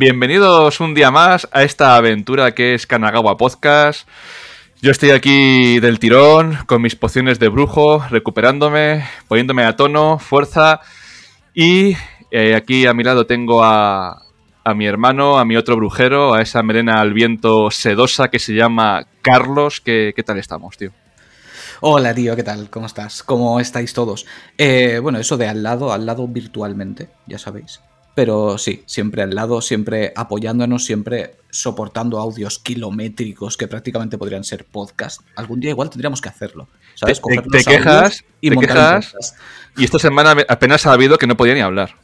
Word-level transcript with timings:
bienvenidos 0.00 0.80
un 0.80 0.94
día 0.94 1.10
más 1.10 1.46
a 1.52 1.62
esta 1.62 1.94
aventura 1.94 2.54
que 2.54 2.72
es 2.72 2.86
Kanagawa 2.86 3.36
Podcast. 3.36 4.08
Yo 4.80 4.92
estoy 4.92 5.10
aquí 5.10 5.78
del 5.78 5.98
tirón, 5.98 6.56
con 6.64 6.80
mis 6.80 6.96
pociones 6.96 7.38
de 7.38 7.48
brujo, 7.48 8.02
recuperándome, 8.08 9.04
poniéndome 9.28 9.62
a 9.64 9.76
tono, 9.76 10.18
fuerza. 10.18 10.80
Y 11.52 11.98
eh, 12.30 12.54
aquí 12.54 12.86
a 12.86 12.94
mi 12.94 13.04
lado 13.04 13.26
tengo 13.26 13.62
a, 13.62 14.22
a 14.64 14.74
mi 14.74 14.86
hermano, 14.86 15.38
a 15.38 15.44
mi 15.44 15.56
otro 15.56 15.76
brujero, 15.76 16.32
a 16.32 16.40
esa 16.40 16.62
melena 16.62 17.02
al 17.02 17.12
viento 17.12 17.70
sedosa 17.70 18.28
que 18.28 18.38
se 18.38 18.54
llama 18.54 19.04
Carlos. 19.20 19.82
¿Qué, 19.82 20.14
qué 20.16 20.22
tal 20.22 20.38
estamos, 20.38 20.78
tío? 20.78 20.92
Hola, 21.82 22.14
tío, 22.14 22.34
¿qué 22.36 22.42
tal? 22.42 22.70
¿Cómo 22.70 22.86
estás? 22.86 23.22
¿Cómo 23.22 23.60
estáis 23.60 23.92
todos? 23.92 24.24
Eh, 24.56 24.98
bueno, 25.02 25.18
eso 25.18 25.36
de 25.36 25.46
al 25.46 25.62
lado, 25.62 25.92
al 25.92 26.06
lado 26.06 26.26
virtualmente, 26.26 27.10
ya 27.26 27.36
sabéis. 27.36 27.80
Pero 28.14 28.58
sí, 28.58 28.82
siempre 28.86 29.22
al 29.22 29.34
lado, 29.34 29.60
siempre 29.60 30.12
apoyándonos, 30.16 30.84
siempre 30.84 31.36
soportando 31.50 32.18
audios 32.18 32.58
kilométricos 32.58 33.56
que 33.56 33.68
prácticamente 33.68 34.18
podrían 34.18 34.44
ser 34.44 34.64
podcast. 34.64 35.22
Algún 35.36 35.60
día 35.60 35.70
igual 35.70 35.90
tendríamos 35.90 36.20
que 36.20 36.28
hacerlo. 36.28 36.68
¿Sabes? 36.94 37.20
Te, 37.50 37.64
quejas, 37.64 38.24
y 38.40 38.50
te 38.50 38.56
quejas. 38.56 39.36
Y 39.76 39.84
esta 39.84 39.98
semana 39.98 40.36
apenas 40.48 40.86
ha 40.86 40.92
habido 40.92 41.18
que 41.18 41.26
no 41.26 41.36
podía 41.36 41.54
ni 41.54 41.60
hablar. 41.60 41.94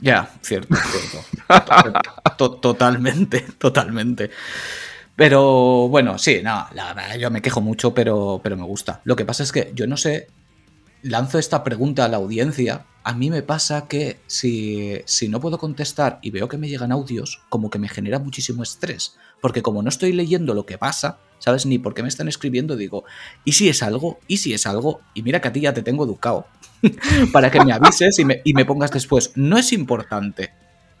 Ya, 0.00 0.30
cierto, 0.42 0.74
cierto. 0.76 2.00
To- 2.36 2.52
totalmente, 2.52 3.40
totalmente. 3.58 4.30
Pero 5.16 5.88
bueno, 5.88 6.16
sí, 6.18 6.40
no, 6.44 6.68
la 6.74 6.94
verdad, 6.94 7.16
yo 7.16 7.30
me 7.32 7.42
quejo 7.42 7.60
mucho, 7.60 7.92
pero, 7.92 8.40
pero 8.42 8.56
me 8.56 8.62
gusta. 8.62 9.00
Lo 9.02 9.16
que 9.16 9.24
pasa 9.24 9.42
es 9.42 9.50
que 9.50 9.72
yo 9.74 9.88
no 9.88 9.96
sé, 9.96 10.28
lanzo 11.02 11.38
esta 11.38 11.64
pregunta 11.64 12.04
a 12.04 12.08
la 12.08 12.16
audiencia. 12.16 12.86
A 13.04 13.14
mí 13.14 13.30
me 13.30 13.42
pasa 13.42 13.88
que 13.88 14.20
si, 14.26 15.00
si 15.06 15.28
no 15.28 15.40
puedo 15.40 15.58
contestar 15.58 16.18
y 16.22 16.30
veo 16.30 16.48
que 16.48 16.58
me 16.58 16.68
llegan 16.68 16.92
audios, 16.92 17.40
como 17.48 17.70
que 17.70 17.78
me 17.78 17.88
genera 17.88 18.18
muchísimo 18.18 18.62
estrés. 18.62 19.16
Porque 19.40 19.62
como 19.62 19.82
no 19.82 19.88
estoy 19.88 20.12
leyendo 20.12 20.52
lo 20.54 20.66
que 20.66 20.78
pasa, 20.78 21.18
¿sabes? 21.38 21.64
Ni 21.64 21.78
por 21.78 21.94
qué 21.94 22.02
me 22.02 22.08
están 22.08 22.28
escribiendo, 22.28 22.76
digo, 22.76 23.04
¿y 23.44 23.52
si 23.52 23.68
es 23.68 23.82
algo? 23.82 24.18
¿Y 24.26 24.38
si 24.38 24.52
es 24.52 24.66
algo? 24.66 25.00
Y 25.14 25.22
mira 25.22 25.40
que 25.40 25.48
a 25.48 25.52
ti 25.52 25.60
ya 25.60 25.72
te 25.72 25.82
tengo 25.82 26.04
educado. 26.04 26.46
para 27.32 27.50
que 27.50 27.64
me 27.64 27.72
avises 27.72 28.18
y 28.18 28.24
me, 28.24 28.40
y 28.44 28.54
me 28.54 28.64
pongas 28.64 28.90
después, 28.90 29.32
no 29.34 29.58
es 29.58 29.72
importante. 29.72 30.52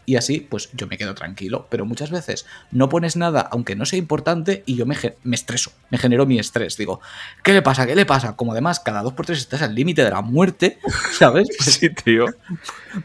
Y 0.08 0.16
así, 0.16 0.40
pues 0.40 0.70
yo 0.72 0.86
me 0.86 0.96
quedo 0.96 1.14
tranquilo. 1.14 1.66
Pero 1.68 1.84
muchas 1.84 2.10
veces 2.10 2.46
no 2.70 2.88
pones 2.88 3.14
nada, 3.14 3.46
aunque 3.52 3.76
no 3.76 3.84
sea 3.84 3.98
importante, 3.98 4.62
y 4.64 4.74
yo 4.74 4.86
me, 4.86 4.96
me 5.22 5.36
estreso, 5.36 5.70
me 5.90 5.98
genero 5.98 6.24
mi 6.24 6.38
estrés. 6.38 6.78
Digo, 6.78 7.02
¿qué 7.44 7.52
le 7.52 7.60
pasa? 7.60 7.84
¿Qué 7.84 7.94
le 7.94 8.06
pasa? 8.06 8.34
Como 8.34 8.52
además 8.52 8.80
cada 8.80 9.02
dos 9.02 9.12
por 9.12 9.26
tres 9.26 9.38
estás 9.40 9.60
al 9.60 9.74
límite 9.74 10.02
de 10.02 10.08
la 10.08 10.22
muerte, 10.22 10.78
¿sabes? 11.12 11.48
Pues, 11.58 11.74
Sí, 11.74 11.90
tío. 11.90 12.24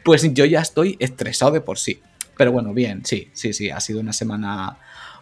pues 0.05 0.33
yo 0.33 0.45
ya 0.45 0.61
estoy 0.61 0.95
estresado 1.01 1.51
de 1.51 1.59
por 1.59 1.77
sí. 1.77 1.99
Pero 2.37 2.53
bueno, 2.53 2.73
bien, 2.73 3.03
sí, 3.05 3.29
sí, 3.33 3.51
sí. 3.51 3.69
Ha 3.69 3.81
sido 3.81 3.99
una 3.99 4.13
semana 4.13 4.77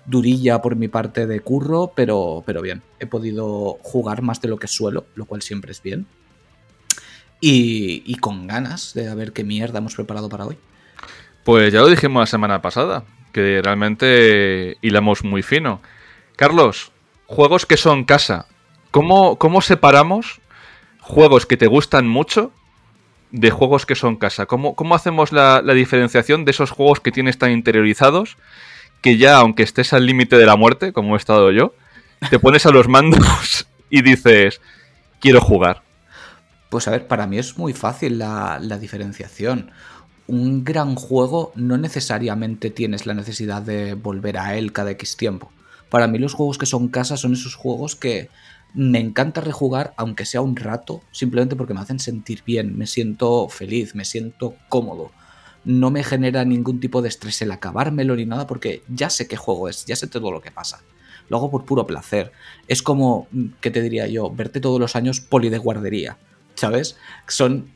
durilla 0.06 0.62
por 0.62 0.76
mi 0.76 0.88
parte 0.88 1.26
de 1.26 1.40
curro, 1.40 1.94
pero, 1.96 2.44
pero 2.46 2.62
bien. 2.62 2.84
He 3.00 3.08
podido 3.08 3.80
jugar 3.82 4.22
más 4.22 4.40
de 4.40 4.50
lo 4.50 4.58
que 4.60 4.68
suelo, 4.68 5.08
lo 5.16 5.26
cual 5.26 5.42
siempre 5.42 5.72
es 5.72 5.82
bien. 5.82 6.06
Y, 7.40 8.04
y 8.06 8.16
con 8.18 8.46
ganas 8.46 8.94
de 8.94 9.16
ver 9.16 9.34
qué 9.34 9.44
mierda 9.44 9.80
hemos 9.80 9.96
preparado 9.96 10.30
para 10.30 10.46
hoy. 10.46 10.60
Pues 11.44 11.74
ya 11.74 11.82
lo 11.82 11.88
dijimos 11.88 12.22
la 12.22 12.28
semana 12.28 12.62
pasada, 12.62 13.04
que 13.32 13.62
realmente 13.64 14.78
hilamos 14.82 15.24
muy 15.24 15.42
fino. 15.42 15.82
Carlos, 16.36 16.92
juegos 17.26 17.66
que 17.66 17.78
son 17.78 18.04
casa. 18.04 18.46
¿Cómo, 18.92 19.38
cómo 19.38 19.62
separamos 19.62 20.42
juegos 21.00 21.46
que 21.46 21.58
te 21.58 21.68
gustan 21.68 22.08
mucho 22.08 22.52
de 23.32 23.50
juegos 23.50 23.86
que 23.86 23.96
son 23.96 24.18
casa? 24.18 24.46
¿Cómo, 24.46 24.76
cómo 24.76 24.94
hacemos 24.94 25.32
la, 25.32 25.62
diferenciación 25.62 26.46
de 26.46 26.52
esos 26.52 26.72
juegos 26.72 27.00
que 27.00 27.12
tienes 27.12 27.38
tan 27.40 27.52
interiorizados 27.52 28.38
que 29.02 29.18
ya, 29.18 29.38
aunque 29.38 29.64
estés 29.64 29.94
al 29.94 30.06
límite 30.06 30.38
de 30.38 30.46
la 30.46 30.56
muerte, 30.56 30.94
como 30.94 31.16
he 31.16 31.18
estado 31.18 31.52
yo, 31.52 31.74
te 32.30 32.38
pones 32.38 32.68
a 32.68 32.72
los 32.72 32.88
mandos 32.88 33.68
y 33.90 34.04
dices, 34.04 34.62
quiero 35.20 35.42
jugar? 35.42 35.82
Pues 36.70 36.88
a 36.88 36.92
ver, 36.92 37.08
para 37.08 37.26
mí 37.26 37.40
es 37.40 37.58
muy 37.58 37.74
fácil 37.74 38.20
la 38.20 38.78
diferenciación. 38.80 39.72
Un 40.28 40.64
gran 40.64 40.96
juego 40.96 41.52
no 41.56 41.78
necesariamente 41.78 42.70
tienes 42.70 43.06
la 43.06 43.14
necesidad 43.14 43.62
de 43.62 43.96
volver 43.96 44.38
a 44.38 44.58
él 44.58 44.72
cada 44.72 44.92
X 44.92 45.18
tiempo. 45.18 45.52
Para 45.90 46.08
mí 46.08 46.18
los 46.18 46.34
juegos 46.34 46.58
que 46.58 46.66
son 46.66 46.88
casa 46.88 47.18
son 47.18 47.34
esos 47.34 47.56
juegos 47.56 47.96
que 47.96 48.30
me 48.74 49.00
encanta 49.00 49.42
rejugar, 49.42 49.94
aunque 49.98 50.26
sea 50.26 50.42
un 50.42 50.56
rato, 50.56 51.02
simplemente 51.12 51.58
porque 51.58 51.74
me 51.74 51.82
hacen 51.82 52.00
sentir 52.00 52.44
bien, 52.46 52.78
me 52.78 52.88
siento 52.88 53.50
feliz, 53.50 53.96
me 53.96 54.06
siento 54.06 54.56
cómodo. 54.70 55.12
No 55.66 55.92
me 55.92 56.04
genera 56.04 56.46
ningún 56.46 56.80
tipo 56.80 57.02
de 57.02 57.10
estrés 57.10 57.42
el 57.42 57.52
acabármelo 57.52 58.16
ni 58.16 58.26
nada 58.26 58.48
porque 58.48 58.84
ya 58.88 59.10
sé 59.10 59.28
qué 59.28 59.36
juego 59.36 59.68
es, 59.68 59.86
ya 59.86 59.96
sé 59.96 60.08
todo 60.08 60.32
lo 60.32 60.42
que 60.42 60.52
pasa. 60.52 60.82
Lo 61.28 61.38
hago 61.38 61.52
por 61.52 61.66
puro 61.66 61.86
placer. 61.86 62.32
Es 62.68 62.82
como, 62.82 63.28
mm, 63.32 63.46
¿qué 63.60 63.72
te 63.72 63.82
diría 63.82 64.08
yo? 64.08 64.30
Verte 64.30 64.60
todos 64.62 64.80
los 64.80 64.96
años 64.96 65.20
poli 65.20 65.50
de 65.50 65.58
guardería. 65.58 66.18
¿sabes? 66.62 66.98
Son, 67.28 67.72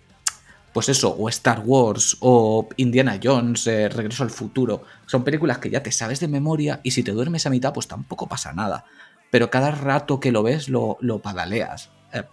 pues 0.75 0.89
eso, 0.89 1.15
o 1.17 1.29
Star 1.29 1.61
Wars, 1.61 2.17
o 2.19 2.67
Indiana 2.75 3.17
Jones, 3.23 3.65
eh, 3.65 3.87
Regreso 3.87 4.23
al 4.23 4.29
Futuro. 4.29 4.83
Son 5.05 5.23
películas 5.23 5.59
que 5.59 5.69
ya 5.69 5.81
te 5.81 5.89
sabes 5.89 6.19
de 6.19 6.27
memoria 6.27 6.81
y 6.83 6.91
si 6.91 7.01
te 7.01 7.13
duermes 7.13 7.45
a 7.45 7.49
mitad, 7.49 7.73
pues 7.73 7.87
tampoco 7.87 8.27
pasa 8.27 8.51
nada. 8.51 8.83
Pero 9.31 9.49
cada 9.49 9.71
rato 9.71 10.19
que 10.19 10.33
lo 10.33 10.43
ves, 10.43 10.67
lo, 10.67 10.97
lo 10.99 11.19
padaleas. 11.19 11.91
Eh, 12.11 12.23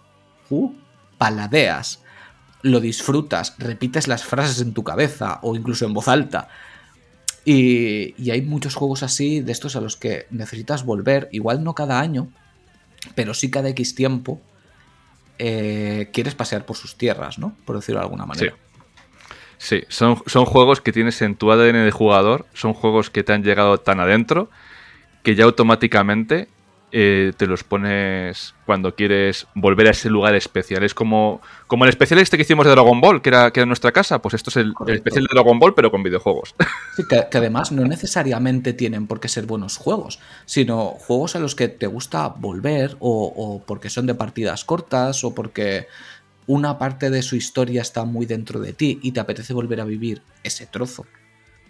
paladeas. 1.17 2.01
Lo 2.63 2.81
disfrutas, 2.81 3.55
repites 3.59 4.09
las 4.09 4.25
frases 4.25 4.59
en 4.59 4.73
tu 4.73 4.83
cabeza 4.83 5.39
o 5.41 5.55
incluso 5.55 5.85
en 5.85 5.93
voz 5.93 6.09
alta. 6.09 6.49
Y, 7.45 8.13
y 8.21 8.31
hay 8.31 8.41
muchos 8.41 8.75
juegos 8.75 9.03
así, 9.03 9.39
de 9.39 9.53
estos 9.53 9.77
a 9.77 9.79
los 9.79 9.95
que 9.95 10.27
necesitas 10.31 10.83
volver, 10.83 11.29
igual 11.31 11.63
no 11.63 11.75
cada 11.75 12.01
año, 12.01 12.27
pero 13.15 13.33
sí 13.33 13.49
cada 13.49 13.69
X 13.69 13.95
tiempo, 13.95 14.41
eh, 15.39 16.09
quieres 16.13 16.35
pasear 16.35 16.65
por 16.65 16.75
sus 16.75 16.97
tierras, 16.97 17.39
¿no? 17.39 17.55
Por 17.65 17.75
decirlo 17.75 17.99
de 17.99 18.05
alguna 18.05 18.25
manera. 18.25 18.53
Sí, 19.57 19.83
son, 19.87 20.21
son 20.25 20.45
juegos 20.45 20.81
que 20.81 20.91
tienes 20.91 21.21
en 21.21 21.35
tu 21.35 21.51
ADN 21.51 21.85
de 21.85 21.91
jugador, 21.91 22.45
son 22.53 22.73
juegos 22.73 23.09
que 23.09 23.23
te 23.23 23.33
han 23.33 23.43
llegado 23.43 23.77
tan 23.77 23.99
adentro 23.99 24.49
que 25.23 25.35
ya 25.35 25.45
automáticamente 25.45 26.49
eh, 26.95 27.33
te 27.35 27.47
los 27.47 27.63
pones 27.63 28.53
cuando 28.67 28.93
quieres 28.93 29.47
volver 29.55 29.87
a 29.87 29.91
ese 29.91 30.11
lugar 30.11 30.35
especial. 30.35 30.83
Es 30.83 30.93
como, 30.93 31.41
como 31.65 31.85
el 31.85 31.89
especial 31.89 32.19
este 32.19 32.37
que 32.37 32.43
hicimos 32.43 32.67
de 32.67 32.71
Dragon 32.71 33.01
Ball, 33.01 33.23
que 33.23 33.29
era, 33.29 33.49
que 33.51 33.61
era 33.61 33.65
nuestra 33.65 33.91
casa, 33.91 34.21
pues 34.21 34.35
esto 34.35 34.51
es 34.51 34.57
el, 34.57 34.75
especial 34.87 35.23
de 35.23 35.29
Dragon 35.33 35.57
Ball, 35.57 35.73
pero 35.73 35.89
con 35.89 36.03
videojuegos. 36.03 36.53
Sí, 36.95 37.03
que, 37.09 37.25
que 37.31 37.37
además 37.39 37.71
no 37.71 37.83
necesariamente 37.85 38.73
tienen 38.73 39.07
por 39.07 39.19
qué 39.19 39.27
ser 39.27 39.47
buenos 39.47 39.77
juegos, 39.77 40.19
sino 40.45 40.85
juegos 40.85 41.35
a 41.35 41.39
los 41.39 41.55
que 41.55 41.67
te 41.67 41.87
gusta 41.87 42.27
volver 42.27 42.95
o, 42.99 43.33
o 43.35 43.65
porque 43.65 43.89
son 43.89 44.05
de 44.05 44.13
partidas 44.13 44.63
cortas 44.63 45.23
o 45.23 45.33
porque 45.33 45.87
una 46.45 46.77
parte 46.77 47.09
de 47.09 47.23
su 47.23 47.35
historia 47.35 47.81
está 47.81 48.05
muy 48.05 48.27
dentro 48.27 48.59
de 48.59 48.73
ti 48.73 48.99
y 49.01 49.13
te 49.13 49.19
apetece 49.19 49.53
volver 49.53 49.81
a 49.81 49.85
vivir 49.85 50.21
ese 50.43 50.67
trozo. 50.67 51.07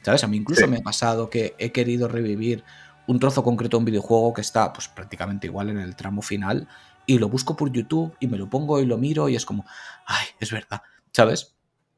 ¿Sabes? 0.02 0.26
A 0.26 0.28
mí 0.28 0.36
incluso 0.36 0.66
Sí. 0.66 0.68
me 0.68 0.80
ha 0.80 0.82
pasado 0.82 1.30
que 1.30 1.56
he 1.60 1.72
querido 1.72 2.10
revivir 2.10 2.66
un 3.08 3.20
trozo 3.20 3.44
concreto 3.44 3.78
de 3.78 3.80
un 3.80 3.86
videojuego 3.86 4.34
que 4.34 4.42
está 4.42 4.72
pues 4.74 4.88
prácticamente 4.88 5.48
igual 5.48 5.70
en 5.70 5.78
el 5.80 5.96
tramo 5.96 6.22
final 6.22 6.68
y 7.06 7.20
lo 7.20 7.28
busco 7.30 7.56
por 7.56 7.72
YouTube 7.72 8.16
y 8.20 8.28
me 8.28 8.38
lo 8.38 8.50
pongo 8.50 8.80
y 8.80 8.86
lo 8.86 8.98
miro 8.98 9.28
y 9.30 9.36
es 9.36 9.46
como, 9.46 9.66
ay, 10.06 10.26
es 10.40 10.52
verdad, 10.52 10.82
¿sabes? 11.12 11.56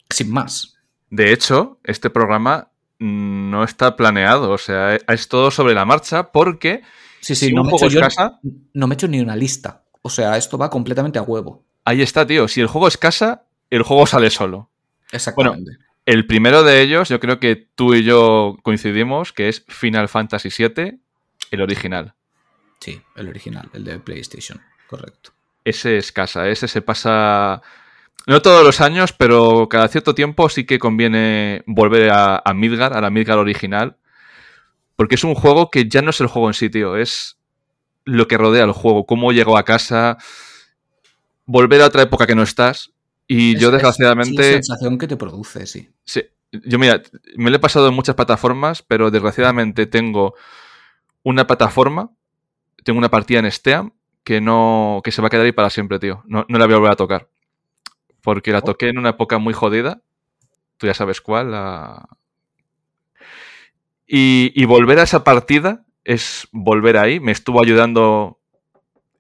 Sin 0.10 0.32
más. 0.32 0.78
De 1.10 1.32
hecho, 1.32 1.80
este 1.84 2.10
programa 2.10 2.70
no 2.98 3.64
está 3.64 3.96
planeado, 3.96 4.52
o 4.52 4.58
sea, 4.58 4.96
es 4.96 5.28
todo 5.28 5.52
sobre 5.52 5.74
la 5.74 5.86
marcha 5.86 6.32
porque 6.32 6.82
Sí, 7.22 7.34
sí, 7.36 7.48
Si 7.48 7.54
no, 7.54 7.62
un 7.62 7.68
me 7.68 7.74
he 7.74 7.76
hecho 7.76 7.88
es 7.88 7.94
yo- 7.94 8.00
casa- 8.02 8.40
no 8.74 8.88
me 8.88 8.94
he 8.94 8.96
hecho 8.96 9.08
ni 9.08 9.20
una 9.20 9.36
lista. 9.36 9.84
O 10.04 10.10
sea, 10.12 10.38
esto 10.38 10.58
va 10.60 10.70
completamente 10.70 11.18
a 11.18 11.24
huevo. 11.24 11.64
ahí 11.84 12.02
está, 12.04 12.26
tío. 12.28 12.48
Si 12.48 12.62
el 12.62 12.68
juego 12.68 12.88
es 12.88 12.98
casa, 12.98 13.46
el 13.72 13.82
juego 13.84 14.06
sale 14.06 14.30
solo. 14.30 14.70
Exactamente. 15.12 15.72
El 16.06 16.28
primero 16.28 16.64
de 16.64 16.82
ellos, 16.82 17.10
yo 17.10 17.20
creo 17.20 17.40
que 17.40 17.56
tú 17.56 17.96
y 17.96 18.04
yo 18.04 18.58
coincidimos, 18.62 19.34
que 19.34 19.50
es 19.50 19.66
Final 19.68 20.08
Fantasy 20.08 20.50
VII, 20.56 21.00
el 21.52 21.62
original. 21.62 22.14
Sí, 22.80 23.02
el 23.16 23.28
original, 23.30 23.70
el 23.74 23.84
de 23.84 24.00
PlayStation. 24.00 24.62
Correcto. 24.88 25.32
Ese 25.64 25.98
es 25.98 26.12
casa, 26.12 26.48
ese 26.48 26.68
se 26.68 26.84
pasa. 26.84 27.64
No 28.28 28.42
todos 28.42 28.64
los 28.64 28.82
años, 28.82 29.14
pero 29.14 29.68
cada 29.68 29.88
cierto 29.88 30.14
tiempo 30.14 30.48
sí 30.50 30.66
que 30.66 30.78
conviene 30.78 31.64
volver 31.66 32.12
a, 32.12 32.42
a 32.44 32.54
Midgar, 32.54 32.94
a 32.94 33.02
la 33.02 33.10
Midgar 33.10 33.40
original. 33.40 33.98
Porque 34.96 35.16
es 35.16 35.24
un 35.24 35.34
juego 35.34 35.72
que 35.72 35.90
ya 35.90 36.04
no 36.04 36.12
es 36.12 36.22
el 36.22 36.28
juego 36.28 36.48
en 36.48 36.54
sí, 36.54 36.70
tío. 36.70 36.96
Es 36.98 37.38
lo 38.04 38.28
que 38.28 38.38
rodea 38.38 38.64
el 38.64 38.72
juego, 38.72 39.06
cómo 39.06 39.32
llegó 39.32 39.58
a 39.58 39.66
casa, 39.66 40.18
volver 41.46 41.82
a 41.82 41.88
otra 41.88 42.04
época 42.04 42.28
que 42.28 42.36
no 42.36 42.44
estás. 42.44 42.92
Y 43.28 43.56
Es- 43.56 43.62
yo, 43.62 43.68
es- 43.70 43.74
desgraciadamente. 43.74 44.42
Es 44.42 44.48
la 44.48 44.54
sensación 44.64 44.98
que 44.98 45.08
te 45.08 45.18
produce, 45.18 45.66
sí. 45.66 45.90
Sí, 46.04 46.22
yo 46.52 46.78
mira, 46.80 47.02
me 47.38 47.50
lo 47.50 47.56
he 47.56 47.60
pasado 47.60 47.88
en 47.88 47.94
muchas 47.94 48.16
plataformas, 48.16 48.82
pero 48.84 49.10
desgraciadamente 49.12 49.86
tengo 49.88 50.36
una 51.24 51.48
plataforma, 51.48 52.12
tengo 52.84 53.00
una 53.00 53.10
partida 53.10 53.40
en 53.40 53.52
Steam 53.52 53.92
que 54.24 54.42
no 54.42 55.02
que 55.04 55.12
se 55.12 55.22
va 55.22 55.28
a 55.28 55.30
quedar 55.32 55.46
ahí 55.46 55.52
para 55.52 55.70
siempre, 55.70 56.00
tío. 56.00 56.24
No, 56.28 56.46
no 56.48 56.58
la 56.60 56.66
voy 56.66 56.76
a 56.76 56.78
volver 56.78 56.92
a 56.94 56.96
tocar. 56.96 57.28
Porque 58.22 58.52
la 58.52 58.60
Oh. 58.60 58.64
toqué 58.64 58.90
en 58.90 58.98
una 58.98 59.10
época 59.10 59.38
muy 59.38 59.54
jodida. 59.54 60.02
Tú 60.78 60.88
ya 60.88 60.94
sabes 60.94 61.22
cuál. 61.22 61.52
la- 61.52 62.08
Y, 64.08 64.66
volver 64.66 65.00
a 65.00 65.04
esa 65.04 65.24
partida 65.24 65.84
es 66.04 66.48
volver 66.52 66.98
ahí. 66.98 67.20
Me 67.20 67.32
estuvo 67.32 67.62
ayudando 67.64 68.40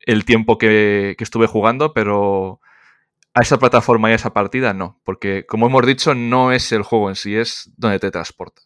el 0.01 0.25
tiempo 0.25 0.57
que, 0.59 1.15
que 1.17 1.23
estuve 1.23 1.47
jugando, 1.47 1.93
pero 1.93 2.59
a 3.35 3.41
esa 3.41 3.59
plataforma 3.59 4.09
y 4.09 4.13
a 4.13 4.15
esa 4.15 4.33
partida 4.33 4.73
no, 4.73 4.99
porque 5.03 5.45
como 5.45 5.67
hemos 5.67 5.85
dicho, 5.85 6.15
no 6.15 6.53
es 6.53 6.71
el 6.71 6.83
juego 6.83 7.09
en 7.09 7.15
sí, 7.15 7.35
es 7.35 7.69
donde 7.75 7.99
te 7.99 8.09
transporta. 8.09 8.61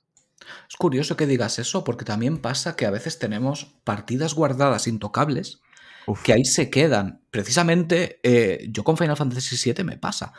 Es 0.70 0.78
curioso 0.78 1.18
que 1.18 1.26
digas 1.26 1.58
eso, 1.58 1.84
porque 1.84 2.06
también 2.06 2.38
pasa 2.38 2.76
que 2.76 2.86
a 2.86 2.92
veces 2.92 3.18
tenemos 3.18 3.76
partidas 3.84 4.36
guardadas 4.36 4.88
intocables 4.88 5.62
que 6.24 6.34
ahí 6.34 6.46
se 6.46 6.70
quedan. 6.70 7.22
Precisamente, 7.32 8.20
eh, 8.24 8.68
yo 8.70 8.84
con 8.84 8.98
Final 8.98 9.18
Fantasy 9.18 9.74
VII 9.74 9.84
me 9.84 9.98
pasa. 9.98 10.34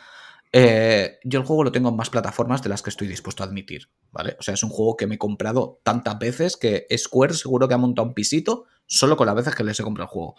Eh, 0.53 1.19
yo 1.23 1.39
el 1.39 1.45
juego 1.45 1.65
lo 1.65 1.71
tengo 1.71 1.89
en 1.89 1.95
más 1.95 2.09
plataformas 2.09 2.61
de 2.61 2.69
las 2.69 2.81
que 2.81 2.89
estoy 2.89 3.07
dispuesto 3.07 3.43
a 3.43 3.45
admitir, 3.45 3.89
¿vale? 4.11 4.35
O 4.39 4.43
sea, 4.43 4.53
es 4.53 4.63
un 4.63 4.69
juego 4.69 4.97
que 4.97 5.07
me 5.07 5.15
he 5.15 5.17
comprado 5.17 5.79
tantas 5.83 6.19
veces 6.19 6.57
que 6.57 6.87
Square 6.97 7.33
seguro 7.33 7.67
que 7.67 7.73
ha 7.73 7.77
montado 7.77 8.07
un 8.07 8.13
pisito 8.13 8.65
solo 8.85 9.15
con 9.15 9.27
las 9.27 9.35
veces 9.35 9.55
que 9.55 9.63
les 9.63 9.79
he 9.79 9.83
comprado 9.83 10.09
el 10.09 10.13
juego. 10.13 10.35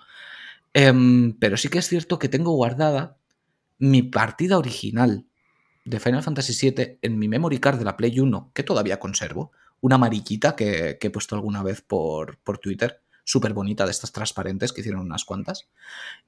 Em, 0.75 1.39
pero 1.39 1.56
sí 1.56 1.69
que 1.69 1.79
es 1.79 1.89
cierto 1.89 2.19
que 2.19 2.29
tengo 2.29 2.53
guardada 2.53 3.19
mi 3.82 4.05
partida 4.05 4.58
original 4.58 5.26
de 5.84 5.99
Final 5.99 6.23
Fantasy 6.23 6.70
VII 6.70 6.99
en 7.02 7.19
mi 7.19 7.26
memory 7.26 7.58
card 7.58 7.81
de 7.81 7.84
la 7.84 7.96
Play 7.96 8.20
1, 8.20 8.52
que 8.55 8.62
todavía 8.62 9.00
conservo, 9.00 9.50
una 9.81 9.99
mariquita 9.99 10.55
que, 10.55 10.99
he 11.00 11.11
puesto 11.11 11.34
alguna 11.34 11.64
vez 11.64 11.81
por, 11.81 12.38
por 12.38 12.58
Twitter, 12.58 13.02
súper 13.25 13.55
bonita, 13.55 13.84
de 13.84 13.90
estas 13.90 14.12
transparentes, 14.12 14.73
que 14.73 14.82
hicieron 14.82 15.00
unas 15.00 15.25
cuantas. 15.25 15.69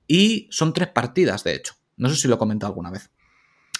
Y 0.08 0.48
son 0.50 0.72
tres 0.72 0.88
partidas, 0.88 1.44
de 1.44 1.54
hecho. 1.54 1.74
No 1.96 2.08
sé 2.08 2.16
si 2.16 2.26
lo 2.26 2.34
he 2.34 2.38
comentado 2.38 2.72
alguna 2.72 2.90
vez. 2.90 3.10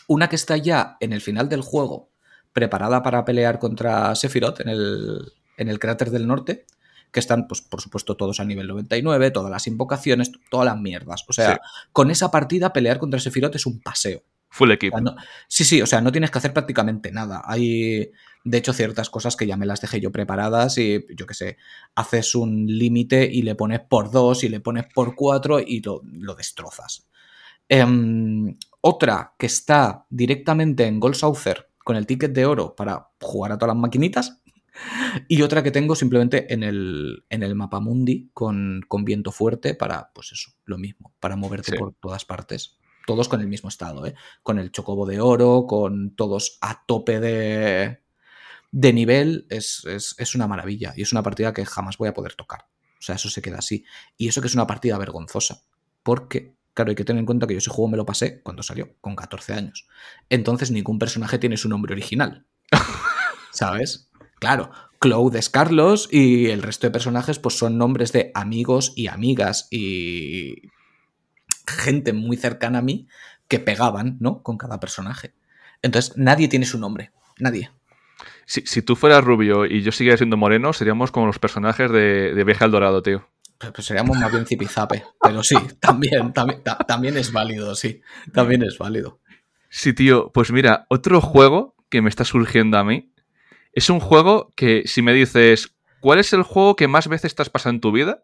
Una 0.06 0.28
que 0.28 0.36
está 0.36 0.56
ya 0.56 0.96
en 1.00 1.12
el 1.12 1.20
final 1.20 1.48
del 1.48 1.62
juego, 1.62 2.10
preparada 2.52 3.02
para 3.02 3.24
pelear 3.24 3.58
contra 3.58 4.14
Sephiroth 4.14 4.60
en 4.60 4.68
el, 4.68 5.32
en 5.56 5.68
el 5.68 5.80
cráter 5.80 6.12
del 6.12 6.28
norte, 6.28 6.64
que 7.14 7.20
están, 7.20 7.46
pues, 7.46 7.62
por 7.62 7.80
supuesto, 7.80 8.16
todos 8.16 8.40
a 8.40 8.44
nivel 8.44 8.66
99, 8.66 9.30
todas 9.30 9.50
las 9.50 9.68
invocaciones, 9.68 10.32
todas 10.50 10.66
las 10.66 10.76
mierdas. 10.76 11.24
O 11.28 11.32
sea, 11.32 11.60
con 11.92 12.10
esa 12.10 12.32
partida 12.32 12.72
pelear 12.72 12.98
contra 12.98 13.20
Sephiroth 13.20 13.54
es 13.54 13.66
un 13.66 13.80
paseo. 13.80 14.24
Full 14.50 14.72
equipo. 14.72 14.98
sí, 15.46 15.64
sí, 15.64 15.80
o 15.80 15.86
sea, 15.86 16.00
no 16.00 16.10
tienes 16.10 16.32
que 16.32 16.38
hacer 16.38 16.52
prácticamente 16.52 17.12
nada. 17.12 17.42
Hay, 17.44 18.10
de 18.42 18.58
hecho, 18.58 18.72
ciertas 18.72 19.10
cosas 19.10 19.36
que 19.36 19.46
ya 19.46 19.56
me 19.56 19.64
las 19.64 19.80
dejé 19.80 20.00
yo 20.00 20.10
preparadas 20.10 20.76
y, 20.78 21.06
yo 21.16 21.24
qué 21.26 21.34
sé, 21.34 21.56
haces 21.94 22.34
un 22.34 22.66
límite 22.66 23.30
y 23.32 23.42
le 23.42 23.54
pones 23.54 23.80
por 23.80 24.10
dos 24.10 24.42
y 24.42 24.48
le 24.48 24.58
pones 24.58 24.86
por 24.92 25.14
cuatro 25.14 25.60
y 25.60 25.82
lo, 25.82 26.34
destrozas. 26.34 27.06
Em, 27.68 28.56
otra 28.80 29.34
que 29.38 29.46
está 29.46 30.04
directamente 30.10 30.84
en 30.84 30.98
Gold 30.98 31.14
Saucer 31.14 31.68
con 31.78 31.94
el 31.94 32.06
ticket 32.06 32.32
de 32.32 32.44
oro 32.44 32.74
para 32.74 33.10
jugar 33.20 33.52
a 33.52 33.58
todas 33.58 33.74
las 33.76 33.80
maquinitas 33.80 34.42
y 35.28 35.42
otra 35.42 35.62
que 35.62 35.70
tengo 35.70 35.94
simplemente 35.94 36.52
en 36.52 36.62
el, 36.62 37.24
en 37.30 37.42
el 37.42 37.54
mapa 37.54 37.80
mundi 37.80 38.30
con, 38.32 38.84
viento 39.04 39.32
fuerte 39.32 39.74
para, 39.74 40.10
pues 40.14 40.32
eso, 40.32 40.52
lo 40.64 40.78
mismo, 40.78 41.14
para 41.20 41.36
moverte 41.36 41.76
por 41.76 41.94
todas 41.94 42.24
partes. 42.24 42.78
Todos 43.06 43.28
con 43.28 43.40
el 43.40 43.48
mismo 43.48 43.68
estado, 43.68 44.06
¿eh? 44.06 44.14
Con 44.42 44.58
el 44.58 44.72
chocobo 44.72 45.06
de 45.06 45.20
oro, 45.20 45.66
con 45.66 46.16
todos 46.16 46.56
a 46.62 46.84
tope 46.86 47.20
de, 47.20 48.00
de 48.72 48.92
nivel, 48.92 49.46
es, 49.50 49.84
es, 49.86 50.34
una 50.34 50.48
maravilla. 50.48 50.94
Y 50.96 51.02
es 51.02 51.12
una 51.12 51.22
partida 51.22 51.52
que 51.52 51.66
jamás 51.66 51.98
voy 51.98 52.08
a 52.08 52.14
poder 52.14 52.34
tocar. 52.34 52.66
O 52.98 53.02
sea, 53.02 53.16
eso 53.16 53.28
se 53.28 53.42
queda 53.42 53.58
así. 53.58 53.84
Y 54.16 54.28
eso 54.28 54.40
que 54.40 54.46
es 54.46 54.54
una 54.54 54.66
partida 54.66 54.96
vergonzosa. 54.96 55.62
Porque, 56.02 56.56
claro, 56.72 56.90
hay 56.90 56.96
que 56.96 57.04
tener 57.04 57.20
en 57.20 57.26
cuenta 57.26 57.46
que 57.46 57.52
yo 57.52 57.58
ese 57.58 57.70
juego 57.70 57.90
me 57.90 57.98
lo 57.98 58.06
pasé 58.06 58.42
cuando 58.42 58.62
salió, 58.62 58.96
con 59.02 59.14
14 59.14 59.52
años. 59.52 59.86
Entonces 60.30 60.70
ningún 60.70 60.98
personaje 60.98 61.38
tiene 61.38 61.58
su 61.58 61.68
nombre 61.68 61.92
original. 61.92 62.46
¿Sabes? 63.52 64.08
Claro, 64.44 64.70
Cloud 64.98 65.34
es 65.36 65.48
Carlos 65.48 66.06
y 66.12 66.50
el 66.50 66.62
resto 66.62 66.86
de 66.86 66.90
personajes 66.90 67.38
pues 67.38 67.56
son 67.56 67.78
nombres 67.78 68.12
de 68.12 68.30
amigos 68.34 68.92
y 68.94 69.06
amigas 69.06 69.68
y 69.70 70.68
gente 71.66 72.12
muy 72.12 72.36
cercana 72.36 72.80
a 72.80 72.82
mí 72.82 73.08
que 73.48 73.58
pegaban, 73.58 74.18
¿no? 74.20 74.42
Con 74.42 74.58
cada 74.58 74.80
personaje. 74.80 75.32
Entonces, 75.80 76.18
nadie 76.18 76.48
tiene 76.48 76.66
su 76.66 76.78
nombre. 76.78 77.10
Nadie. 77.38 77.70
Si, 78.44 78.82
tú 78.82 78.96
fueras 78.96 79.24
rubio 79.24 79.64
y 79.64 79.80
yo 79.80 79.92
siguiera 79.92 80.18
siendo 80.18 80.36
moreno, 80.36 80.74
seríamos 80.74 81.10
como 81.10 81.24
los 81.24 81.38
personajes 81.38 81.90
de, 81.90 82.34
de 82.34 82.44
Viaje 82.44 82.64
al 82.64 82.70
Dorado, 82.70 83.00
tío. 83.00 83.26
Pues, 83.56 83.72
pues 83.72 83.86
seríamos 83.86 84.18
más 84.18 84.30
bien 84.30 84.44
zipizape. 84.44 85.04
Pero 85.22 85.42
sí, 85.42 85.56
también, 85.80 86.34
también, 86.34 86.60
también 86.86 87.16
es 87.16 87.32
válido, 87.32 87.74
sí. 87.74 88.02
También 88.34 88.62
es 88.62 88.76
válido. 88.76 89.22
Sí, 89.70 89.94
tío. 89.94 90.32
Pues 90.34 90.52
mira, 90.52 90.84
otro 90.90 91.22
juego 91.22 91.76
que 91.88 92.02
me 92.02 92.10
está 92.10 92.26
surgiendo 92.26 92.76
a 92.76 92.84
mí 92.84 93.13
es 93.74 93.90
un 93.90 94.00
juego 94.00 94.52
que, 94.56 94.82
si 94.86 95.02
me 95.02 95.12
dices, 95.12 95.74
¿cuál 96.00 96.18
es 96.18 96.32
el 96.32 96.42
juego 96.42 96.76
que 96.76 96.88
más 96.88 97.08
veces 97.08 97.26
estás 97.26 97.50
pasando 97.50 97.76
en 97.76 97.80
tu 97.80 97.92
vida? 97.92 98.22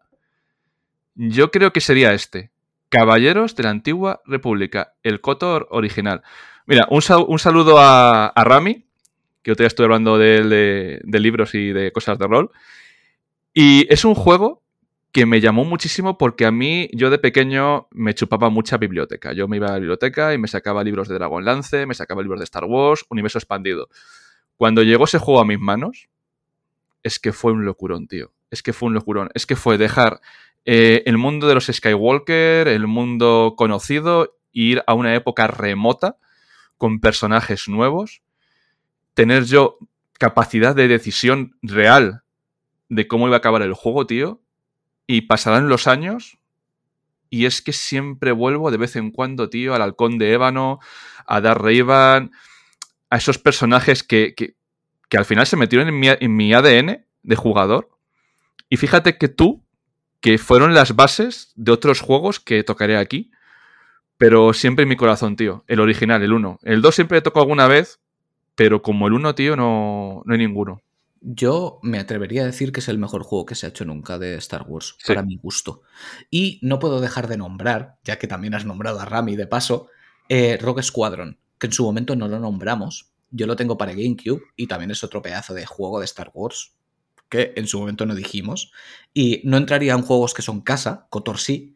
Yo 1.15 1.51
creo 1.51 1.73
que 1.73 1.81
sería 1.81 2.13
este. 2.13 2.51
Caballeros 2.89 3.55
de 3.55 3.63
la 3.63 3.69
Antigua 3.69 4.21
República, 4.25 4.93
el 5.03 5.21
Cotor 5.21 5.67
original. 5.71 6.23
Mira, 6.65 6.87
un, 6.89 7.01
saludo 7.01 7.77
a, 7.79 8.33
Rami, 8.35 8.85
que 9.41 9.51
otro 9.51 9.63
día 9.63 9.67
estoy 9.67 9.85
hablando 9.85 10.17
de, 10.17 10.99
de, 11.03 11.19
libros 11.19 11.53
y 11.53 11.71
de 11.71 11.91
cosas 11.91 12.17
de 12.17 12.27
rol. 12.27 12.51
Y 13.53 13.91
es 13.93 14.05
un 14.05 14.15
juego 14.15 14.61
que 15.11 15.25
me 15.25 15.41
llamó 15.41 15.65
muchísimo 15.65 16.17
porque 16.17 16.45
a 16.45 16.51
mí, 16.51 16.89
yo 16.93 17.09
de 17.09 17.17
pequeño, 17.17 17.87
me 17.91 18.13
chupaba 18.13 18.49
mucha 18.49 18.77
biblioteca. 18.77 19.33
Yo 19.33 19.47
me 19.49 19.57
iba 19.57 19.67
a 19.67 19.71
la 19.71 19.79
biblioteca 19.79 20.33
y 20.33 20.37
me 20.37 20.47
sacaba 20.47 20.83
libros 20.83 21.09
de 21.09 21.15
Dragonlance, 21.15 21.85
me 21.85 21.93
sacaba 21.93 22.21
libros 22.21 22.39
de 22.39 22.45
Star 22.45 22.63
Wars, 22.65 23.05
Universo 23.09 23.37
Expandido. 23.37 23.89
Cuando 24.61 24.83
llegó 24.83 25.05
ese 25.05 25.17
juego 25.17 25.39
a 25.39 25.45
mis 25.45 25.59
manos, 25.59 26.07
es 27.01 27.17
que 27.17 27.33
fue 27.33 27.51
un 27.51 27.65
locurón, 27.65 28.07
tío. 28.07 28.31
Es 28.51 28.61
que 28.61 28.73
fue 28.73 28.89
un 28.89 28.93
locurón. 28.93 29.31
Es 29.33 29.47
que 29.47 29.55
fue 29.55 29.79
dejar 29.79 30.21
eh, 30.65 31.01
el 31.07 31.17
mundo 31.17 31.47
de 31.47 31.55
los 31.55 31.65
Skywalker, 31.65 32.67
el 32.67 32.85
mundo 32.85 33.55
conocido, 33.57 34.37
ir 34.51 34.83
a 34.85 34.93
una 34.93 35.15
época 35.15 35.47
remota 35.47 36.17
con 36.77 36.99
personajes 36.99 37.69
nuevos, 37.69 38.21
tener 39.15 39.45
yo 39.45 39.79
capacidad 40.19 40.75
de 40.75 40.87
decisión 40.87 41.57
real 41.63 42.21
de 42.87 43.07
cómo 43.07 43.25
iba 43.25 43.37
a 43.37 43.39
acabar 43.39 43.63
el 43.63 43.73
juego, 43.73 44.05
tío, 44.05 44.41
y 45.07 45.21
pasarán 45.21 45.69
los 45.69 45.87
años 45.87 46.37
y 47.31 47.47
es 47.47 47.63
que 47.63 47.73
siempre 47.73 48.31
vuelvo 48.31 48.69
de 48.69 48.77
vez 48.77 48.95
en 48.95 49.09
cuando, 49.09 49.49
tío, 49.49 49.73
al 49.73 49.81
halcón 49.81 50.19
de 50.19 50.33
ébano, 50.33 50.77
a 51.25 51.41
Darth 51.41 51.61
Raven, 51.61 52.31
a 53.11 53.17
esos 53.17 53.37
personajes 53.37 54.03
que, 54.03 54.55
al 55.11 55.25
final 55.25 55.45
se 55.45 55.57
metieron 55.57 55.89
en 55.89 56.35
mi, 56.35 56.53
ADN 56.53 57.05
de 57.21 57.35
jugador. 57.35 57.89
Y 58.69 58.77
fíjate 58.77 59.17
que 59.17 59.27
tú, 59.27 59.63
que 60.21 60.37
fueron 60.37 60.73
las 60.73 60.95
bases 60.95 61.51
de 61.55 61.73
otros 61.73 61.99
juegos 61.99 62.39
que 62.39 62.63
tocaré 62.63 62.97
aquí, 62.97 63.31
pero 64.17 64.53
siempre 64.53 64.83
en 64.83 64.89
mi 64.89 64.95
corazón, 64.95 65.35
tío. 65.35 65.65
El 65.67 65.81
original, 65.81 66.23
el 66.23 66.31
1. 66.31 66.59
El 66.63 66.81
2 66.81 66.95
siempre 66.95 67.17
le 67.17 67.21
tocó 67.21 67.41
alguna 67.41 67.67
vez, 67.67 67.99
pero 68.55 68.81
como 68.81 69.07
el 69.07 69.13
1, 69.13 69.35
tío, 69.35 69.57
no, 69.57 70.21
no 70.25 70.33
hay 70.33 70.39
ninguno. 70.39 70.81
Yo 71.19 71.79
me 71.83 71.99
atrevería 71.99 72.43
a 72.43 72.45
decir 72.45 72.71
que 72.71 72.79
es 72.79 72.87
el 72.87 72.97
mejor 72.97 73.23
juego 73.23 73.45
que 73.45 73.55
se 73.55 73.65
ha 73.65 73.69
hecho 73.69 73.83
nunca 73.83 74.17
de 74.17 74.35
Star 74.35 74.63
Wars, 74.65 74.95
para 75.05 75.21
mi 75.21 75.35
gusto. 75.35 75.81
Y 76.29 76.59
no 76.63 76.79
puedo 76.79 77.01
dejar 77.01 77.27
de 77.27 77.37
nombrar, 77.37 77.97
ya 78.05 78.17
que 78.17 78.27
también 78.27 78.53
has 78.53 78.65
nombrado 78.65 79.01
a 79.01 79.05
Rami 79.05 79.35
de 79.35 79.47
paso, 79.47 79.89
eh, 80.29 80.57
Rogue 80.61 80.81
Squadron 80.81 81.37
que 81.61 81.67
en 81.67 81.73
su 81.73 81.83
momento 81.83 82.15
no 82.15 82.27
lo 82.27 82.39
nombramos. 82.39 83.13
Yo 83.29 83.45
lo 83.45 83.55
tengo 83.55 83.77
para 83.77 83.91
GameCube 83.91 84.41
y 84.55 84.65
también 84.65 84.89
es 84.89 85.03
otro 85.03 85.21
pedazo 85.21 85.53
de 85.53 85.67
juego 85.67 85.99
de 85.99 86.05
Star 86.05 86.31
Wars 86.33 86.73
que 87.29 87.53
en 87.55 87.67
su 87.67 87.79
momento 87.79 88.07
no 88.07 88.15
dijimos. 88.15 88.71
Y 89.13 89.41
no 89.45 89.57
entraría 89.57 89.93
en 89.93 90.01
juegos 90.01 90.33
que 90.33 90.41
son 90.41 90.61
casa, 90.61 91.05
Cotor 91.11 91.37
sí, 91.37 91.75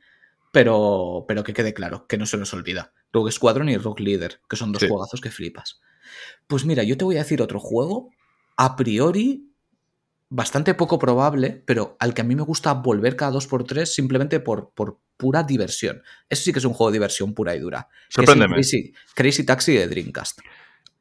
pero, 0.52 1.26
pero 1.28 1.44
que 1.44 1.54
quede 1.54 1.76
claro, 1.76 2.08
que 2.08 2.18
no 2.18 2.26
se 2.26 2.38
nos 2.38 2.52
olvida. 2.56 2.94
Rogue 3.14 3.32
Squadron 3.32 3.70
y 3.70 3.78
Rogue 3.78 4.04
Leader, 4.04 4.42
que 4.50 4.56
son 4.56 4.72
dos 4.72 4.84
juegazos 4.84 5.22
que 5.22 5.30
flipas. 5.30 5.80
Pues 6.48 6.66
mira, 6.66 6.82
yo 6.82 6.98
te 6.98 7.06
voy 7.06 7.18
a 7.18 7.20
decir 7.20 7.44
otro 7.44 7.60
juego, 7.60 8.10
a 8.58 8.76
priori 8.76 9.54
bastante 10.30 10.74
poco 10.74 11.00
probable, 11.00 11.64
pero 11.66 11.96
al 12.00 12.14
que 12.14 12.22
a 12.22 12.24
mí 12.24 12.36
me 12.36 12.42
gusta 12.42 12.74
volver 12.74 13.16
cada 13.16 13.34
2x3 13.34 13.86
simplemente 13.86 14.40
por, 14.40 14.72
por 14.72 15.00
pura 15.18 15.44
diversión. 15.44 16.02
Eso 16.30 16.44
sí 16.44 16.54
que 16.54 16.60
es 16.60 16.66
un 16.66 16.74
juego 16.74 16.92
de 16.92 16.96
diversión 16.96 17.34
pura 17.34 17.56
y 17.56 17.60
dura. 17.60 17.88
Sorpréndeme. 18.10 18.58
Crazy, 19.16 19.44
Taxi 19.46 19.74
de 19.74 19.88
Dreamcast. 19.88 20.40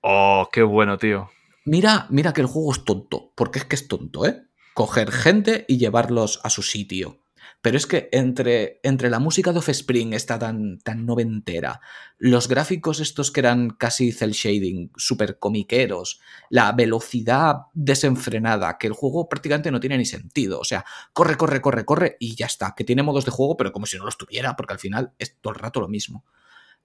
Oh, 0.00 0.48
qué 0.52 0.62
bueno, 0.62 0.98
tío. 0.98 1.30
Mira, 1.64 2.06
mira 2.10 2.32
que 2.32 2.42
el 2.42 2.46
juego 2.46 2.72
es 2.72 2.84
tonto, 2.84 3.32
porque 3.34 3.58
es 3.58 3.64
que 3.64 3.76
es 3.76 3.88
tonto, 3.88 4.26
¿eh? 4.26 4.42
Coger 4.74 5.10
gente 5.10 5.64
y 5.66 5.78
llevarlos 5.78 6.40
a 6.42 6.50
su 6.50 6.62
sitio. 6.62 7.23
Pero 7.64 7.78
es 7.78 7.86
que 7.86 8.10
entre, 8.12 8.78
entre 8.82 9.08
la 9.08 9.18
música 9.18 9.50
de 9.50 9.58
Offspring 9.58 10.12
está 10.12 10.38
tan, 10.38 10.80
tan 10.80 11.06
noventera, 11.06 11.80
los 12.18 12.46
gráficos 12.46 13.00
estos 13.00 13.30
que 13.30 13.40
eran 13.40 13.70
casi 13.70 14.12
cel 14.12 14.32
shading, 14.32 14.92
super 14.98 15.38
comiqueros, 15.38 16.20
la 16.50 16.72
velocidad 16.72 17.60
desenfrenada, 17.72 18.76
que 18.76 18.86
el 18.86 18.92
juego 18.92 19.30
prácticamente 19.30 19.70
no 19.70 19.80
tiene 19.80 19.96
ni 19.96 20.04
sentido. 20.04 20.60
O 20.60 20.64
sea, 20.64 20.84
corre, 21.14 21.38
corre, 21.38 21.62
corre, 21.62 21.86
corre 21.86 22.18
y 22.20 22.34
ya 22.34 22.44
está. 22.44 22.74
Que 22.76 22.84
tiene 22.84 23.02
modos 23.02 23.24
de 23.24 23.30
juego, 23.30 23.56
pero 23.56 23.72
como 23.72 23.86
si 23.86 23.96
no 23.96 24.04
los 24.04 24.18
tuviera, 24.18 24.56
porque 24.56 24.74
al 24.74 24.78
final 24.78 25.14
es 25.18 25.34
todo 25.40 25.54
el 25.54 25.58
rato 25.58 25.80
lo 25.80 25.88
mismo. 25.88 26.22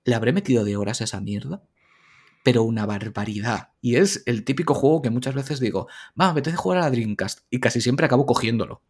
¿Le 0.05 0.15
habré 0.15 0.31
metido 0.31 0.63
de 0.63 0.77
horas 0.77 1.01
a 1.01 1.03
esa 1.03 1.19
mierda? 1.19 1.61
pero 2.41 2.63
una 2.63 2.85
barbaridad. 2.85 3.73
Y 3.81 3.97
es 3.97 4.23
el 4.25 4.45
típico 4.45 4.73
juego 4.73 5.01
que 5.01 5.09
muchas 5.09 5.35
veces 5.35 5.59
digo, 5.59 5.87
va, 6.19 6.27
me 6.27 6.31
apetece 6.31 6.55
jugar 6.55 6.77
a 6.77 6.81
la 6.83 6.89
Dreamcast. 6.89 7.41
Y 7.49 7.59
casi 7.59 7.81
siempre 7.81 8.05
acabo 8.05 8.25
cogiéndolo. 8.25 8.81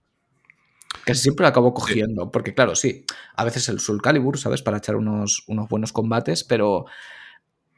Casi 1.09 1.21
siempre 1.23 1.43
lo 1.43 1.47
acabo 1.47 1.73
cogiendo. 1.73 2.31
Porque, 2.31 2.53
claro, 2.53 2.75
sí, 2.75 3.05
a 3.35 3.43
veces 3.43 3.67
el 3.69 3.79
Soul 3.79 4.01
Calibur, 4.01 4.37
¿sabes? 4.37 4.61
Para 4.61 4.77
echar 4.77 4.95
unos, 4.95 5.43
unos 5.47 5.67
buenos 5.67 5.91
combates, 5.91 6.43
pero 6.43 6.85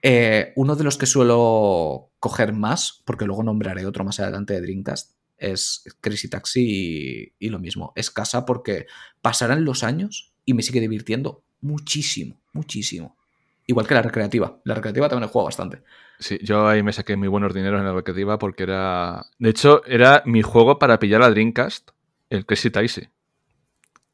eh, 0.02 0.52
uno 0.56 0.76
de 0.76 0.84
los 0.84 0.98
que 0.98 1.06
suelo 1.06 2.12
coger 2.20 2.54
más, 2.54 3.02
porque 3.06 3.26
luego 3.26 3.44
nombraré 3.44 3.86
otro 3.86 4.04
más 4.04 4.20
adelante 4.20 4.54
de 4.54 4.62
Dreamcast, 4.62 5.16
es 5.38 5.84
Crazy 6.02 6.30
Taxi 6.30 7.34
y, 7.40 7.50
lo 7.50 7.60
mismo. 7.60 7.94
Es 7.96 8.12
casa 8.12 8.46
porque 8.46 8.86
pasarán 9.22 9.66
los 9.66 9.84
años 9.84 10.34
y 10.46 10.54
me 10.54 10.62
sigue 10.62 10.80
divirtiendo 10.80 11.44
muchísimo, 11.62 12.40
muchísimo. 12.54 13.18
Igual 13.66 13.88
que 13.88 13.94
la 13.94 14.02
recreativa. 14.02 14.60
La 14.66 14.76
recreativa 14.76 15.08
también 15.08 15.30
he 15.30 15.32
jugado 15.32 15.46
bastante. 15.46 15.84
Sí, 16.20 16.38
yo 16.44 16.68
ahí 16.68 16.84
me 16.84 16.94
saqué 16.94 17.16
muy 17.16 17.28
buenos 17.28 17.54
dineros 17.54 17.80
en 17.80 17.86
la 17.86 17.94
recreativa 17.94 18.38
porque 18.38 18.64
era. 18.64 19.26
De 19.40 19.50
hecho, 19.50 19.84
era 19.86 20.22
mi 20.26 20.42
juego 20.42 20.78
para 20.78 21.00
pillar 21.00 21.22
a 21.24 21.30
Dreamcast, 21.30 21.90
el 22.30 22.46
Crazy 22.46 22.70
Taxi. 22.70 23.08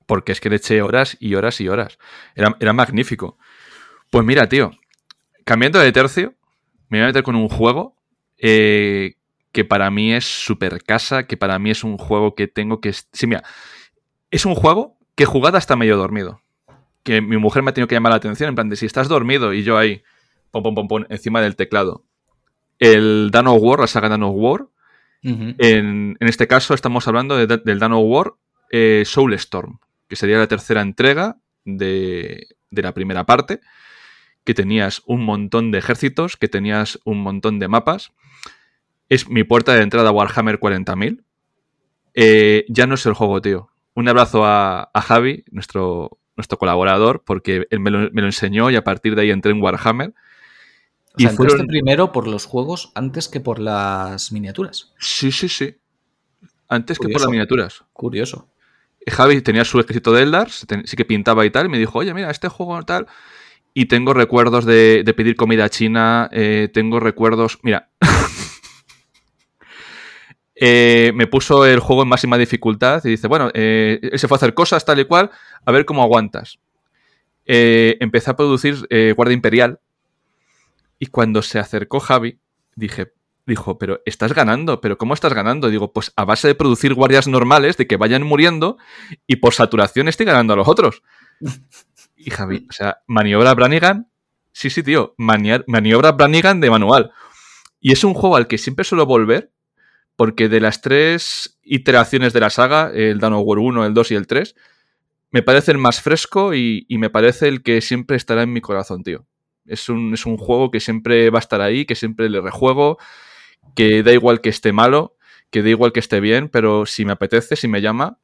Porque 0.08 0.32
es 0.32 0.42
que 0.42 0.50
le 0.50 0.56
eché 0.56 0.82
horas 0.82 1.18
y 1.20 1.36
horas 1.36 1.62
y 1.62 1.68
horas. 1.68 2.00
Era, 2.34 2.58
era 2.60 2.74
magnífico. 2.74 3.38
Pues 4.10 4.26
mira, 4.26 4.50
tío, 4.50 4.72
cambiando 5.44 5.80
de 5.80 5.92
tercio, 5.92 6.34
me 6.90 6.98
voy 6.98 7.04
a 7.04 7.08
meter 7.08 7.24
con 7.24 7.36
un 7.36 7.50
juego 7.50 7.96
eh, 8.38 9.16
que 9.52 9.66
para 9.66 9.90
mí 9.92 10.14
es 10.14 10.26
super 10.26 10.84
casa, 10.84 11.28
que 11.28 11.38
para 11.38 11.60
mí 11.60 11.72
es 11.72 11.84
un 11.84 11.98
juego 11.98 12.36
que 12.36 12.48
tengo 12.48 12.80
que... 12.80 12.94
Sí, 12.94 13.28
mira, 13.28 13.44
es 14.32 14.46
un 14.46 14.56
juego 14.56 14.98
que 15.16 15.24
he 15.24 15.28
jugado 15.28 15.58
hasta 15.58 15.76
medio 15.76 15.98
dormido. 15.98 16.42
Que 17.04 17.22
mi 17.22 17.38
mujer 17.38 17.64
me 17.64 17.72
ha 17.72 17.74
tenido 17.74 17.88
que 17.88 17.96
llamar 17.96 18.12
la 18.12 18.18
atención, 18.18 18.50
en 18.50 18.56
plan 18.56 18.70
de 18.70 18.76
si 18.76 18.86
estás 18.86 19.08
dormido 19.08 19.54
y 19.54 19.64
yo 19.64 19.78
ahí, 19.78 20.04
pom, 20.52 20.64
pom, 20.64 20.76
pom, 20.76 20.88
pom, 20.88 21.06
encima 21.10 21.42
del 21.42 21.56
teclado. 21.56 22.04
El 22.80 23.30
Dano 23.32 23.54
War, 23.54 23.80
la 23.80 23.88
saga 23.88 24.10
Dano 24.10 24.30
War. 24.30 24.68
en, 25.24 26.16
este 26.20 26.48
caso 26.48 26.74
estamos 26.74 27.08
hablando 27.08 27.36
del 27.36 27.80
Dano 27.80 28.00
War 28.00 28.34
eh, 28.70 29.04
Soulstorm, 29.06 29.80
que 30.08 30.16
sería 30.16 30.38
la 30.38 30.48
tercera 30.48 30.82
entrega 30.82 31.38
de, 31.66 32.48
de 32.72 32.82
la 32.82 32.94
primera 32.94 33.26
parte, 33.26 33.62
que 34.44 34.54
tenías 34.54 35.02
un 35.06 35.24
montón 35.24 35.72
de 35.72 35.80
ejércitos, 35.80 36.38
que 36.38 36.48
tenías 36.48 37.00
un 37.04 37.22
montón 37.22 37.60
de 37.60 37.68
mapas 37.68 38.12
es 39.10 39.30
mi 39.30 39.44
puerta 39.44 39.74
de 39.74 39.82
entrada 39.82 40.10
a 40.10 40.12
Warhammer 40.12 40.60
40.000. 40.60 41.24
Eh, 42.14 42.66
ya 42.70 42.88
no 42.88 42.96
es 42.96 43.06
el 43.06 43.14
juego, 43.14 43.42
tío. 43.42 43.70
Un 43.94 44.08
abrazo 44.08 44.46
a, 44.46 44.90
Javi, 44.96 45.44
nuestro, 45.52 46.20
nuestro 46.36 46.58
colaborador, 46.58 47.24
porque 47.26 47.68
él 47.70 47.80
me 47.80 47.90
lo, 47.90 48.26
enseñó 48.26 48.70
y 48.70 48.76
a 48.76 48.84
partir 48.84 49.16
de 49.16 49.24
ahí 49.24 49.32
entré 49.32 49.52
en 49.52 49.62
Warhammer. 49.62 50.14
y 51.16 51.24
sea, 51.28 51.36
primero 51.68 52.12
por 52.12 52.28
los 52.28 52.46
juegos 52.46 52.92
antes 52.96 53.28
que 53.28 53.40
por 53.40 53.60
las 53.60 54.32
miniaturas. 54.32 54.94
Sí, 55.00 55.32
sí, 55.32 55.50
sí. 55.50 55.78
Antes 56.68 57.00
que 57.00 57.08
por 57.08 57.22
las 57.22 57.30
miniaturas. 57.30 57.86
Curioso. 57.94 58.50
Javi 59.12 59.42
tenía 59.42 59.66
su 59.66 59.80
ejército 59.80 60.12
de 60.12 60.24
Eldars, 60.24 60.66
sí 60.86 60.98
que 60.98 61.06
pintaba 61.06 61.46
y 61.46 61.50
tal, 61.50 61.68
y 61.68 61.70
me 61.70 61.80
dijo, 61.80 62.00
oye, 62.00 62.14
mira, 62.14 62.30
este 62.30 62.50
juego 62.50 62.82
tal. 62.84 63.08
Y 63.74 63.86
tengo 63.86 64.14
recuerdos 64.14 64.66
de, 64.66 65.04
pedir 65.16 65.36
comida 65.36 65.70
china, 65.70 66.30
eh, 66.32 66.70
tengo 66.74 67.00
recuerdos. 67.00 67.60
Mira, 67.64 67.90
Eh, 70.60 71.12
me 71.14 71.28
puso 71.28 71.68
el 71.68 71.80
juego 71.80 72.02
en 72.02 72.10
máxima 72.10 72.36
dificultad 72.36 73.06
y 73.06 73.10
dice, 73.10 73.28
bueno, 73.28 73.52
eh, 73.54 74.10
se 74.16 74.28
fue 74.28 74.34
a 74.34 74.38
hacer 74.38 74.56
cosas 74.56 74.84
tal 74.84 75.00
y 75.00 75.06
cual, 75.06 75.30
a 75.64 75.72
ver 75.72 75.86
cómo 75.86 76.02
aguantas. 76.02 76.58
Empecé 77.46 78.32
a 78.32 78.36
producir 78.36 78.88
Guardia 79.16 79.36
Imperial 79.36 79.80
y 80.98 81.06
cuando 81.06 81.44
se 81.44 81.60
acercó 81.60 82.00
Javi, 82.00 82.40
dije, 82.76 83.12
dijo, 83.48 83.78
pero 83.78 84.02
estás 84.06 84.34
ganando, 84.34 84.82
pero 84.82 84.98
¿cómo 84.98 85.14
estás 85.14 85.34
ganando? 85.34 85.70
Digo, 85.70 85.94
pues 85.94 86.12
a 86.16 86.26
base 86.26 86.48
de 86.48 86.56
producir 86.56 86.94
guardias 86.94 87.28
normales, 87.28 87.78
de 87.78 87.88
que 87.88 87.98
vayan 87.98 88.24
muriendo 88.24 88.78
y 89.26 89.38
por 89.38 89.54
saturación 89.54 90.08
estoy 90.08 90.26
ganando 90.26 90.54
a 90.54 90.58
los 90.58 90.68
otros. 90.68 91.04
Y 92.20 92.32
Javi, 92.32 92.66
o 92.68 92.74
sea, 92.74 93.04
maniobra 93.06 93.54
Branigan, 93.54 94.10
sí, 94.52 94.72
sí, 94.72 94.82
tío, 94.82 95.14
maniobra 95.18 96.12
Branigan 96.14 96.60
de 96.60 96.72
manual. 96.72 97.12
Y 97.80 97.92
es 97.92 98.04
un 98.04 98.16
juego 98.16 98.36
al 98.36 98.48
que 98.48 98.58
siempre 98.58 98.84
suelo 98.84 99.06
volver 99.06 99.52
porque 100.18 100.50
de 100.50 100.60
las 100.60 100.82
tres 100.82 101.60
iteraciones 101.64 102.34
de 102.34 102.40
la 102.40 102.50
saga, 102.50 102.92
el 102.94 103.20
Dawn 103.20 103.34
of 103.34 103.44
War 103.46 103.60
1, 103.60 103.86
el 103.86 103.94
2 103.94 104.12
y 104.12 104.16
el 104.16 104.28
3, 104.28 104.56
me 105.32 105.44
parece 105.44 105.72
el 105.72 105.78
más 105.78 106.02
fresco 106.02 106.56
y, 106.56 106.86
me 106.90 107.10
parece 107.10 107.48
el 107.48 107.62
que 107.62 107.82
siempre 107.82 108.18
estará 108.18 108.42
en 108.42 108.52
mi 108.52 108.60
corazón, 108.60 109.04
tío. 109.04 109.28
Es 109.66 109.90
un, 109.90 110.14
es 110.16 110.26
un, 110.26 110.38
juego 110.38 110.72
que 110.72 110.80
siempre 110.80 111.30
va 111.30 111.38
a 111.38 111.42
estar 111.42 111.62
ahí, 111.62 111.86
que 111.86 111.96
siempre 111.96 112.30
le 112.30 112.42
rejuego, 112.42 112.98
que 113.76 114.04
da 114.04 114.12
igual 114.12 114.42
que 114.42 114.50
esté 114.50 114.72
malo, 114.72 115.16
que 115.50 115.64
da 115.64 115.70
igual 115.70 115.94
que 115.94 116.00
esté 116.00 116.20
bien, 116.20 116.50
pero 116.50 116.86
si 116.86 117.06
me 117.06 117.14
apetece, 117.14 117.56
si 117.56 117.68
me 117.68 117.82
llama, 117.82 118.20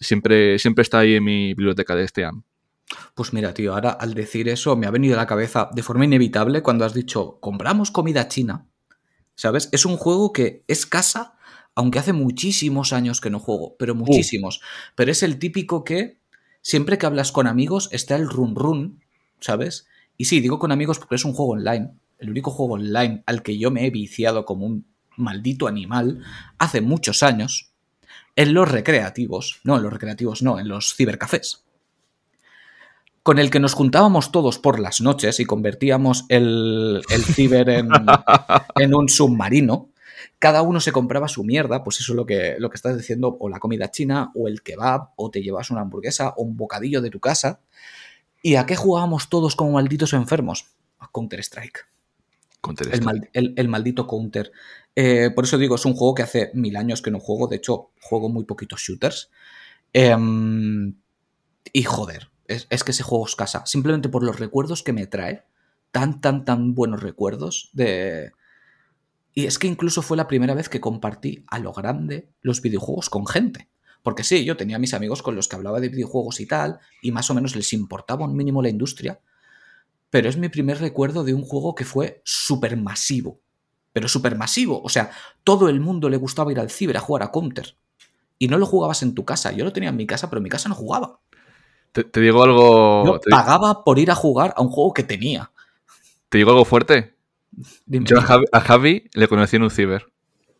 siempre, 0.00 0.58
siempre 0.58 0.82
está 0.82 1.00
ahí 1.00 1.14
en 1.14 1.24
mi 1.24 1.48
biblioteca 1.54 1.94
de 1.94 2.04
este 2.04 2.24
año. 2.24 2.44
Pues 3.14 3.32
mira, 3.32 3.54
tío, 3.54 3.74
ahora 3.74 3.90
al 3.90 4.14
decir 4.14 4.48
eso 4.48 4.76
me 4.76 4.86
ha 4.86 4.90
venido 4.90 5.14
a 5.14 5.18
la 5.18 5.26
cabeza 5.26 5.70
de 5.72 5.82
forma 5.82 6.04
inevitable 6.04 6.62
cuando 6.62 6.84
has 6.84 6.94
dicho, 6.94 7.38
compramos 7.40 7.90
comida 7.90 8.28
china. 8.28 8.66
¿Sabes? 9.36 9.68
Es 9.72 9.84
un 9.84 9.96
juego 9.96 10.32
que 10.32 10.62
es 10.68 10.86
casa 10.86 11.34
aunque 11.74 11.98
hace 11.98 12.12
muchísimos 12.12 12.92
años 12.92 13.20
que 13.20 13.30
no 13.30 13.40
juego, 13.40 13.76
pero 13.78 13.94
muchísimos. 13.94 14.60
Pero 14.94 15.10
es 15.10 15.22
el 15.22 15.38
típico 15.38 15.84
que 15.84 16.18
siempre 16.62 16.98
que 16.98 17.06
hablas 17.06 17.32
con 17.32 17.46
amigos 17.46 17.88
está 17.92 18.16
el 18.16 18.28
run 18.28 18.54
run, 18.54 19.00
¿sabes? 19.40 19.86
Y 20.16 20.26
sí, 20.26 20.40
digo 20.40 20.58
con 20.58 20.70
amigos 20.70 20.98
porque 20.98 21.16
es 21.16 21.24
un 21.24 21.32
juego 21.32 21.52
online. 21.52 21.98
El 22.18 22.30
único 22.30 22.50
juego 22.50 22.74
online 22.74 23.22
al 23.26 23.42
que 23.42 23.58
yo 23.58 23.70
me 23.70 23.86
he 23.86 23.90
viciado 23.90 24.44
como 24.44 24.66
un 24.66 24.86
maldito 25.16 25.66
animal 25.66 26.22
hace 26.58 26.80
muchos 26.80 27.22
años. 27.22 27.72
En 28.36 28.52
los 28.54 28.70
recreativos, 28.70 29.60
no, 29.64 29.76
en 29.76 29.82
los 29.82 29.92
recreativos 29.92 30.42
no, 30.42 30.58
en 30.58 30.68
los 30.68 30.94
cibercafés. 30.94 31.64
Con 33.22 33.38
el 33.38 33.50
que 33.50 33.60
nos 33.60 33.74
juntábamos 33.74 34.32
todos 34.32 34.58
por 34.58 34.80
las 34.80 35.00
noches 35.00 35.40
y 35.40 35.44
convertíamos 35.44 36.26
el, 36.28 37.02
el 37.08 37.24
ciber 37.24 37.68
en, 37.70 37.88
en 38.76 38.94
un 38.94 39.08
submarino 39.08 39.90
cada 40.38 40.62
uno 40.62 40.80
se 40.80 40.92
compraba 40.92 41.28
su 41.28 41.44
mierda, 41.44 41.82
pues 41.82 42.00
eso 42.00 42.12
es 42.12 42.16
lo 42.16 42.26
que, 42.26 42.56
lo 42.58 42.70
que 42.70 42.76
estás 42.76 42.96
diciendo, 42.96 43.36
o 43.40 43.48
la 43.48 43.58
comida 43.58 43.90
china, 43.90 44.30
o 44.34 44.48
el 44.48 44.62
kebab, 44.62 45.10
o 45.16 45.30
te 45.30 45.42
llevas 45.42 45.70
una 45.70 45.80
hamburguesa, 45.80 46.34
o 46.36 46.42
un 46.42 46.56
bocadillo 46.56 47.00
de 47.00 47.10
tu 47.10 47.20
casa. 47.20 47.60
¿Y 48.42 48.56
a 48.56 48.66
qué 48.66 48.76
jugábamos 48.76 49.28
todos 49.28 49.56
como 49.56 49.72
malditos 49.72 50.12
enfermos? 50.12 50.66
A 50.98 51.08
Counter-Strike. 51.10 51.93
El, 53.32 53.54
el, 53.56 53.68
maldito 53.68 54.06
Counter. 54.06 54.52
Eh, 54.94 55.30
por 55.34 55.44
eso 55.44 55.58
digo, 55.58 55.74
es 55.74 55.84
un 55.84 55.94
juego 55.94 56.14
que 56.14 56.22
hace 56.22 56.50
mil 56.54 56.76
años 56.76 57.02
que 57.02 57.10
no 57.10 57.20
juego. 57.20 57.46
De 57.48 57.56
hecho, 57.56 57.90
juego 58.00 58.28
muy 58.28 58.44
poquitos 58.44 58.80
shooters. 58.80 59.30
Em, 59.92 60.94
y 61.72 61.82
joder, 61.82 62.30
es, 62.46 62.66
es, 62.70 62.84
que 62.84 62.92
ese 62.92 63.02
juego 63.02 63.26
es 63.26 63.36
casa. 63.36 63.64
Simplemente 63.66 64.08
por 64.08 64.22
los 64.22 64.38
recuerdos 64.38 64.82
que 64.82 64.92
me 64.92 65.06
trae. 65.06 65.44
Tan, 65.90 66.20
tan, 66.20 66.44
tan 66.44 66.74
buenos 66.74 67.04
recuerdos 67.04 67.70
de, 67.72 68.32
y 69.34 69.46
es 69.46 69.58
que 69.58 69.66
incluso 69.66 70.00
fue 70.00 70.16
la 70.16 70.28
primera 70.28 70.54
vez 70.54 70.68
que 70.68 70.80
compartí 70.80 71.44
a 71.48 71.58
lo 71.58 71.72
grande 71.72 72.30
los 72.40 72.62
videojuegos 72.62 73.10
con 73.10 73.26
gente. 73.26 73.68
Porque 74.02 74.22
sí, 74.22 74.44
yo 74.44 74.56
tenía 74.56 74.78
mis 74.78 74.94
amigos 74.94 75.22
con 75.22 75.34
los 75.34 75.48
que 75.48 75.56
hablaba 75.56 75.80
de 75.80 75.88
videojuegos 75.88 76.38
y 76.40 76.46
tal, 76.46 76.78
y 77.02 77.10
más 77.10 77.30
o 77.30 77.34
menos 77.34 77.56
les 77.56 77.72
importaba 77.72 78.26
un 78.26 78.36
mínimo 78.36 78.62
la 78.62 78.68
industria, 78.68 79.20
pero 80.14 80.28
es 80.28 80.36
mi 80.36 80.48
primer 80.48 80.78
recuerdo 80.78 81.24
de 81.24 81.34
un 81.34 81.42
juego 81.42 81.74
que 81.74 81.84
fue 81.84 82.22
súper 82.22 82.76
masivo. 82.76 83.40
Pero 83.92 84.06
súper 84.06 84.38
masivo. 84.38 84.80
O 84.80 84.88
sea, 84.88 85.10
todo 85.42 85.68
el 85.68 85.80
mundo 85.80 86.08
le 86.08 86.16
gustaba 86.16 86.52
ir 86.52 86.60
al 86.60 86.70
ciber 86.70 86.96
a 86.96 87.00
jugar 87.00 87.24
a 87.24 87.32
Counter. 87.32 87.74
Y 88.38 88.46
no 88.46 88.56
lo 88.56 88.64
jugabas 88.64 89.02
en 89.02 89.12
tu 89.12 89.24
casa. 89.24 89.50
Yo 89.50 89.64
lo 89.64 89.72
tenía 89.72 89.88
en 89.88 89.96
mi 89.96 90.06
casa, 90.06 90.30
pero 90.30 90.38
en 90.38 90.44
mi 90.44 90.50
casa 90.50 90.68
no 90.68 90.76
jugaba. 90.76 91.18
Te, 91.90 92.20
digo 92.20 92.44
algo. 92.44 93.04
Yo 93.04 93.20
pagaba 93.28 93.82
por 93.82 93.98
ir 93.98 94.12
a 94.12 94.14
jugar 94.14 94.54
a 94.56 94.62
un 94.62 94.68
juego 94.68 94.94
que 94.94 95.02
tenía. 95.02 95.50
¿Te 96.28 96.38
digo 96.38 96.52
algo 96.52 96.64
fuerte? 96.64 97.16
Yo 97.86 98.18
a 98.52 98.60
Javi, 98.60 99.10
le 99.14 99.26
conocí 99.26 99.56
en 99.56 99.64
un 99.64 99.70
ciber. 99.72 100.06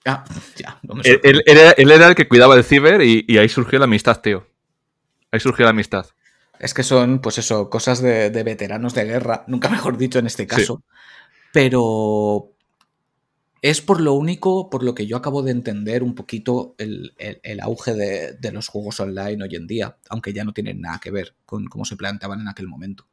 Ah, 0.04 0.24
ya, 0.56 0.80
él, 1.04 1.44
era, 1.46 2.08
el 2.08 2.16
que 2.16 2.26
cuidaba 2.26 2.56
del 2.56 2.64
ciber 2.64 3.02
y, 3.02 3.38
ahí 3.38 3.48
surgió 3.48 3.78
la 3.78 3.84
amistad, 3.84 4.20
tío. 4.20 4.48
Ahí 5.30 5.38
surgió 5.38 5.64
la 5.64 5.70
amistad. 5.70 6.06
Es 6.64 6.72
que 6.72 6.82
son, 6.82 7.20
pues 7.20 7.38
eso, 7.38 7.68
cosas 7.68 8.00
de, 8.00 8.30
veteranos 8.30 8.94
de 8.94 9.04
guerra, 9.04 9.44
nunca 9.48 9.68
mejor 9.68 9.98
dicho 9.98 10.18
en 10.18 10.26
este 10.26 10.46
caso. 10.46 10.82
Pero 11.52 12.52
es 13.60 13.80
por 13.80 14.00
lo 14.00 14.14
único, 14.14 14.70
por 14.70 14.82
lo 14.82 14.94
que 14.94 15.06
yo 15.06 15.16
acabo 15.16 15.42
de 15.42 15.50
entender 15.50 16.02
un 16.02 16.14
poquito 16.14 16.74
el, 16.78 17.14
auge 17.62 17.94
de, 17.94 18.32
de, 18.32 18.52
los 18.52 18.68
juegos 18.68 18.98
online 19.00 19.44
hoy 19.44 19.54
en 19.56 19.66
día, 19.66 19.98
aunque 20.08 20.32
ya 20.32 20.44
no 20.44 20.52
tienen 20.52 20.80
nada 20.80 21.00
que 21.00 21.10
ver 21.10 21.34
con 21.44 21.66
cómo 21.66 21.84
se 21.84 21.96
planteaban 21.96 22.40
en 22.40 22.48
aquel 22.48 22.66
momento. 22.66 23.06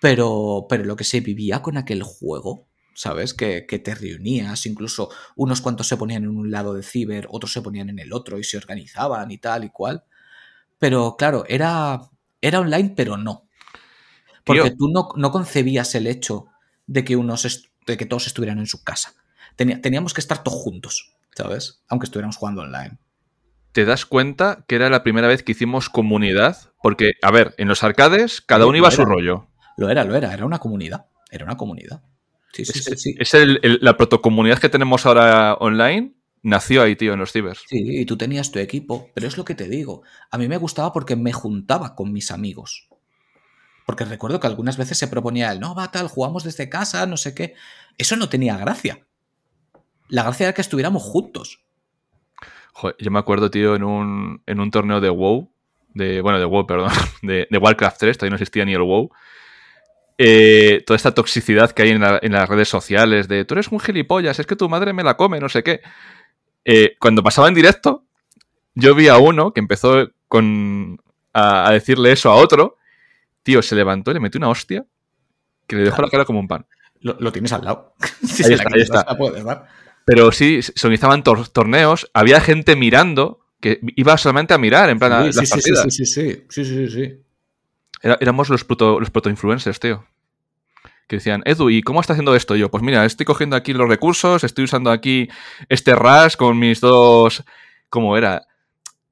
Pero, 0.00 0.66
pero 0.68 0.84
lo 0.84 0.96
que 0.96 1.04
se 1.04 1.20
vivía 1.20 1.62
con 1.62 1.76
aquel 1.76 2.02
juego 2.02 2.66
¿sabes? 2.94 3.32
Que, 3.32 3.62
te 3.62 3.94
reunías, 3.94 4.66
incluso 4.66 5.10
unos 5.36 5.60
cuantos 5.60 5.86
se 5.86 5.96
ponían 5.96 6.24
en 6.24 6.36
un 6.36 6.50
lado 6.50 6.74
de 6.74 6.82
ciber, 6.82 7.26
otros 7.30 7.52
se 7.52 7.62
ponían 7.62 7.88
en 7.88 7.98
el 7.98 8.12
otro 8.12 8.38
y 8.38 8.44
se 8.44 8.58
organizaban 8.58 9.30
y 9.30 9.38
tal 9.38 9.64
y 9.64 9.70
cual. 9.70 10.04
Pero 10.78 11.16
claro, 11.16 11.44
era, 11.48 12.00
era 12.40 12.60
online, 12.60 12.92
pero 12.96 13.16
no. 13.16 13.48
Porque 14.44 14.70
tú 14.70 14.88
no, 14.88 15.30
concebías 15.30 15.94
el 15.94 16.06
hecho 16.06 16.46
de 16.86 17.04
que 17.04 17.16
unos 17.16 17.70
de 17.86 17.96
que 17.96 18.06
todos 18.06 18.26
estuvieran 18.26 18.58
en 18.58 18.66
su 18.66 18.82
casa. 18.82 19.14
teníamos 19.56 20.14
que 20.14 20.20
estar 20.20 20.42
todos 20.42 20.58
juntos, 20.58 21.14
¿sabes? 21.34 21.82
Aunque 21.88 22.06
estuviéramos 22.06 22.36
jugando 22.36 22.62
online. 22.62 22.98
¿Te 23.72 23.84
das 23.84 24.04
cuenta 24.04 24.64
que 24.66 24.74
era 24.74 24.90
la 24.90 25.02
primera 25.02 25.28
vez 25.28 25.42
que 25.42 25.52
hicimos 25.52 25.88
comunidad? 25.88 26.72
Porque, 26.82 27.12
a 27.22 27.30
ver, 27.30 27.54
en 27.58 27.68
los 27.68 27.84
arcades 27.84 28.40
cada 28.40 28.66
uno 28.66 28.76
iba 28.76 28.88
a 28.88 28.92
su 28.92 29.04
rollo. 29.04 29.46
Lo 29.76 29.88
era, 29.88 30.04
lo 30.04 30.16
era, 30.16 30.32
era 30.34 30.44
una 30.44 30.58
comunidad. 30.58 31.06
Era 31.30 31.44
una 31.44 31.56
comunidad. 31.56 32.02
Sí, 32.52 32.64
sí. 32.64 33.14
Es 33.18 33.32
la 33.80 33.96
protocomunidad 33.96 34.58
que 34.58 34.68
tenemos 34.68 35.06
ahora 35.06 35.54
online, 35.54 36.14
nació 36.42 36.82
ahí, 36.82 36.96
tío, 36.96 37.12
en 37.12 37.18
los 37.18 37.32
cibers. 37.32 37.64
Sí, 37.66 38.00
y 38.00 38.04
tú 38.04 38.16
tenías 38.16 38.50
tu 38.50 38.58
equipo, 38.58 39.10
pero 39.14 39.26
es 39.26 39.36
lo 39.36 39.44
que 39.44 39.54
te 39.54 39.68
digo. 39.68 40.02
A 40.30 40.38
mí 40.38 40.48
me 40.48 40.56
gustaba 40.56 40.92
porque 40.92 41.16
me 41.16 41.32
juntaba 41.32 41.94
con 41.94 42.12
mis 42.12 42.30
amigos. 42.30 42.88
Porque 43.86 44.04
recuerdo 44.04 44.40
que 44.40 44.46
algunas 44.46 44.76
veces 44.76 44.98
se 44.98 45.08
proponía 45.08 45.52
el, 45.52 45.60
no, 45.60 45.74
va 45.74 45.90
tal, 45.90 46.08
jugamos 46.08 46.44
desde 46.44 46.68
casa, 46.68 47.06
no 47.06 47.16
sé 47.16 47.34
qué. 47.34 47.54
Eso 47.98 48.16
no 48.16 48.28
tenía 48.28 48.56
gracia. 48.56 49.06
La 50.08 50.22
gracia 50.22 50.46
era 50.46 50.54
que 50.54 50.60
estuviéramos 50.60 51.02
juntos. 51.02 51.64
Joder, 52.72 52.96
yo 52.98 53.10
me 53.10 53.18
acuerdo, 53.18 53.50
tío, 53.50 53.74
en 53.74 53.84
un, 53.84 54.42
en 54.46 54.60
un 54.60 54.70
torneo 54.70 55.00
de 55.00 55.10
WoW, 55.10 55.52
de, 55.94 56.20
bueno, 56.20 56.38
de 56.38 56.44
WoW, 56.44 56.66
perdón, 56.66 56.92
de, 57.22 57.48
de 57.50 57.58
Warcraft 57.58 57.98
3, 57.98 58.18
todavía 58.18 58.30
no 58.30 58.36
existía 58.36 58.64
ni 58.64 58.74
el 58.74 58.82
WoW, 58.82 59.10
eh, 60.22 60.82
toda 60.86 60.96
esta 60.96 61.14
toxicidad 61.14 61.70
que 61.70 61.80
hay 61.80 61.90
en, 61.92 62.32
las 62.32 62.46
redes 62.46 62.68
sociales 62.68 63.26
de 63.26 63.46
tú 63.46 63.54
eres 63.54 63.68
un 63.68 63.80
gilipollas, 63.80 64.38
es 64.38 64.44
que 64.46 64.54
tu 64.54 64.68
madre 64.68 64.92
me 64.92 65.02
la 65.02 65.16
come, 65.16 65.40
no 65.40 65.48
sé 65.48 65.62
qué. 65.62 65.80
Eh, 66.64 66.96
cuando 66.98 67.22
pasaba 67.22 67.48
en 67.48 67.54
directo, 67.54 68.04
yo 68.74 68.94
vi 68.94 69.08
a 69.08 69.18
uno 69.18 69.52
que 69.52 69.60
empezó 69.60 70.10
con, 70.28 71.00
a, 71.32 71.72
decirle 71.72 72.12
eso 72.12 72.30
a 72.30 72.34
otro, 72.34 72.76
tío, 73.42 73.62
se 73.62 73.74
levantó 73.74 74.10
y 74.10 74.14
le 74.14 74.20
metió 74.20 74.38
una 74.38 74.48
hostia 74.48 74.84
que 75.66 75.76
le 75.76 75.82
dejó 75.84 76.02
la 76.02 76.08
cara 76.08 76.24
como 76.24 76.40
un 76.40 76.48
pan. 76.48 76.66
Lo, 77.00 77.32
tienes 77.32 77.52
al 77.52 77.64
lado. 77.64 77.94
ahí 78.44 78.52
está, 78.52 78.74
ahí 78.74 78.80
está. 78.82 79.68
Pero 80.04 80.32
sí, 80.32 80.60
se 80.62 80.86
organizaban 80.86 81.22
torneos, 81.22 82.10
había 82.12 82.40
gente 82.40 82.76
mirando 82.76 83.40
que 83.60 83.80
iba 83.96 84.16
solamente 84.18 84.54
a 84.54 84.58
mirar, 84.58 84.90
en 84.90 84.98
plan, 84.98 85.32
sí, 85.32 85.38
las 85.38 85.48
sí, 85.48 85.60
Sí, 85.60 85.90
sí, 85.90 86.06
sí, 86.06 86.44
sí, 86.48 86.64
sí, 86.64 86.88
sí 86.88 87.18
éramos 88.02 88.48
los 88.48 88.64
proto, 88.64 88.98
los 89.00 89.10
proto-influencers, 89.10 89.80
tío. 89.80 90.06
Que 91.10 91.16
decían, 91.16 91.42
Edu, 91.44 91.70
¿y 91.70 91.82
cómo 91.82 92.00
está 92.00 92.12
haciendo 92.12 92.36
esto? 92.36 92.54
yo, 92.54 92.70
pues 92.70 92.84
mira, 92.84 93.04
estoy 93.04 93.26
cogiendo 93.26 93.56
aquí 93.56 93.72
los 93.72 93.88
recursos, 93.88 94.44
estoy 94.44 94.66
usando 94.66 94.92
aquí 94.92 95.28
este 95.68 95.96
RAS 95.96 96.36
con 96.36 96.56
mis 96.56 96.80
dos. 96.80 97.42
¿Cómo 97.88 98.16
era? 98.16 98.46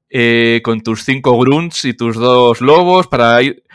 Eh, 0.09 0.61
con 0.63 0.79
tus 0.79 1.03
cinco 1.03 1.37
grunts 1.37 1.83
y 1.83 1.93
tus 1.93 2.15
dos 2.15 2.61
lobos 2.61 3.07
para 3.07 3.43
ir. 3.43 3.65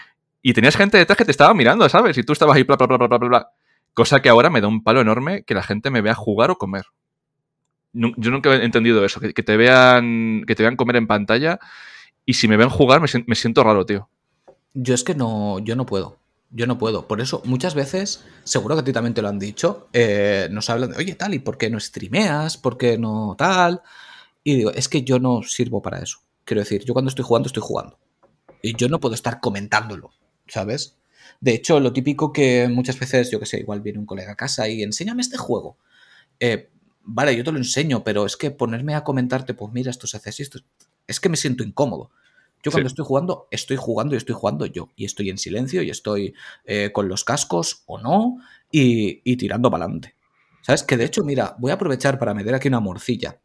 Y 0.40 0.54
tenías 0.54 0.74
gente 0.74 0.96
detrás 0.96 1.18
que 1.18 1.26
te 1.26 1.32
estaba 1.32 1.52
mirando, 1.52 1.86
¿sabes? 1.90 2.16
Y 2.16 2.22
tú 2.22 2.32
estabas 2.32 2.56
ahí, 2.56 2.62
bla, 2.62 2.76
bla, 2.76 2.86
bla, 2.86 2.96
bla, 2.96 3.08
bla, 3.08 3.18
bla. 3.18 3.48
Cosa 3.92 4.22
que 4.22 4.30
ahora 4.30 4.48
me 4.48 4.62
da 4.62 4.68
un 4.68 4.82
palo 4.82 5.02
enorme 5.02 5.42
que 5.42 5.52
la 5.52 5.62
gente 5.62 5.90
me 5.90 6.00
vea 6.00 6.14
jugar 6.14 6.50
o 6.50 6.56
comer. 6.56 6.86
Yo 7.92 8.30
nunca 8.30 8.54
he 8.54 8.64
entendido 8.64 9.04
eso, 9.04 9.20
que, 9.20 9.34
te 9.34 9.56
vean 9.58 10.44
que 10.46 10.54
te 10.54 10.62
vean 10.62 10.76
comer 10.76 10.96
en 10.96 11.06
pantalla 11.06 11.58
y 12.24 12.32
si 12.32 12.48
me 12.48 12.56
ven 12.56 12.70
jugar 12.70 13.02
me 13.02 13.34
siento 13.34 13.62
raro, 13.62 13.84
tío. 13.84 14.08
Yo 14.72 14.94
es 14.94 15.04
que 15.04 15.14
no, 15.14 15.58
yo 15.58 15.76
no 15.76 15.84
puedo. 15.84 16.23
Yo 16.56 16.68
no 16.68 16.78
puedo. 16.78 17.08
Por 17.08 17.20
eso, 17.20 17.42
muchas 17.44 17.74
veces, 17.74 18.22
seguro 18.44 18.76
que 18.76 18.82
a 18.82 18.84
ti 18.84 18.92
también 18.92 19.12
te 19.12 19.22
lo 19.22 19.28
han 19.28 19.40
dicho, 19.40 19.88
eh, 19.92 20.46
nos 20.52 20.70
hablan 20.70 20.92
de, 20.92 20.98
oye, 20.98 21.16
tal, 21.16 21.34
¿y 21.34 21.40
por 21.40 21.58
qué 21.58 21.68
no 21.68 21.80
streameas? 21.80 22.56
¿Por 22.56 22.78
qué 22.78 22.96
no 22.96 23.34
tal? 23.36 23.82
Y 24.44 24.54
digo, 24.54 24.70
es 24.70 24.88
que 24.88 25.02
yo 25.02 25.18
no 25.18 25.42
sirvo 25.42 25.82
para 25.82 25.98
eso. 25.98 26.18
Quiero 26.44 26.60
decir, 26.60 26.84
yo 26.84 26.92
cuando 26.92 27.08
estoy 27.08 27.24
jugando, 27.24 27.48
estoy 27.48 27.62
jugando. 27.64 27.98
Y 28.62 28.76
yo 28.76 28.88
no 28.88 29.00
puedo 29.00 29.16
estar 29.16 29.40
comentándolo, 29.40 30.12
¿sabes? 30.46 30.96
De 31.40 31.54
hecho, 31.54 31.80
lo 31.80 31.92
típico 31.92 32.32
que 32.32 32.68
muchas 32.68 33.00
veces, 33.00 33.32
yo 33.32 33.40
que 33.40 33.46
sé, 33.46 33.58
igual 33.58 33.80
viene 33.80 33.98
un 33.98 34.06
colega 34.06 34.32
a 34.32 34.36
casa 34.36 34.68
y 34.68 34.84
enséñame 34.84 35.22
este 35.22 35.36
juego. 35.36 35.76
Eh, 36.38 36.70
vale, 37.02 37.34
yo 37.36 37.42
te 37.42 37.50
lo 37.50 37.58
enseño, 37.58 38.04
pero 38.04 38.26
es 38.26 38.36
que 38.36 38.52
ponerme 38.52 38.94
a 38.94 39.02
comentarte, 39.02 39.54
pues 39.54 39.72
mira, 39.72 39.90
esto 39.90 40.06
se 40.06 40.18
hace 40.18 40.30
así, 40.30 40.42
esto... 40.44 40.60
Es 41.08 41.18
que 41.18 41.28
me 41.28 41.36
siento 41.36 41.64
incómodo. 41.64 42.12
Yo 42.64 42.70
cuando 42.70 42.88
estoy 42.88 43.04
jugando, 43.04 43.48
estoy 43.50 43.76
jugando 43.76 44.14
y 44.14 44.18
estoy 44.18 44.34
jugando 44.34 44.64
yo. 44.64 44.88
Y 44.96 45.04
estoy 45.04 45.28
en 45.28 45.36
silencio 45.36 45.82
y 45.82 45.90
estoy 45.90 46.34
eh, 46.64 46.90
con 46.92 47.08
los 47.08 47.22
cascos 47.22 47.82
o 47.84 47.98
no 47.98 48.38
y, 48.70 49.36
tirando 49.36 49.70
para 49.70 49.84
adelante. 49.84 50.16
¿Sabes? 50.62 50.82
Que 50.82 50.96
de 50.96 51.04
hecho, 51.04 51.22
mira, 51.24 51.56
voy 51.58 51.72
a 51.72 51.74
aprovechar 51.74 52.18
para 52.18 52.32
meter 52.32 52.54
aquí 52.54 52.68
una 52.68 52.80
morcilla. 52.80 53.38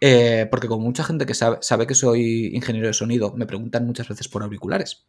Eh, 0.00 0.46
porque 0.48 0.68
como 0.68 0.84
mucha 0.84 1.02
gente 1.02 1.26
que 1.26 1.34
sabe, 1.34 1.58
sabe, 1.60 1.88
que 1.88 1.96
soy 1.96 2.52
ingeniero 2.54 2.86
de 2.86 2.94
sonido, 2.94 3.34
me 3.34 3.46
preguntan 3.46 3.84
muchas 3.84 4.08
veces 4.08 4.28
por 4.28 4.44
auriculares. 4.44 5.04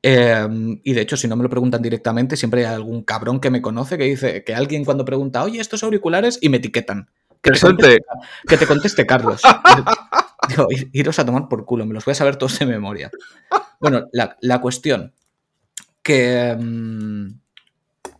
Em, 0.00 0.80
y 0.84 0.92
de 0.92 1.00
hecho, 1.00 1.16
si 1.16 1.26
no 1.26 1.34
me 1.34 1.42
lo 1.42 1.50
preguntan 1.50 1.82
directamente, 1.82 2.36
siempre 2.36 2.64
hay 2.64 2.72
algún 2.72 3.02
cabrón 3.02 3.40
que 3.40 3.50
me 3.50 3.60
conoce 3.60 3.98
que 3.98 4.04
dice 4.04 4.44
que 4.44 4.54
alguien 4.54 4.84
cuando 4.84 5.04
pregunta, 5.04 5.42
oye, 5.42 5.60
estos 5.60 5.82
auriculares, 5.82 6.38
y 6.40 6.48
me 6.50 6.58
etiquetan. 6.58 7.10
Que 7.42 7.50
que 8.48 8.56
te 8.56 8.66
conteste 8.66 9.04
Carlos. 9.06 9.42
Digo, 10.48 10.68
iros 10.92 11.18
a 11.18 11.26
tomar 11.26 11.48
por 11.48 11.64
culo, 11.64 11.86
me 11.86 11.94
los 11.94 12.04
voy 12.04 12.12
a 12.12 12.16
saber 12.16 12.36
todos 12.36 12.58
de 12.58 12.66
memoria. 12.66 13.10
Bueno, 13.80 14.06
la, 14.12 14.60
cuestión, 14.60 15.14
que 16.02 16.56
mm, 16.58 17.40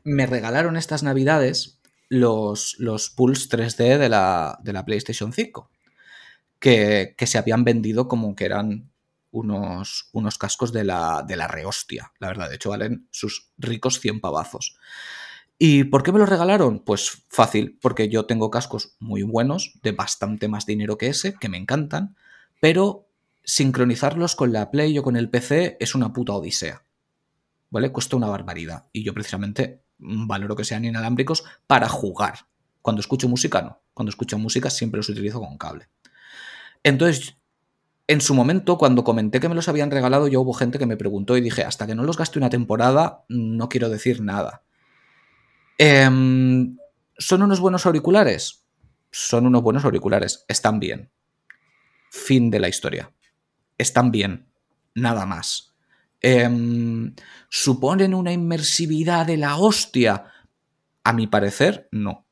me 0.05 0.27
regalaron 0.27 0.77
estas 0.77 1.03
navidades 1.03 1.81
los, 2.09 2.77
los 2.79 3.11
Pulse 3.11 3.49
3D 3.49 3.99
de 3.99 4.09
la, 4.09 4.85
PlayStation 4.85 5.33
5, 5.33 5.71
que, 6.59 7.15
se 7.19 7.39
habían 7.39 7.65
vendido 7.65 8.09
como 8.09 8.35
que 8.35 8.45
eran 8.45 8.91
unos, 9.31 10.09
unos 10.13 10.39
cascos 10.39 10.73
de 10.73 10.85
la, 10.85 11.25
de 11.27 11.37
la 11.37 11.49
rehostia, 11.49 12.13
la 12.19 12.29
verdad, 12.29 12.49
de 12.49 12.57
hecho 12.57 12.71
valen 12.71 13.09
sus 13.11 13.51
ricos 13.59 14.01
100 14.01 14.21
pavazos. 14.21 14.77
¿Y 15.59 15.85
por 15.85 16.03
qué 16.03 16.13
me 16.13 16.19
lo 16.19 16.27
regalaron? 16.27 16.81
Pues 16.81 17.25
fácil, 17.29 17.79
porque 17.81 18.09
yo 18.09 18.27
tengo 18.27 18.51
cascos 18.51 18.97
muy 18.99 19.23
buenos, 19.23 19.79
de 19.83 19.93
bastante 19.93 20.49
más 20.49 20.67
dinero 20.67 20.99
que 20.99 21.09
ese, 21.09 21.35
que 21.35 21.49
me 21.49 21.57
encantan, 21.57 22.15
pero 22.61 23.09
sincronizarlos 23.43 24.37
con 24.37 24.53
la 24.53 24.71
Play 24.71 24.99
o 24.99 25.03
con 25.03 25.17
el 25.17 25.31
PC 25.31 25.79
es 25.81 25.95
una 25.95 26.13
puta 26.13 26.35
odisea. 26.35 26.83
¿Vale? 27.71 27.91
Cuesta 27.91 28.17
una 28.17 28.29
barbaridad. 28.29 28.85
Y 28.93 29.03
yo 29.03 29.15
precisamente 29.15 29.83
valoro 29.99 30.57
que 30.57 30.65
sean 30.65 30.85
inalámbricos 30.85 31.45
para 31.67 31.89
jugar. 31.89 32.47
Cuando 32.83 33.01
escucho 33.01 33.29
música, 33.29 33.63
no. 33.63 33.81
Cuando 33.95 34.11
escucho 34.11 34.39
música 34.39 34.69
siempre 34.71 34.99
los 34.99 35.09
utilizo 35.09 35.41
con 35.41 35.57
cable. 35.57 35.89
Entonces, 36.83 37.37
en 38.07 38.21
su 38.21 38.35
momento, 38.35 38.79
cuando 38.79 39.03
comenté 39.05 39.41
que 39.41 39.49
me 39.49 39.55
los 39.55 39.69
habían 39.69 39.91
regalado, 39.91 40.29
ya 40.29 40.39
hubo 40.39 40.53
gente 40.53 40.79
que 40.79 40.87
me 40.87 40.97
preguntó 40.97 41.37
y 41.37 41.41
dije, 41.41 41.65
hasta 41.65 41.87
que 41.87 41.95
no 41.95 42.05
los 42.05 42.17
gaste 42.17 42.39
una 42.39 42.51
temporada, 42.51 43.25
no 43.29 43.69
quiero 43.69 43.89
decir 43.89 44.21
nada. 44.21 44.63
Em, 45.79 46.77
¿Son 47.19 47.43
unos 47.43 47.61
buenos 47.61 47.87
auriculares? 47.87 48.65
Son 49.11 49.47
unos 49.47 49.63
buenos 49.63 49.85
auriculares, 49.85 50.45
están 50.49 50.81
bien. 50.81 51.11
Fin 52.11 52.51
de 52.51 52.61
la 52.61 52.69
historia. 52.69 53.13
Están 53.79 54.11
bien, 54.11 54.49
nada 54.95 55.27
más. 55.27 55.75
Em, 56.21 57.15
¿Suponen 57.49 58.15
una 58.15 58.33
inmersividad 58.33 59.27
de 59.27 59.37
la 59.37 59.57
hostia? 59.57 60.25
A 61.05 61.13
mi 61.13 61.27
parecer, 61.27 61.89
no. 61.93 62.27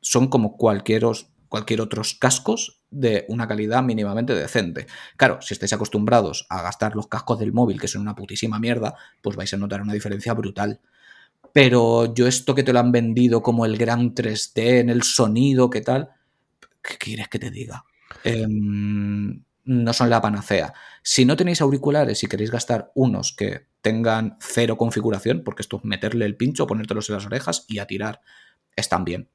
Son 0.00 0.28
como 0.28 0.56
cualquier, 0.56 1.04
cualquier 1.48 1.80
otros 1.80 2.14
cascos 2.14 2.84
de 2.90 3.26
una 3.28 3.46
calidad 3.46 3.82
mínimamente 3.82 4.34
decente. 4.34 4.86
Claro, 5.16 5.42
si 5.42 5.54
estáis 5.54 5.72
acostumbrados 5.72 6.46
a 6.48 6.62
gastar 6.62 6.96
los 6.96 7.08
cascos 7.08 7.38
del 7.38 7.52
móvil, 7.52 7.80
que 7.80 7.88
son 7.88 8.02
una 8.02 8.14
putísima 8.14 8.58
mierda, 8.58 8.94
pues 9.20 9.36
vais 9.36 9.52
a 9.52 9.56
notar 9.56 9.82
una 9.82 9.92
diferencia 9.92 10.32
brutal 10.32 10.80
pero 11.52 12.14
yo 12.14 12.26
esto 12.26 12.54
que 12.54 12.62
te 12.62 12.72
lo 12.72 12.80
han 12.80 12.92
vendido 12.92 13.42
como 13.42 13.64
el 13.64 13.76
gran 13.76 14.14
3D 14.14 14.80
en 14.80 14.90
el 14.90 15.02
sonido, 15.02 15.70
¿qué 15.70 15.80
tal? 15.80 16.10
¿Qué 16.82 16.96
quieres 16.98 17.28
que 17.28 17.38
te 17.38 17.50
diga? 17.50 17.84
Em, 18.24 19.42
no 19.64 19.92
son 19.92 20.10
la 20.10 20.20
panacea. 20.20 20.72
Si 21.02 21.24
no 21.24 21.36
tenéis 21.36 21.60
auriculares 21.60 22.22
y 22.22 22.26
queréis 22.26 22.50
gastar 22.50 22.90
unos 22.94 23.34
que 23.36 23.66
tengan 23.82 24.36
cero 24.40 24.76
configuración, 24.76 25.42
porque 25.44 25.62
esto 25.62 25.78
es 25.78 25.84
meterle 25.84 26.24
el 26.26 26.36
pincho, 26.36 26.66
ponértelos 26.66 27.08
en 27.08 27.16
las 27.16 27.26
orejas 27.26 27.64
y 27.68 27.78
a 27.78 27.86
tirar, 27.86 28.20
están 28.76 29.04
bien. 29.04 29.28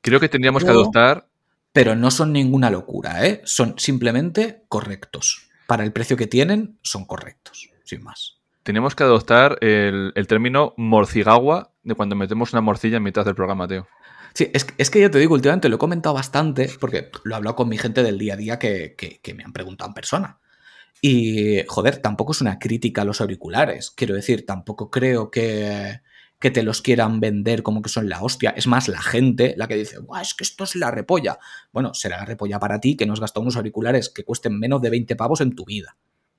Creo 0.00 0.20
que 0.20 0.28
tendríamos 0.28 0.64
que 0.64 0.70
adoptar. 0.70 1.28
Pero 1.72 1.94
no 1.94 2.10
son 2.10 2.32
ninguna 2.32 2.70
locura, 2.70 3.26
¿eh? 3.26 3.42
Son 3.44 3.74
simplemente 3.78 4.64
correctos. 4.68 5.50
Para 5.66 5.84
el 5.84 5.92
precio 5.92 6.16
que 6.16 6.26
tienen, 6.26 6.78
son 6.82 7.04
correctos, 7.04 7.68
sin 7.84 8.02
más 8.02 8.35
tenemos 8.66 8.96
que 8.96 9.04
adoptar 9.04 9.58
el, 9.60 10.12
término 10.26 10.74
morcigagua 10.76 11.72
de 11.84 11.94
cuando 11.94 12.16
metemos 12.16 12.52
una 12.52 12.60
morcilla 12.62 12.96
en 12.96 13.04
mitad 13.04 13.24
del 13.24 13.36
programa, 13.36 13.68
tío. 13.68 13.86
Sí, 14.34 14.50
es, 14.52 14.90
que 14.90 15.00
yo 15.00 15.08
te 15.08 15.20
digo, 15.20 15.34
últimamente 15.34 15.68
lo 15.68 15.76
he 15.76 15.78
comentado 15.78 16.16
bastante, 16.16 16.68
porque 16.80 17.12
lo 17.22 17.34
he 17.34 17.36
hablado 17.36 17.54
con 17.54 17.68
mi 17.68 17.78
gente 17.78 18.02
del 18.02 18.18
día 18.18 18.34
a 18.34 18.36
día 18.36 18.58
que, 18.58 19.20
me 19.36 19.44
han 19.44 19.52
preguntado 19.52 19.88
en 19.88 19.94
persona. 19.94 20.40
Y, 21.00 21.62
joder, 21.68 21.98
tampoco 21.98 22.32
es 22.32 22.40
una 22.40 22.58
crítica 22.58 23.02
a 23.02 23.04
los 23.04 23.20
auriculares. 23.20 23.92
Quiero 23.92 24.16
decir, 24.16 24.44
tampoco 24.44 24.90
creo 24.90 25.30
que, 25.30 26.00
que 26.40 26.50
te 26.50 26.64
los 26.64 26.82
quieran 26.82 27.20
vender 27.20 27.62
como 27.62 27.82
que 27.82 27.88
son 27.88 28.08
la 28.08 28.20
hostia. 28.20 28.50
Es 28.50 28.66
más, 28.66 28.88
la 28.88 29.00
gente 29.00 29.54
la 29.56 29.68
que 29.68 29.76
dice, 29.76 30.00
Buah, 30.00 30.22
es 30.22 30.34
que 30.34 30.42
esto 30.42 30.64
es 30.64 30.74
la 30.74 30.90
repolla. 30.90 31.38
Bueno, 31.70 31.94
será 31.94 32.16
la 32.16 32.24
repolla 32.24 32.58
para 32.58 32.80
ti 32.80 32.96
que 32.96 33.06
no 33.06 33.12
has 33.12 33.20
gastado 33.20 33.42
unos 33.42 33.56
auriculares 33.56 34.10
que 34.10 34.24
cuesten 34.24 34.58
menos 34.58 34.82
de 34.82 34.90
20 34.90 35.14
pavos 35.14 35.40
en 35.40 35.54
tu 35.54 35.64
vida. 35.64 35.96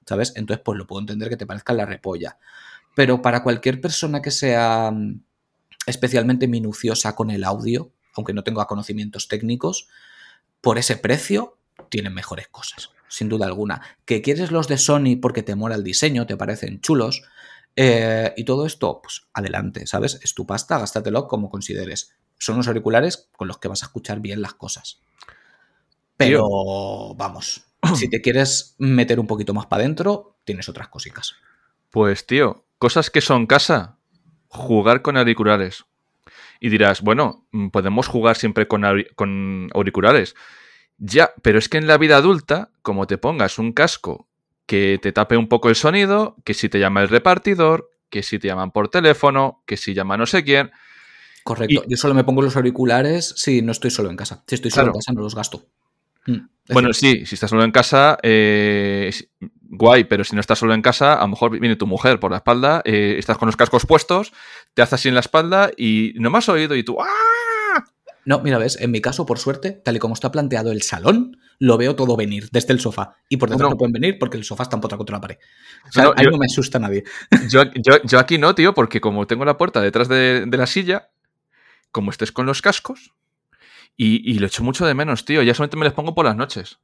¿Sabes? 0.08 0.34
Entonces, 0.36 0.64
pues 0.64 0.78
lo 0.78 0.88
puedo 0.88 1.02
entender 1.02 1.30
que 1.30 1.38
te 1.38 1.46
parezca 1.46 1.74
la 1.74 1.86
repolla. 1.86 2.38
Pero 2.96 3.22
para 3.22 3.44
cualquier 3.44 3.82
persona 3.82 4.22
que 4.22 4.32
sea 4.32 4.92
mm, 4.92 5.22
especialmente 5.86 6.48
minuciosa 6.48 7.16
con 7.16 7.30
el 7.30 7.44
audio, 7.44 7.92
aunque 8.16 8.34
no 8.34 8.44
tenga 8.44 8.66
conocimientos 8.66 9.28
técnicos, 9.28 9.88
por 10.62 10.78
ese 10.78 10.98
precio 10.98 11.58
tienen 11.90 12.14
mejores 12.14 12.48
cosas, 12.48 12.90
sin 13.08 13.30
duda 13.30 13.46
alguna. 13.46 13.82
Que 14.06 14.22
quieres 14.22 14.52
los 14.52 14.68
de 14.68 14.78
Sony 14.78 15.18
porque 15.22 15.44
te 15.44 15.56
mola 15.56 15.76
el 15.76 15.84
diseño, 15.84 16.26
te 16.26 16.38
parecen 16.38 16.82
chulos, 16.82 17.24
eh, 17.76 18.34
y 18.36 18.44
todo 18.44 18.66
esto, 18.66 19.02
pues 19.04 19.28
adelante, 19.34 19.86
¿sabes? 19.86 20.20
Es 20.24 20.34
tu 20.34 20.48
pasta, 20.48 20.80
gástatelo 20.80 21.28
como 21.28 21.52
consideres. 21.52 22.16
Son 22.40 22.56
unos 22.56 22.68
auriculares 22.68 23.30
con 23.36 23.48
los 23.48 23.60
que 23.60 23.68
vas 23.68 23.84
a 23.84 23.86
escuchar 23.86 24.20
bien 24.20 24.42
las 24.42 24.56
cosas. 24.56 25.00
Pero 26.18 27.14
vamos, 27.14 27.67
si 27.96 28.10
te 28.10 28.22
quieres 28.22 28.76
meter 28.78 29.20
un 29.20 29.28
poquito 29.28 29.54
más 29.54 29.66
para 29.66 29.84
adentro, 29.84 30.38
tienes 30.44 30.70
otras 30.70 30.88
cositas. 30.88 31.36
Pues 31.90 32.26
tío, 32.26 32.66
cosas 32.78 33.10
que 33.10 33.22
son 33.22 33.46
casa, 33.48 33.98
jugar 34.48 35.02
con 35.02 35.18
auriculares. 35.18 35.86
Y 36.60 36.70
dirás, 36.70 37.02
bueno, 37.02 37.46
podemos 37.72 38.08
jugar 38.08 38.36
siempre 38.36 38.68
con, 38.68 38.84
con 39.16 39.70
auriculares. 39.74 40.36
Ya, 40.98 41.32
pero 41.44 41.60
es 41.60 41.70
que 41.70 41.78
en 41.78 41.88
la 41.88 41.98
vida 41.98 42.18
adulta, 42.18 42.72
como 42.82 43.06
te 43.06 43.18
pongas 43.18 43.60
un 43.60 43.74
casco 43.74 44.28
que 44.66 45.00
te 45.02 45.12
tape 45.12 45.38
un 45.38 45.48
poco 45.48 45.70
el 45.70 45.76
sonido, 45.76 46.36
que 46.44 46.54
si 46.54 46.70
te 46.70 46.80
llama 46.80 47.02
el 47.02 47.10
repartidor, 47.10 47.92
que 48.10 48.24
si 48.24 48.40
te 48.40 48.48
llaman 48.48 48.72
por 48.72 48.90
teléfono, 48.90 49.64
que 49.66 49.78
si 49.78 49.94
llama 49.94 50.18
no 50.18 50.26
sé 50.26 50.44
quién. 50.44 50.72
Correcto. 51.44 51.84
Yo 51.88 51.98
solo 51.98 52.14
me 52.14 52.24
pongo 52.24 52.42
los 52.42 52.56
auriculares 52.58 53.34
si 53.38 53.62
no 53.62 53.72
estoy 53.72 53.92
solo 53.92 54.10
en 54.10 54.18
casa. 54.18 54.44
Si 54.48 54.56
estoy 54.56 54.72
solo 54.72 54.88
en 54.88 54.94
casa 54.94 55.14
no 55.14 55.22
los 55.22 55.36
gasto. 55.36 55.66
Mm, 56.28 56.74
bueno, 56.74 56.94
sí, 56.94 57.26
si 57.26 57.36
estás 57.36 57.50
solo 57.50 57.64
en 57.64 57.72
casa, 57.72 58.18
eh, 58.22 59.12
guay, 59.70 60.04
pero 60.04 60.24
si 60.24 60.36
no 60.36 60.42
estás 60.42 60.60
solo 60.60 60.74
en 60.74 60.82
casa, 60.82 61.16
a 61.16 61.22
lo 61.22 61.30
mejor 61.30 61.60
viene 61.60 61.76
tu 61.76 61.88
mujer 61.88 62.20
por 62.20 62.32
la 62.32 62.38
espalda, 62.38 62.82
eh, 62.86 63.16
estás 63.18 63.38
con 63.38 63.48
los 63.48 63.56
cascos 63.56 63.86
puestos, 63.86 64.34
te 64.74 64.82
haces 64.82 64.94
así 64.94 65.08
en 65.08 65.16
la 65.16 65.22
espalda 65.22 65.72
y 65.76 66.14
no 66.16 66.30
me 66.30 66.38
has 66.38 66.50
oído 66.50 66.76
y 66.76 66.84
tú 66.84 66.98
¡ah! 67.02 67.28
No, 68.28 68.42
mira, 68.42 68.58
ves, 68.58 68.78
en 68.82 68.92
mi 68.92 69.00
caso, 69.00 69.26
por 69.26 69.40
suerte, 69.40 69.72
tal 69.72 69.96
y 69.96 70.00
como 70.00 70.14
está 70.14 70.34
planteado 70.34 70.74
el 70.74 70.82
salón, 70.82 71.38
lo 71.60 71.78
veo 71.78 71.96
todo 71.96 72.18
venir 72.18 72.50
desde 72.52 72.74
el 72.74 72.82
sofá. 72.82 73.16
Y 73.30 73.38
por 73.38 73.50
detrás 73.50 73.70
no, 73.70 73.78
pueden 73.78 73.94
venir 73.94 74.20
porque 74.20 74.36
el 74.36 74.44
sofá 74.44 74.64
está 74.64 74.76
empotrado 74.76 74.98
contra 74.98 75.16
la 75.16 75.22
pared. 75.22 75.38
O 75.88 75.92
sea, 75.94 76.12
ahí 76.14 76.26
no 76.30 76.38
me 76.38 76.46
asusta 76.46 76.78
nadie. 76.78 77.06
Yo, 77.50 78.20
aquí 78.20 78.38
no, 78.38 78.54
tío, 78.54 78.74
porque 78.74 79.00
como 79.00 79.28
tengo 79.28 79.46
la 79.46 79.56
puerta 79.56 79.80
detrás 79.80 80.10
de, 80.10 80.46
la 80.46 80.68
silla, 80.68 81.10
como 81.92 82.12
estés 82.12 82.34
con 82.34 82.46
los 82.46 82.62
cascos, 82.62 83.14
y, 83.98 84.38
lo 84.38 84.46
echo 84.46 84.64
mucho 84.64 84.86
de 84.86 84.94
menos, 84.94 85.26
tío. 85.26 85.42
Ya 85.42 85.54
solamente 85.54 85.78
me 85.78 85.86
les 85.86 85.94
pongo 85.94 86.14
por 86.14 86.26
las 86.26 86.36
noches. 86.36 86.80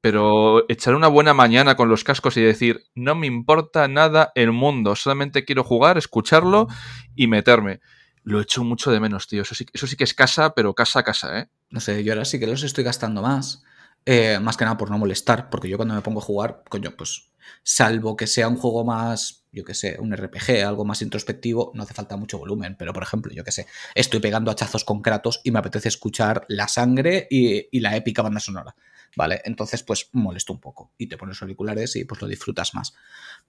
Pero 0.00 0.64
echar 0.70 0.94
una 0.94 1.08
buena 1.08 1.34
mañana 1.34 1.74
con 1.74 1.88
los 1.88 2.04
cascos 2.04 2.36
y 2.36 2.42
decir, 2.42 2.84
no 2.94 3.14
me 3.14 3.26
importa 3.26 3.88
nada 3.88 4.30
el 4.36 4.52
mundo, 4.52 4.94
solamente 4.94 5.44
quiero 5.44 5.64
jugar, 5.64 5.98
escucharlo 5.98 6.68
y 7.16 7.26
meterme 7.26 7.80
lo 8.28 8.40
echo 8.42 8.62
mucho 8.62 8.90
de 8.90 9.00
menos, 9.00 9.26
tío. 9.26 9.42
Eso 9.42 9.54
sí, 9.54 9.66
eso 9.72 9.86
sí 9.86 9.96
que 9.96 10.04
es 10.04 10.12
casa, 10.12 10.54
pero 10.54 10.74
casa 10.74 11.00
a 11.00 11.02
casa, 11.02 11.38
¿eh? 11.40 11.48
No 11.70 11.80
sé, 11.80 12.04
yo 12.04 12.12
ahora 12.12 12.26
sí 12.26 12.38
que 12.38 12.46
los 12.46 12.62
estoy 12.62 12.84
gastando 12.84 13.22
más. 13.22 13.62
Eh, 14.10 14.40
más 14.40 14.56
que 14.56 14.64
nada 14.64 14.78
por 14.78 14.90
no 14.90 14.96
molestar, 14.96 15.50
porque 15.50 15.68
yo 15.68 15.76
cuando 15.76 15.94
me 15.94 16.00
pongo 16.00 16.20
a 16.20 16.22
jugar, 16.22 16.62
coño, 16.70 16.96
pues 16.96 17.28
salvo 17.62 18.16
que 18.16 18.26
sea 18.26 18.48
un 18.48 18.56
juego 18.56 18.82
más, 18.82 19.44
yo 19.52 19.64
qué 19.64 19.74
sé, 19.74 19.98
un 20.00 20.16
RPG, 20.16 20.64
algo 20.66 20.86
más 20.86 21.02
introspectivo, 21.02 21.72
no 21.74 21.82
hace 21.82 21.92
falta 21.92 22.16
mucho 22.16 22.38
volumen. 22.38 22.74
Pero, 22.78 22.94
por 22.94 23.02
ejemplo, 23.02 23.34
yo 23.34 23.44
qué 23.44 23.52
sé, 23.52 23.66
estoy 23.94 24.20
pegando 24.20 24.50
hachazos 24.50 24.84
con 24.86 25.02
Kratos 25.02 25.42
y 25.44 25.50
me 25.50 25.58
apetece 25.58 25.88
escuchar 25.88 26.46
la 26.48 26.68
sangre 26.68 27.26
y, 27.28 27.68
y 27.70 27.80
la 27.80 27.96
épica 27.96 28.22
banda 28.22 28.40
sonora. 28.40 28.74
¿vale? 29.14 29.42
Entonces, 29.44 29.82
pues 29.82 30.08
molesto 30.12 30.54
un 30.54 30.60
poco 30.60 30.94
y 30.96 31.06
te 31.06 31.18
pones 31.18 31.42
auriculares 31.42 31.94
y 31.96 32.06
pues 32.06 32.22
lo 32.22 32.28
disfrutas 32.28 32.74
más. 32.74 32.94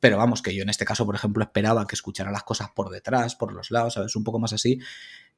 Pero 0.02 0.18
vamos, 0.18 0.42
que 0.42 0.54
yo 0.54 0.64
en 0.64 0.70
este 0.70 0.84
caso, 0.84 1.06
por 1.06 1.16
ejemplo, 1.16 1.42
esperaba 1.42 1.88
que 1.88 1.96
escuchara 1.96 2.32
las 2.32 2.44
cosas 2.44 2.72
por 2.76 2.90
detrás, 2.90 3.36
por 3.36 3.54
los 3.54 3.72
lados, 3.72 3.94
¿sabes? 3.94 4.14
Un 4.18 4.26
poco 4.26 4.40
más 4.40 4.52
así. 4.52 4.80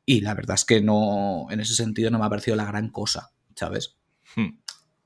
Y 0.03 0.21
la 0.21 0.33
verdad 0.33 0.55
es 0.55 0.65
que 0.65 0.81
no, 0.81 1.45
en 1.51 1.59
ese 1.59 1.75
sentido 1.75 2.09
no 2.09 2.17
me 2.17 2.25
ha 2.25 2.29
parecido 2.29 2.57
la 2.57 2.65
gran 2.65 2.89
cosa, 2.89 3.33
¿sabes? 3.55 3.97
Hmm. 4.35 4.57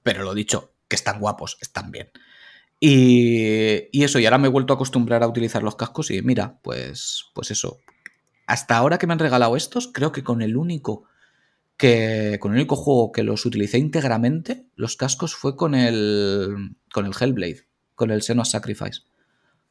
Pero 0.06 0.24
lo 0.24 0.36
dicho, 0.36 0.76
que 0.88 0.96
están 0.96 1.20
guapos, 1.20 1.58
están 1.62 1.90
bien. 1.90 2.12
Y, 2.80 3.90
y, 3.92 4.04
eso, 4.04 4.20
y 4.20 4.26
ahora 4.26 4.38
me 4.38 4.50
he 4.50 4.52
vuelto 4.52 4.72
a 4.72 4.76
acostumbrar 4.76 5.24
a 5.24 5.28
utilizar 5.28 5.64
los 5.64 5.76
cascos 5.76 6.12
y 6.12 6.22
mira, 6.22 6.60
pues, 6.62 7.26
pues 7.34 7.50
eso. 7.50 7.80
Hasta 8.46 8.78
ahora 8.78 9.00
que 9.00 9.08
me 9.08 9.14
han 9.14 9.20
regalado 9.20 9.56
estos, 9.56 9.90
creo 9.92 10.12
que 10.12 10.24
con 10.24 10.44
el 10.44 10.58
único 10.58 11.06
que 11.76 12.38
con 12.40 12.52
el 12.52 12.60
único 12.60 12.76
juego 12.76 13.12
que 13.12 13.24
los 13.24 13.48
utilicé 13.48 13.80
íntegramente, 13.80 14.68
los 14.76 14.96
cascos, 14.96 15.34
fue 15.34 15.56
con 15.56 15.74
el, 15.74 16.78
con 16.94 17.08
el 17.08 17.14
Hellblade, 17.20 17.68
con 17.96 18.12
el 18.12 18.22
Senua's 18.22 18.52
Sacrifice. 18.52 19.02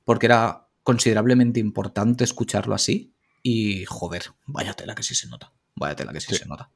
Porque 0.02 0.26
era 0.26 0.66
considerablemente 0.82 1.60
importante 1.60 2.24
escucharlo 2.24 2.74
así. 2.74 3.14
Y 3.40 3.84
joder, 3.84 4.32
vaya 4.46 4.74
tela 4.74 4.96
que 4.96 5.04
sí 5.04 5.14
se 5.14 5.28
nota. 5.28 5.52
Vaya 5.76 5.94
tela 5.94 6.12
que 6.12 6.20
sí, 6.20 6.34
se 6.34 6.46
nota. 6.46 6.72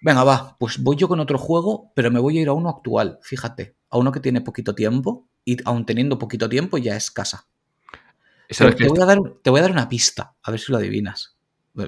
Venga, 0.00 0.24
va, 0.24 0.56
pues 0.58 0.78
voy 0.78 0.96
yo 0.96 1.08
con 1.08 1.20
otro 1.20 1.38
juego, 1.38 1.92
pero 1.94 2.10
me 2.10 2.20
voy 2.20 2.38
a 2.38 2.42
ir 2.42 2.48
a 2.48 2.52
uno 2.52 2.68
actual, 2.68 3.18
fíjate, 3.22 3.76
a 3.90 3.98
uno 3.98 4.12
que 4.12 4.20
tiene 4.20 4.40
poquito 4.40 4.74
tiempo 4.74 5.28
y 5.44 5.56
aún 5.64 5.86
teniendo 5.86 6.18
poquito 6.18 6.48
tiempo 6.48 6.78
ya 6.78 6.96
es 6.96 7.10
casa. 7.10 7.46
Te, 8.48 8.86
voy 8.86 9.00
a 9.00 9.04
dar, 9.04 9.18
te 9.42 9.50
voy 9.50 9.58
a 9.58 9.62
dar 9.62 9.72
una 9.72 9.88
pista, 9.88 10.34
a 10.42 10.50
ver 10.50 10.60
si 10.60 10.72
lo 10.72 10.78
adivinas. 10.78 11.36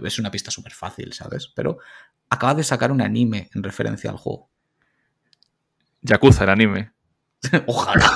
Es 0.04 0.18
una 0.18 0.30
pista 0.30 0.50
súper 0.50 0.72
fácil, 0.72 1.12
¿sabes? 1.12 1.50
Pero 1.54 1.78
acaba 2.28 2.54
de 2.54 2.64
sacar 2.64 2.92
un 2.92 3.00
anime 3.00 3.48
en 3.54 3.62
referencia 3.62 4.10
al 4.10 4.16
juego. 4.16 4.50
Yakuza, 6.02 6.44
el 6.44 6.50
anime. 6.50 6.92
Ojalá. 7.66 8.10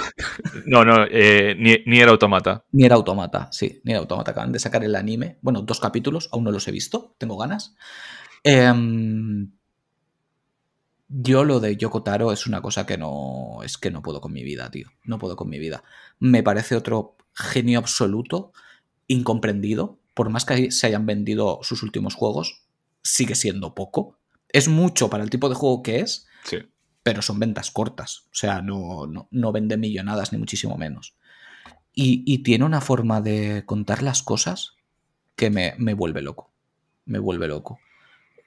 no, 0.67 0.85
no, 0.85 1.05
eh, 1.11 1.57
ni, 1.59 1.99
era 1.99 2.11
automata. 2.11 2.65
Ni 2.73 2.85
era 2.85 2.95
automata, 2.95 3.49
sí, 3.51 3.81
ni 3.85 3.93
era 3.93 4.01
automata. 4.01 4.33
Acaban 4.33 4.53
de 4.53 4.59
sacar 4.59 4.85
el 4.85 4.95
anime. 4.95 5.39
Bueno, 5.41 5.63
dos 5.63 5.81
capítulos, 5.81 6.29
aún 6.33 6.45
no 6.45 6.51
los 6.51 6.69
he 6.69 6.73
visto, 6.73 7.15
tengo 7.19 7.39
ganas. 7.39 7.75
Em, 8.43 9.51
yo 11.09 11.45
lo 11.45 11.61
de 11.61 11.77
Yoko 11.77 12.03
Taro 12.03 12.33
es 12.33 12.47
una 12.47 12.63
cosa 12.63 12.87
que 12.87 12.97
no. 12.97 13.59
Es 13.63 13.79
que 13.79 13.91
no 13.91 14.03
puedo 14.03 14.21
con 14.21 14.33
mi 14.33 14.43
vida, 14.43 14.71
tío. 14.71 14.89
No 15.05 15.19
puedo 15.19 15.37
con 15.37 15.49
mi 15.49 15.59
vida. 15.59 15.85
Me 16.19 16.43
parece 16.43 16.77
otro 16.77 17.17
genio 17.35 17.79
absoluto, 17.79 18.53
incomprendido. 19.07 19.99
Por 20.15 20.31
más 20.31 20.45
que 20.45 20.71
se 20.71 20.87
hayan 20.87 21.07
vendido 21.07 21.61
sus 21.63 21.83
últimos 21.83 22.15
juegos, 22.15 22.63
sigue 23.03 23.35
siendo 23.35 23.75
poco. 23.75 24.17
Es 24.49 24.69
mucho 24.69 25.11
para 25.11 25.25
el 25.25 25.31
tipo 25.31 25.49
de 25.49 25.57
juego 25.57 25.83
que 25.83 26.01
es, 26.01 26.27
sí. 26.45 26.59
pero 27.03 27.21
son 27.21 27.39
ventas 27.39 27.71
cortas. 27.71 28.21
O 28.27 28.35
sea, 28.35 28.63
no, 28.63 29.07
no, 29.31 29.53
vende 29.53 29.77
millonadas 29.77 30.33
ni 30.33 30.39
muchísimo 30.39 30.77
menos. 30.77 31.15
Y, 31.97 32.39
tiene 32.43 32.65
una 32.65 32.81
forma 32.81 33.21
de 33.21 33.65
contar 33.67 34.03
las 34.03 34.23
cosas 34.23 34.75
que 35.37 35.51
me, 35.51 35.75
me 35.79 35.95
vuelve 35.95 36.23
loco. 36.23 36.51
Me 37.05 37.19
vuelve 37.19 37.47
loco 37.47 37.79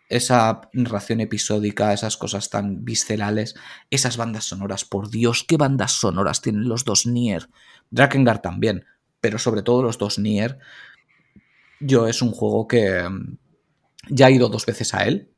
esa 0.09 0.61
narración 0.73 1.19
episódica, 1.19 1.93
esas 1.93 2.17
cosas 2.17 2.49
tan 2.49 2.85
viscerales, 2.85 3.55
esas 3.89 4.17
bandas 4.17 4.45
sonoras, 4.45 4.85
por 4.85 5.09
Dios, 5.09 5.43
qué 5.47 5.57
bandas 5.57 5.93
sonoras 5.93 6.41
tienen 6.41 6.67
los 6.67 6.85
dos 6.85 7.05
Nier. 7.05 7.49
Drakengard 7.89 8.41
también, 8.41 8.85
pero 9.19 9.39
sobre 9.39 9.63
todo 9.63 9.83
los 9.83 9.97
dos 9.97 10.19
Nier. 10.19 10.59
Yo 11.79 12.07
es 12.07 12.21
un 12.21 12.31
juego 12.31 12.67
que, 12.67 13.07
ya 14.09 14.27
he 14.27 14.33
ido 14.33 14.49
dos 14.49 14.65
veces 14.65 14.93
a 14.93 15.05
él. 15.05 15.31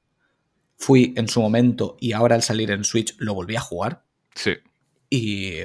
Fui 0.78 1.14
en 1.18 1.28
su 1.28 1.42
momento 1.42 1.98
y 2.00 2.14
ahora 2.14 2.36
al 2.36 2.44
salir 2.44 2.72
en 2.72 2.84
Switch 2.84 3.16
lo 3.20 3.34
volví 3.34 3.56
a 3.56 3.62
jugar. 3.62 4.04
Sí. 4.36 4.54
Y 5.10 5.58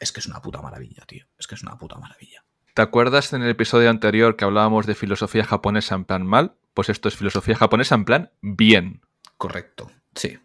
es 0.00 0.12
que 0.12 0.20
es 0.20 0.26
una 0.26 0.42
puta 0.42 0.60
maravilla, 0.60 1.04
tío. 1.06 1.26
Es 1.38 1.46
que 1.46 1.54
es 1.54 1.62
una 1.62 1.78
puta 1.78 1.96
maravilla. 1.96 2.44
¿Te 2.74 2.82
acuerdas 2.82 3.32
en 3.32 3.42
el 3.42 3.50
episodio 3.50 3.90
anterior 3.90 4.36
que 4.36 4.44
hablábamos 4.44 4.86
de 4.86 4.94
filosofía 4.94 5.44
japonesa 5.44 5.94
en 5.94 6.04
plan 6.04 6.26
mal? 6.26 6.54
Pues 6.74 6.88
esto 6.88 7.08
es 7.08 7.16
filosofía 7.16 7.56
japonesa 7.56 7.94
en 7.94 8.04
plan 8.04 8.32
bien. 8.40 9.02
Correcto, 9.36 9.90
sí. 10.14 10.38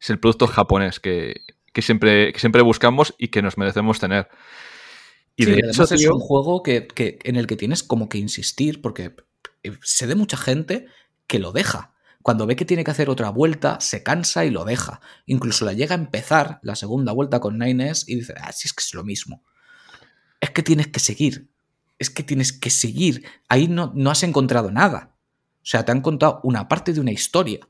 Es 0.00 0.10
el 0.10 0.18
producto 0.18 0.46
japonés 0.46 0.98
que, 0.98 1.42
siempre, 1.80 2.32
siempre 2.36 2.62
buscamos 2.62 3.14
y 3.18 3.28
que 3.28 3.42
nos 3.42 3.56
merecemos 3.56 4.00
tener. 4.00 4.28
Y 5.36 5.44
de 5.44 5.60
hecho, 5.60 5.84
es 5.84 6.06
un 6.06 6.18
juego 6.18 6.62
que, 6.62 6.88
en 7.24 7.36
el 7.36 7.46
que 7.46 7.56
tienes 7.56 7.82
como 7.82 8.08
que 8.08 8.18
insistir, 8.18 8.82
porque 8.82 9.14
sé 9.82 10.06
de 10.06 10.14
mucha 10.14 10.36
gente 10.36 10.86
que 11.26 11.38
lo 11.38 11.52
deja. 11.52 11.94
Cuando 12.22 12.46
ve 12.46 12.56
que 12.56 12.64
tiene 12.64 12.84
que 12.84 12.90
hacer 12.90 13.10
otra 13.10 13.30
vuelta, 13.30 13.80
se 13.80 14.02
cansa 14.02 14.44
y 14.44 14.50
lo 14.50 14.64
deja. 14.64 15.00
Incluso 15.26 15.64
la 15.64 15.72
llega 15.72 15.94
a 15.94 15.98
empezar 15.98 16.60
la 16.62 16.76
segunda 16.76 17.12
vuelta 17.12 17.40
con 17.40 17.58
Nines 17.58 18.08
y 18.08 18.16
dice, 18.16 18.34
ah, 18.40 18.52
sí, 18.52 18.68
es 18.68 18.72
que 18.72 18.82
es 18.82 18.94
lo 18.94 19.04
mismo. 19.04 19.42
Es 20.40 20.50
que 20.50 20.62
tienes 20.62 20.88
que 20.88 21.00
seguir. 21.00 21.48
Es 21.98 22.10
que 22.10 22.22
tienes 22.22 22.52
que 22.52 22.70
seguir. 22.70 23.24
Ahí 23.48 23.68
no, 23.68 23.92
no 23.94 24.10
has 24.10 24.22
encontrado 24.22 24.70
nada. 24.70 25.11
O 25.62 25.66
sea, 25.66 25.84
te 25.84 25.92
han 25.92 26.00
contado 26.00 26.40
una 26.42 26.68
parte 26.68 26.92
de 26.92 27.00
una 27.00 27.12
historia. 27.12 27.60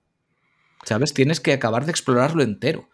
¿Sabes? 0.85 1.15
Tienes 1.15 1.41
que 1.41 1.53
acabar 1.53 1.85
de 1.85 1.91
explorarlo 1.91 2.43
entero. 2.43 2.89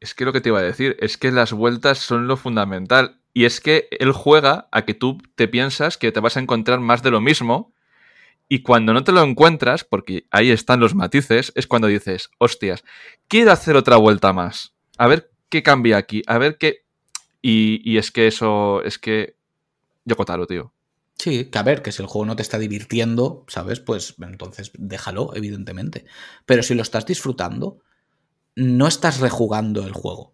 Es 0.00 0.14
que 0.14 0.24
lo 0.24 0.32
que 0.32 0.40
te 0.40 0.48
iba 0.48 0.58
a 0.58 0.62
decir 0.62 0.96
es 1.00 1.16
que 1.16 1.30
las 1.30 1.52
vueltas 1.52 1.98
son 1.98 2.26
lo 2.26 2.36
fundamental. 2.36 3.20
Y 3.32 3.44
es 3.44 3.60
que 3.60 3.88
él 3.92 4.12
juega 4.12 4.68
a 4.72 4.84
que 4.84 4.94
tú 4.94 5.18
te 5.36 5.48
piensas 5.48 5.96
que 5.96 6.12
te 6.12 6.20
vas 6.20 6.36
a 6.36 6.40
encontrar 6.40 6.80
más 6.80 7.02
de 7.02 7.10
lo 7.10 7.20
mismo 7.20 7.72
y 8.52 8.62
cuando 8.62 8.92
no 8.92 9.04
te 9.04 9.12
lo 9.12 9.22
encuentras, 9.22 9.84
porque 9.84 10.26
ahí 10.32 10.50
están 10.50 10.80
los 10.80 10.96
matices, 10.96 11.52
es 11.54 11.68
cuando 11.68 11.86
dices, 11.86 12.30
hostias, 12.38 12.82
quiero 13.28 13.52
hacer 13.52 13.76
otra 13.76 13.96
vuelta 13.96 14.32
más. 14.32 14.74
A 14.98 15.06
ver 15.06 15.30
qué 15.48 15.62
cambia 15.62 15.96
aquí, 15.96 16.22
a 16.26 16.36
ver 16.36 16.58
qué... 16.58 16.84
Y, 17.40 17.96
es 17.96 18.10
que 18.10 18.26
eso, 18.26 18.82
es 18.82 18.98
que... 18.98 19.36
Yo 20.04 20.16
Kotaro, 20.16 20.48
tío. 20.48 20.74
Sí, 21.20 21.50
que 21.50 21.58
a 21.58 21.62
ver, 21.62 21.82
que 21.82 21.92
si 21.92 22.00
el 22.00 22.08
juego 22.08 22.24
no 22.24 22.34
te 22.34 22.40
está 22.40 22.58
divirtiendo, 22.58 23.44
¿sabes? 23.46 23.78
Pues 23.78 24.14
entonces 24.22 24.70
déjalo, 24.78 25.32
evidentemente. 25.34 26.06
Pero 26.46 26.62
si 26.62 26.74
lo 26.74 26.80
estás 26.80 27.04
disfrutando, 27.04 27.80
no 28.56 28.88
estás 28.88 29.20
rejugando 29.20 29.86
el 29.86 29.92
juego. 29.92 30.32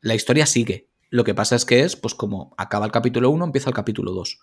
La 0.00 0.16
historia 0.16 0.46
sigue. 0.46 0.88
Lo 1.10 1.22
que 1.22 1.32
pasa 1.32 1.54
es 1.54 1.64
que 1.64 1.84
es, 1.84 1.94
pues 1.94 2.16
como 2.16 2.56
acaba 2.58 2.86
el 2.86 2.90
capítulo 2.90 3.30
1, 3.30 3.44
empieza 3.44 3.70
el 3.70 3.76
capítulo 3.76 4.10
2. 4.10 4.40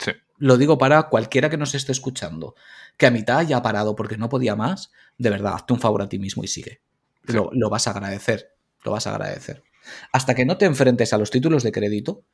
Sí. 0.00 0.10
Lo 0.36 0.58
digo 0.58 0.76
para 0.76 1.04
cualquiera 1.04 1.48
que 1.48 1.56
nos 1.56 1.74
esté 1.74 1.92
escuchando, 1.92 2.54
que 2.98 3.06
a 3.06 3.10
mitad 3.10 3.38
haya 3.38 3.62
parado 3.62 3.96
porque 3.96 4.18
no 4.18 4.28
podía 4.28 4.54
más, 4.54 4.92
de 5.16 5.30
verdad, 5.30 5.54
hazte 5.54 5.72
un 5.72 5.80
favor 5.80 6.02
a 6.02 6.10
ti 6.10 6.18
mismo 6.18 6.44
y 6.44 6.48
sigue. 6.48 6.82
Sí. 7.26 7.32
Lo, 7.32 7.48
lo 7.54 7.70
vas 7.70 7.86
a 7.86 7.92
agradecer, 7.92 8.54
lo 8.84 8.92
vas 8.92 9.06
a 9.06 9.14
agradecer. 9.14 9.62
Hasta 10.12 10.34
que 10.34 10.44
no 10.44 10.58
te 10.58 10.66
enfrentes 10.66 11.14
a 11.14 11.16
los 11.16 11.30
títulos 11.30 11.62
de 11.62 11.72
crédito, 11.72 12.26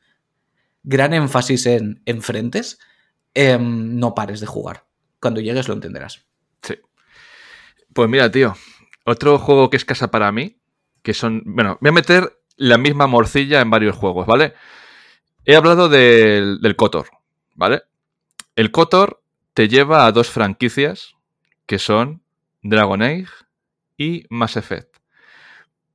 gran 0.86 1.12
énfasis 1.12 1.66
en 1.66 2.00
enfrentes, 2.06 2.78
em, 3.34 3.98
no 3.98 4.14
pares 4.14 4.40
de 4.40 4.46
jugar. 4.46 4.86
Cuando 5.20 5.40
llegues 5.40 5.68
lo 5.68 5.74
entenderás. 5.74 6.24
Sí. 6.62 6.76
Pues 7.92 8.08
mira, 8.08 8.30
tío, 8.30 8.56
otro 9.04 9.38
juego 9.38 9.68
que 9.68 9.76
es 9.76 9.84
casa 9.84 10.10
para 10.10 10.32
mí, 10.32 10.58
que 11.02 11.12
son. 11.12 11.42
Bueno, 11.44 11.76
voy 11.80 11.90
a 11.90 11.92
meter 11.92 12.38
la 12.56 12.78
misma 12.78 13.06
morcilla 13.06 13.60
en 13.60 13.68
varios 13.68 13.96
juegos, 13.96 14.26
¿vale? 14.26 14.54
He 15.44 15.56
hablado 15.56 15.88
del, 15.88 16.60
del 16.60 16.76
Kotor, 16.76 17.08
¿vale? 17.54 17.82
El 18.54 18.70
Kotor 18.70 19.22
te 19.54 19.68
lleva 19.68 20.06
a 20.06 20.12
dos 20.12 20.30
franquicias 20.30 21.14
que 21.66 21.78
son 21.78 22.22
Dragon 22.62 23.02
Age 23.02 23.26
y 23.98 24.24
Mass 24.30 24.56
Effect. 24.56 24.96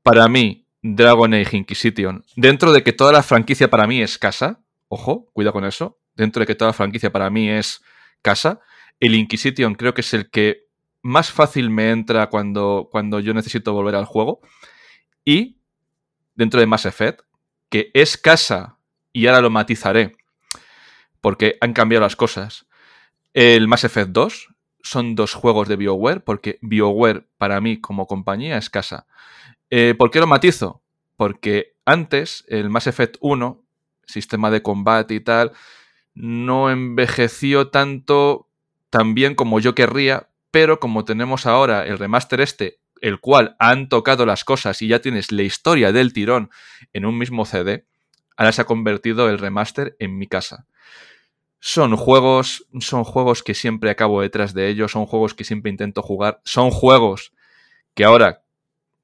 Para 0.03 0.27
mí, 0.27 0.67
Dragon 0.81 1.33
Age 1.33 1.57
Inquisition, 1.57 2.25
dentro 2.35 2.73
de 2.73 2.83
que 2.83 2.93
toda 2.93 3.11
la 3.11 3.23
franquicia 3.23 3.69
para 3.69 3.87
mí 3.87 4.01
es 4.01 4.17
casa, 4.17 4.60
ojo, 4.91 5.29
cuidado 5.31 5.53
con 5.53 5.65
eso, 5.65 5.99
dentro 6.15 6.41
de 6.41 6.47
que 6.47 6.55
toda 6.55 6.69
la 6.69 6.73
franquicia 6.73 7.11
para 7.11 7.29
mí 7.29 7.49
es 7.49 7.81
casa, 8.21 8.59
el 8.99 9.15
Inquisition 9.15 9.73
creo 9.75 9.93
que 9.93 10.01
es 10.01 10.13
el 10.13 10.29
que 10.29 10.67
más 11.01 11.31
fácil 11.31 11.69
me 11.69 11.91
entra 11.91 12.29
cuando, 12.29 12.89
cuando 12.91 13.21
yo 13.21 13.33
necesito 13.33 13.73
volver 13.73 13.95
al 13.95 14.05
juego. 14.05 14.41
Y 15.23 15.57
dentro 16.35 16.59
de 16.59 16.67
Mass 16.67 16.85
Effect, 16.85 17.21
que 17.69 17.89
es 17.93 18.17
casa, 18.17 18.77
y 19.13 19.27
ahora 19.27 19.41
lo 19.41 19.49
matizaré, 19.49 20.17
porque 21.21 21.57
han 21.61 21.71
cambiado 21.71 22.03
las 22.03 22.17
cosas. 22.17 22.67
El 23.33 23.69
Mass 23.69 23.85
Effect 23.85 24.09
2 24.09 24.49
son 24.83 25.15
dos 25.15 25.33
juegos 25.33 25.69
de 25.69 25.77
BioWare, 25.77 26.19
porque 26.19 26.59
BioWare 26.61 27.27
para 27.37 27.61
mí 27.61 27.79
como 27.79 28.07
compañía 28.07 28.57
es 28.57 28.69
casa. 28.69 29.07
Eh, 29.69 29.95
¿Por 29.97 30.11
qué 30.11 30.19
lo 30.19 30.27
matizo? 30.27 30.83
Porque 31.15 31.77
antes 31.85 32.43
el 32.49 32.69
Mass 32.69 32.87
Effect 32.87 33.15
1, 33.21 33.63
sistema 34.05 34.51
de 34.51 34.61
combate 34.61 35.13
y 35.13 35.19
tal, 35.19 35.51
no 36.13 36.69
envejeció 36.69 37.69
tanto 37.69 38.49
tan 38.89 39.13
bien 39.13 39.35
como 39.35 39.59
yo 39.59 39.73
querría, 39.73 40.29
pero 40.51 40.79
como 40.79 41.05
tenemos 41.05 41.45
ahora 41.45 41.85
el 41.85 41.97
remaster 41.97 42.41
este, 42.41 42.79
el 43.01 43.19
cual 43.19 43.55
han 43.59 43.89
tocado 43.89 44.25
las 44.25 44.43
cosas 44.43 44.81
y 44.81 44.87
ya 44.87 44.99
tienes 44.99 45.31
la 45.31 45.43
historia 45.43 45.91
del 45.91 46.13
tirón 46.13 46.51
en 46.93 47.05
un 47.05 47.17
mismo 47.17 47.45
CD, 47.45 47.85
ahora 48.37 48.51
se 48.51 48.61
ha 48.61 48.65
convertido 48.65 49.29
el 49.29 49.39
remaster 49.39 49.95
en 49.99 50.17
mi 50.17 50.27
casa. 50.27 50.67
Son 51.59 51.95
juegos, 51.95 52.67
son 52.79 53.03
juegos 53.03 53.43
que 53.43 53.53
siempre 53.53 53.89
acabo 53.89 54.21
detrás 54.21 54.53
de 54.53 54.67
ellos, 54.67 54.91
son 54.91 55.05
juegos 55.05 55.33
que 55.33 55.43
siempre 55.43 55.71
intento 55.71 56.01
jugar, 56.01 56.41
son 56.43 56.71
juegos 56.71 57.33
que 57.93 58.03
ahora, 58.03 58.43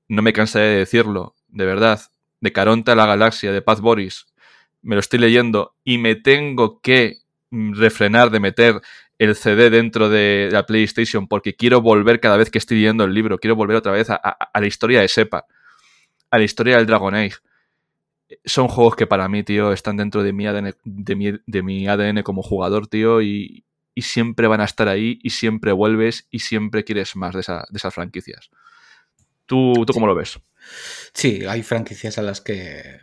no 0.08 0.22
me 0.22 0.34
cansaré 0.34 0.66
de 0.66 0.78
decirlo, 0.78 1.36
de 1.48 1.66
verdad, 1.66 2.02
de 2.40 2.52
Caronte 2.52 2.92
a 2.92 2.96
la 2.96 3.06
Galaxia, 3.06 3.52
de 3.52 3.62
Paz 3.62 3.82
Boris, 3.82 4.28
me 4.82 4.96
lo 4.96 5.00
estoy 5.00 5.20
leyendo 5.20 5.76
y 5.84 5.98
me 5.98 6.16
tengo 6.16 6.80
que 6.82 7.20
refrenar 7.52 8.30
de 8.30 8.40
meter 8.40 8.82
el 9.20 9.36
CD 9.36 9.70
dentro 9.70 10.10
de 10.10 10.50
la 10.52 10.66
PlayStation 10.66 11.28
porque 11.28 11.56
quiero 11.56 11.82
volver 11.82 12.20
cada 12.20 12.38
vez 12.38 12.50
que 12.52 12.58
estoy 12.58 12.78
leyendo 12.78 13.04
el 13.04 13.14
libro, 13.14 13.40
quiero 13.40 13.56
volver 13.56 13.78
otra 13.78 13.92
vez 13.92 14.10
a, 14.10 14.16
a, 14.16 14.30
a, 14.30 14.62
la 14.62 14.68
historia 14.68 15.02
de 15.02 15.08
Sepa, 15.08 15.46
a 16.30 16.38
la 16.38 16.44
historia 16.44 16.78
del 16.78 16.86
Dragon 16.86 17.16
Age. 17.16 17.38
Son 18.46 18.68
juegos 18.68 18.96
que 18.96 19.08
para 19.08 19.28
mí, 19.30 19.44
tío, 19.44 19.72
están 19.72 19.98
dentro 19.98 20.22
de 20.22 20.34
mi 20.34 20.46
ADN, 20.46 20.76
de 20.84 21.16
mi, 21.16 21.32
de 21.46 21.64
mi 21.64 21.88
ADN 21.88 22.24
como 22.24 22.44
jugador, 22.44 22.88
tío, 22.88 23.22
y, 23.22 23.64
y, 23.96 24.02
siempre 24.02 24.48
van 24.48 24.60
a 24.60 24.66
estar 24.66 24.90
ahí 24.90 25.20
y 25.24 25.30
siempre 25.30 25.72
vuelves 25.72 26.28
y 26.30 26.40
siempre 26.40 26.84
quieres 26.84 27.16
más 27.16 27.34
de, 27.34 27.42
esa, 27.42 27.66
de 27.70 27.78
esas 27.78 27.94
franquicias. 27.94 28.50
¿Tú, 29.46 29.86
¿Tú 29.88 29.94
cómo 29.94 30.08
lo 30.08 30.16
ves? 30.16 30.40
Sí, 31.14 31.46
hay 31.46 31.64
franquicias 31.64 32.18
a 32.18 32.22
las 32.22 32.42
que, 32.42 33.00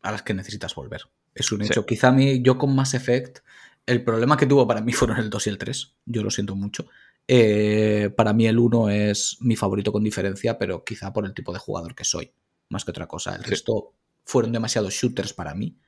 a 0.00 0.12
las 0.12 0.22
que 0.22 0.32
necesitas 0.32 0.76
volver. 0.76 1.02
Es 1.38 1.52
un 1.52 1.62
hecho. 1.62 1.80
Sí. 1.80 1.86
Quizá 1.86 2.08
a 2.08 2.12
mí, 2.12 2.42
yo 2.42 2.58
con 2.58 2.74
Mass 2.74 2.94
Effect, 2.94 3.40
el 3.86 4.04
problema 4.04 4.36
que 4.36 4.46
tuvo 4.46 4.66
para 4.66 4.80
mí 4.80 4.92
fueron 4.94 5.18
el 5.18 5.30
2 5.30 5.46
y 5.46 5.50
el 5.50 5.58
3. 5.58 5.94
Yo 6.06 6.22
lo 6.22 6.30
siento 6.30 6.54
mucho. 6.54 6.86
Eh, 7.26 8.10
para 8.16 8.32
mí 8.32 8.46
el 8.46 8.58
1 8.58 8.90
es 8.90 9.36
mi 9.40 9.56
favorito 9.56 9.92
con 9.92 10.02
diferencia, 10.02 10.58
pero 10.58 10.84
quizá 10.84 11.12
por 11.12 11.24
el 11.24 11.34
tipo 11.34 11.52
de 11.52 11.58
jugador 11.58 11.94
que 11.94 12.04
soy, 12.04 12.32
más 12.70 12.84
que 12.84 12.90
otra 12.90 13.06
cosa. 13.06 13.34
El 13.36 13.44
sí. 13.44 13.50
resto 13.50 13.94
fueron 14.24 14.52
demasiados 14.52 14.94
shooters 14.94 15.32
para 15.32 15.54
mí. 15.54 15.78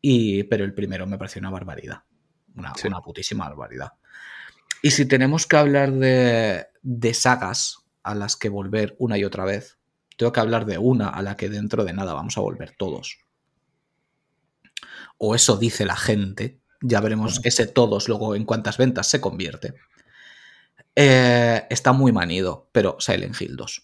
Y, 0.00 0.44
pero 0.44 0.64
el 0.64 0.74
primero 0.74 1.06
me 1.06 1.18
pareció 1.18 1.40
una 1.40 1.50
barbaridad. 1.50 2.02
Una, 2.54 2.72
sí. 2.74 2.88
una 2.88 3.00
putísima 3.00 3.48
barbaridad. 3.48 3.92
Y 4.82 4.92
si 4.92 5.06
tenemos 5.06 5.46
que 5.46 5.56
hablar 5.56 5.92
de, 5.92 6.66
de 6.82 7.14
sagas 7.14 7.78
a 8.02 8.14
las 8.14 8.36
que 8.36 8.48
volver 8.48 8.94
una 8.98 9.18
y 9.18 9.24
otra 9.24 9.44
vez, 9.44 9.78
tengo 10.16 10.32
que 10.32 10.40
hablar 10.40 10.66
de 10.66 10.78
una 10.78 11.08
a 11.08 11.22
la 11.22 11.36
que 11.36 11.48
dentro 11.48 11.84
de 11.84 11.92
nada 11.92 12.12
vamos 12.14 12.36
a 12.38 12.40
volver 12.40 12.74
todos. 12.76 13.18
O 15.18 15.34
eso 15.34 15.56
dice 15.56 15.84
la 15.84 15.96
gente, 15.96 16.60
ya 16.80 17.00
veremos 17.00 17.40
ese 17.44 17.66
todos 17.66 18.08
luego 18.08 18.34
en 18.34 18.44
cuántas 18.44 18.78
ventas 18.78 19.06
se 19.08 19.20
convierte. 19.20 19.74
Eh, 20.94 21.66
está 21.70 21.92
muy 21.92 22.12
manido, 22.12 22.68
pero 22.72 22.96
Silent 22.98 23.40
Hill 23.40 23.56
2. 23.56 23.82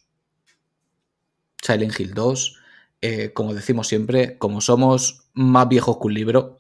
Silent 1.62 1.98
Hill 1.98 2.14
2, 2.14 2.61
eh, 3.02 3.33
como 3.33 3.54
decimos 3.54 3.88
siempre, 3.88 4.37
como 4.38 4.61
somos 4.61 5.28
más 5.33 5.68
viejos 5.68 5.98
que 5.98 6.07
un 6.07 6.14
libro, 6.14 6.59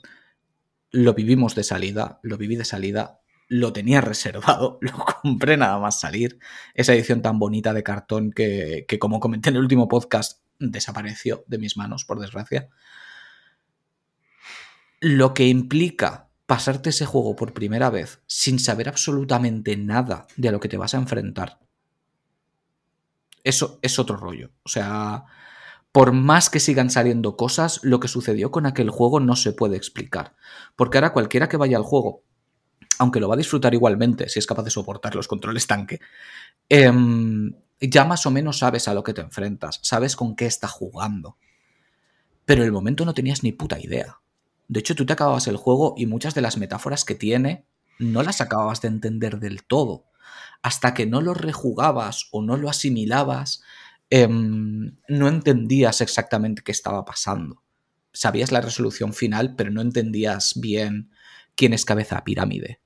lo 0.90 1.14
vivimos 1.14 1.54
de 1.54 1.64
salida, 1.64 2.20
lo 2.22 2.36
viví 2.38 2.56
de 2.56 2.64
salida, 2.64 3.20
lo 3.48 3.72
tenía 3.72 4.00
reservado, 4.02 4.78
lo 4.80 4.92
compré 5.22 5.56
nada 5.56 5.78
más 5.78 6.00
salir. 6.00 6.38
Esa 6.74 6.94
edición 6.94 7.22
tan 7.22 7.38
bonita 7.38 7.72
de 7.72 7.82
cartón 7.82 8.30
que, 8.32 8.84
que 8.88 8.98
como 8.98 9.20
comenté 9.20 9.50
en 9.50 9.56
el 9.56 9.62
último 9.62 9.88
podcast, 9.88 10.40
desapareció 10.58 11.44
de 11.48 11.58
mis 11.58 11.76
manos, 11.76 12.04
por 12.04 12.20
desgracia. 12.20 12.68
Lo 15.06 15.34
que 15.34 15.48
implica 15.48 16.30
pasarte 16.46 16.88
ese 16.88 17.04
juego 17.04 17.36
por 17.36 17.52
primera 17.52 17.90
vez 17.90 18.22
sin 18.26 18.58
saber 18.58 18.88
absolutamente 18.88 19.76
nada 19.76 20.26
de 20.38 20.48
a 20.48 20.52
lo 20.52 20.60
que 20.60 20.68
te 20.70 20.78
vas 20.78 20.94
a 20.94 20.96
enfrentar. 20.96 21.60
Eso 23.42 23.78
es 23.82 23.98
otro 23.98 24.16
rollo. 24.16 24.52
O 24.62 24.70
sea, 24.70 25.26
por 25.92 26.12
más 26.12 26.48
que 26.48 26.58
sigan 26.58 26.88
saliendo 26.88 27.36
cosas, 27.36 27.80
lo 27.82 28.00
que 28.00 28.08
sucedió 28.08 28.50
con 28.50 28.64
aquel 28.64 28.88
juego 28.88 29.20
no 29.20 29.36
se 29.36 29.52
puede 29.52 29.76
explicar. 29.76 30.36
Porque 30.74 30.96
ahora 30.96 31.12
cualquiera 31.12 31.50
que 31.50 31.58
vaya 31.58 31.76
al 31.76 31.82
juego, 31.82 32.22
aunque 32.98 33.20
lo 33.20 33.28
va 33.28 33.34
a 33.34 33.36
disfrutar 33.36 33.74
igualmente, 33.74 34.30
si 34.30 34.38
es 34.38 34.46
capaz 34.46 34.62
de 34.62 34.70
soportar 34.70 35.14
los 35.14 35.28
controles 35.28 35.66
tanque, 35.66 36.00
eh, 36.70 36.90
ya 37.78 38.06
más 38.06 38.24
o 38.24 38.30
menos 38.30 38.56
sabes 38.56 38.88
a 38.88 38.94
lo 38.94 39.04
que 39.04 39.12
te 39.12 39.20
enfrentas, 39.20 39.80
sabes 39.82 40.16
con 40.16 40.34
qué 40.34 40.46
está 40.46 40.66
jugando. 40.66 41.36
Pero 42.46 42.62
en 42.62 42.68
el 42.68 42.72
momento 42.72 43.04
no 43.04 43.12
tenías 43.12 43.42
ni 43.42 43.52
puta 43.52 43.78
idea. 43.78 44.23
De 44.68 44.80
hecho, 44.80 44.94
tú 44.94 45.04
te 45.06 45.12
acababas 45.12 45.46
el 45.46 45.56
juego 45.56 45.94
y 45.96 46.06
muchas 46.06 46.34
de 46.34 46.40
las 46.40 46.56
metáforas 46.56 47.04
que 47.04 47.14
tiene 47.14 47.66
no 47.98 48.22
las 48.22 48.40
acababas 48.40 48.80
de 48.80 48.88
entender 48.88 49.38
del 49.38 49.64
todo. 49.64 50.06
Hasta 50.62 50.94
que 50.94 51.06
no 51.06 51.20
lo 51.20 51.34
rejugabas 51.34 52.28
o 52.32 52.42
no 52.42 52.56
lo 52.56 52.70
asimilabas, 52.70 53.62
eh, 54.10 54.26
no 54.28 55.28
entendías 55.28 56.00
exactamente 56.00 56.62
qué 56.62 56.72
estaba 56.72 57.04
pasando. 57.04 57.62
Sabías 58.12 58.52
la 58.52 58.60
resolución 58.60 59.12
final, 59.12 59.54
pero 59.56 59.70
no 59.70 59.80
entendías 59.80 60.54
bien 60.56 61.10
quién 61.54 61.72
es 61.72 61.84
cabeza 61.84 62.24
pirámide. 62.24 62.80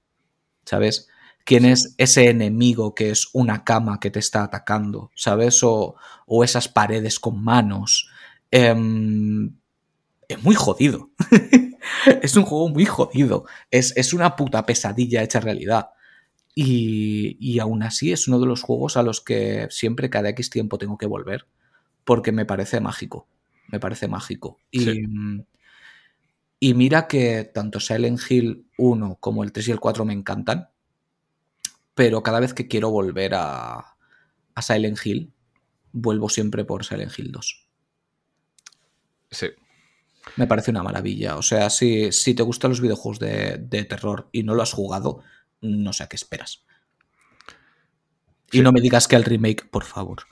¿Sabes? 0.64 1.08
quién 1.48 1.64
es 1.64 1.94
ese 1.96 2.28
enemigo 2.28 2.94
que 2.94 3.08
es 3.08 3.30
una 3.32 3.64
cama 3.64 4.00
que 4.00 4.10
te 4.10 4.18
está 4.18 4.42
atacando, 4.42 5.10
¿sabes? 5.14 5.62
O, 5.62 5.96
o 6.26 6.44
esas 6.44 6.68
paredes 6.68 7.18
con 7.18 7.42
manos. 7.42 8.10
Eh, 8.50 8.76
es 10.28 10.42
muy 10.42 10.54
jodido. 10.54 11.10
es 12.22 12.36
un 12.36 12.44
juego 12.44 12.68
muy 12.68 12.84
jodido. 12.84 13.44
Es, 13.70 13.96
es, 13.96 14.12
una 14.12 14.36
puta 14.36 14.64
pesadilla 14.66 15.22
hecha 15.22 15.40
realidad. 15.40 15.90
Y, 16.54 17.36
y, 17.40 17.60
aún 17.60 17.82
así 17.82 18.12
es 18.12 18.26
uno 18.26 18.40
de 18.40 18.46
los 18.46 18.62
juegos 18.62 18.96
a 18.96 19.02
los 19.02 19.20
que 19.20 19.68
siempre 19.70 20.10
cada 20.10 20.30
X 20.30 20.50
tiempo 20.50 20.78
tengo 20.78 20.98
que 20.98 21.06
volver. 21.06 21.46
Porque 22.04 22.32
me 22.32 22.46
parece 22.46 22.80
mágico. 22.80 23.28
Me 23.68 23.78
parece 23.78 24.08
mágico. 24.08 24.58
Y, 24.70 24.80
sí. 24.80 25.02
y 26.58 26.74
mira 26.74 27.06
que 27.06 27.44
tanto 27.44 27.80
Silent 27.80 28.20
Hill 28.28 28.66
1 28.78 29.18
como 29.20 29.44
el 29.44 29.52
3 29.52 29.68
y 29.68 29.70
el 29.72 29.80
4 29.80 30.04
me 30.04 30.14
encantan 30.14 30.70
pero 31.98 32.22
cada 32.22 32.38
vez 32.38 32.54
que 32.54 32.68
quiero 32.68 32.92
volver 32.92 33.34
a, 33.34 33.96
a, 34.54 34.62
Silent 34.62 35.04
Hill, 35.04 35.32
vuelvo 35.90 36.28
siempre 36.28 36.64
por 36.64 36.84
Silent 36.84 37.10
Hill 37.18 37.32
2. 37.32 37.66
Sí. 39.32 39.48
Me 40.36 40.46
parece 40.46 40.70
una 40.70 40.82
maravilla. 40.82 41.36
O 41.36 41.42
sea, 41.42 41.70
si, 41.70 42.12
si 42.12 42.34
te 42.34 42.42
gustan 42.42 42.70
los 42.70 42.80
videojuegos 42.80 43.18
de, 43.18 43.58
de 43.58 43.84
terror 43.84 44.28
y 44.32 44.42
no 44.42 44.54
lo 44.54 44.62
has 44.62 44.72
jugado, 44.72 45.22
no 45.60 45.92
sé 45.92 46.04
a 46.04 46.08
qué 46.08 46.16
esperas. 46.16 46.64
Y 48.50 48.60
no 48.60 48.72
me 48.72 48.80
digas 48.80 49.08
que 49.08 49.16
el 49.16 49.24
remake, 49.24 49.68
por 49.68 49.84
favor. 49.84 50.22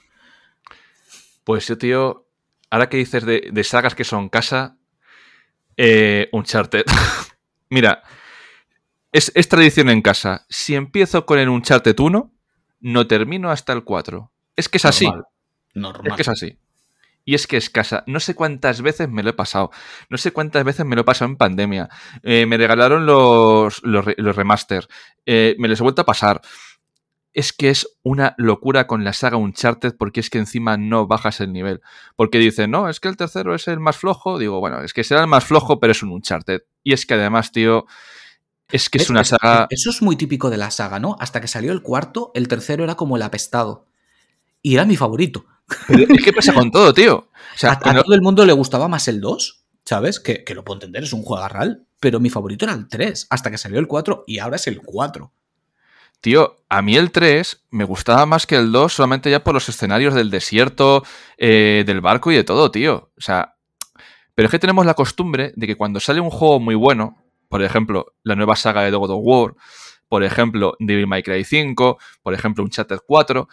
Pues 1.43 1.67
yo, 1.67 1.77
tío, 1.77 2.27
ahora 2.69 2.89
que 2.89 2.97
dices 2.97 3.25
de, 3.25 3.49
de 3.51 3.63
sagas 3.63 3.95
que 3.95 4.03
son 4.03 4.29
casa, 4.29 4.77
eh, 5.77 6.29
Uncharted. 6.31 6.85
Mira, 7.69 8.03
es, 9.11 9.31
es, 9.35 9.47
tradición 9.47 9.89
en 9.89 10.01
casa. 10.01 10.45
Si 10.49 10.75
empiezo 10.75 11.25
con 11.25 11.39
el 11.39 11.49
Uncharted 11.49 11.97
1, 11.97 12.31
no 12.79 13.07
termino 13.07 13.51
hasta 13.51 13.73
el 13.73 13.83
4. 13.83 14.31
Es 14.55 14.69
que 14.69 14.77
es 14.77 14.85
así. 14.85 15.07
Normal. 15.73 16.07
Es 16.07 16.15
que 16.15 16.21
es 16.23 16.27
así. 16.27 16.57
Y 17.27 17.35
es 17.35 17.45
que 17.45 17.57
es 17.57 17.69
casa. 17.69 18.05
No 18.07 18.21
sé 18.21 18.35
cuántas 18.35 18.81
veces 18.81 19.09
me 19.09 19.21
lo 19.21 19.31
he 19.31 19.33
pasado. 19.33 19.69
No 20.09 20.17
sé 20.17 20.31
cuántas 20.31 20.63
veces 20.63 20.85
me 20.85 20.95
lo 20.95 21.01
he 21.01 21.03
pasado 21.03 21.29
en 21.29 21.35
pandemia. 21.35 21.89
Eh, 22.23 22.45
me 22.45 22.55
regalaron 22.55 23.05
los, 23.05 23.83
los, 23.83 24.05
los 24.15 24.33
remaster. 24.33 24.87
Eh, 25.25 25.53
me 25.59 25.67
les 25.67 25.81
he 25.81 25.83
vuelto 25.83 26.03
a 26.03 26.05
pasar 26.05 26.39
es 27.33 27.51
que 27.51 27.69
es 27.69 27.85
una 28.01 28.33
locura 28.37 28.87
con 28.87 29.03
la 29.03 29.11
saga 29.11 29.35
Uncharted 29.35 29.95
porque 29.99 30.21
es 30.21 30.29
que 30.29 30.37
encima 30.37 30.77
no 30.77 31.05
bajas 31.05 31.41
el 31.41 31.51
nivel. 31.51 31.81
Porque 32.15 32.39
dicen, 32.39 32.71
no, 32.71 32.87
es 32.87 33.01
que 33.01 33.09
el 33.09 33.17
tercero 33.17 33.53
es 33.53 33.67
el 33.67 33.81
más 33.81 33.97
flojo. 33.97 34.39
Digo, 34.39 34.61
bueno, 34.61 34.81
es 34.81 34.93
que 34.93 35.03
será 35.03 35.19
el 35.21 35.27
más 35.27 35.43
flojo, 35.43 35.81
pero 35.81 35.91
es 35.91 36.01
un 36.01 36.13
Uncharted. 36.13 36.61
Y 36.81 36.93
es 36.93 37.05
que 37.05 37.15
además, 37.15 37.51
tío, 37.51 37.85
es 38.71 38.89
que 38.89 38.99
es, 38.99 39.03
es 39.03 39.09
una 39.09 39.25
saga... 39.25 39.67
Eso 39.69 39.89
es 39.89 40.01
muy 40.01 40.15
típico 40.15 40.49
de 40.49 40.57
la 40.57 40.71
saga, 40.71 40.99
¿no? 40.99 41.17
Hasta 41.19 41.41
que 41.41 41.49
salió 41.49 41.73
el 41.73 41.81
cuarto, 41.81 42.31
el 42.33 42.47
tercero 42.47 42.85
era 42.85 42.95
como 42.95 43.17
el 43.17 43.21
apestado. 43.21 43.85
Y 44.61 44.75
era 44.75 44.85
mi 44.85 44.95
favorito. 44.95 45.45
Es 45.89 46.23
que 46.23 46.33
pasa 46.33 46.53
con 46.53 46.71
todo, 46.71 46.93
tío. 46.93 47.17
O 47.17 47.57
sea, 47.57 47.73
a, 47.73 47.79
todo 47.79 48.13
el 48.13 48.21
mundo 48.21 48.45
le 48.45 48.53
gustaba 48.53 48.87
más 48.87 49.07
el 49.07 49.19
2, 49.19 49.63
¿sabes? 49.85 50.19
Que, 50.19 50.43
que 50.43 50.55
lo 50.55 50.63
puedo 50.63 50.77
entender, 50.77 51.03
es 51.03 51.13
un 51.13 51.23
juego 51.23 51.47
real. 51.47 51.85
Pero 51.99 52.19
mi 52.19 52.29
favorito 52.29 52.65
era 52.65 52.73
el 52.73 52.87
3, 52.87 53.27
hasta 53.29 53.49
que 53.49 53.57
salió 53.57 53.79
el 53.79 53.87
4 53.87 54.25
y 54.27 54.39
ahora 54.39 54.57
es 54.57 54.67
el 54.67 54.81
4. 54.81 55.31
Tío, 56.21 56.57
a 56.69 56.81
mí 56.81 56.95
el 56.95 57.11
3 57.11 57.65
me 57.71 57.83
gustaba 57.83 58.25
más 58.25 58.47
que 58.47 58.55
el 58.55 58.71
2 58.71 58.93
solamente 58.93 59.29
ya 59.29 59.43
por 59.43 59.53
los 59.53 59.69
escenarios 59.69 60.13
del 60.13 60.31
desierto, 60.31 61.03
eh, 61.37 61.83
del 61.85 62.01
barco 62.01 62.31
y 62.31 62.35
de 62.35 62.43
todo, 62.43 62.71
tío. 62.71 63.11
O 63.17 63.21
sea, 63.21 63.55
pero 64.33 64.47
es 64.47 64.51
que 64.51 64.59
tenemos 64.59 64.85
la 64.85 64.93
costumbre 64.93 65.53
de 65.55 65.67
que 65.67 65.75
cuando 65.75 65.99
sale 65.99 66.19
un 66.19 66.29
juego 66.29 66.59
muy 66.59 66.75
bueno, 66.75 67.23
por 67.49 67.63
ejemplo, 67.63 68.13
la 68.23 68.35
nueva 68.35 68.55
saga 68.55 68.83
de 68.83 68.91
God 68.91 69.11
of 69.11 69.21
War, 69.23 69.55
por 70.09 70.23
ejemplo, 70.23 70.75
Devil 70.79 71.07
May 71.07 71.23
Cry 71.23 71.43
5, 71.43 71.97
por 72.23 72.33
ejemplo, 72.33 72.63
Uncharted 72.63 72.99
4, 73.05 73.47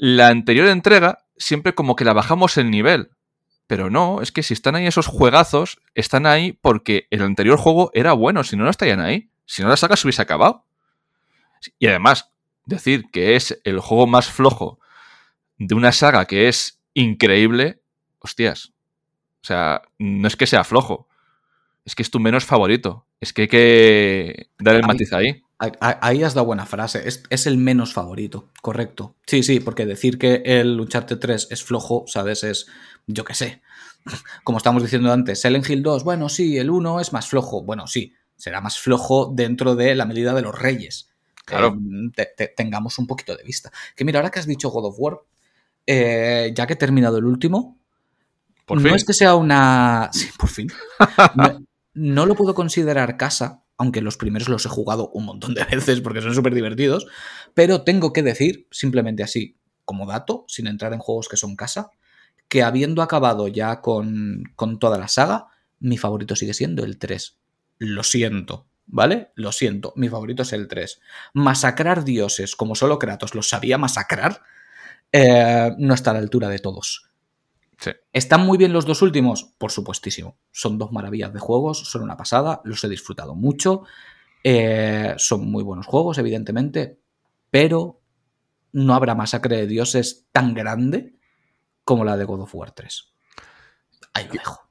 la 0.00 0.28
anterior 0.28 0.68
entrega 0.68 1.24
siempre 1.38 1.74
como 1.74 1.96
que 1.96 2.04
la 2.04 2.12
bajamos 2.12 2.56
el 2.56 2.70
nivel. 2.70 3.10
Pero 3.66 3.90
no, 3.90 4.22
es 4.22 4.32
que 4.32 4.42
si 4.42 4.54
están 4.54 4.74
ahí 4.74 4.86
esos 4.86 5.06
juegazos, 5.06 5.78
están 5.94 6.26
ahí 6.26 6.52
porque 6.52 7.06
el 7.10 7.22
anterior 7.22 7.58
juego 7.58 7.90
era 7.92 8.12
bueno, 8.12 8.42
si 8.44 8.56
no, 8.56 8.64
no 8.64 8.70
estarían 8.70 9.00
ahí. 9.00 9.30
Si 9.44 9.62
no, 9.62 9.68
la 9.68 9.76
saga 9.76 9.96
se 9.96 10.06
hubiese 10.06 10.22
acabado. 10.22 10.64
Y 11.78 11.86
además, 11.86 12.32
decir 12.64 13.06
que 13.12 13.36
es 13.36 13.60
el 13.64 13.80
juego 13.80 14.06
más 14.06 14.30
flojo 14.30 14.78
de 15.58 15.74
una 15.74 15.92
saga 15.92 16.24
que 16.26 16.48
es 16.48 16.80
increíble, 16.94 17.82
hostias. 18.20 18.72
O 19.42 19.46
sea, 19.46 19.82
no 19.98 20.28
es 20.28 20.36
que 20.36 20.46
sea 20.46 20.64
flojo, 20.64 21.08
es 21.84 21.94
que 21.94 22.02
es 22.02 22.10
tu 22.10 22.20
menos 22.20 22.44
favorito. 22.44 23.06
Es 23.20 23.32
que 23.32 23.42
hay 23.42 23.48
que 23.48 24.50
dar 24.58 24.76
el 24.76 24.86
matiz 24.86 25.12
ahí. 25.12 25.42
Ahí 25.58 26.22
has 26.22 26.34
dado 26.34 26.46
buena 26.46 26.66
frase. 26.66 27.08
Es, 27.08 27.24
es, 27.30 27.46
el 27.46 27.58
menos 27.58 27.92
favorito, 27.92 28.48
correcto. 28.62 29.16
Sí, 29.26 29.42
sí, 29.42 29.58
porque 29.60 29.86
decir 29.86 30.18
que 30.18 30.42
el 30.44 30.80
Uncharted 30.80 31.18
3 31.18 31.48
es 31.50 31.64
flojo, 31.64 32.04
¿sabes? 32.06 32.44
Es, 32.44 32.66
yo 33.06 33.24
qué 33.24 33.34
sé. 33.34 33.62
Como 34.44 34.58
estamos 34.58 34.82
diciendo 34.82 35.12
antes, 35.12 35.40
Silent 35.40 35.68
Hill 35.68 35.82
2, 35.82 36.04
bueno, 36.04 36.28
sí, 36.28 36.58
el 36.58 36.70
1 36.70 37.00
es 37.00 37.12
más 37.12 37.26
flojo. 37.28 37.62
Bueno, 37.62 37.86
sí, 37.86 38.14
será 38.36 38.60
más 38.60 38.78
flojo 38.78 39.32
dentro 39.34 39.74
de 39.74 39.94
la 39.94 40.06
medida 40.06 40.32
de 40.32 40.42
los 40.42 40.56
reyes 40.56 41.08
claro. 41.48 41.76
eh, 41.76 42.10
te, 42.14 42.26
te, 42.36 42.48
tengamos 42.48 42.98
un 42.98 43.06
poquito 43.06 43.36
de 43.36 43.42
vista. 43.42 43.70
Que 43.96 44.04
mira, 44.04 44.18
ahora 44.18 44.30
que 44.30 44.38
has 44.38 44.46
dicho 44.46 44.70
God 44.70 44.86
of 44.86 44.96
War, 44.98 45.18
eh, 45.86 46.52
ya 46.54 46.66
que 46.66 46.74
he 46.74 46.76
terminado 46.76 47.18
el 47.18 47.24
último, 47.24 47.78
por 48.66 48.78
no 48.78 48.84
fin. 48.84 48.94
es 48.94 49.04
que 49.04 49.14
sea 49.14 49.34
una... 49.34 50.10
Sí, 50.12 50.28
por 50.38 50.48
fin. 50.48 50.70
no, 51.34 51.60
no, 51.94 52.26
lo 52.26 52.34
puedo 52.34 52.54
considerar 52.54 53.16
casa, 53.16 53.62
aunque 53.78 54.02
los 54.02 54.16
primeros 54.16 54.48
los 54.48 54.66
he 54.66 54.68
jugado 54.68 55.08
un 55.10 55.24
montón 55.24 55.54
de 55.54 55.64
veces 55.70 56.00
porque 56.00 56.20
son 56.20 56.34
súper 56.34 56.54
divertidos, 56.54 57.06
pero 57.54 57.82
tengo 57.82 58.12
que 58.12 58.22
decir, 58.22 58.66
simplemente 58.70 59.22
así, 59.22 59.56
como 59.84 60.06
dato, 60.06 60.44
sin 60.48 60.66
entrar 60.66 60.92
en 60.92 60.98
juegos 60.98 61.28
que 61.28 61.38
son 61.38 61.56
casa, 61.56 61.90
que 62.48 62.62
habiendo 62.62 63.02
acabado 63.02 63.48
ya 63.48 63.80
con, 63.80 64.44
con 64.56 64.78
toda 64.78 64.98
la 64.98 65.08
saga, 65.08 65.46
mi 65.80 65.96
favorito 65.96 66.36
sigue 66.36 66.54
siendo 66.54 66.84
el 66.84 66.98
3. 66.98 67.38
Lo 67.78 68.02
siento, 68.02 68.66
¿vale? 68.86 69.30
Lo 69.34 69.52
siento, 69.52 69.92
mi 69.96 70.08
favorito 70.08 70.42
es 70.42 70.52
el 70.52 70.66
3. 70.66 71.00
Masacrar 71.34 72.04
dioses 72.04 72.56
como 72.56 72.74
solo 72.74 72.98
Kratos 72.98 73.34
los 73.34 73.48
sabía 73.48 73.78
masacrar, 73.78 74.42
eh, 75.12 75.72
no 75.78 75.94
está 75.94 76.10
a 76.10 76.14
la 76.14 76.20
altura 76.20 76.48
de 76.48 76.58
todos. 76.58 77.08
Sí. 77.78 77.92
¿Están 78.12 78.44
muy 78.44 78.58
bien 78.58 78.72
los 78.72 78.86
dos 78.86 79.02
últimos? 79.02 79.54
Por 79.56 79.70
supuestísimo. 79.70 80.38
Son 80.50 80.78
dos 80.78 80.92
maravillas 80.92 81.32
de 81.32 81.38
juegos, 81.38 81.78
son 81.90 82.02
una 82.02 82.16
pasada, 82.16 82.60
los 82.64 82.82
he 82.84 82.88
disfrutado 82.88 83.34
mucho. 83.34 83.84
Eh, 84.42 85.14
son 85.16 85.50
muy 85.50 85.62
buenos 85.62 85.86
juegos, 85.86 86.18
evidentemente, 86.18 86.98
pero 87.50 88.00
no 88.72 88.94
habrá 88.94 89.14
masacre 89.14 89.56
de 89.56 89.66
dioses 89.66 90.28
tan 90.32 90.54
grande 90.54 91.14
como 91.84 92.04
la 92.04 92.16
de 92.16 92.24
God 92.24 92.42
of 92.42 92.54
War 92.54 92.72
3. 92.72 93.12
Ahí 94.14 94.26
lo 94.26 94.32
dejo. 94.32 94.70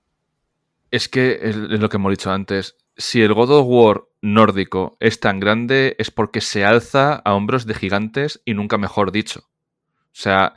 Es 0.92 1.10
que 1.10 1.40
es 1.42 1.56
lo 1.56 1.90
que 1.90 1.98
hemos 1.98 2.12
dicho 2.12 2.32
antes 2.32 2.78
si 2.98 3.22
el 3.22 3.34
God 3.34 3.52
of 3.52 3.68
War 3.68 4.04
nórdico 4.22 4.98
es 5.00 5.20
tan 5.20 5.40
grande 5.40 5.96
es 6.00 6.12
porque 6.12 6.42
se 6.42 6.66
alza 6.66 7.14
a 7.14 7.34
hombros 7.36 7.66
de 7.66 7.76
gigantes 7.76 8.42
y 8.46 8.54
nunca 8.54 8.78
mejor 8.78 9.12
dicho. 9.12 9.42
O 9.42 10.20
sea, 10.20 10.56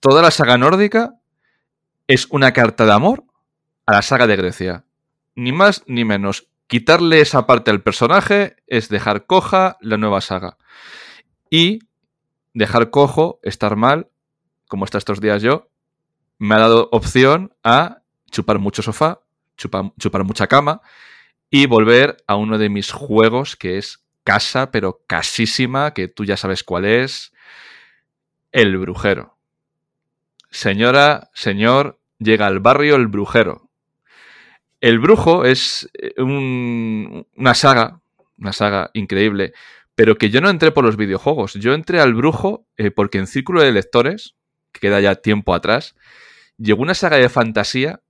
toda 0.00 0.22
la 0.22 0.30
saga 0.30 0.58
nórdica 0.58 1.18
es 2.06 2.26
una 2.30 2.52
carta 2.52 2.84
de 2.84 2.92
amor 2.92 3.24
a 3.86 3.92
la 3.92 4.02
saga 4.02 4.26
de 4.26 4.36
Grecia. 4.36 4.84
Ni 5.34 5.52
más 5.52 5.82
ni 5.86 6.04
menos. 6.04 6.48
Quitarle 6.66 7.20
esa 7.20 7.46
parte 7.46 7.70
al 7.70 7.82
personaje 7.82 8.56
es 8.66 8.88
dejar 8.88 9.26
coja 9.26 9.76
la 9.80 9.96
nueva 9.96 10.20
saga. 10.20 10.56
Y 11.50 11.80
dejar 12.54 12.90
cojo, 12.90 13.40
estar 13.42 13.76
mal, 13.76 14.08
como 14.68 14.84
está 14.84 14.98
estos 14.98 15.20
días 15.20 15.42
yo, 15.42 15.70
me 16.38 16.54
ha 16.54 16.58
dado 16.58 16.88
opción 16.92 17.54
a 17.62 18.02
chupar 18.30 18.58
mucho 18.58 18.82
sofá, 18.82 19.20
chupar, 19.56 19.92
chupar 19.98 20.24
mucha 20.24 20.46
cama 20.46 20.80
y 21.50 21.66
volver 21.66 22.16
a 22.26 22.36
uno 22.36 22.58
de 22.58 22.70
mis 22.70 22.90
juegos 22.90 23.56
que 23.56 23.76
es 23.78 24.04
casa, 24.24 24.70
pero 24.70 25.02
casísima, 25.06 25.92
que 25.92 26.08
tú 26.08 26.24
ya 26.24 26.36
sabes 26.36 26.64
cuál 26.64 26.84
es, 26.86 27.32
El 28.50 28.76
Brujero. 28.78 29.31
Señora, 30.52 31.30
señor, 31.32 31.98
llega 32.18 32.46
al 32.46 32.60
barrio 32.60 32.96
El 32.96 33.06
Brujero. 33.06 33.70
El 34.82 34.98
Brujo 34.98 35.46
es 35.46 35.90
un, 36.18 37.26
una 37.34 37.54
saga, 37.54 38.02
una 38.36 38.52
saga 38.52 38.90
increíble, 38.92 39.54
pero 39.94 40.16
que 40.18 40.28
yo 40.28 40.42
no 40.42 40.50
entré 40.50 40.70
por 40.70 40.84
los 40.84 40.98
videojuegos. 40.98 41.54
Yo 41.54 41.72
entré 41.72 42.00
al 42.00 42.12
Brujo 42.12 42.66
eh, 42.76 42.90
porque 42.90 43.16
en 43.16 43.26
Círculo 43.26 43.62
de 43.62 43.72
Lectores, 43.72 44.34
que 44.72 44.80
queda 44.80 45.00
ya 45.00 45.14
tiempo 45.14 45.54
atrás, 45.54 45.96
llegó 46.58 46.82
una 46.82 46.94
saga 46.94 47.16
de 47.16 47.30
fantasía 47.30 48.02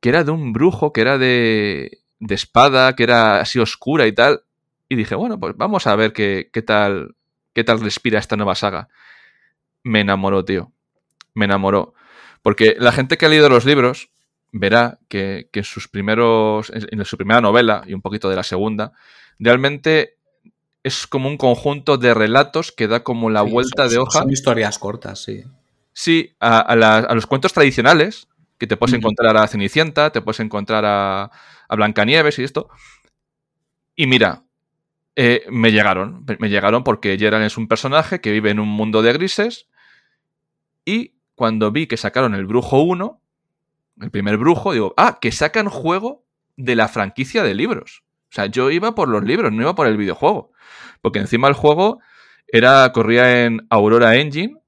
que 0.00 0.08
era 0.08 0.24
de 0.24 0.30
un 0.30 0.54
brujo, 0.54 0.94
que 0.94 1.02
era 1.02 1.18
de, 1.18 2.00
de 2.20 2.34
espada, 2.34 2.94
que 2.96 3.02
era 3.02 3.40
así 3.40 3.58
oscura 3.58 4.06
y 4.06 4.12
tal. 4.12 4.44
Y 4.88 4.96
dije, 4.96 5.14
bueno, 5.14 5.38
pues 5.38 5.54
vamos 5.58 5.86
a 5.86 5.94
ver 5.94 6.14
qué, 6.14 6.48
qué, 6.52 6.62
tal, 6.62 7.16
qué 7.52 7.64
tal 7.64 7.80
respira 7.80 8.18
esta 8.18 8.36
nueva 8.36 8.54
saga. 8.54 8.88
Me 9.82 10.00
enamoró, 10.00 10.44
tío. 10.44 10.73
Me 11.34 11.44
enamoró. 11.46 11.94
Porque 12.42 12.76
la 12.78 12.92
gente 12.92 13.16
que 13.16 13.26
ha 13.26 13.28
leído 13.28 13.48
los 13.48 13.64
libros 13.64 14.10
verá 14.52 14.98
que, 15.08 15.48
que 15.52 15.60
en 15.60 15.64
sus 15.64 15.88
primeros. 15.88 16.70
en 16.74 17.04
su 17.04 17.16
primera 17.16 17.40
novela 17.40 17.82
y 17.86 17.94
un 17.94 18.02
poquito 18.02 18.28
de 18.30 18.36
la 18.36 18.42
segunda, 18.44 18.92
realmente 19.38 20.16
es 20.82 21.06
como 21.06 21.28
un 21.28 21.38
conjunto 21.38 21.96
de 21.96 22.14
relatos 22.14 22.70
que 22.72 22.86
da 22.88 23.02
como 23.02 23.30
la 23.30 23.42
Sí, 23.44 23.50
vuelta 23.50 23.82
son, 23.84 23.90
de 23.90 23.98
hoja. 23.98 24.18
Son 24.20 24.30
historias 24.30 24.78
cortas, 24.78 25.22
sí. 25.22 25.42
Sí, 25.92 26.34
a, 26.40 26.58
a, 26.60 26.76
la- 26.76 26.98
a 26.98 27.14
los 27.14 27.26
cuentos 27.26 27.52
tradicionales, 27.52 28.28
que 28.58 28.66
te 28.66 28.76
puedes 28.76 28.94
encontrar 28.94 29.36
a 29.36 29.46
Cenicienta, 29.48 30.10
te 30.10 30.20
puedes 30.20 30.40
encontrar 30.40 30.84
a, 30.84 31.24
a 31.68 31.76
Blancanieves 31.76 32.38
y 32.38 32.44
esto. 32.44 32.68
Y 33.96 34.06
mira, 34.06 34.44
eh, 35.16 35.44
me 35.50 35.72
llegaron, 35.72 36.24
me 36.38 36.50
llegaron 36.50 36.84
porque 36.84 37.16
Geralt 37.18 37.46
es 37.46 37.56
un 37.56 37.68
personaje 37.68 38.20
que 38.20 38.32
vive 38.32 38.50
en 38.50 38.60
un 38.60 38.68
mundo 38.68 39.02
de 39.02 39.12
grises 39.12 39.68
y 40.84 41.13
cuando 41.34 41.70
vi 41.70 41.86
que 41.86 41.96
sacaron 41.96 42.34
el 42.34 42.46
Brujo 42.46 42.82
1, 42.82 43.20
el 44.00 44.10
primer 44.10 44.36
Brujo, 44.36 44.72
digo, 44.72 44.94
ah, 44.96 45.18
que 45.20 45.32
sacan 45.32 45.68
juego 45.68 46.24
de 46.56 46.76
la 46.76 46.88
franquicia 46.88 47.42
de 47.42 47.54
libros. 47.54 48.04
O 48.30 48.34
sea, 48.34 48.46
yo 48.46 48.70
iba 48.70 48.94
por 48.94 49.08
los 49.08 49.22
libros, 49.22 49.52
no 49.52 49.62
iba 49.62 49.74
por 49.74 49.86
el 49.86 49.96
videojuego. 49.96 50.52
Porque 51.00 51.20
encima 51.20 51.48
el 51.48 51.54
juego 51.54 52.00
era, 52.48 52.90
corría 52.92 53.44
en 53.44 53.66
Aurora 53.70 54.16
Engine 54.16 54.60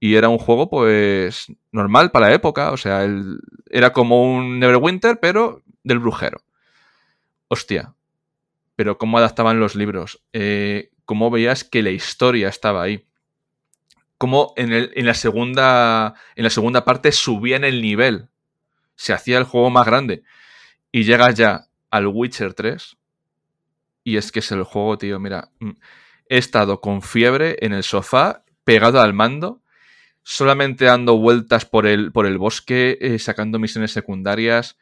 Y 0.00 0.14
era 0.14 0.28
un 0.28 0.38
juego, 0.38 0.68
pues, 0.68 1.46
normal 1.72 2.10
para 2.10 2.28
la 2.28 2.34
época. 2.34 2.72
O 2.72 2.76
sea, 2.76 3.08
era 3.70 3.92
como 3.92 4.22
un 4.22 4.58
Neverwinter, 4.60 5.18
pero 5.20 5.62
del 5.84 5.98
brujero. 5.98 6.42
Hostia. 7.48 7.94
Pero 8.76 8.98
cómo 8.98 9.18
adaptaban 9.18 9.58
los 9.58 9.74
libros. 9.74 10.22
Eh, 10.32 10.90
cómo 11.04 11.30
veías 11.30 11.64
que 11.64 11.82
la 11.82 11.90
historia 11.90 12.48
estaba 12.48 12.82
ahí. 12.82 13.07
Cómo 14.18 14.52
en, 14.56 14.72
en, 14.72 15.06
la 15.06 15.14
segunda, 15.14 16.14
en 16.34 16.44
la 16.44 16.50
segunda 16.50 16.84
parte 16.84 17.12
subían 17.12 17.64
el 17.64 17.80
nivel. 17.80 18.28
Se 18.96 19.12
hacía 19.12 19.38
el 19.38 19.44
juego 19.44 19.70
más 19.70 19.86
grande. 19.86 20.22
Y 20.92 21.04
llegas 21.04 21.34
ya 21.36 21.68
al 21.90 22.08
Witcher 22.08 22.54
3. 22.54 22.96
Y 24.04 24.16
es 24.16 24.32
que 24.32 24.40
es 24.40 24.50
el 24.50 24.64
juego, 24.64 24.98
tío. 24.98 25.20
Mira, 25.20 25.50
mm, 25.60 25.70
he 26.28 26.38
estado 26.38 26.80
con 26.80 27.00
fiebre 27.02 27.56
en 27.60 27.72
el 27.72 27.84
sofá, 27.84 28.44
pegado 28.64 29.00
al 29.00 29.14
mando 29.14 29.62
solamente 30.30 30.84
dando 30.84 31.16
vueltas 31.16 31.64
por 31.64 31.86
el, 31.86 32.12
por 32.12 32.26
el 32.26 32.36
bosque, 32.36 32.98
eh, 33.00 33.18
sacando 33.18 33.58
misiones 33.58 33.92
secundarias. 33.92 34.76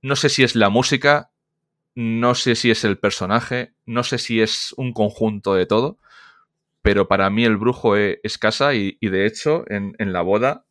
No 0.00 0.16
sé 0.16 0.28
si 0.28 0.42
es 0.42 0.56
la 0.56 0.70
música, 0.70 1.30
no 1.94 2.34
sé 2.34 2.56
si 2.56 2.72
es 2.72 2.82
el 2.82 2.98
personaje, 2.98 3.74
no 3.86 4.02
sé 4.02 4.18
si 4.18 4.40
es 4.40 4.74
un 4.76 4.92
conjunto 4.92 5.54
de 5.54 5.66
todo, 5.66 6.00
pero 6.82 7.08
para 7.08 7.30
mí 7.30 7.44
el 7.44 7.56
brujo 7.56 7.96
e, 7.96 8.20
es, 8.22 8.38
casa 8.38 8.74
y, 8.74 8.98
de 9.00 9.26
hecho 9.26 9.64
en, 9.68 9.94
la 10.12 10.22
boda 10.22 10.66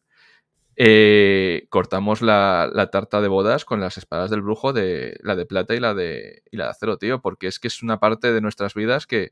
eh, 0.75 1.67
cortamos 1.69 2.21
la, 2.21 2.89
tarta 2.91 3.21
de 3.21 3.27
bodas 3.27 3.65
con 3.65 3.79
las 3.79 3.97
espadas 3.97 4.29
del 4.29 4.41
brujo, 4.41 4.73
de 4.73 5.17
la 5.23 5.35
de 5.35 5.45
plata 5.45 5.73
y 5.73 5.79
la 5.79 5.93
de, 5.93 6.43
y 6.51 6.57
la 6.57 6.65
de 6.65 6.69
acero, 6.71 6.97
tío, 6.97 7.21
porque 7.21 7.47
es 7.47 7.59
que 7.59 7.67
es 7.67 7.81
una 7.81 7.99
parte 7.99 8.31
de 8.33 8.41
nuestras 8.41 8.73
vidas 8.73 9.07
que, 9.07 9.31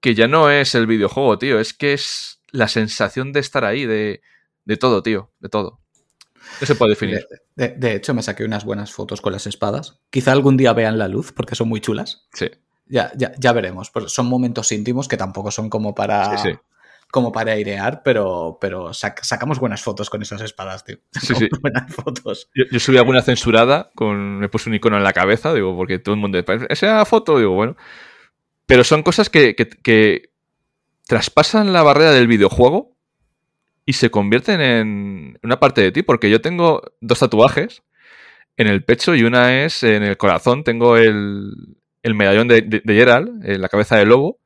que 0.00 0.14
ya 0.14 0.28
no 0.28 0.50
es 0.50 0.74
el 0.74 0.86
videojuego, 0.86 1.38
tío, 1.38 1.58
es 1.58 1.74
que 1.74 1.92
es 1.92 2.40
la 2.50 2.68
sensación 2.68 3.32
de 3.32 3.40
estar 3.40 3.64
ahí, 3.64 3.86
de, 3.86 4.20
todo, 4.78 5.02
tío, 5.02 5.32
de 5.40 5.48
todo. 5.48 5.80
No 6.60 6.66
se 6.66 6.74
puede 6.76 6.90
definir. 6.90 7.26
De, 7.56 7.94
hecho, 7.94 8.14
me 8.14 8.22
saqué 8.22 8.44
unas 8.44 8.64
buenas 8.64 8.92
fotos 8.92 9.20
con 9.20 9.32
las 9.32 9.46
espadas. 9.46 9.98
Quizá 10.10 10.32
algún 10.32 10.56
día 10.56 10.72
vean 10.72 10.98
la 10.98 11.08
luz 11.08 11.32
porque 11.32 11.56
son 11.56 11.68
muy 11.68 11.80
chulas. 11.80 12.28
Sí. 12.32 12.48
Ya, 12.86 13.10
ya, 13.16 13.32
ya 13.38 13.52
veremos. 13.52 13.90
Pues 13.90 14.12
son 14.12 14.26
momentos 14.26 14.70
íntimos 14.72 15.08
que 15.08 15.16
tampoco 15.16 15.50
son 15.50 15.70
como 15.70 15.94
para. 15.94 16.36
Como 17.08 17.30
para 17.30 17.52
airear, 17.52 18.02
pero, 18.02 18.58
pero 18.60 18.92
sacamos 18.92 19.60
buenas 19.60 19.80
fotos 19.80 20.10
con 20.10 20.22
esas 20.22 20.40
espadas, 20.42 20.84
tío. 20.84 20.98
Sí, 21.12 21.34
sí. 21.36 21.48
Buenas 21.62 21.94
fotos. 21.94 22.50
Yo, 22.52 22.80
subí 22.80 22.98
alguna 22.98 23.22
censurada, 23.22 23.92
con, 23.94 24.40
me 24.40 24.48
puse 24.48 24.68
un 24.68 24.74
icono 24.74 24.96
en 24.96 25.04
la 25.04 25.12
cabeza, 25.12 25.54
digo, 25.54 25.74
porque 25.76 26.00
todo 26.00 26.16
el 26.16 26.20
mundo. 26.20 26.42
Esa 26.68 27.04
foto, 27.04 27.38
digo, 27.38 27.52
bueno. 27.52 27.76
Pero 28.66 28.82
son 28.82 29.04
cosas 29.04 29.30
que 29.30 30.30
traspasan 31.06 31.72
la 31.72 31.84
barrera 31.84 32.10
del 32.10 32.26
videojuego 32.26 32.96
y 33.86 33.92
se 33.92 34.10
convierten 34.10 34.60
en 34.60 35.38
una 35.44 35.60
parte 35.60 35.80
de 35.80 35.92
ti, 35.92 36.02
porque 36.02 36.28
yo 36.28 36.40
tengo 36.40 36.82
dos 37.00 37.20
tatuajes 37.20 37.84
en 38.56 38.66
el 38.66 38.84
pecho 38.84 39.14
y 39.14 39.22
una 39.22 39.64
es 39.64 39.84
en 39.84 40.02
el 40.02 40.16
corazón. 40.16 40.64
Tengo 40.64 40.96
el, 40.96 41.75
medallón 42.14 42.48
de, 42.48 42.62
de, 42.62 42.94
Gerald 42.94 43.44
en 43.44 43.60
la 43.60 43.68
cabeza 43.68 43.96
del 43.96 44.08
lobo 44.08 44.38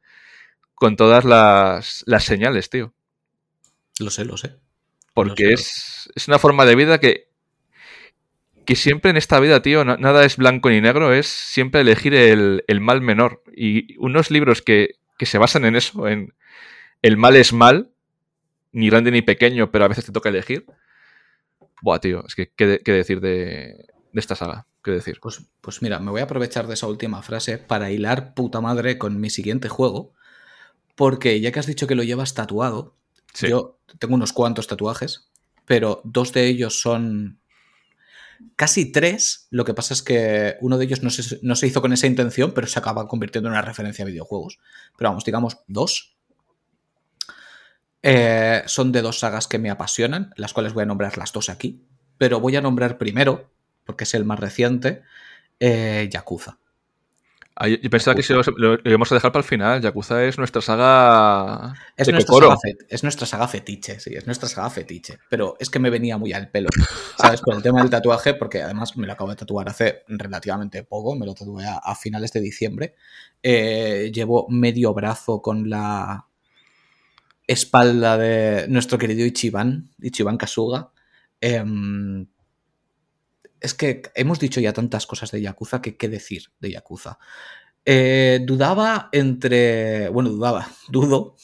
con 0.75 0.97
todas 0.97 1.25
las, 1.25 2.05
señales, 2.25 2.71
tío. 2.71 2.95
Lo 3.99 4.11
sé, 4.11 4.25
lo 4.25 4.37
sé. 4.37 4.57
Porque 5.15 5.53
Es, 5.53 6.11
una 6.27 6.39
forma 6.39 6.65
de 6.65 6.77
vida 6.77 6.99
que, 6.99 7.29
que 8.65 8.77
siempre 8.77 9.11
en 9.11 9.17
esta 9.17 9.41
vida, 9.41 9.61
tío, 9.63 9.85
nada 9.85 10.25
es 10.25 10.37
blanco 10.37 10.71
ni 10.71 10.81
negro, 10.81 11.13
es 11.13 11.27
siempre 11.27 11.83
elegir 11.83 12.15
el, 12.15 12.81
mal 12.81 13.03
menor. 13.03 13.43
Y 13.55 13.97
unos 13.99 14.31
libros 14.31 14.63
que, 14.63 14.97
que 15.19 15.27
se 15.27 15.39
basan 15.39 15.65
en 15.67 15.77
eso, 15.77 16.09
en, 16.09 16.33
el 17.03 17.17
mal 17.17 17.37
es 17.37 17.53
mal, 17.53 17.91
ni 18.73 18.89
grande 18.89 19.11
ni 19.11 19.23
pequeño, 19.23 19.71
pero 19.71 19.85
a 19.85 19.89
veces 19.89 20.05
te 20.05 20.13
toca 20.13 20.29
elegir. 20.29 20.67
Buah, 21.83 21.99
tío, 21.99 22.25
es 22.27 22.35
que 22.35 22.51
qué, 22.55 22.81
decir 22.85 23.21
de, 23.21 23.87
esta 24.15 24.37
saga, 24.37 24.67
qué 24.83 24.91
decir. 24.93 25.19
Pues, 25.21 25.43
pues 25.61 25.83
mira, 25.83 25.99
me 25.99 26.11
voy 26.11 26.21
a 26.21 26.25
aprovechar 26.25 26.67
de 26.67 26.75
esa 26.75 26.87
última 26.87 27.23
frase 27.23 27.59
para 27.59 27.91
hilar 27.91 28.35
puta 28.35 28.61
madre 28.61 28.99
con 28.99 29.21
mi 29.21 29.31
siguiente 29.31 29.69
juego, 29.69 30.15
porque 30.95 31.41
ya 31.41 31.53
que 31.53 31.61
has 31.61 31.67
dicho 31.67 31.87
que 31.87 31.95
lo 31.95 32.03
llevas 32.03 32.35
tatuado, 32.35 32.97
yo 33.35 33.79
tengo 33.99 34.15
unos 34.15 34.33
cuantos 34.33 34.67
tatuajes, 34.67 35.31
pero 35.67 36.01
dos 36.05 36.33
de 36.33 36.47
ellos 36.47 36.81
son 36.81 37.41
casi 38.57 38.91
tres. 38.91 39.47
Lo 39.51 39.65
que 39.65 39.75
pasa 39.75 39.95
es 39.95 40.03
que 40.03 40.57
uno 40.61 40.79
de 40.79 40.85
ellos 40.85 41.03
no 41.03 41.11
se, 41.11 41.39
no 41.43 41.55
se, 41.57 41.67
hizo 41.67 41.81
con 41.81 41.93
esa 41.93 42.07
intención, 42.07 42.53
pero 42.53 42.67
se 42.67 42.79
acaba 42.79 43.07
convirtiendo 43.09 43.49
en 43.49 43.53
una 43.53 43.63
referencia 43.63 44.05
a 44.05 44.09
videojuegos. 44.09 44.59
Pero 44.97 45.11
vamos, 45.11 45.25
digamos, 45.25 45.59
dos. 45.67 46.17
Eh, 48.03 48.63
son 48.67 48.93
de 48.93 49.03
dos 49.03 49.19
sagas 49.19 49.47
que 49.47 49.59
me 49.59 49.71
apasionan, 49.71 50.33
las 50.37 50.53
cuales 50.53 50.73
voy 50.73 50.83
a 50.83 50.87
nombrar 50.87 51.19
las 51.19 51.33
dos 51.33 51.51
aquí, 51.51 51.85
pero 52.17 52.41
voy 52.41 52.57
a 52.57 52.63
nombrar 52.63 52.97
primero, 52.97 53.51
porque 53.91 54.05
es 54.05 54.15
el 54.15 54.25
más 54.25 54.39
reciente, 54.39 55.03
eh, 55.59 56.09
Yakuza. 56.13 56.59
Ah, 57.57 57.67
yo 57.67 57.91
pensaba 57.91 58.15
que 58.15 58.23
lo, 58.57 58.79
íbamos 58.85 59.11
a 59.11 59.17
dejar 59.17 59.33
para 59.33 59.43
el 59.43 59.49
final. 59.49 59.83
Yakuza 59.83 60.25
es 60.25 60.39
nuestra 60.39 60.63
saga. 60.63 61.75
Es, 61.97 62.09
nuestra 62.09 62.37
saga, 62.37 62.57
es 62.89 63.03
nuestra 63.03 63.27
saga 63.27 63.49
fetiche, 63.49 63.99
sí, 63.99 64.15
es 64.15 64.27
nuestra 64.27 64.49
saga 64.49 64.71
fetiche. 64.71 65.19
Pero 65.29 65.57
es 65.59 65.69
que 65.69 65.81
me 65.81 65.91
venía 65.91 66.17
muy 66.19 66.33
al 66.33 66.51
pelo, 66.51 66.69
¿sabes? 67.19 67.41
Con 67.41 67.57
el 67.57 67.63
tema 67.65 67.81
del 67.81 67.91
tatuaje, 67.91 68.35
porque 68.35 68.63
además 68.63 68.97
me 68.97 69.09
lo 69.09 69.13
acabo 69.13 69.31
de 69.31 69.37
tatuar 69.37 69.69
hace 69.69 70.05
relativamente 70.07 70.85
poco, 70.85 71.17
me 71.17 71.27
lo 71.27 71.35
tatué 71.35 71.65
a, 71.67 71.95
finales 71.97 72.33
de 72.33 72.41
diciembre. 72.41 72.95
Eh, 73.43 74.13
llevo 74.15 74.47
medio 74.49 74.95
brazo 74.95 75.43
con 75.43 75.69
la, 75.69 76.29
espalda 77.51 78.17
de 78.17 78.69
nuestro 78.69 78.97
querido 78.97 79.27
Ichiban, 79.27 79.91
Ichiban 80.01 80.37
Kasuga. 80.37 80.93
Em, 81.41 82.27
es 83.61 83.75
que 83.75 84.03
hemos 84.15 84.41
dicho 84.41 84.61
ya 84.61 84.73
tantas 84.73 85.07
cosas 85.07 85.31
de 85.31 85.41
Yakuza 85.41 85.83
que 85.83 85.97
qué 85.97 86.09
decir 86.09 86.45
de 86.61 86.73
Yakuza. 86.73 87.19
Eh, 87.85 88.41
dudaba 88.45 89.09
entre. 89.13 90.09
Bueno, 90.09 90.31
dudaba, 90.31 90.69
dudo 90.89 91.37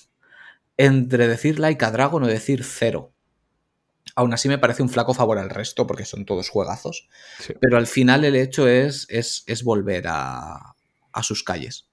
entre 0.76 1.28
decir 1.28 1.58
Like 1.58 1.84
a 1.84 1.90
Dragon 1.90 2.22
o 2.22 2.26
decir 2.26 2.64
cero. 2.64 3.12
Aún 4.14 4.32
así 4.32 4.48
me 4.48 4.58
parece 4.58 4.82
un 4.82 4.88
flaco 4.88 5.14
favor 5.14 5.38
al 5.38 5.50
resto 5.50 5.86
porque 5.86 6.04
son 6.04 6.24
todos 6.24 6.48
juegazos. 6.48 7.08
Pero 7.60 7.76
al 7.76 7.86
final 7.86 8.24
el 8.24 8.36
hecho 8.36 8.68
es, 8.68 9.06
es, 9.10 9.44
es 9.46 9.62
volver 9.62 10.06
a, 10.08 10.74
a 11.12 11.22
sus 11.22 11.42
calles. 11.42 11.88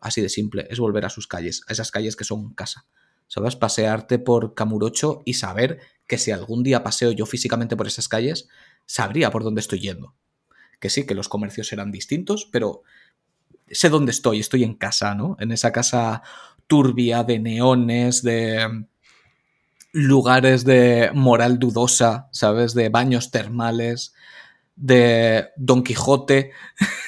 Así 0.00 0.20
de 0.20 0.28
simple, 0.28 0.66
es 0.70 0.78
volver 0.78 1.04
a 1.04 1.10
sus 1.10 1.26
calles, 1.26 1.62
a 1.66 1.72
esas 1.72 1.90
calles 1.90 2.14
que 2.14 2.24
son 2.24 2.54
casa. 2.54 2.86
¿sabes? 3.28 3.56
Pasearte 3.56 4.18
por 4.18 4.54
Camurocho 4.54 5.22
y 5.24 5.34
saber 5.34 5.80
que 6.06 6.18
si 6.18 6.30
algún 6.30 6.62
día 6.62 6.82
paseo 6.82 7.10
yo 7.12 7.26
físicamente 7.26 7.76
por 7.76 7.86
esas 7.86 8.08
calles, 8.08 8.48
sabría 8.86 9.30
por 9.30 9.44
dónde 9.44 9.60
estoy 9.60 9.80
yendo. 9.80 10.14
Que 10.80 10.90
sí, 10.90 11.06
que 11.06 11.14
los 11.14 11.28
comercios 11.28 11.68
serán 11.68 11.90
distintos, 11.90 12.48
pero 12.50 12.82
sé 13.70 13.88
dónde 13.88 14.12
estoy, 14.12 14.40
estoy 14.40 14.64
en 14.64 14.74
casa, 14.74 15.14
¿no? 15.14 15.36
En 15.40 15.52
esa 15.52 15.72
casa 15.72 16.22
turbia 16.66 17.24
de 17.24 17.38
neones, 17.38 18.22
de 18.22 18.86
lugares 19.92 20.64
de 20.64 21.10
moral 21.14 21.58
dudosa, 21.58 22.28
¿sabes? 22.32 22.74
De 22.74 22.88
baños 22.88 23.30
termales, 23.30 24.14
de 24.76 25.48
Don 25.56 25.82
Quijote. 25.82 26.52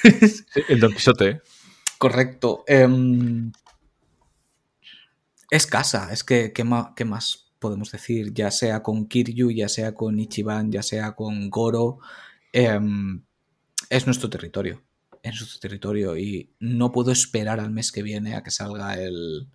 el 0.69 0.79
Don 0.79 0.93
Quijote. 0.93 1.41
Correcto. 1.97 2.63
Em, 2.67 3.51
es 5.51 5.67
casa, 5.67 6.09
es 6.11 6.23
que 6.23 6.53
¿qué 6.53 6.63
más, 6.63 7.48
podemos 7.59 7.91
decir? 7.91 8.33
Ya 8.33 8.51
sea 8.51 8.81
con 8.81 9.07
Kiryu, 9.07 9.51
ya 9.51 9.69
sea 9.69 9.93
con 9.93 10.19
Ichiban, 10.19 10.71
ya 10.71 10.83
sea 10.83 11.13
con 11.13 11.49
Goro, 11.49 11.99
em, 12.53 13.23
es 13.89 14.05
nuestro 14.05 14.29
territorio. 14.29 14.81
Es 15.21 15.39
nuestro 15.39 15.59
territorio 15.59 16.17
y 16.17 16.53
no 16.59 16.91
puedo 16.91 17.11
esperar 17.11 17.59
al 17.59 17.71
mes 17.71 17.91
que 17.91 18.03
viene 18.03 18.35
a 18.35 18.43
que 18.43 18.51
salga 18.51 18.93
el, 18.95 19.49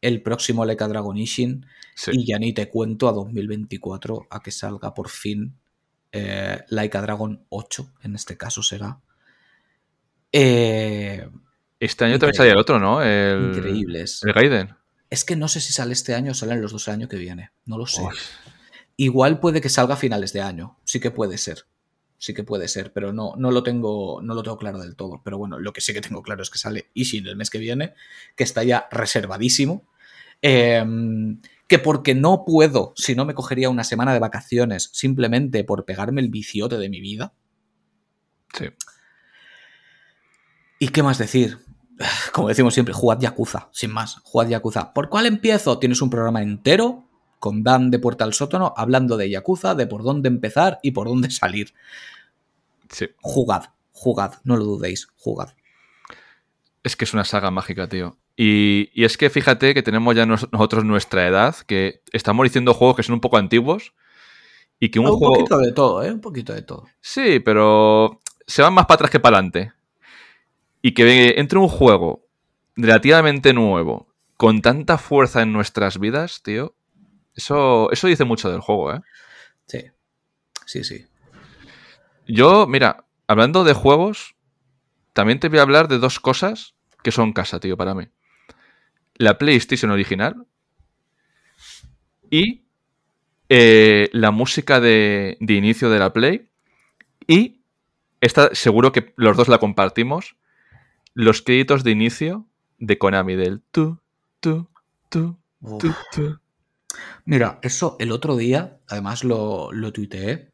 el 0.00 0.22
próximo 0.22 0.64
Leka 0.64 0.88
Dragon 0.88 1.16
Ishin 1.16 1.66
y 2.12 2.26
ya 2.26 2.38
ni 2.38 2.52
te 2.52 2.68
cuento 2.68 3.08
a 3.08 3.12
2024 3.12 4.26
a 4.28 4.42
que 4.42 4.50
salga 4.50 4.92
por 4.92 5.08
fin 5.08 5.56
eh, 6.12 6.60
Laika 6.68 7.00
Dragon 7.00 7.44
8, 7.48 7.94
en 8.02 8.14
este 8.14 8.36
caso 8.36 8.62
será. 8.62 9.00
Eh, 10.30 11.28
este 11.80 12.04
año 12.04 12.18
también 12.18 12.34
sale 12.34 12.50
el 12.50 12.58
otro, 12.58 12.78
¿no? 12.78 13.02
El, 13.02 13.56
increíbles. 13.56 14.22
El 14.22 14.32
Gaiden. 14.32 14.76
Es 15.14 15.24
que 15.24 15.36
no 15.36 15.46
sé 15.46 15.60
si 15.60 15.72
sale 15.72 15.92
este 15.92 16.12
año 16.12 16.32
o 16.32 16.34
salen 16.34 16.60
los 16.60 16.72
dos 16.72 16.88
años 16.88 17.08
que 17.08 17.16
viene. 17.16 17.52
No 17.66 17.78
lo 17.78 17.86
sé. 17.86 18.02
Igual 18.96 19.38
puede 19.38 19.60
que 19.60 19.68
salga 19.68 19.94
a 19.94 19.96
finales 19.96 20.32
de 20.32 20.40
año. 20.40 20.76
Sí 20.82 20.98
que 20.98 21.12
puede 21.12 21.38
ser. 21.38 21.66
Sí 22.18 22.34
que 22.34 22.42
puede 22.42 22.66
ser, 22.66 22.92
pero 22.92 23.12
no, 23.12 23.34
no, 23.36 23.52
lo 23.52 23.62
tengo, 23.62 24.20
no 24.22 24.34
lo 24.34 24.42
tengo 24.42 24.58
claro 24.58 24.80
del 24.80 24.96
todo. 24.96 25.22
Pero 25.24 25.38
bueno, 25.38 25.60
lo 25.60 25.72
que 25.72 25.80
sí 25.80 25.94
que 25.94 26.00
tengo 26.00 26.20
claro 26.20 26.42
es 26.42 26.50
que 26.50 26.58
sale 26.58 26.90
Ishin 26.94 27.28
el 27.28 27.36
mes 27.36 27.48
que 27.48 27.58
viene, 27.58 27.94
que 28.34 28.42
está 28.42 28.64
ya 28.64 28.88
reservadísimo. 28.90 29.86
Em, 30.42 31.40
que 31.68 31.78
porque 31.78 32.16
no 32.16 32.44
puedo, 32.44 32.92
si 32.96 33.14
no 33.14 33.24
me 33.24 33.34
cogería 33.34 33.70
una 33.70 33.84
semana 33.84 34.14
de 34.14 34.18
vacaciones 34.18 34.90
simplemente 34.94 35.62
por 35.62 35.84
pegarme 35.84 36.22
el 36.22 36.28
viciote 36.28 36.76
de 36.76 36.88
mi 36.88 37.00
vida. 37.00 37.34
Sí. 38.52 38.64
¿Y 40.80 40.88
qué 40.88 41.04
más 41.04 41.18
decir? 41.18 41.63
Como 42.34 42.48
decimos 42.48 42.74
siempre, 42.74 42.92
jugad 42.92 43.20
Yakuza, 43.20 43.68
sin 43.70 43.92
más, 43.92 44.16
jugad 44.24 44.48
Yakuza. 44.48 44.92
¿Por 44.92 45.08
cuál 45.08 45.26
empiezo? 45.26 45.78
Tienes 45.78 46.02
un 46.02 46.10
programa 46.10 46.42
entero 46.42 47.04
con 47.38 47.62
Dan 47.62 47.92
de 47.92 48.00
puerta 48.00 48.24
al 48.24 48.34
sótano 48.34 48.74
hablando 48.76 49.16
de 49.16 49.30
Yakuza, 49.30 49.76
de 49.76 49.86
por 49.86 50.02
dónde 50.02 50.28
empezar 50.28 50.80
y 50.82 50.90
por 50.90 51.06
dónde 51.06 51.30
salir. 51.30 51.72
Sí. 52.90 53.06
Jugad, 53.20 53.66
jugad, 53.92 54.34
no 54.42 54.56
lo 54.56 54.64
dudéis, 54.64 55.06
jugad. 55.16 55.54
Es 56.82 56.96
que 56.96 57.04
es 57.04 57.14
una 57.14 57.24
saga 57.24 57.52
mágica, 57.52 57.88
tío. 57.88 58.16
Y, 58.36 58.90
y 58.92 59.04
es 59.04 59.16
que 59.16 59.30
fíjate 59.30 59.72
que 59.72 59.84
tenemos 59.84 60.16
ya 60.16 60.26
nos- 60.26 60.50
nosotros 60.52 60.84
nuestra 60.84 61.28
edad, 61.28 61.54
que 61.68 62.02
estamos 62.12 62.42
diciendo 62.42 62.74
juegos 62.74 62.96
que 62.96 63.04
son 63.04 63.14
un 63.14 63.20
poco 63.20 63.36
antiguos 63.36 63.94
y 64.80 64.88
que 64.88 64.98
un, 64.98 65.06
un 65.06 65.18
juego... 65.18 65.34
poquito 65.34 65.58
de 65.58 65.70
todo, 65.70 66.02
¿eh? 66.02 66.10
Un 66.10 66.20
poquito 66.20 66.52
de 66.52 66.62
todo. 66.62 66.88
Sí, 67.00 67.38
pero 67.38 68.20
se 68.44 68.60
van 68.60 68.74
más 68.74 68.86
para 68.86 68.96
atrás 68.96 69.10
que 69.12 69.20
para 69.20 69.36
adelante. 69.36 69.72
Y 70.82 70.92
que 70.92 71.34
entre 71.38 71.58
un 71.60 71.68
juego 71.68 72.23
relativamente 72.76 73.52
nuevo, 73.52 74.08
con 74.36 74.62
tanta 74.62 74.98
fuerza 74.98 75.42
en 75.42 75.52
nuestras 75.52 75.98
vidas, 75.98 76.42
tío, 76.42 76.74
eso, 77.34 77.90
eso 77.90 78.06
dice 78.06 78.24
mucho 78.24 78.50
del 78.50 78.60
juego, 78.60 78.94
¿eh? 78.94 79.00
Sí, 79.66 79.84
sí, 80.66 80.84
sí. 80.84 81.06
Yo, 82.26 82.66
mira, 82.66 83.04
hablando 83.26 83.64
de 83.64 83.74
juegos, 83.74 84.34
también 85.12 85.40
te 85.40 85.48
voy 85.48 85.58
a 85.58 85.62
hablar 85.62 85.88
de 85.88 85.98
dos 85.98 86.20
cosas 86.20 86.74
que 87.02 87.12
son 87.12 87.32
casa, 87.32 87.60
tío, 87.60 87.76
para 87.76 87.94
mí. 87.94 88.08
La 89.16 89.38
PlayStation 89.38 89.90
original 89.90 90.46
y 92.30 92.64
eh, 93.48 94.08
la 94.12 94.30
música 94.30 94.80
de, 94.80 95.36
de 95.40 95.54
inicio 95.54 95.90
de 95.90 95.98
la 95.98 96.12
Play. 96.12 96.48
Y 97.26 97.62
esta 98.20 98.54
seguro 98.54 98.90
que 98.92 99.12
los 99.16 99.36
dos 99.36 99.48
la 99.48 99.58
compartimos. 99.58 100.36
Los 101.12 101.42
créditos 101.42 101.84
de 101.84 101.92
inicio 101.92 102.46
de 102.78 102.98
Konami 102.98 103.36
del 103.36 103.62
tu, 103.70 103.98
tu, 104.40 104.68
tu, 105.08 105.36
Uf. 105.60 105.82
tu, 105.82 105.92
tu. 106.14 106.38
Mira, 107.26 107.58
eso 107.62 107.96
el 108.00 108.12
otro 108.12 108.36
día, 108.36 108.80
además 108.88 109.24
lo, 109.24 109.72
lo 109.72 109.92
tuiteé. 109.92 110.52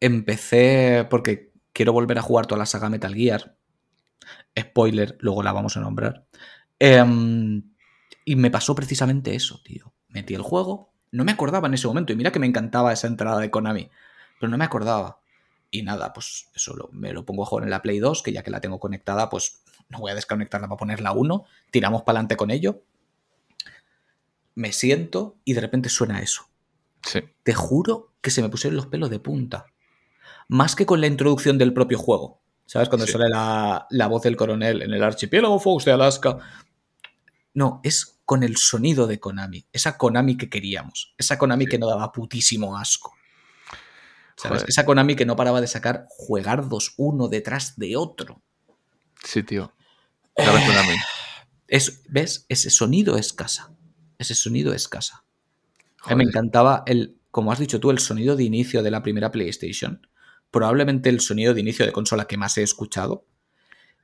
Empecé 0.00 1.06
porque 1.08 1.52
quiero 1.72 1.92
volver 1.92 2.18
a 2.18 2.22
jugar 2.22 2.46
toda 2.46 2.58
la 2.58 2.66
saga 2.66 2.90
Metal 2.90 3.14
Gear. 3.14 3.56
Spoiler, 4.58 5.16
luego 5.20 5.42
la 5.42 5.52
vamos 5.52 5.76
a 5.76 5.80
nombrar. 5.80 6.26
Em, 6.78 7.62
y 8.24 8.36
me 8.36 8.50
pasó 8.50 8.74
precisamente 8.74 9.34
eso, 9.34 9.60
tío. 9.62 9.92
Metí 10.08 10.34
el 10.34 10.42
juego, 10.42 10.92
no 11.12 11.24
me 11.24 11.32
acordaba 11.32 11.68
en 11.68 11.74
ese 11.74 11.86
momento. 11.88 12.12
Y 12.12 12.16
mira 12.16 12.32
que 12.32 12.38
me 12.38 12.46
encantaba 12.46 12.92
esa 12.92 13.06
entrada 13.06 13.40
de 13.40 13.50
Konami, 13.50 13.90
pero 14.40 14.50
no 14.50 14.58
me 14.58 14.64
acordaba. 14.64 15.20
Y 15.70 15.82
nada, 15.82 16.12
pues 16.12 16.48
eso 16.54 16.74
lo- 16.74 16.88
me 16.92 17.12
lo 17.12 17.24
pongo 17.26 17.42
a 17.42 17.46
jugar 17.46 17.64
en 17.64 17.70
la 17.70 17.82
Play 17.82 17.98
2, 17.98 18.22
que 18.22 18.32
ya 18.32 18.42
que 18.42 18.50
la 18.50 18.60
tengo 18.60 18.80
conectada, 18.80 19.28
pues 19.28 19.62
no 19.88 19.98
voy 20.00 20.10
a 20.10 20.14
desconectarla 20.14 20.68
para 20.68 20.78
ponerla 20.78 21.12
1. 21.12 21.44
Tiramos 21.70 22.02
para 22.02 22.18
adelante 22.18 22.36
con 22.36 22.50
ello. 22.50 22.82
Me 24.54 24.72
siento 24.72 25.36
y 25.44 25.52
de 25.52 25.60
repente 25.60 25.88
suena 25.88 26.20
eso. 26.20 26.48
Sí, 27.02 27.20
Te 27.42 27.54
juro 27.54 28.12
que 28.20 28.30
se 28.30 28.42
me 28.42 28.48
pusieron 28.48 28.76
los 28.76 28.86
pelos 28.86 29.10
de 29.10 29.20
punta. 29.20 29.66
Más 30.48 30.74
que 30.74 30.86
con 30.86 31.00
la 31.00 31.06
introducción 31.06 31.58
del 31.58 31.72
propio 31.72 31.98
juego. 31.98 32.40
¿Sabes? 32.64 32.88
Cuando 32.88 33.06
Sí. 33.06 33.12
sale 33.12 33.28
la, 33.28 33.86
la 33.90 34.06
voz 34.08 34.22
del 34.22 34.36
coronel 34.36 34.82
en 34.82 34.92
el 34.92 35.02
archipiélago 35.04 35.60
Fox 35.60 35.84
de 35.84 35.92
Alaska. 35.92 36.38
No, 37.54 37.80
es 37.84 38.18
con 38.24 38.42
el 38.42 38.56
sonido 38.56 39.06
de 39.06 39.20
Konami. 39.20 39.66
Esa 39.72 39.96
Konami 39.96 40.36
que 40.36 40.50
queríamos. 40.50 41.14
Esa 41.16 41.38
Konami 41.38 41.64
Sí. 41.66 41.70
que 41.70 41.78
no 41.78 41.86
daba 41.86 42.10
putísimo 42.10 42.76
asco. 42.76 43.14
¿Sabes? 44.36 44.58
Joder. 44.62 44.68
Esa 44.70 44.84
Konami 44.84 45.14
que 45.14 45.24
no 45.26 45.36
paraba 45.36 45.60
de 45.60 45.68
sacar 45.68 46.06
juegardos 46.08 46.94
uno 46.96 47.28
detrás 47.28 47.76
de 47.78 47.96
otro. 47.96 48.42
sí, 49.22 49.42
tío. 49.44 49.72
Es, 51.68 52.02
¿Ves? 52.08 52.46
Ese 52.48 52.70
sonido 52.70 53.16
es 53.16 53.32
casa. 53.32 53.72
Ese 54.18 54.34
sonido 54.34 54.72
es 54.72 54.88
casa. 54.88 55.24
A 56.04 56.10
mí 56.10 56.16
me 56.16 56.24
encantaba 56.24 56.84
el, 56.86 57.16
como 57.30 57.52
has 57.52 57.58
dicho 57.58 57.80
tú, 57.80 57.90
el 57.90 57.98
sonido 57.98 58.36
de 58.36 58.44
inicio 58.44 58.82
de 58.82 58.90
la 58.90 59.02
primera 59.02 59.30
PlayStation. 59.30 60.06
Probablemente 60.50 61.08
el 61.08 61.20
sonido 61.20 61.54
de 61.54 61.60
inicio 61.60 61.84
de 61.84 61.92
consola 61.92 62.26
que 62.26 62.36
más 62.36 62.56
he 62.58 62.62
escuchado. 62.62 63.26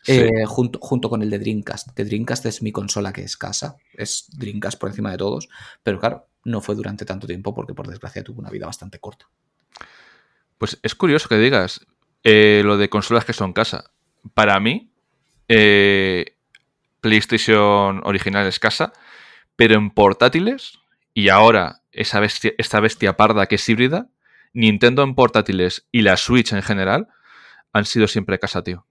Sí. 0.02 0.14
eh, 0.18 0.44
junto, 0.46 0.80
junto 0.80 1.08
con 1.08 1.22
el 1.22 1.30
de 1.30 1.38
Dreamcast. 1.38 1.90
Que 1.94 2.04
Dreamcast 2.04 2.44
es 2.46 2.60
mi 2.60 2.72
consola 2.72 3.12
que 3.12 3.22
es 3.22 3.36
casa. 3.36 3.76
Es 3.92 4.26
Dreamcast 4.36 4.78
por 4.78 4.90
encima 4.90 5.12
de 5.12 5.18
todos. 5.18 5.48
Pero 5.84 6.00
claro, 6.00 6.28
no 6.44 6.60
fue 6.60 6.74
durante 6.74 7.04
tanto 7.04 7.26
tiempo 7.26 7.54
porque 7.54 7.74
por 7.74 7.86
desgracia 7.86 8.24
tuvo 8.24 8.40
una 8.40 8.50
vida 8.50 8.66
bastante 8.66 8.98
corta. 8.98 9.26
Pues 10.58 10.78
es 10.82 10.94
curioso 10.94 11.28
que 11.28 11.38
digas 11.38 11.86
eh, 12.24 12.62
lo 12.64 12.76
de 12.76 12.88
consolas 12.88 13.24
que 13.24 13.32
son 13.32 13.52
casa. 13.52 13.92
Para 14.34 14.58
mí, 14.60 14.91
eh, 15.48 16.36
PlayStation 17.00 18.00
original 18.04 18.46
es 18.46 18.58
casa, 18.58 18.92
pero 19.56 19.74
en 19.74 19.90
portátiles, 19.90 20.78
y 21.14 21.28
ahora 21.28 21.82
esa 21.92 22.20
bestia, 22.20 22.52
esta 22.58 22.80
bestia 22.80 23.16
parda 23.16 23.46
que 23.46 23.56
es 23.56 23.68
híbrida, 23.68 24.08
Nintendo 24.54 25.02
en 25.02 25.14
portátiles 25.14 25.86
y 25.92 26.02
la 26.02 26.16
Switch 26.16 26.52
en 26.52 26.62
general 26.62 27.08
han 27.72 27.84
sido 27.84 28.06
siempre 28.06 28.38
casa, 28.38 28.62
tío. 28.62 28.86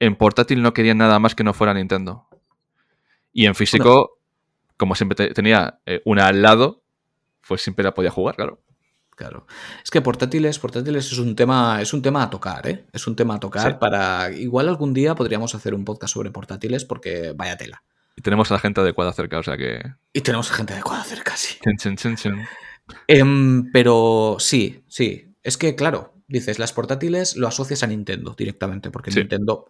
En 0.00 0.14
portátil 0.16 0.62
no 0.62 0.72
querían 0.72 0.98
nada 0.98 1.18
más 1.18 1.34
que 1.34 1.44
no 1.44 1.52
fuera 1.52 1.74
Nintendo. 1.74 2.28
Y 3.32 3.46
en 3.46 3.54
físico, 3.54 4.18
como 4.76 4.94
siempre 4.94 5.16
te- 5.16 5.34
tenía 5.34 5.80
eh, 5.86 6.00
una 6.04 6.26
al 6.28 6.42
lado, 6.42 6.82
pues 7.46 7.62
siempre 7.62 7.84
la 7.84 7.94
podía 7.94 8.10
jugar, 8.10 8.36
claro. 8.36 8.60
Claro. 9.18 9.48
Es 9.82 9.90
que 9.90 10.00
portátiles, 10.00 10.60
portátiles 10.60 11.10
es 11.10 11.18
un 11.18 11.34
tema, 11.34 11.82
es 11.82 11.92
un 11.92 12.00
tema 12.02 12.22
a 12.22 12.30
tocar, 12.30 12.68
¿eh? 12.68 12.86
Es 12.92 13.04
un 13.08 13.16
tema 13.16 13.34
a 13.34 13.40
tocar 13.40 13.72
Sí. 13.72 13.76
para. 13.80 14.30
Igual 14.30 14.68
algún 14.68 14.94
día 14.94 15.16
podríamos 15.16 15.56
hacer 15.56 15.74
un 15.74 15.84
podcast 15.84 16.14
sobre 16.14 16.30
portátiles 16.30 16.84
porque 16.84 17.32
vaya 17.36 17.56
tela. 17.56 17.82
Y 18.16 18.22
tenemos 18.22 18.48
a 18.52 18.54
la 18.54 18.60
gente 18.60 18.80
adecuada 18.80 19.12
cerca, 19.12 19.38
o 19.38 19.42
sea 19.42 19.56
que. 19.56 19.82
Y 20.12 20.20
tenemos 20.20 20.50
a 20.52 20.54
gente 20.54 20.72
adecuada 20.74 21.02
cerca, 21.02 21.36
sí. 21.36 21.56
Em, 23.08 23.70
pero 23.72 24.36
sí, 24.38 24.84
sí. 24.86 25.34
Es 25.42 25.56
que, 25.58 25.74
claro, 25.74 26.14
dices, 26.28 26.60
las 26.60 26.72
portátiles 26.72 27.36
lo 27.36 27.48
asocias 27.48 27.82
a 27.82 27.88
Nintendo 27.88 28.34
directamente, 28.38 28.90
porque 28.92 29.10
Sí. 29.10 29.18
Nintendo 29.18 29.66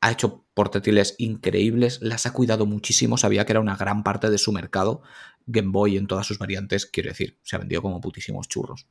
ha 0.00 0.10
hecho 0.10 0.44
portátiles 0.52 1.14
increíbles, 1.18 2.00
las 2.02 2.26
ha 2.26 2.32
cuidado 2.32 2.66
muchísimo, 2.66 3.16
sabía 3.18 3.46
que 3.46 3.52
era 3.52 3.60
una 3.60 3.76
gran 3.76 4.02
parte 4.02 4.30
de 4.30 4.38
su 4.38 4.52
mercado. 4.52 5.02
Game 5.46 5.70
Boy 5.70 5.96
en 5.96 6.06
todas 6.06 6.26
sus 6.26 6.38
variantes, 6.38 6.86
quiero 6.86 7.10
decir, 7.10 7.38
se 7.42 7.56
ha 7.56 7.58
vendido 7.58 7.82
como 7.82 8.00
putísimos 8.00 8.48
churros. 8.48 8.86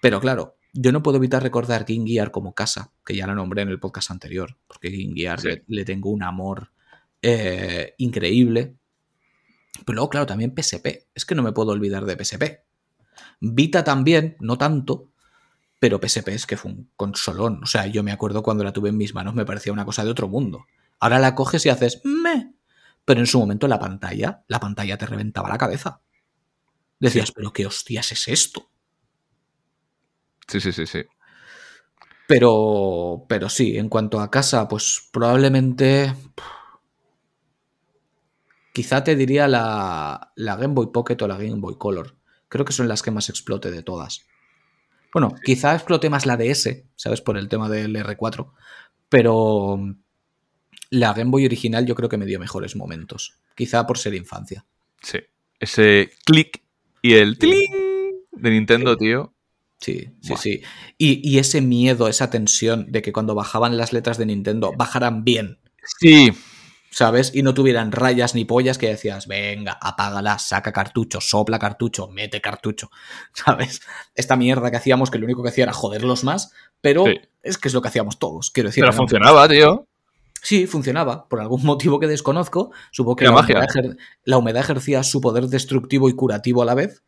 Pero 0.00 0.20
claro, 0.20 0.56
yo 0.72 0.90
no 0.92 1.02
puedo 1.02 1.18
evitar 1.18 1.42
recordar 1.42 1.84
Game 1.88 2.08
Gear 2.08 2.30
como 2.30 2.54
casa, 2.54 2.92
que 3.04 3.14
ya 3.14 3.26
la 3.26 3.34
nombré 3.34 3.62
en 3.62 3.68
el 3.68 3.78
podcast 3.78 4.10
anterior, 4.10 4.56
porque 4.66 4.90
Game 4.90 5.14
Gear 5.14 5.40
Sí. 5.40 5.48
le, 5.48 5.64
le 5.66 5.84
tengo 5.84 6.10
un 6.10 6.22
amor 6.22 6.70
eh, 7.22 7.94
increíble. 7.98 8.74
Pero 9.86 9.94
luego, 9.96 10.10
claro, 10.10 10.26
también 10.26 10.54
PSP. 10.56 11.06
Es 11.14 11.24
que 11.24 11.34
no 11.34 11.42
me 11.42 11.52
puedo 11.52 11.70
olvidar 11.72 12.04
de 12.04 12.22
PSP. 12.22 12.64
Vita 13.40 13.84
también, 13.84 14.36
no 14.40 14.58
tanto, 14.58 15.10
pero 15.78 15.98
PSP 16.00 16.28
es 16.28 16.46
que 16.46 16.56
fue 16.56 16.70
un 16.72 16.90
consolón. 16.96 17.60
O 17.62 17.66
sea, 17.66 17.86
yo 17.86 18.02
me 18.02 18.12
acuerdo 18.12 18.42
cuando 18.42 18.64
la 18.64 18.72
tuve 18.72 18.90
en 18.90 18.96
mis 18.96 19.14
manos 19.14 19.34
me 19.34 19.44
parecía 19.44 19.72
una 19.72 19.84
cosa 19.84 20.04
de 20.04 20.10
otro 20.10 20.28
mundo. 20.28 20.66
Ahora 21.00 21.18
la 21.18 21.34
coges 21.34 21.64
y 21.66 21.68
haces 21.68 22.00
me. 22.04 22.51
Pero 23.04 23.20
en 23.20 23.26
su 23.26 23.38
momento 23.38 23.66
la 23.68 23.78
pantalla, 23.78 24.44
la 24.48 24.60
pantalla 24.60 24.96
te 24.96 25.06
reventaba 25.06 25.48
la 25.48 25.58
cabeza. 25.58 26.00
Decías, 27.00 27.28
Sí. 27.28 27.32
pero 27.34 27.52
qué 27.52 27.66
hostias 27.66 28.12
es 28.12 28.28
esto. 28.28 28.70
Sí, 30.46 30.60
sí, 30.60 30.72
sí, 30.72 30.86
sí. 30.86 31.02
Pero, 32.28 33.24
pero 33.28 33.48
sí, 33.48 33.76
en 33.76 33.88
cuanto 33.88 34.20
a 34.20 34.30
casa, 34.30 34.68
pues 34.68 35.08
probablemente. 35.12 36.14
Quizá 38.72 39.04
te 39.04 39.16
diría 39.16 39.48
la, 39.48 40.32
la 40.36 40.56
Game 40.56 40.74
Boy 40.74 40.88
Pocket 40.92 41.20
o 41.20 41.28
la 41.28 41.36
Game 41.36 41.60
Boy 41.60 41.76
Color. 41.76 42.16
Creo 42.48 42.64
que 42.64 42.72
son 42.72 42.88
las 42.88 43.02
que 43.02 43.10
más 43.10 43.28
explote 43.28 43.70
de 43.70 43.82
todas. 43.82 44.26
Bueno, 45.12 45.34
quizá 45.44 45.74
explote 45.74 46.08
más 46.08 46.24
la 46.24 46.38
DS, 46.38 46.86
¿sabes? 46.96 47.20
Por 47.20 47.36
el 47.36 47.48
tema 47.48 47.68
del 47.68 47.94
R4. 47.94 48.52
Pero 49.10 49.78
la 50.92 51.14
Game 51.14 51.30
Boy 51.30 51.46
original 51.46 51.86
yo 51.86 51.94
creo 51.94 52.08
que 52.08 52.18
me 52.18 52.26
dio 52.26 52.38
mejores 52.38 52.76
momentos. 52.76 53.34
Quizá 53.56 53.86
por 53.86 53.96
ser 53.98 54.14
infancia. 54.14 54.64
Sí. 55.02 55.18
Ese 55.58 56.10
clic 56.24 56.62
y 57.00 57.14
el 57.14 57.38
tling 57.38 57.72
de 58.32 58.50
Nintendo, 58.50 58.96
tío. 58.96 59.32
Sí, 59.80 60.10
sí, 60.20 60.28
Buah. 60.28 60.38
sí. 60.38 60.62
Y, 60.98 61.28
y 61.28 61.38
ese 61.38 61.60
miedo, 61.62 62.08
esa 62.08 62.30
tensión 62.30 62.92
de 62.92 63.00
que 63.02 63.12
cuando 63.12 63.34
bajaban 63.34 63.76
las 63.76 63.92
letras 63.92 64.18
de 64.18 64.26
Nintendo 64.26 64.72
bajaran 64.76 65.24
bien. 65.24 65.58
Sí, 65.98 66.30
¿sabes? 66.90 67.34
Y 67.34 67.42
no 67.42 67.54
tuvieran 67.54 67.90
rayas 67.90 68.34
ni 68.34 68.44
pollas 68.44 68.76
que 68.78 68.88
decías, 68.88 69.26
venga, 69.26 69.78
apágala, 69.80 70.38
saca 70.38 70.72
cartucho, 70.72 71.20
sopla 71.20 71.58
cartucho, 71.58 72.08
mete 72.08 72.40
cartucho, 72.42 72.90
¿sabes? 73.34 73.80
Esta 74.14 74.36
mierda 74.36 74.70
que 74.70 74.76
hacíamos 74.76 75.10
que 75.10 75.18
lo 75.18 75.24
único 75.24 75.42
que 75.42 75.48
hacía 75.48 75.64
era 75.64 75.72
joderlos 75.72 76.22
más, 76.22 76.52
pero 76.80 77.06
Sí. 77.06 77.14
es 77.42 77.56
que 77.58 77.68
es 77.68 77.74
lo 77.74 77.80
que 77.82 77.88
hacíamos 77.88 78.18
todos, 78.18 78.50
quiero 78.50 78.68
decir. 78.68 78.82
pero 78.82 78.92
funcionaba, 78.92 79.48
tío. 79.48 79.88
Sí, 80.42 80.66
funcionaba, 80.66 81.28
por 81.28 81.40
algún 81.40 81.62
motivo 81.64 81.98
que 82.00 82.08
desconozco, 82.08 82.72
supongo 82.90 83.16
que 83.16 83.24
la 83.24 83.32
magia. 83.32 83.56
humedad, 83.58 83.68
ejer- 83.74 83.96
la 84.24 84.38
humedad 84.38 84.62
ejercía 84.62 85.02
su 85.04 85.20
poder 85.20 85.44
destructivo 85.46 86.08
y 86.08 86.14
curativo 86.14 86.62
a 86.62 86.64
la 86.66 86.74
vez, 86.74 87.02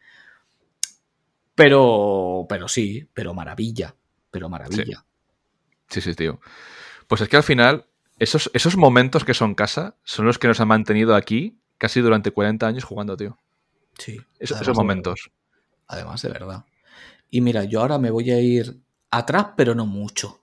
pero, 1.55 2.47
pero 2.49 2.69
sí, 2.69 3.09
pero 3.15 3.35
maravilla, 3.35 3.95
pero 4.31 4.49
maravilla. 4.49 5.05
Sí, 5.89 6.01
sí, 6.01 6.15
tío. 6.15 6.41
Pues 7.07 7.21
es 7.21 7.29
que 7.29 7.37
al 7.37 7.43
final, 7.43 7.87
esos, 8.19 8.51
esos 8.55 8.77
momentos 8.77 9.25
que 9.25 9.35
son 9.35 9.55
casa 9.55 9.97
son 10.05 10.27
los 10.27 10.39
que 10.39 10.49
nos 10.49 10.61
han 10.61 10.69
mantenido 10.69 11.15
aquí 11.15 11.59
casi 11.79 12.01
durante 12.01 12.31
40 12.33 12.67
años 12.67 12.85
jugando, 12.85 13.17
tío. 13.17 13.39
Sí. 13.99 14.19
Esos, 14.39 14.77
momentos. 14.77 15.31
Además, 15.87 16.23
de 16.23 16.31
verdad. 16.31 16.65
Y 17.31 17.41
mira, 17.41 17.65
yo 17.65 17.81
ahora 17.81 17.99
me 17.99 18.11
voy 18.11 18.31
a 18.31 18.41
ir 18.41 18.81
atrás, 19.11 19.49
pero 19.57 19.75
no 19.75 19.87
mucho. 19.87 20.43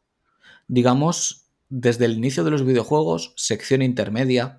Digamos, 0.67 1.40
desde 1.71 2.03
el 2.03 2.17
inicio 2.17 2.43
de 2.43 2.51
los 2.51 2.65
videojuegos, 2.65 3.33
sección 3.37 3.81
intermedia. 3.81 4.57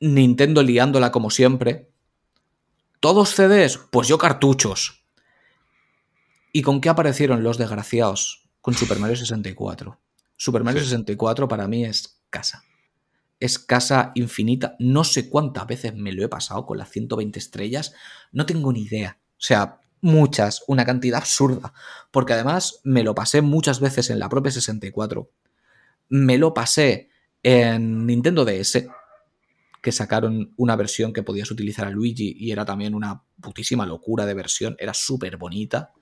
Nintendo 0.00 0.62
liándola 0.62 1.10
como 1.10 1.30
siempre. 1.30 1.90
¿Todos 3.00 3.34
CDs? 3.34 3.78
Pues 3.90 4.06
yo 4.06 4.16
cartuchos. 4.16 5.04
¿Y 6.52 6.62
con 6.62 6.80
qué 6.80 6.88
aparecieron 6.88 7.42
los 7.42 7.58
desgraciados? 7.58 8.48
Con 8.60 8.74
Super 8.74 9.00
Mario 9.00 9.16
64. 9.16 10.00
Super 10.36 10.62
Mario 10.62 10.80
Sí. 10.80 10.86
64 10.86 11.48
para 11.48 11.66
mí 11.66 11.84
es 11.84 12.22
casa. 12.30 12.62
Es 13.40 13.58
casa 13.58 14.12
infinita. 14.14 14.76
No 14.78 15.02
sé 15.02 15.28
cuántas 15.28 15.66
veces 15.66 15.94
me 15.96 16.12
lo 16.12 16.24
he 16.24 16.28
pasado 16.28 16.64
con 16.64 16.78
las 16.78 16.90
120 16.90 17.40
estrellas. 17.40 17.92
No 18.30 18.46
tengo 18.46 18.72
ni 18.72 18.82
idea. 18.82 19.18
O 19.32 19.40
sea, 19.40 19.80
muchas, 20.00 20.62
una 20.66 20.84
cantidad 20.84 21.18
absurda. 21.18 21.72
Porque 22.10 22.32
además 22.32 22.80
me 22.84 23.02
lo 23.02 23.14
pasé 23.14 23.42
muchas 23.42 23.80
veces 23.80 24.10
en 24.10 24.18
la 24.18 24.28
propia 24.28 24.52
64. 24.52 25.30
Me 26.08 26.38
lo 26.38 26.54
pasé 26.54 27.10
en 27.42 28.06
Nintendo 28.06 28.44
DS, 28.44 28.86
que 29.80 29.92
sacaron 29.92 30.52
una 30.56 30.76
versión 30.76 31.12
que 31.12 31.22
podías 31.22 31.50
utilizar 31.50 31.86
a 31.86 31.90
Luigi 31.90 32.34
y 32.38 32.50
era 32.50 32.64
también 32.64 32.94
una 32.94 33.22
putísima 33.40 33.86
locura 33.86 34.26
de 34.26 34.34
versión. 34.34 34.76
Era 34.78 34.94
súper 34.94 35.36
bonita. 35.36 35.92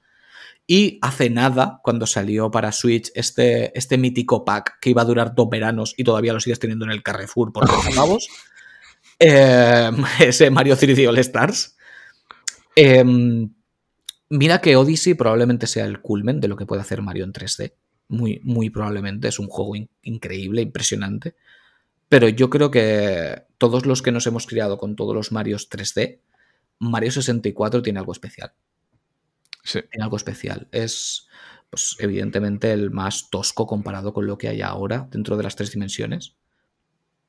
Y 0.66 0.98
hace 1.02 1.30
nada, 1.30 1.80
cuando 1.82 2.06
salió 2.06 2.50
para 2.50 2.72
Switch 2.72 3.10
este, 3.14 3.76
este 3.78 3.98
mítico 3.98 4.44
pack 4.44 4.78
que 4.80 4.90
iba 4.90 5.02
a 5.02 5.04
durar 5.04 5.34
dos 5.34 5.48
veranos 5.48 5.94
y 5.96 6.02
todavía 6.02 6.32
lo 6.32 6.40
sigues 6.40 6.58
teniendo 6.58 6.84
en 6.84 6.90
el 6.90 7.04
Carrefour 7.04 7.52
por 7.52 7.66
30 7.66 7.90
pavos, 7.90 8.28
eh, 9.20 9.90
ese 10.20 10.50
Mario 10.50 10.76
3D 10.76 11.08
All 11.08 11.18
Stars. 11.18 11.76
eh, 12.74 13.04
mira 14.30 14.60
que 14.60 14.76
Odyssey 14.76 15.14
probablemente 15.14 15.66
sea 15.66 15.84
el 15.86 16.00
culmen 16.00 16.40
de 16.40 16.48
lo 16.48 16.56
que 16.56 16.66
puede 16.66 16.82
hacer 16.82 17.02
Mario 17.02 17.24
en 17.24 17.32
3D. 17.32 17.74
Muy, 18.08 18.40
muy 18.44 18.70
probablemente. 18.70 19.28
Es 19.28 19.38
un 19.38 19.48
juego 19.48 19.76
in- 19.76 19.90
increíble, 20.02 20.62
impresionante. 20.62 21.34
Pero 22.08 22.28
yo 22.28 22.50
creo 22.50 22.70
que 22.70 23.44
todos 23.58 23.86
los 23.86 24.02
que 24.02 24.12
nos 24.12 24.26
hemos 24.26 24.46
criado 24.46 24.78
con 24.78 24.96
todos 24.96 25.14
los 25.14 25.32
Marios 25.32 25.68
3D, 25.70 26.20
Mario 26.78 27.12
64 27.12 27.82
tiene 27.82 28.00
algo 28.00 28.12
especial 28.12 28.52
Sí. 29.64 29.80
tiene 29.90 30.04
algo 30.04 30.16
especial. 30.16 30.68
Es, 30.72 31.26
pues, 31.70 31.96
evidentemente, 31.98 32.72
el 32.72 32.90
más 32.90 33.28
tosco 33.30 33.66
comparado 33.66 34.12
con 34.12 34.26
lo 34.26 34.38
que 34.38 34.48
hay 34.48 34.62
ahora 34.62 35.08
dentro 35.10 35.36
de 35.36 35.42
las 35.42 35.56
tres 35.56 35.72
dimensiones. 35.72 36.36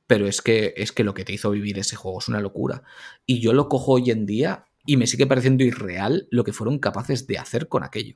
Pero 0.07 0.27
es 0.27 0.41
que, 0.41 0.73
es 0.77 0.91
que 0.91 1.03
lo 1.03 1.13
que 1.13 1.25
te 1.25 1.33
hizo 1.33 1.51
vivir 1.51 1.79
ese 1.79 1.95
juego 1.97 2.19
es 2.19 2.27
una 2.29 2.39
locura. 2.39 2.83
Y 3.25 3.39
yo 3.41 3.53
lo 3.53 3.67
cojo 3.67 3.93
hoy 3.93 4.11
en 4.11 4.25
día 4.25 4.66
y 4.87 4.97
me 4.97 5.05
sigue 5.05 5.27
pareciendo 5.27 5.63
irreal 5.63 6.27
lo 6.31 6.43
que 6.43 6.53
fueron 6.53 6.79
capaces 6.79 7.27
de 7.27 7.37
hacer 7.37 7.67
con 7.67 7.83
aquello. 7.83 8.15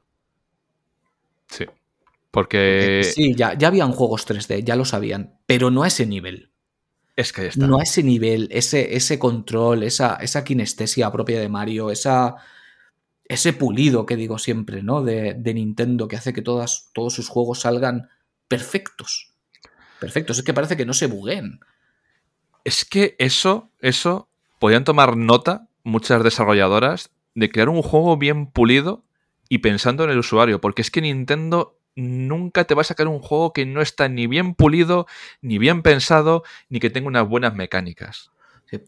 Sí. 1.49 1.65
Porque 2.32 3.01
sí, 3.13 3.36
ya, 3.36 3.55
ya 3.57 3.67
habían 3.67 3.91
juegos 3.91 4.26
3D, 4.26 4.63
ya 4.63 4.78
lo 4.78 4.86
sabían, 4.86 5.38
pero 5.45 5.69
no 5.69 5.84
a 5.84 5.88
ese 5.88 6.05
nivel. 6.05 6.49
es 7.17 7.34
que 7.34 7.41
ahí 7.41 7.47
está. 7.49 7.67
No 7.67 7.78
a 7.78 7.84
ese 7.84 8.03
nivel, 8.03 8.47
ese, 8.51 8.95
ese 8.95 9.19
control, 9.19 9.84
esa, 9.84 10.15
esa 10.15 10.45
kinestesia 10.45 11.11
propia 11.11 11.41
de 11.41 11.49
Mario, 11.49 11.91
esa, 11.91 12.38
ese 13.26 13.51
pulido 13.51 14.05
que 14.05 14.15
digo 14.15 14.39
siempre, 14.39 14.82
¿no? 14.82 15.03
De, 15.03 15.36
de 15.38 15.53
Nintendo 15.53 16.07
que 16.07 16.15
hace 16.15 16.32
que 16.32 16.41
todas, 16.41 16.89
todos 16.93 17.13
sus 17.13 17.28
juegos 17.28 17.59
salgan 17.59 18.09
perfectos. 18.47 19.34
Perfectos, 19.99 20.38
es 20.38 20.43
que 20.45 20.53
parece 20.53 20.78
que 20.78 20.86
no 20.86 20.93
se 20.93 21.07
bugueen. 21.07 21.59
Es 22.63 22.86
que 22.86 23.17
eso, 23.19 23.72
eso, 23.82 24.30
podían 24.57 24.86
tomar 24.86 25.17
nota 25.17 25.67
muchas 25.84 26.23
desarrolladoras 26.23 27.11
de 27.36 27.49
crear 27.49 27.69
un 27.69 27.82
juego 27.82 28.17
bien 28.17 28.47
pulido 28.47 29.03
y 29.49 29.59
pensando 29.59 30.03
en 30.03 30.09
el 30.09 30.19
usuario, 30.19 30.61
porque 30.61 30.82
es 30.82 30.91
que 30.91 31.01
Nintendo 31.01 31.77
nunca 31.95 32.65
te 32.65 32.73
va 32.73 32.82
a 32.82 32.86
sacar 32.86 33.07
un 33.07 33.19
juego 33.19 33.53
que 33.53 33.65
no 33.65 33.82
está 33.82 34.07
ni 34.07 34.27
bien 34.27 34.55
pulido, 34.55 35.07
ni 35.41 35.57
bien 35.57 35.82
pensado, 35.82 36.43
ni 36.69 36.79
que 36.79 36.89
tenga 36.89 37.07
unas 37.07 37.27
buenas 37.27 37.55
mecánicas. 37.55 38.32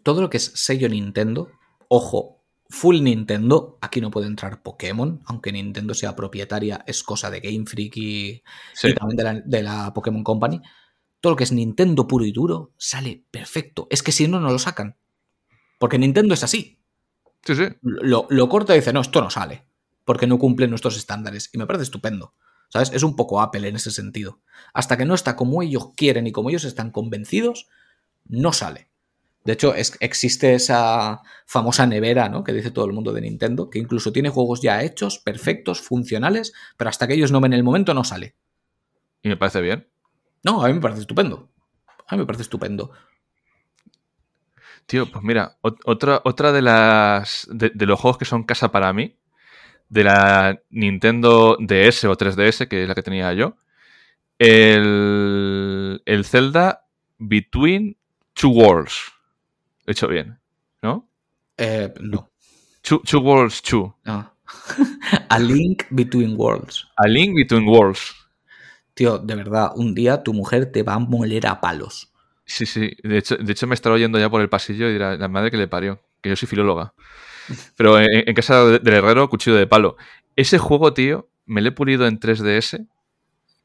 Todo 0.03 0.21
lo 0.21 0.29
que 0.29 0.37
es 0.37 0.51
sello 0.55 0.87
Nintendo, 0.87 1.51
ojo, 1.89 2.41
full 2.69 3.01
Nintendo, 3.01 3.77
aquí 3.81 3.99
no 3.99 4.09
puede 4.09 4.27
entrar 4.27 4.63
Pokémon, 4.63 5.21
aunque 5.25 5.51
Nintendo 5.51 5.93
sea 5.93 6.15
propietaria, 6.15 6.83
es 6.87 7.03
cosa 7.03 7.29
de 7.29 7.41
Game 7.41 7.65
Freak 7.65 7.97
y, 7.97 8.43
Sí, 8.73 8.89
y 8.89 8.93
también 8.93 9.17
de 9.17 9.23
la, 9.23 9.33
de 9.41 9.63
la 9.63 9.93
Pokémon 9.93 10.23
Company. 10.23 10.61
Todo 11.19 11.33
lo 11.33 11.37
que 11.37 11.43
es 11.43 11.51
Nintendo 11.51 12.07
puro 12.07 12.25
y 12.25 12.31
duro 12.31 12.71
sale 12.77 13.25
perfecto. 13.29 13.87
Es 13.89 14.03
que 14.03 14.11
si 14.11 14.27
no, 14.27 14.39
no 14.39 14.49
lo 14.49 14.59
sacan. 14.59 14.97
Porque 15.79 15.99
Nintendo 15.99 16.33
es 16.33 16.43
así. 16.43 16.79
Sí, 17.45 17.55
sí. 17.55 17.63
Lo, 17.81 18.27
lo 18.29 18.49
corta 18.49 18.73
y 18.73 18.79
dice, 18.79 18.93
no, 18.93 19.01
esto 19.01 19.21
no 19.21 19.29
sale. 19.29 19.65
Porque 20.05 20.27
no 20.27 20.37
cumple 20.37 20.67
nuestros 20.67 20.97
estándares. 20.97 21.49
Y 21.53 21.57
me 21.57 21.65
parece 21.65 21.83
estupendo. 21.83 22.33
¿Sabes? 22.69 22.91
Es 22.91 23.03
un 23.03 23.15
poco 23.15 23.39
Apple 23.41 23.67
en 23.67 23.75
ese 23.75 23.91
sentido. 23.91 24.39
Hasta 24.73 24.97
que 24.97 25.05
no 25.05 25.13
está 25.13 25.35
como 25.35 25.61
ellos 25.61 25.89
quieren 25.95 26.25
y 26.27 26.31
como 26.31 26.49
ellos 26.49 26.63
están 26.63 26.89
convencidos, 26.91 27.67
no 28.25 28.51
sale. 28.51 28.89
De 29.45 29.53
hecho, 29.53 29.75
es- 29.75 29.97
existe 29.99 30.55
esa 30.55 31.21
famosa 31.45 31.85
nevera, 31.85 32.29
¿no? 32.29 32.43
Que 32.43 32.53
dice 32.53 32.71
todo 32.71 32.85
el 32.85 32.93
mundo 32.93 33.11
de 33.13 33.21
Nintendo, 33.21 33.69
que 33.69 33.77
incluso 33.79 34.11
tiene 34.11 34.29
juegos 34.29 34.61
ya 34.61 34.81
hechos, 34.83 35.19
perfectos, 35.19 35.81
funcionales, 35.81 36.53
pero 36.77 36.89
hasta 36.89 37.07
que 37.07 37.13
ellos 37.13 37.31
no 37.31 37.41
ven 37.41 37.53
el 37.53 37.63
momento 37.63 37.93
no 37.93 38.03
sale. 38.03 38.35
Y 39.21 39.29
me 39.29 39.37
parece 39.37 39.61
bien. 39.61 39.87
No, 40.43 40.63
a 40.63 40.67
mí 40.67 40.73
me 40.73 40.81
parece 40.81 41.01
estupendo. 41.01 41.49
A 42.07 42.15
mí 42.15 42.21
me 42.21 42.25
parece 42.25 42.43
estupendo. 42.43 42.91
Tío, 44.85 45.09
pues 45.11 45.23
mira, 45.23 45.57
ot- 45.61 45.79
otra, 45.85 46.21
otra 46.23 46.51
de 46.51 46.61
las. 46.61 47.47
De, 47.51 47.71
de 47.73 47.85
los 47.85 47.99
juegos 47.99 48.17
que 48.17 48.25
son 48.25 48.43
casa 48.43 48.71
para 48.71 48.91
mí, 48.93 49.15
de 49.89 50.03
la 50.03 50.61
Nintendo 50.69 51.57
DS 51.59 52.07
o 52.07 52.15
3DS, 52.17 52.67
que 52.67 52.83
es 52.83 52.87
la 52.89 52.95
que 52.95 53.03
tenía 53.03 53.33
yo, 53.33 53.57
el, 54.39 56.01
el 56.05 56.25
Zelda 56.25 56.85
Between 57.17 57.97
Two 58.33 58.51
Worlds. 58.51 59.11
He 59.85 59.91
hecho 59.91 60.07
bien, 60.07 60.39
¿no? 60.81 61.07
Eh, 61.57 61.93
no. 62.01 62.29
Two, 62.81 62.99
Two 62.99 63.19
Worlds 63.21 63.61
2. 63.61 63.93
Ah. 64.05 64.33
A 65.29 65.39
Link 65.39 65.85
Between 65.89 66.35
Worlds. 66.37 66.87
A 66.97 67.07
Link 67.07 67.35
Between 67.35 67.67
Worlds. 67.67 68.13
Tío, 68.93 69.17
de 69.17 69.35
verdad, 69.35 69.71
un 69.75 69.95
día 69.95 70.21
tu 70.23 70.33
mujer 70.33 70.71
te 70.71 70.83
va 70.83 70.93
a 70.95 70.99
moler 70.99 71.47
a 71.47 71.59
palos. 71.61 72.12
Sí, 72.45 72.65
sí. 72.65 72.91
De 73.03 73.17
hecho, 73.17 73.37
de 73.37 73.51
hecho 73.51 73.67
me 73.67 73.73
estará 73.75 73.95
oyendo 73.95 74.19
ya 74.19 74.29
por 74.29 74.41
el 74.41 74.49
pasillo 74.49 74.89
y 74.89 74.93
dirá, 74.93 75.17
la 75.17 75.27
madre 75.27 75.49
que 75.51 75.57
le 75.57 75.67
parió, 75.67 76.01
que 76.21 76.29
yo 76.29 76.35
soy 76.35 76.47
filóloga. 76.47 76.93
Pero 77.77 77.99
en, 77.99 78.27
en 78.27 78.33
casa 78.35 78.63
de- 78.65 78.79
del 78.79 78.93
herrero, 78.95 79.29
cuchillo 79.29 79.55
de 79.55 79.67
palo. 79.67 79.95
Ese 80.35 80.57
juego, 80.57 80.93
tío, 80.93 81.29
me 81.45 81.61
lo 81.61 81.69
he 81.69 81.71
pulido 81.71 82.05
en 82.07 82.19
3DS, 82.19 82.85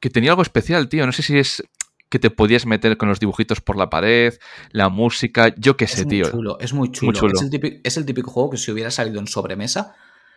que 0.01 0.11
tenía 0.11 0.31
algo 0.31 0.43
especial, 0.43 0.89
tío. 0.89 1.07
No 1.07 1.13
sé 1.13 1.23
si 1.23 1.39
es 1.39 1.65
que 2.09 2.19
te 2.19 2.31
podías 2.31 2.65
meter 2.67 2.97
con 2.97 3.09
los 3.09 3.21
dibujitos 3.21 3.61
por 3.61 3.77
la 3.77 3.91
pared, 3.91 4.33
la 4.71 4.89
música, 4.89 5.55
yo 5.57 5.77
qué 5.77 5.87
sé, 5.87 6.01
es 6.01 6.07
muy 6.07 6.11
tío. 6.17 6.31
chulo, 6.31 6.59
es 6.61 6.73
muy 6.73 6.91
chulo. 6.91 7.13
chulo. 7.13 7.35
Es, 7.35 7.43
el 7.43 7.51
típico, 7.51 7.77
es 7.85 7.97
el 7.99 8.07
típico 8.07 8.31
juego 8.31 8.51
que 8.51 8.57
si 8.57 8.71
hubiera 8.71 8.91
salido 8.91 9.21
en 9.21 9.27
sobremesa, 9.27 9.95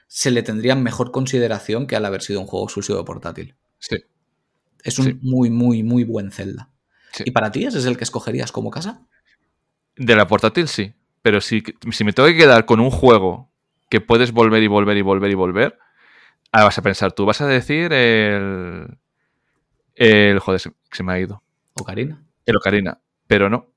se 0.08 0.32
le 0.32 0.44
tendría 0.44 0.76
mejor 0.76 1.12
consideración 1.12 1.88
que 1.88 1.96
al 1.96 2.04
haber 2.06 2.22
sido 2.24 2.42
un 2.42 2.48
juego 2.48 2.66
exclusivo 2.66 2.98
de 2.98 3.06
portátil. 3.06 3.56
Sí, 3.80 3.98
Es 4.84 5.00
un 5.00 5.06
Sí. 5.06 5.20
muy, 5.22 5.50
muy, 5.50 5.84
muy 5.84 6.04
buen 6.04 6.32
Zelda. 6.32 6.71
Sí. 7.12 7.24
¿Y 7.26 7.32
para 7.32 7.52
ti 7.52 7.66
ese 7.66 7.80
es 7.80 7.86
el 7.86 7.98
que 7.98 8.04
escogerías 8.04 8.52
como 8.52 8.72
casa? 8.72 9.06
De 9.96 10.16
la 10.16 10.28
portátil 10.28 10.68
sí. 10.68 10.94
Pero 11.22 11.42
si, 11.42 11.64
si 11.92 12.04
me 12.04 12.14
tengo 12.14 12.28
que 12.28 12.38
quedar 12.38 12.66
con 12.66 12.80
un 12.80 12.90
juego 12.90 13.52
que 13.90 14.02
puedes 14.02 14.32
volver 14.32 14.64
y 14.64 14.68
volver 14.68 14.98
y 14.98 15.02
volver 15.02 15.32
y 15.32 15.36
volver, 15.36 15.80
ahora 16.52 16.66
vas 16.66 16.78
a 16.78 16.82
pensar 16.82 17.12
tú, 17.12 17.26
vas 17.26 17.42
a 17.42 17.48
decir 17.48 17.94
el. 17.94 18.98
El. 19.96 20.40
Joder, 20.40 20.60
se, 20.60 20.72
se 20.92 21.04
me 21.04 21.14
ha 21.14 21.20
ido. 21.20 21.44
¿Ocarina? 21.80 22.24
El 22.46 22.58
Ocarina. 22.58 23.00
Pero 23.28 23.50
no. 23.50 23.68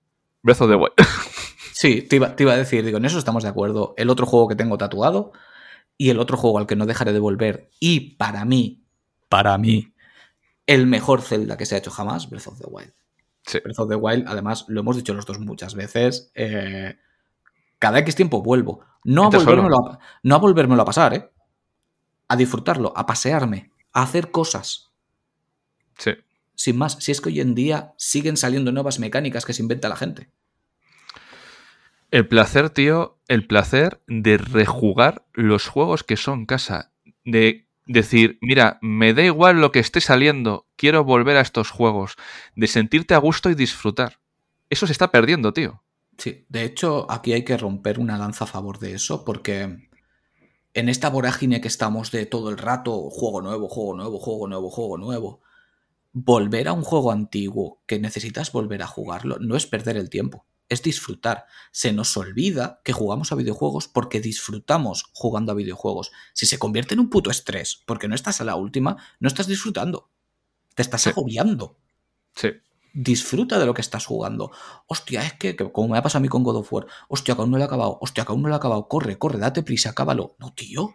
Breath 0.43 0.63
of 0.63 0.71
the 0.71 0.77
Wild. 0.77 0.95
Sí, 1.77 2.03
te 2.03 2.17
iba, 2.17 2.37
te 2.37 2.45
iba 2.45 2.53
a 2.53 2.57
decir, 2.57 2.85
digo, 2.85 2.99
en 2.99 3.05
eso 3.05 3.19
estamos 3.19 3.43
de 3.43 3.49
acuerdo. 3.49 3.95
El 3.99 4.09
otro 4.09 4.27
juego 4.27 4.47
que 4.47 4.55
tengo 4.55 4.79
tatuado 4.79 5.33
y 5.99 6.11
el 6.11 6.21
otro 6.21 6.37
juego 6.37 6.59
al 6.59 6.69
que 6.69 6.77
no 6.77 6.87
dejaré 6.87 7.13
de 7.13 7.19
volver. 7.19 7.69
Y 7.81 8.15
para 8.15 8.45
mí, 8.45 8.85
para 9.29 9.59
mí, 9.59 9.93
el 10.67 10.87
mejor 10.87 11.21
Zelda 11.21 11.57
que 11.57 11.67
se 11.67 11.75
ha 11.75 11.79
hecho 11.79 11.91
jamás, 11.91 12.31
Breath 12.31 12.47
of 12.47 12.61
the 12.61 12.67
Wild. 12.69 12.93
Sí. 13.47 13.59
Breath 13.61 13.79
of 13.79 13.89
the 13.89 13.97
Wild, 13.97 14.25
además, 14.27 14.65
lo 14.69 14.81
hemos 14.81 14.97
dicho 14.97 15.15
los 15.15 15.27
dos 15.27 15.39
muchas 15.39 15.75
veces. 15.75 16.31
eh, 16.35 16.97
cada 17.79 17.99
X 17.99 18.15
tiempo 18.15 18.43
vuelvo. 18.43 18.81
No 19.05 19.25
a, 19.25 19.29
volvérmelo 19.29 19.77
a, 19.77 19.99
no 20.23 20.35
a 20.35 20.39
volvérmelo 20.39 20.81
a 20.81 20.87
pasar, 20.87 21.13
¿eh? 21.13 21.31
A 22.29 22.37
disfrutarlo, 22.37 22.93
a 22.97 23.05
pasearme, 23.05 23.71
a 23.93 24.03
hacer 24.03 24.31
cosas. 24.31 24.91
Sí. 25.99 26.13
Sin 26.55 26.79
más, 26.79 26.95
si 27.01 27.13
es 27.13 27.21
que 27.21 27.29
hoy 27.29 27.41
en 27.41 27.55
día 27.55 27.93
siguen 27.99 28.39
saliendo 28.39 28.73
nuevas 28.73 28.99
mecánicas 28.99 29.45
que 29.45 29.53
se 29.53 29.61
inventa 29.61 29.91
la 29.91 29.97
gente. 29.97 30.31
El 32.11 32.27
placer, 32.29 32.71
tío, 32.71 33.19
el 33.29 33.47
placer 33.47 34.01
de 34.07 34.39
rejugar 34.39 35.27
los 35.33 35.69
juegos 35.69 36.05
que 36.05 36.17
son 36.17 36.47
casa. 36.47 36.93
De 37.25 37.64
decir, 37.87 38.39
mira, 38.41 38.79
me 38.81 39.15
da 39.15 39.23
igual 39.23 39.61
lo 39.61 39.73
que 39.73 39.79
esté 39.79 40.01
saliendo, 40.01 40.67
quiero 40.77 41.05
volver 41.05 41.37
a 41.37 41.43
estos 41.43 41.71
juegos. 41.71 42.17
De 42.55 42.67
sentirte 42.67 43.15
a 43.15 43.19
gusto 43.19 43.51
y 43.51 43.55
disfrutar. 43.55 44.21
Eso 44.71 44.87
se 44.87 44.93
está 44.93 45.11
perdiendo, 45.11 45.53
tío. 45.53 45.83
Sí, 46.19 46.47
de 46.49 46.65
hecho, 46.65 47.11
aquí 47.11 47.33
hay 47.33 47.45
que 47.45 47.57
romper 47.57 47.99
una 47.99 48.19
lanza 48.19 48.45
a 48.45 48.49
favor 48.49 48.79
de 48.79 48.95
eso, 48.95 49.25
porque 49.25 49.89
en 50.75 50.89
esta 50.89 51.11
vorágine 51.11 51.61
que 51.61 51.69
estamos 51.69 52.11
de 52.11 52.27
todo 52.27 52.51
el 52.51 52.59
rato, 52.59 53.11
juego 53.11 53.43
nuevo, 53.43 53.69
juego 53.69 53.95
nuevo, 53.95 54.19
juego 54.19 54.49
nuevo, 54.49 54.71
juego 54.71 54.99
nuevo, 54.99 55.41
volver 56.13 56.69
a 56.69 56.73
un 56.73 56.83
juego 56.83 57.11
antiguo 57.11 57.83
que 57.87 57.99
necesitas 57.99 58.53
volver 58.53 58.83
a 58.83 58.87
jugarlo 58.87 59.39
no 59.41 59.57
es 59.57 59.67
perder 59.67 59.97
el 59.97 60.11
tiempo, 60.11 60.47
es 60.69 60.83
disfrutar. 60.83 61.47
Se 61.73 61.93
nos 61.93 62.17
olvida 62.17 62.81
que 62.85 62.93
jugamos 62.93 63.33
a 63.33 63.35
videojuegos 63.35 63.89
porque 63.89 64.21
disfrutamos 64.21 65.11
jugando 65.13 65.53
a 65.53 65.55
videojuegos. 65.55 66.13
Si 66.33 66.47
se 66.47 66.59
convierte 66.59 66.95
en 66.95 67.01
un 67.01 67.11
puto 67.11 67.31
estrés 67.31 67.83
porque 67.87 68.09
no 68.09 68.15
estás 68.15 68.41
a 68.41 68.45
la 68.45 68.57
última, 68.57 68.97
no 69.21 69.29
estás 69.29 69.47
disfrutando. 69.47 70.11
Te 70.75 70.83
estás 70.83 71.07
agobiando. 71.07 71.79
Sí. 72.35 72.49
Disfruta 72.93 73.59
de 73.59 73.67
lo 73.67 73.75
que 73.75 73.81
estás 73.81 74.07
jugando. 74.07 74.53
Hostia, 74.87 75.25
es 75.25 75.35
que, 75.35 75.57
como 75.57 75.89
me 75.89 75.99
ha 75.99 76.03
pasado 76.03 76.19
a 76.19 76.23
mí 76.23 76.29
con 76.29 76.45
God 76.45 76.57
of 76.57 76.73
War, 76.73 76.87
hostia, 77.09 77.35
que 77.35 77.41
aún 77.41 77.51
no 77.51 77.57
lo 77.57 77.65
he 77.65 77.67
acabado, 77.67 77.99
hostia, 78.01 78.25
que 78.25 78.33
aún 78.33 78.43
no 78.43 78.49
lo 78.49 78.55
he 78.55 78.57
acabado, 78.57 78.89
corre, 78.89 79.19
corre, 79.19 79.39
date 79.39 79.63
prisa, 79.63 79.91
acábalo. 79.91 80.37
No, 80.39 80.55
tío. 80.55 80.95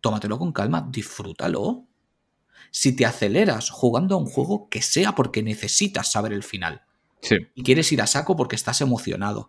Tómatelo 0.00 0.38
con 0.38 0.52
calma, 0.52 0.86
disfrútalo. 0.90 1.86
Si 2.70 2.94
te 2.94 3.06
aceleras 3.06 3.70
jugando 3.70 4.14
a 4.14 4.18
un 4.18 4.26
juego, 4.26 4.68
que 4.68 4.82
sea 4.82 5.14
porque 5.14 5.42
necesitas 5.42 6.12
saber 6.12 6.32
el 6.32 6.42
final. 6.42 6.82
Sí. 7.22 7.36
Y 7.54 7.62
quieres 7.62 7.90
ir 7.92 8.02
a 8.02 8.06
saco 8.06 8.36
porque 8.36 8.56
estás 8.56 8.80
emocionado. 8.80 9.48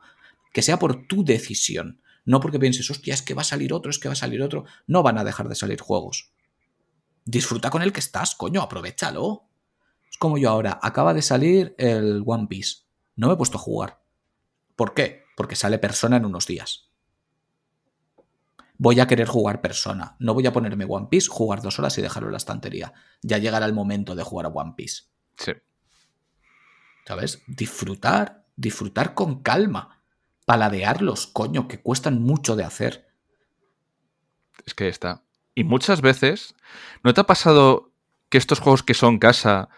Que 0.54 0.62
sea 0.62 0.80
por 0.80 1.08
tu 1.08 1.24
decisión. 1.24 2.02
No 2.26 2.40
porque 2.40 2.60
pienses, 2.60 2.90
hostia, 2.90 3.14
es 3.14 3.22
que 3.22 3.34
va 3.34 3.42
a 3.42 3.46
salir 3.46 3.74
otro, 3.74 3.90
es 3.90 4.00
que 4.00 4.08
va 4.08 4.14
a 4.14 4.16
salir 4.16 4.42
otro. 4.42 4.66
No 4.88 5.04
van 5.04 5.18
a 5.18 5.24
dejar 5.24 5.50
de 5.50 5.56
salir 5.56 5.82
juegos. 5.82 6.32
Disfruta 7.26 7.70
con 7.70 7.82
el 7.82 7.94
que 7.94 8.00
estás, 8.00 8.36
coño, 8.36 8.62
aprovechalo. 8.62 9.48
Es 10.10 10.18
como 10.18 10.38
yo 10.38 10.50
ahora, 10.50 10.80
acaba 10.82 11.14
de 11.14 11.22
salir 11.22 11.76
el 11.78 12.24
One 12.26 12.48
Piece. 12.48 12.84
No 13.16 13.28
me 13.28 13.34
he 13.34 13.38
puesto 13.38 13.58
a 13.58 13.62
jugar. 13.62 14.02
¿Por 14.76 14.94
qué? 14.94 15.24
Porque 15.36 15.56
sale 15.56 15.78
persona 15.78 16.18
en 16.18 16.26
unos 16.26 16.48
días. 16.48 16.90
Voy 18.78 19.00
a 19.00 19.08
querer 19.08 19.28
jugar 19.28 19.62
persona. 19.62 20.16
No 20.20 20.34
voy 20.34 20.48
a 20.48 20.54
ponerme 20.54 20.86
One 20.86 21.08
Piece, 21.10 21.28
jugar 21.28 21.62
dos 21.62 21.80
horas 21.80 21.98
y 21.98 22.02
dejarlo 22.02 22.30
en 22.30 22.34
la 22.34 22.38
estantería. 22.38 22.94
Ya 23.22 23.38
llegará 23.38 23.66
el 23.66 23.74
momento 23.74 24.16
de 24.16 24.24
jugar 24.24 24.46
a 24.46 24.50
One 24.50 24.74
Piece. 24.78 25.04
Sí. 25.38 25.52
¿Sabes? 27.10 27.42
Disfrutar, 27.48 28.46
disfrutar 28.56 29.16
con 29.16 29.42
calma. 29.42 30.00
Paladearlos, 30.46 31.26
coño, 31.26 31.68
que 31.68 31.82
cuestan 31.82 32.22
mucho 32.22 32.56
de 32.56 32.64
hacer. 32.64 33.08
Es 34.64 34.76
que 34.76 34.88
está. 34.88 35.24
Y 35.56 35.64
muchas 35.64 36.02
veces, 36.02 36.54
¿no 37.04 37.12
te 37.16 37.22
ha 37.22 37.24
pasado 37.24 37.92
que 38.30 38.38
estos 38.38 38.60
juegos 38.60 38.84
que 38.84 38.94
son 38.94 39.18
casa, 39.18 39.70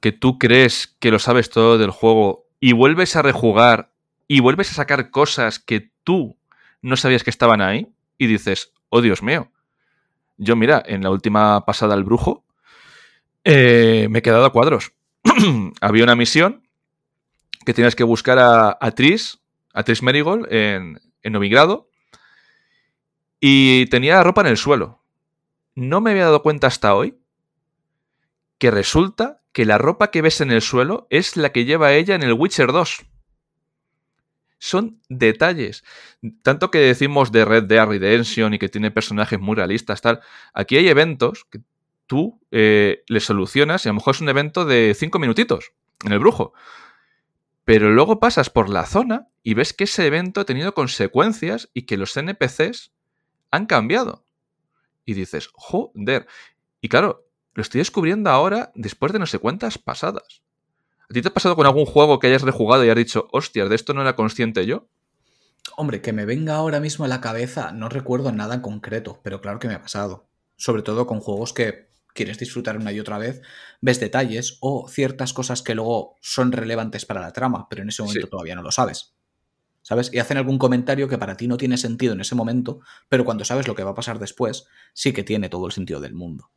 que 0.00 0.10
tú 0.10 0.36
crees 0.36 0.88
que 0.98 1.12
lo 1.12 1.20
sabes 1.20 1.48
todo 1.50 1.78
del 1.78 1.92
juego 1.92 2.48
y 2.58 2.72
vuelves 2.72 3.14
a 3.14 3.22
rejugar 3.22 3.92
y 4.26 4.40
vuelves 4.40 4.72
a 4.72 4.74
sacar 4.74 5.10
cosas 5.10 5.60
que 5.60 5.92
tú 6.02 6.36
no 6.82 6.96
sabías 6.96 7.22
que 7.22 7.30
estaban 7.30 7.60
ahí 7.60 7.86
y 8.18 8.26
dices, 8.26 8.72
oh 8.88 9.00
Dios 9.00 9.22
mío. 9.22 9.52
Yo 10.38 10.56
mira, 10.56 10.82
en 10.84 11.04
la 11.04 11.10
última 11.10 11.64
pasada 11.64 11.94
al 11.94 12.02
brujo 12.02 12.44
eh, 13.44 14.08
me 14.10 14.18
he 14.18 14.22
quedado 14.22 14.44
a 14.44 14.52
cuadros. 14.52 14.90
Había 15.80 16.02
una 16.02 16.16
misión 16.16 16.59
que 17.64 17.74
tienes 17.74 17.94
que 17.94 18.04
buscar 18.04 18.38
a, 18.38 18.76
a 18.80 18.90
Tris, 18.92 19.40
a 19.72 19.82
Tris 19.82 20.02
Merigold 20.02 20.52
en, 20.52 21.00
en 21.22 21.32
Novigrado 21.32 21.90
y 23.40 23.86
tenía 23.86 24.22
ropa 24.22 24.42
en 24.42 24.48
el 24.48 24.56
suelo. 24.56 25.02
No 25.74 26.00
me 26.00 26.10
había 26.10 26.24
dado 26.24 26.42
cuenta 26.42 26.66
hasta 26.66 26.94
hoy 26.94 27.18
que 28.58 28.70
resulta 28.70 29.42
que 29.52 29.64
la 29.64 29.78
ropa 29.78 30.10
que 30.10 30.22
ves 30.22 30.40
en 30.40 30.50
el 30.50 30.62
suelo 30.62 31.06
es 31.10 31.36
la 31.36 31.50
que 31.50 31.64
lleva 31.64 31.92
ella 31.92 32.14
en 32.14 32.22
el 32.22 32.34
Witcher 32.34 32.72
2. 32.72 33.06
Son 34.58 35.00
detalles. 35.08 35.82
Tanto 36.42 36.70
que 36.70 36.78
decimos 36.78 37.32
de 37.32 37.46
Red 37.46 37.64
Dead 37.64 37.86
Redemption 37.86 38.52
y 38.52 38.58
que 38.58 38.68
tiene 38.68 38.90
personajes 38.90 39.40
muy 39.40 39.56
realistas, 39.56 40.02
tal. 40.02 40.20
Aquí 40.52 40.76
hay 40.76 40.88
eventos 40.88 41.46
que 41.50 41.60
tú 42.06 42.40
eh, 42.50 43.02
le 43.08 43.20
solucionas 43.20 43.86
y 43.86 43.88
a 43.88 43.92
lo 43.92 43.96
mejor 43.96 44.14
es 44.14 44.20
un 44.20 44.28
evento 44.28 44.66
de 44.66 44.94
5 44.96 45.18
minutitos 45.18 45.72
en 46.04 46.12
el 46.12 46.18
brujo. 46.18 46.52
Pero 47.70 47.92
luego 47.92 48.18
pasas 48.18 48.50
por 48.50 48.68
la 48.68 48.84
zona 48.84 49.28
y 49.44 49.54
ves 49.54 49.72
que 49.72 49.84
ese 49.84 50.04
evento 50.04 50.40
ha 50.40 50.44
tenido 50.44 50.74
consecuencias 50.74 51.70
y 51.72 51.82
que 51.82 51.96
los 51.96 52.16
NPCs 52.16 52.90
han 53.52 53.66
cambiado. 53.66 54.26
Y 55.04 55.14
dices, 55.14 55.50
joder. 55.52 56.26
Y 56.80 56.88
claro, 56.88 57.28
lo 57.54 57.62
estoy 57.62 57.78
descubriendo 57.78 58.28
ahora 58.28 58.72
después 58.74 59.12
de 59.12 59.20
no 59.20 59.26
sé 59.26 59.38
cuántas 59.38 59.78
pasadas. 59.78 60.42
¿A 61.08 61.14
ti 61.14 61.22
te 61.22 61.28
ha 61.28 61.32
pasado 61.32 61.54
con 61.54 61.64
algún 61.64 61.86
juego 61.86 62.18
que 62.18 62.26
hayas 62.26 62.42
rejugado 62.42 62.84
y 62.84 62.90
has 62.90 62.96
dicho, 62.96 63.28
hostias, 63.30 63.68
de 63.68 63.76
esto 63.76 63.94
no 63.94 64.00
era 64.00 64.16
consciente 64.16 64.66
yo? 64.66 64.88
Hombre, 65.76 66.02
que 66.02 66.12
me 66.12 66.24
venga 66.24 66.56
ahora 66.56 66.80
mismo 66.80 67.04
a 67.04 67.08
la 67.08 67.20
cabeza, 67.20 67.70
no 67.70 67.88
recuerdo 67.88 68.32
nada 68.32 68.56
en 68.56 68.62
concreto, 68.62 69.20
pero 69.22 69.40
claro 69.40 69.60
que 69.60 69.68
me 69.68 69.74
ha 69.74 69.82
pasado. 69.82 70.26
Sobre 70.56 70.82
todo 70.82 71.06
con 71.06 71.20
juegos 71.20 71.52
que 71.52 71.88
quieres 72.14 72.38
disfrutar 72.38 72.76
una 72.76 72.92
y 72.92 73.00
otra 73.00 73.18
vez, 73.18 73.40
ves 73.80 74.00
detalles 74.00 74.58
o 74.60 74.88
ciertas 74.88 75.32
cosas 75.32 75.62
que 75.62 75.74
luego 75.74 76.16
son 76.20 76.52
relevantes 76.52 77.06
para 77.06 77.20
la 77.20 77.32
trama, 77.32 77.68
pero 77.68 77.82
en 77.82 77.88
ese 77.88 78.02
momento 78.02 78.26
Sí. 78.26 78.30
todavía 78.30 78.54
no 78.54 78.62
lo 78.62 78.72
sabes. 78.72 79.14
¿Sabes? 79.82 80.10
Y 80.12 80.18
hacen 80.18 80.36
algún 80.36 80.58
comentario 80.58 81.08
que 81.08 81.16
para 81.16 81.36
ti 81.36 81.48
no 81.48 81.56
tiene 81.56 81.78
sentido 81.78 82.12
en 82.12 82.20
ese 82.20 82.34
momento, 82.34 82.80
pero 83.08 83.24
cuando 83.24 83.44
sabes 83.44 83.66
lo 83.66 83.74
que 83.74 83.82
va 83.82 83.92
a 83.92 83.94
pasar 83.94 84.18
después, 84.18 84.66
sí 84.92 85.12
que 85.14 85.24
tiene 85.24 85.48
todo 85.48 85.66
el 85.66 85.72
sentido 85.72 86.00
del 86.00 86.12
mundo. 86.14 86.50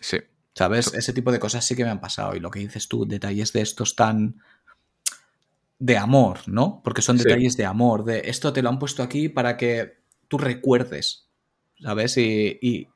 Sí. 0.00 0.16
¿Sabes? 0.54 0.92
Ese 0.94 1.12
tipo 1.12 1.30
de 1.30 1.38
cosas 1.38 1.64
sí 1.64 1.76
que 1.76 1.84
me 1.84 1.90
han 1.90 2.00
pasado. 2.00 2.34
Y 2.34 2.40
lo 2.40 2.50
que 2.50 2.60
dices 2.60 2.88
tú, 2.88 3.06
detalles 3.06 3.52
de 3.52 3.60
estos 3.60 3.96
tan. 3.96 4.40
de 5.78 5.96
amor, 5.98 6.38
¿no? 6.46 6.80
Porque 6.84 7.02
son 7.02 7.18
Sí. 7.18 7.24
detalles 7.24 7.56
de 7.56 7.64
amor. 7.66 8.04
De 8.04 8.22
esto 8.26 8.52
te 8.52 8.62
lo 8.62 8.68
han 8.68 8.78
puesto 8.78 9.02
aquí 9.02 9.28
para 9.28 9.56
que 9.56 9.98
tú 10.28 10.38
recuerdes. 10.38 11.28
¿Sabes? 11.80 12.16
Y, 12.18 12.56
y 12.62 12.88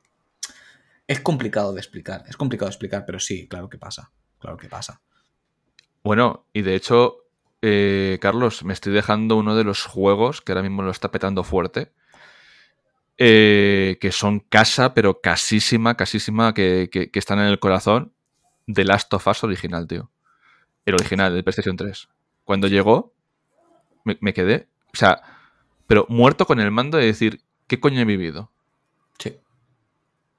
es 1.07 1.21
complicado 1.21 1.73
de 1.73 1.81
explicar. 1.81 2.25
Es 2.29 2.37
complicado 2.37 2.69
de 2.69 2.73
explicar, 2.73 3.05
pero 3.07 3.21
sí, 3.21 3.49
claro 3.49 3.69
que 3.69 3.79
pasa. 3.79 4.13
Claro 4.39 4.57
que 4.57 4.69
pasa. 4.69 5.01
Bueno, 6.03 6.47
y 6.53 6.63
de 6.63 6.75
hecho, 6.75 7.25
eh, 7.63 8.19
Carlos, 8.21 8.65
me 8.65 8.73
estoy 8.73 8.93
dejando 8.93 9.37
uno 9.37 9.57
de 9.57 9.65
los 9.65 9.85
juegos 9.85 10.41
que 10.41 10.53
ahora 10.53 10.63
mismo 10.63 10.83
lo 10.83 10.91
está 10.91 11.11
petando 11.11 11.45
fuerte. 11.45 11.93
eh, 13.19 13.97
que 13.99 14.13
son 14.13 14.41
casa, 14.41 14.93
pero 14.93 15.23
casísima, 15.23 15.97
casísima, 15.97 16.53
que, 16.53 16.91
están 17.15 17.39
en 17.39 17.47
el 17.47 17.59
corazón. 17.59 18.13
The 18.67 18.85
Last 18.85 19.13
of 19.15 19.27
Us 19.27 19.43
original, 19.45 19.87
tío. 19.87 20.11
El 20.85 20.95
original, 20.95 21.35
el 21.35 21.43
PlayStation 21.43 21.77
3. 21.77 22.09
Cuando 22.45 22.69
llegó, 22.69 23.15
me, 24.05 24.19
me 24.21 24.35
quedé. 24.35 24.69
O 24.93 24.97
sea, 24.97 25.23
pero 25.87 26.05
muerto 26.11 26.47
con 26.47 26.61
el 26.61 26.71
mando 26.71 26.99
de 26.99 27.07
decir, 27.07 27.43
¿qué 27.67 27.81
coño 27.81 28.01
he 28.01 28.05
vivido? 28.05 28.51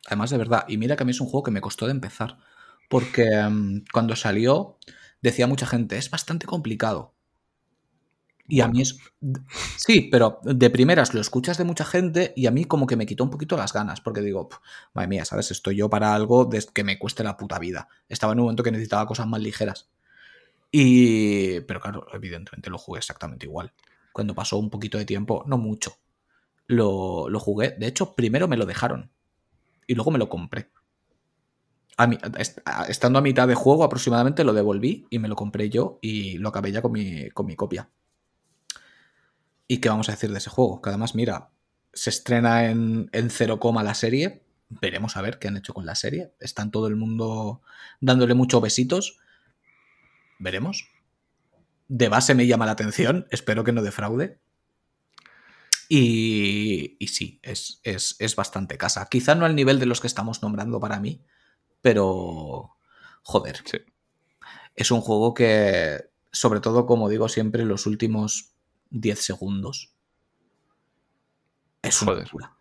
Además, 0.08 0.32
de 0.32 0.38
verdad. 0.40 0.66
Y 0.68 0.78
mira 0.78 0.96
que 0.96 1.04
a 1.04 1.06
mí 1.06 1.12
es 1.12 1.22
un 1.22 1.28
juego 1.28 1.44
que 1.44 1.52
me 1.52 1.62
costó 1.62 1.86
de 1.86 1.92
empezar. 1.92 2.38
Porque 2.90 3.26
mm, 3.50 3.86
cuando 3.94 4.16
salió, 4.16 4.80
decía 5.22 5.48
mucha 5.48 5.68
gente, 5.68 5.98
es 5.98 6.10
bastante 6.10 6.48
complicado. 6.48 7.14
Y 8.50 8.62
a 8.62 8.68
mí 8.70 8.82
es. 8.82 8.98
Sí, 9.76 10.08
pero 10.10 10.40
de 10.44 10.70
primeras 10.70 11.14
lo 11.14 11.20
escuchas 11.20 11.58
de 11.58 11.66
mucha 11.66 11.84
gente 11.84 12.32
y 12.36 12.46
a 12.48 12.52
mí 12.52 12.64
como 12.64 12.88
que 12.88 12.96
me 12.96 13.06
quitó 13.06 13.26
un 13.26 13.30
poquito 13.30 13.58
las 13.58 13.74
ganas, 13.74 14.00
porque 14.00 14.22
digo, 14.22 14.48
"Pf, 14.48 14.62
madre 14.94 15.10
mía, 15.10 15.26
¿sabes? 15.26 15.52
Estoy 15.52 15.76
yo 15.78 15.90
para 15.90 16.14
algo 16.16 16.50
que 16.74 16.84
me 16.86 16.98
cueste 16.98 17.24
la 17.26 17.36
puta 17.36 17.60
vida. 17.60 17.90
Estaba 18.08 18.32
en 18.34 18.40
un 18.40 18.46
momento 18.46 18.64
que 18.64 18.72
necesitaba 18.72 19.06
cosas 19.06 19.28
más 19.28 19.42
ligeras. 19.42 19.90
Y. 20.72 21.62
Pero 21.62 21.82
claro, 21.82 22.08
evidentemente 22.14 22.70
lo 22.72 22.78
jugué 22.80 23.00
exactamente 23.00 23.46
igual. 23.48 23.74
Cuando 24.14 24.36
pasó 24.36 24.58
un 24.58 24.70
poquito 24.72 24.98
de 25.00 25.06
tiempo, 25.06 25.44
no 25.48 25.58
mucho, 25.58 25.94
lo, 26.68 27.30
lo 27.30 27.40
jugué. 27.40 27.76
De 27.80 27.88
hecho, 27.88 28.16
primero 28.16 28.48
me 28.48 28.58
lo 28.58 28.66
dejaron 28.66 29.12
y 29.88 29.96
luego 29.96 30.12
me 30.12 30.20
lo 30.20 30.30
compré. 30.30 30.70
A 31.98 32.08
estando 32.88 33.18
a 33.18 33.24
mitad 33.24 33.48
de 33.48 33.56
juego 33.56 33.84
aproximadamente 33.84 34.44
lo 34.44 34.54
devolví 34.54 35.08
y 35.10 35.18
me 35.18 35.28
lo 35.28 35.36
compré 35.36 35.70
yo 35.72 35.98
y 36.02 36.38
lo 36.38 36.50
acabé 36.50 36.72
ya 36.72 36.84
con 36.84 36.92
mi, 36.92 37.32
con 37.32 37.48
mi 37.48 37.56
copia. 37.56 37.90
¿Y 39.68 39.80
qué 39.80 39.90
vamos 39.90 40.08
a 40.08 40.12
decir 40.12 40.32
de 40.32 40.38
ese 40.38 40.50
juego? 40.50 40.82
Que 40.82 40.90
además, 40.90 41.16
mira, 41.16 41.50
se 41.94 42.12
estrena 42.12 42.66
en, 42.70 43.10
en 43.12 43.30
0, 43.32 43.60
la 43.84 43.96
serie. 43.96 44.44
Veremos 44.70 45.18
a 45.18 45.22
ver 45.22 45.40
qué 45.40 45.48
han 45.48 45.58
hecho 45.58 45.74
con 45.74 45.86
la 45.86 45.96
serie. 45.96 46.34
Están 46.40 46.72
todo 46.72 46.88
el 46.88 46.96
mundo 46.96 47.62
dándole 48.00 48.34
muchos 48.36 48.62
besitos. 48.62 49.18
Veremos. 50.40 50.90
De 51.88 52.10
base 52.10 52.36
me 52.36 52.48
llama 52.48 52.66
la 52.66 52.74
atención. 52.74 53.28
Espero 53.32 53.64
que 53.64 53.72
no 53.72 53.82
defraude. 53.82 54.40
Y, 55.90 56.98
y 57.00 57.08
sí, 57.08 57.40
es, 57.44 57.80
es, 57.84 58.16
es 58.20 58.36
bastante 58.36 58.78
casa. 58.78 59.08
Quizá 59.10 59.36
no 59.36 59.46
al 59.46 59.56
nivel 59.56 59.80
de 59.80 59.86
los 59.86 60.02
que 60.02 60.08
estamos 60.08 60.42
nombrando 60.42 60.80
para 60.80 61.00
mí, 61.00 61.24
pero 61.82 62.76
joder. 63.24 63.62
Sí. 63.66 63.78
Es 64.76 64.92
un 64.92 65.02
juego 65.02 65.34
que, 65.34 66.10
sobre 66.32 66.60
todo, 66.60 66.86
como 66.86 67.10
digo 67.10 67.30
siempre, 67.30 67.64
los 67.66 67.86
últimos 67.86 68.54
10 68.90 69.20
segundos 69.24 69.94
es 71.82 72.02
una 72.02 72.12
Joder. 72.12 72.26
locura. 72.26 72.54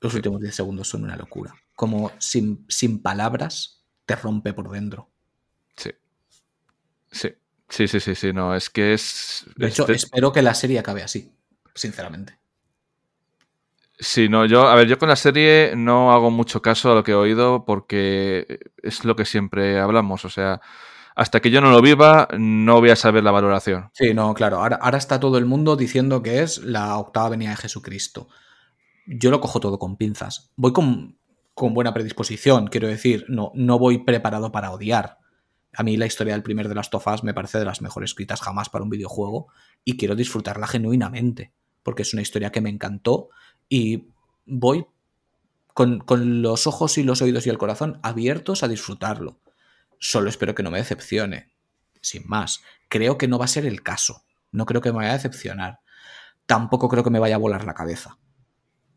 Los 0.00 0.12
Sí. 0.12 0.16
últimos 0.18 0.40
10 0.40 0.54
segundos 0.54 0.88
son 0.88 1.04
una 1.04 1.16
locura. 1.16 1.54
Como 1.74 2.10
sin, 2.18 2.64
sin 2.68 3.00
palabras 3.00 3.84
te 4.06 4.16
rompe 4.16 4.52
por 4.52 4.70
dentro. 4.70 5.10
Sí. 5.76 5.90
Sí. 7.10 7.30
Sí, 7.68 7.88
sí, 7.88 7.98
sí, 8.00 8.14
sí, 8.14 8.32
no, 8.32 8.54
es 8.54 8.68
que 8.68 8.92
es... 8.94 9.46
De 9.56 9.68
hecho, 9.68 9.82
este- 9.82 9.94
espero 9.94 10.32
que 10.32 10.42
la 10.42 10.54
serie 10.54 10.78
acabe 10.78 11.02
así, 11.02 11.32
sinceramente. 11.74 12.38
Sí, 13.98 14.28
no, 14.28 14.44
yo, 14.44 14.66
a 14.66 14.74
ver, 14.74 14.88
yo 14.88 14.98
con 14.98 15.08
la 15.08 15.16
serie 15.16 15.74
no 15.76 16.12
hago 16.12 16.30
mucho 16.30 16.60
caso 16.60 16.90
a 16.90 16.94
lo 16.96 17.04
que 17.04 17.12
he 17.12 17.14
oído 17.14 17.64
porque 17.64 18.58
es 18.82 19.04
lo 19.04 19.14
que 19.14 19.24
siempre 19.24 19.78
hablamos, 19.78 20.24
o 20.24 20.30
sea, 20.30 20.60
hasta 21.14 21.40
que 21.40 21.50
yo 21.50 21.60
no 21.60 21.70
lo 21.70 21.80
viva 21.80 22.28
no 22.36 22.80
voy 22.80 22.90
a 22.90 22.96
saber 22.96 23.22
la 23.22 23.30
valoración. 23.30 23.90
Sí, 23.92 24.14
no, 24.14 24.34
claro. 24.34 24.58
Ahora, 24.58 24.98
está 24.98 25.20
todo 25.20 25.38
el 25.38 25.44
mundo 25.44 25.76
diciendo 25.76 26.22
que 26.22 26.42
es 26.42 26.58
la 26.58 26.98
octava 26.98 27.30
venida 27.30 27.50
de 27.50 27.56
Jesucristo. 27.56 28.28
Yo 29.06 29.30
lo 29.30 29.40
cojo 29.40 29.60
todo 29.60 29.78
con 29.78 29.96
pinzas. 29.96 30.50
Voy 30.56 30.72
con, 30.72 31.16
con 31.54 31.72
buena 31.72 31.94
predisposición, 31.94 32.66
quiero 32.66 32.88
decir. 32.88 33.26
No, 33.28 33.52
no 33.54 33.78
voy 33.78 33.98
preparado 33.98 34.50
para 34.50 34.72
odiar. 34.72 35.18
A 35.72 35.82
mí 35.84 35.96
la 35.96 36.06
historia 36.06 36.34
del 36.34 36.42
primer 36.42 36.68
de 36.68 36.74
las 36.74 36.90
tofas 36.90 37.22
me 37.22 37.34
parece 37.34 37.58
de 37.58 37.64
las 37.64 37.80
mejores 37.80 38.10
escritas 38.10 38.40
jamás 38.40 38.68
para 38.68 38.84
un 38.84 38.90
videojuego 38.90 39.48
y 39.84 39.96
quiero 39.96 40.16
disfrutarla 40.16 40.66
genuinamente, 40.66 41.52
porque 41.82 42.02
es 42.02 42.12
una 42.12 42.22
historia 42.22 42.50
que 42.50 42.60
me 42.60 42.70
encantó 42.70 43.28
y 43.68 44.08
voy 44.46 44.86
con, 45.72 46.00
con 46.00 46.42
los 46.42 46.66
ojos 46.66 46.98
y 46.98 47.02
los 47.02 47.22
oídos 47.22 47.46
y 47.46 47.50
el 47.50 47.58
corazón 47.58 47.98
abiertos 48.02 48.62
a 48.62 48.68
disfrutarlo. 48.68 49.40
Solo 49.98 50.28
espero 50.28 50.54
que 50.54 50.62
no 50.62 50.70
me 50.70 50.78
decepcione. 50.78 51.50
Sin 52.00 52.28
más, 52.28 52.62
creo 52.88 53.16
que 53.16 53.28
no 53.28 53.38
va 53.38 53.46
a 53.46 53.48
ser 53.48 53.66
el 53.66 53.82
caso. 53.82 54.24
No 54.52 54.66
creo 54.66 54.80
que 54.80 54.92
me 54.92 54.98
vaya 54.98 55.10
a 55.10 55.14
decepcionar. 55.14 55.80
Tampoco 56.46 56.88
creo 56.88 57.02
que 57.02 57.10
me 57.10 57.18
vaya 57.18 57.36
a 57.36 57.38
volar 57.38 57.64
la 57.64 57.74
cabeza. 57.74 58.18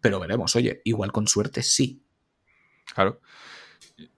Pero 0.01 0.19
veremos, 0.19 0.55
oye, 0.55 0.81
igual 0.83 1.11
con 1.11 1.27
suerte 1.27 1.63
sí. 1.63 2.03
Claro. 2.93 3.21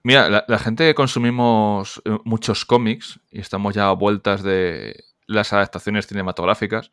Mira, 0.03 0.29
la, 0.29 0.45
la 0.47 0.59
gente 0.59 0.83
que 0.85 0.95
consumimos 0.95 2.01
eh, 2.05 2.17
muchos 2.25 2.65
cómics 2.65 3.19
y 3.31 3.39
estamos 3.39 3.75
ya 3.75 3.87
a 3.87 3.93
vueltas 3.93 4.43
de 4.43 5.05
las 5.25 5.53
adaptaciones 5.53 6.07
cinematográficas, 6.07 6.91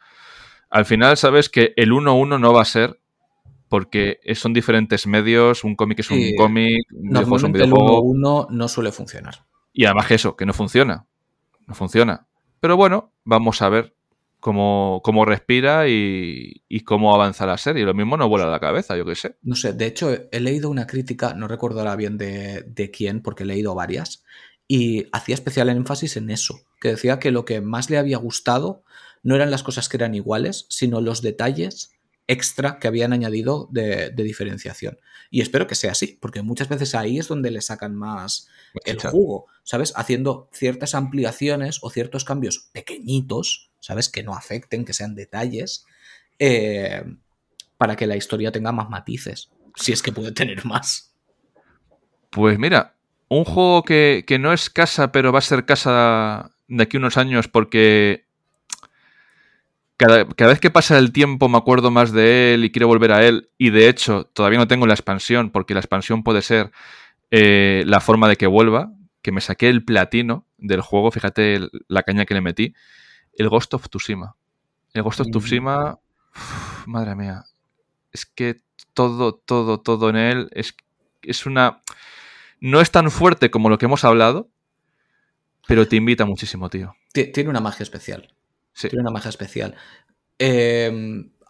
al 0.70 0.84
final 0.84 1.16
sabes 1.16 1.48
que 1.48 1.72
el 1.76 1.90
1-1 1.90 2.38
no 2.38 2.52
va 2.52 2.62
a 2.62 2.66
ser 2.66 3.00
porque 3.68 4.18
son 4.34 4.52
diferentes 4.52 5.06
medios, 5.06 5.64
un 5.64 5.76
cómic 5.76 6.00
es 6.00 6.10
un 6.10 6.18
Sí, 6.18 6.34
cómic, 6.36 6.86
un 6.92 7.10
videojuego 7.10 7.36
es 7.36 7.42
un 7.44 7.52
Normalmente 7.52 7.64
el 7.64 7.70
videojuego, 7.72 8.02
1-1 8.04 8.46
no 8.50 8.68
suele 8.68 8.92
funcionar. 8.92 9.46
y 9.72 9.84
además 9.84 10.06
que 10.06 10.14
eso, 10.14 10.36
que 10.36 10.46
no 10.46 10.52
funciona, 10.52 11.06
no 11.66 11.74
funciona. 11.74 12.26
Pero 12.60 12.76
bueno, 12.76 13.12
vamos 13.24 13.60
a 13.62 13.68
ver 13.68 13.94
cómo, 14.40 15.00
cómo 15.04 15.24
respira 15.24 15.88
y, 15.88 16.62
y 16.68 16.80
cómo 16.80 17.14
avanza 17.14 17.46
la 17.46 17.58
serie. 17.58 17.84
Lo 17.84 17.94
mismo 17.94 18.16
no 18.16 18.28
vuela 18.28 18.46
la 18.46 18.60
cabeza, 18.60 18.96
yo 18.96 19.04
qué 19.04 19.14
sé. 19.14 19.36
No 19.42 19.54
sé, 19.56 19.72
de 19.72 19.86
hecho 19.86 20.10
he 20.30 20.40
leído 20.40 20.70
una 20.70 20.86
crítica, 20.86 21.34
no 21.34 21.48
recuerdo 21.48 21.80
ahora 21.80 21.96
bien 21.96 22.16
de, 22.18 22.62
de 22.62 22.90
quién, 22.90 23.20
porque 23.22 23.42
he 23.42 23.46
leído 23.46 23.74
varias, 23.74 24.24
y 24.68 25.06
hacía 25.12 25.34
especial 25.34 25.68
énfasis 25.68 26.16
en 26.16 26.30
eso, 26.30 26.60
que 26.80 26.88
decía 26.88 27.18
que 27.18 27.30
lo 27.30 27.44
que 27.44 27.60
más 27.60 27.90
le 27.90 27.98
había 27.98 28.18
gustado 28.18 28.82
no 29.22 29.34
eran 29.34 29.50
las 29.50 29.62
cosas 29.62 29.88
que 29.88 29.96
eran 29.96 30.14
iguales, 30.14 30.66
sino 30.70 31.00
los 31.00 31.20
detalles 31.22 31.92
extra 32.26 32.78
que 32.78 32.88
habían 32.88 33.12
añadido 33.12 33.68
de, 33.70 34.10
de 34.10 34.22
diferenciación. 34.22 34.98
Y 35.30 35.40
espero 35.40 35.66
que 35.66 35.74
sea 35.74 35.92
así, 35.92 36.18
porque 36.20 36.42
muchas 36.42 36.68
veces 36.68 36.94
ahí 36.94 37.18
es 37.18 37.28
donde 37.28 37.50
le 37.50 37.60
sacan 37.60 37.94
más 37.94 38.48
el 38.84 38.96
Chicha. 38.96 39.10
jugo, 39.10 39.46
¿sabes? 39.64 39.92
Haciendo 39.96 40.48
ciertas 40.52 40.94
ampliaciones 40.94 41.78
o 41.82 41.90
ciertos 41.90 42.24
cambios 42.24 42.70
pequeñitos, 42.72 43.70
¿sabes? 43.80 44.08
Que 44.08 44.22
no 44.22 44.34
afecten, 44.34 44.84
que 44.84 44.92
sean 44.92 45.14
detalles, 45.14 45.86
eh, 46.38 47.04
para 47.78 47.96
que 47.96 48.06
la 48.06 48.16
historia 48.16 48.52
tenga 48.52 48.72
más 48.72 48.88
matices, 48.88 49.50
si 49.74 49.92
es 49.92 50.02
que 50.02 50.12
puede 50.12 50.32
tener 50.32 50.64
más. 50.64 51.14
Pues 52.30 52.58
mira, 52.58 52.94
un 53.28 53.44
juego 53.44 53.82
que, 53.82 54.24
que 54.26 54.38
no 54.38 54.52
es 54.52 54.70
casa, 54.70 55.12
pero 55.12 55.32
va 55.32 55.38
a 55.38 55.42
ser 55.42 55.64
casa 55.64 56.52
de 56.68 56.82
aquí 56.82 56.96
unos 56.96 57.16
años 57.16 57.48
porque 57.48 58.25
cada, 59.96 60.26
cada 60.28 60.50
vez 60.50 60.60
que 60.60 60.70
pasa 60.70 60.98
el 60.98 61.12
tiempo 61.12 61.48
me 61.48 61.58
acuerdo 61.58 61.90
más 61.90 62.12
de 62.12 62.54
él 62.54 62.64
y 62.64 62.70
quiero 62.70 62.86
volver 62.88 63.12
a 63.12 63.24
él. 63.26 63.50
Y 63.58 63.70
de 63.70 63.88
hecho, 63.88 64.24
todavía 64.24 64.58
no 64.58 64.68
tengo 64.68 64.86
la 64.86 64.94
expansión, 64.94 65.50
porque 65.50 65.74
la 65.74 65.80
expansión 65.80 66.22
puede 66.22 66.42
ser 66.42 66.70
eh, 67.30 67.82
la 67.86 68.00
forma 68.00 68.28
de 68.28 68.36
que 68.36 68.46
vuelva, 68.46 68.92
que 69.22 69.32
me 69.32 69.40
saqué 69.40 69.68
el 69.68 69.84
platino 69.84 70.44
del 70.58 70.80
juego, 70.80 71.10
fíjate 71.10 71.56
el- 71.56 71.70
la 71.88 72.02
caña 72.04 72.24
que 72.24 72.34
le 72.34 72.40
metí, 72.40 72.74
el 73.36 73.48
Ghost 73.48 73.74
of 73.74 73.88
Tsushima. 73.88 74.36
El 74.94 75.02
Ghost 75.02 75.20
of 75.20 75.26
Mm. 75.26 75.30
Tsushima, 75.30 75.98
uf, 76.34 76.86
madre 76.86 77.14
mía, 77.16 77.44
es 78.12 78.24
que 78.26 78.60
todo, 78.94 79.34
todo, 79.34 79.80
todo 79.80 80.08
en 80.10 80.16
él 80.16 80.48
es, 80.52 80.74
es 81.22 81.44
una... 81.46 81.82
No 82.60 82.80
es 82.80 82.90
tan 82.90 83.10
fuerte 83.10 83.50
como 83.50 83.68
lo 83.68 83.76
que 83.76 83.84
hemos 83.86 84.04
hablado, 84.04 84.48
pero 85.66 85.86
te 85.88 85.96
invita 85.96 86.24
muchísimo, 86.24 86.70
tío. 86.70 86.94
Ti- 87.12 87.32
Tiene 87.32 87.50
una 87.50 87.60
magia 87.60 87.82
especial. 87.82 88.32
Sí. 88.76 88.90
Tiene 88.90 89.00
una 89.00 89.10
magia 89.10 89.30
especial. 89.30 89.74
Eh, 90.38 90.92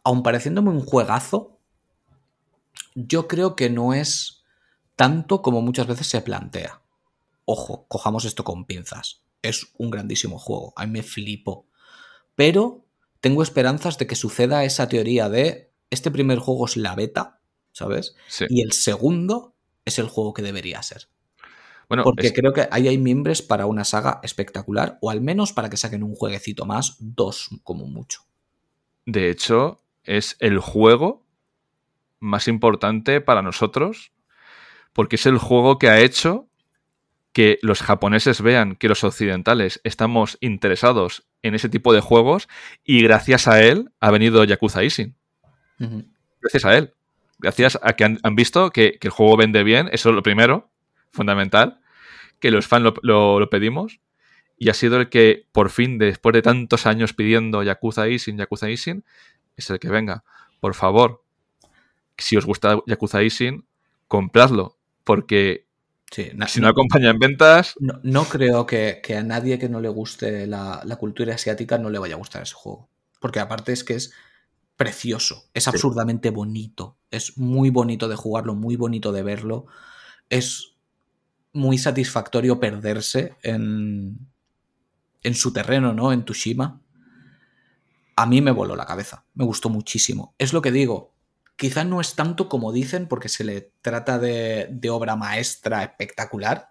aun 0.04 0.22
pareciéndome 0.22 0.70
un 0.70 0.80
juegazo, 0.80 1.58
yo 2.94 3.26
creo 3.26 3.56
que 3.56 3.68
no 3.68 3.94
es 3.94 4.44
tanto 4.94 5.42
como 5.42 5.60
muchas 5.60 5.88
veces 5.88 6.06
se 6.06 6.20
plantea. 6.20 6.82
Ojo, 7.44 7.86
cojamos 7.88 8.24
esto 8.24 8.44
con 8.44 8.64
pinzas. 8.64 9.24
Es 9.42 9.72
un 9.76 9.90
grandísimo 9.90 10.38
juego. 10.38 10.72
A 10.76 10.86
mí 10.86 10.92
me 10.92 11.02
flipo. 11.02 11.66
Pero 12.36 12.86
tengo 13.20 13.42
esperanzas 13.42 13.98
de 13.98 14.06
que 14.06 14.14
suceda 14.14 14.62
esa 14.64 14.88
teoría 14.88 15.28
de 15.28 15.72
este 15.90 16.12
primer 16.12 16.38
juego 16.38 16.66
es 16.66 16.76
la 16.76 16.94
beta, 16.94 17.40
¿sabes? 17.72 18.14
Sí. 18.28 18.46
Y 18.48 18.62
el 18.62 18.70
segundo 18.70 19.56
es 19.84 19.98
el 19.98 20.08
juego 20.08 20.32
que 20.32 20.42
debería 20.42 20.80
ser. 20.84 21.08
Bueno, 21.88 22.02
Porque 22.04 22.28
es- 22.28 22.32
creo 22.32 22.52
que 22.52 22.66
ahí 22.70 22.88
hay 22.88 22.98
miembros 22.98 23.42
para 23.42 23.66
una 23.66 23.84
saga 23.84 24.20
espectacular, 24.22 24.98
o 25.00 25.10
al 25.10 25.20
menos 25.20 25.52
para 25.52 25.70
que 25.70 25.76
saquen 25.76 26.02
un 26.02 26.14
jueguecito 26.14 26.66
más, 26.66 26.96
dos 27.00 27.48
como 27.62 27.86
mucho. 27.86 28.20
de 29.08 29.30
hecho, 29.30 29.80
es 30.02 30.36
el 30.40 30.58
juego 30.58 31.24
más 32.18 32.48
importante 32.48 33.20
para 33.20 33.40
nosotros, 33.42 34.10
porque 34.92 35.14
es 35.16 35.26
el 35.26 35.38
juego 35.38 35.78
que 35.78 35.88
ha 35.88 36.00
hecho 36.00 36.48
que 37.32 37.58
los 37.62 37.82
japoneses 37.82 38.40
vean 38.40 38.74
que 38.76 38.88
los 38.88 39.04
occidentales 39.04 39.80
estamos 39.84 40.38
interesados 40.40 41.24
en 41.42 41.54
ese 41.54 41.68
tipo 41.68 41.92
de 41.92 42.00
juegos 42.00 42.48
y 42.82 43.02
gracias 43.02 43.46
a 43.46 43.62
él 43.62 43.90
ha 44.00 44.10
venido 44.10 44.42
Yakuza 44.42 44.82
Isin. 44.82 45.14
Gracias 46.40 46.64
a 46.64 46.76
él. 46.76 46.94
Gracias 47.38 47.78
a 47.82 47.92
que 47.92 48.04
han, 48.04 48.18
han 48.22 48.34
visto 48.34 48.70
que, 48.70 48.98
que 48.98 49.08
el 49.08 49.12
juego 49.12 49.36
vende 49.36 49.62
bien, 49.62 49.88
eso 49.92 50.08
es 50.08 50.14
lo 50.14 50.22
primero, 50.22 50.70
fundamental, 51.12 51.80
que 52.40 52.50
los 52.50 52.66
fans 52.66 52.84
lo, 52.84 52.94
lo- 53.02 53.40
lo 53.40 53.50
pedimos. 53.50 54.00
Y 54.58 54.70
ha 54.70 54.74
sido 54.74 54.98
el 55.00 55.08
que, 55.10 55.46
por 55.52 55.70
fin, 55.70 55.98
después 55.98 56.32
de 56.32 56.42
tantos 56.42 56.86
años 56.86 57.12
pidiendo 57.12 57.62
Yakuza 57.62 58.08
Isin, 58.08 58.38
Yakuza 58.38 58.70
Isin, 58.70 59.04
es 59.56 59.68
el 59.70 59.78
que 59.78 59.88
venga. 59.88 60.24
Por 60.60 60.74
favor, 60.74 61.22
si 62.18 62.36
os 62.36 62.46
gusta 62.46 62.78
Yakuza 62.86 63.22
Isin, 63.22 63.66
compradlo. 64.08 64.78
Porque 65.04 65.66
Sí, 66.10 66.30
si 66.46 66.60
no 66.60 66.68
acompaña 66.68 67.10
en 67.10 67.18
ventas, 67.18 67.74
no- 67.80 67.98
no 68.04 68.24
creo 68.24 68.64
que, 68.64 69.00
que 69.02 69.16
a 69.16 69.22
nadie 69.24 69.58
que 69.58 69.68
no 69.68 69.80
le 69.80 69.88
guste 69.88 70.46
la, 70.46 70.80
la 70.84 70.96
cultura 70.96 71.34
asiática 71.34 71.78
no 71.78 71.90
le 71.90 71.98
vaya 71.98 72.14
a 72.14 72.18
gustar 72.18 72.42
ese 72.42 72.54
juego. 72.54 72.88
Porque 73.20 73.40
aparte 73.40 73.72
es 73.72 73.82
que 73.84 73.94
es 73.94 74.12
precioso, 74.76 75.44
es 75.52 75.66
absurdamente 75.68 76.30
bonito, 76.30 76.96
es 77.10 77.36
muy 77.38 77.70
bonito 77.70 78.08
de 78.08 78.14
jugarlo, 78.16 78.54
muy 78.54 78.76
bonito 78.76 79.10
de 79.12 79.22
verlo, 79.22 79.66
es 80.30 80.75
muy 81.56 81.78
satisfactorio 81.78 82.60
perderse 82.60 83.34
en, 83.42 84.28
en 85.22 85.34
su 85.34 85.52
terreno, 85.52 85.92
¿no? 85.92 86.12
En 86.12 86.24
Tushima. 86.24 86.80
A 88.14 88.26
mí 88.26 88.40
me 88.40 88.50
voló 88.50 88.76
la 88.76 88.86
cabeza, 88.86 89.24
me 89.34 89.44
gustó 89.44 89.68
muchísimo. 89.68 90.34
Es 90.38 90.52
lo 90.52 90.62
que 90.62 90.70
digo, 90.70 91.14
quizá 91.56 91.84
no 91.84 92.00
es 92.00 92.14
tanto 92.14 92.48
como 92.48 92.72
dicen 92.72 93.08
porque 93.08 93.28
se 93.28 93.44
le 93.44 93.72
trata 93.82 94.18
de, 94.18 94.68
de 94.70 94.90
obra 94.90 95.16
maestra 95.16 95.82
espectacular, 95.82 96.70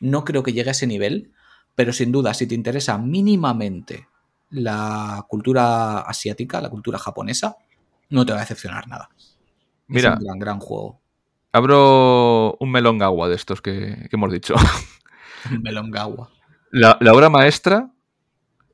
no 0.00 0.24
creo 0.24 0.42
que 0.42 0.52
llegue 0.52 0.70
a 0.70 0.72
ese 0.72 0.86
nivel, 0.86 1.32
pero 1.74 1.92
sin 1.92 2.12
duda, 2.12 2.34
si 2.34 2.46
te 2.46 2.54
interesa 2.54 2.98
mínimamente 2.98 4.08
la 4.50 5.24
cultura 5.28 6.00
asiática, 6.00 6.60
la 6.60 6.70
cultura 6.70 6.98
japonesa, 6.98 7.56
no 8.10 8.24
te 8.24 8.32
va 8.32 8.38
a 8.38 8.42
decepcionar 8.42 8.88
nada. 8.88 9.10
Mira. 9.86 10.10
Es 10.10 10.18
un 10.18 10.24
gran, 10.24 10.38
gran 10.38 10.60
juego. 10.60 11.00
Abro 11.52 12.56
un 12.60 12.70
melón 12.70 13.02
agua 13.02 13.28
de 13.28 13.34
estos 13.36 13.60
que, 13.62 14.06
que 14.08 14.16
hemos 14.16 14.32
dicho. 14.32 14.54
Melongawa. 15.62 16.30
La, 16.70 16.98
la 17.00 17.12
obra 17.12 17.30
maestra 17.30 17.90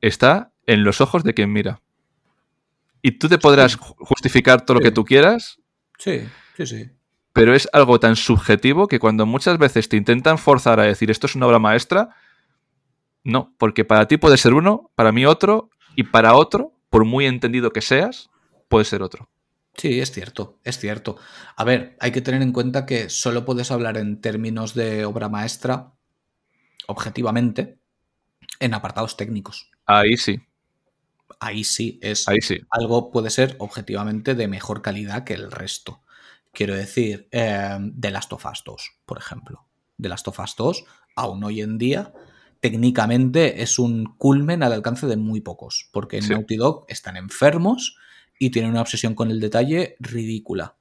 está 0.00 0.52
en 0.66 0.84
los 0.84 1.00
ojos 1.00 1.22
de 1.24 1.34
quien 1.34 1.52
mira. 1.52 1.80
Y 3.02 3.12
tú 3.12 3.28
te 3.28 3.38
podrás 3.38 3.78
ju- 3.78 3.94
justificar 3.98 4.64
todo 4.64 4.76
lo 4.76 4.80
que 4.80 4.90
tú 4.90 5.04
quieras, 5.04 5.60
Sí, 5.98 6.26
sí, 6.56 6.66
sí. 6.66 6.90
pero 7.32 7.54
es 7.54 7.68
algo 7.72 8.00
tan 8.00 8.16
subjetivo 8.16 8.88
que 8.88 8.98
cuando 8.98 9.26
muchas 9.26 9.58
veces 9.58 9.88
te 9.88 9.96
intentan 9.96 10.38
forzar 10.38 10.80
a 10.80 10.84
decir 10.84 11.10
esto 11.10 11.26
es 11.26 11.34
una 11.36 11.46
obra 11.46 11.58
maestra, 11.58 12.16
no, 13.22 13.54
porque 13.58 13.84
para 13.84 14.08
ti 14.08 14.16
puede 14.16 14.36
ser 14.38 14.54
uno, 14.54 14.90
para 14.94 15.12
mí 15.12 15.24
otro, 15.26 15.70
y 15.96 16.04
para 16.04 16.34
otro, 16.34 16.72
por 16.90 17.04
muy 17.04 17.26
entendido 17.26 17.70
que 17.70 17.80
seas, 17.82 18.30
puede 18.68 18.84
ser 18.86 19.02
otro. 19.02 19.28
Sí, 19.76 20.00
es 20.00 20.12
cierto, 20.12 20.60
es 20.64 20.78
cierto. 20.78 21.16
A 21.56 21.64
ver, 21.64 21.96
hay 22.00 22.12
que 22.12 22.20
tener 22.20 22.42
en 22.42 22.52
cuenta 22.52 22.86
que 22.86 23.10
solo 23.10 23.44
puedes 23.44 23.70
hablar 23.70 23.96
en 23.96 24.20
términos 24.20 24.74
de 24.74 25.04
obra 25.04 25.28
maestra, 25.28 25.92
objetivamente, 26.86 27.78
en 28.60 28.74
apartados 28.74 29.16
técnicos. 29.16 29.70
Ahí 29.86 30.16
sí. 30.16 30.40
Ahí 31.40 31.64
sí 31.64 31.98
es 32.02 32.28
Ahí 32.28 32.40
sí. 32.40 32.60
algo 32.70 33.10
puede 33.10 33.30
ser 33.30 33.56
objetivamente 33.58 34.34
de 34.34 34.48
mejor 34.48 34.82
calidad 34.82 35.24
que 35.24 35.34
el 35.34 35.50
resto. 35.50 36.02
Quiero 36.52 36.74
decir, 36.74 37.28
eh, 37.32 37.78
The 37.98 38.10
Last 38.10 38.32
of 38.32 38.46
Us 38.46 38.62
2, 38.64 38.90
por 39.06 39.18
ejemplo. 39.18 39.66
The 40.00 40.08
Last 40.08 40.28
of 40.28 40.38
Us 40.38 40.54
2, 40.56 40.84
aún 41.16 41.42
hoy 41.42 41.60
en 41.62 41.78
día, 41.78 42.12
técnicamente 42.60 43.62
es 43.62 43.78
un 43.78 44.04
culmen 44.16 44.62
al 44.62 44.72
alcance 44.72 45.06
de 45.06 45.16
muy 45.16 45.40
pocos, 45.40 45.88
porque 45.92 46.18
en 46.18 46.22
Sí. 46.22 46.30
Naughty 46.30 46.56
Dog 46.56 46.84
están 46.88 47.16
enfermos 47.16 47.96
y 48.38 48.50
tienen 48.50 48.72
una 48.72 48.80
obsesión 48.80 49.14
con 49.14 49.30
el 49.30 49.40
detalle 49.40 49.96
ridícula. 50.00 50.76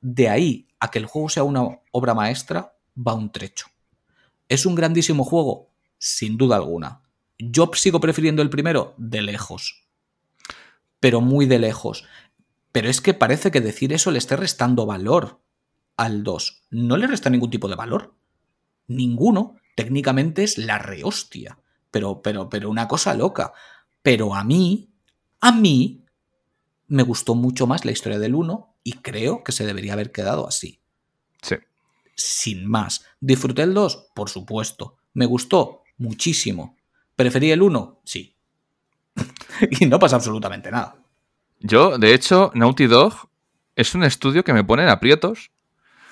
De 0.00 0.28
ahí 0.28 0.68
a 0.80 0.90
que 0.90 0.98
el 0.98 1.06
juego 1.06 1.28
sea 1.28 1.44
una 1.44 1.62
obra 1.92 2.14
maestra, 2.14 2.74
va 2.96 3.14
un 3.14 3.30
trecho. 3.30 3.66
¿Es 4.48 4.66
un 4.66 4.74
grandísimo 4.74 5.24
juego? 5.24 5.70
Sin 5.98 6.36
duda 6.36 6.56
alguna. 6.56 7.02
Yo 7.38 7.70
sigo 7.74 8.00
prefiriendo 8.00 8.42
el 8.42 8.50
primero 8.50 8.94
de 8.98 9.22
lejos. 9.22 9.86
Pero 11.00 11.20
muy 11.20 11.46
de 11.46 11.58
lejos. 11.58 12.04
Pero 12.72 12.88
es 12.88 13.00
que 13.00 13.14
parece 13.14 13.50
que 13.50 13.60
decir 13.60 13.92
eso 13.92 14.10
le 14.10 14.18
esté 14.18 14.36
restando 14.36 14.86
valor 14.86 15.40
al 15.96 16.22
2. 16.22 16.64
No 16.70 16.96
le 16.96 17.06
resta 17.06 17.30
ningún 17.30 17.50
tipo 17.50 17.68
de 17.68 17.76
valor. 17.76 18.14
Ninguno. 18.88 19.56
Técnicamente 19.76 20.42
es 20.42 20.58
la 20.58 20.78
rehostia. 20.78 21.58
Pero, 21.90 22.22
pero, 22.22 22.48
pero 22.48 22.70
una 22.70 22.88
cosa 22.88 23.14
loca. 23.14 23.52
Pero 24.02 24.34
a 24.34 24.44
mí, 24.44 24.90
a 25.40 25.52
mí, 25.52 26.01
me 26.92 27.02
gustó 27.02 27.34
mucho 27.34 27.66
más 27.66 27.86
la 27.86 27.90
historia 27.90 28.18
del 28.18 28.34
1 28.34 28.74
y 28.84 28.92
creo 28.98 29.42
que 29.42 29.52
se 29.52 29.64
debería 29.64 29.94
haber 29.94 30.12
quedado 30.12 30.46
así. 30.46 30.78
Sí. 31.40 31.56
Sin 32.14 32.66
más. 32.68 33.06
¿Disfruté 33.18 33.62
el 33.62 33.72
2? 33.72 34.10
Por 34.14 34.28
supuesto. 34.28 34.98
¿Me 35.14 35.24
gustó? 35.24 35.84
Muchísimo. 35.96 36.76
¿Preferí 37.16 37.50
el 37.50 37.62
1? 37.62 38.00
Sí. 38.04 38.36
y 39.80 39.86
no 39.86 39.98
pasa 39.98 40.16
absolutamente 40.16 40.70
nada. 40.70 40.96
Yo, 41.60 41.96
de 41.96 42.12
hecho, 42.12 42.50
Naughty 42.54 42.86
Dog 42.86 43.14
es 43.74 43.94
un 43.94 44.04
estudio 44.04 44.44
que 44.44 44.52
me 44.52 44.62
pone 44.62 44.82
en 44.82 44.90
aprietos. 44.90 45.50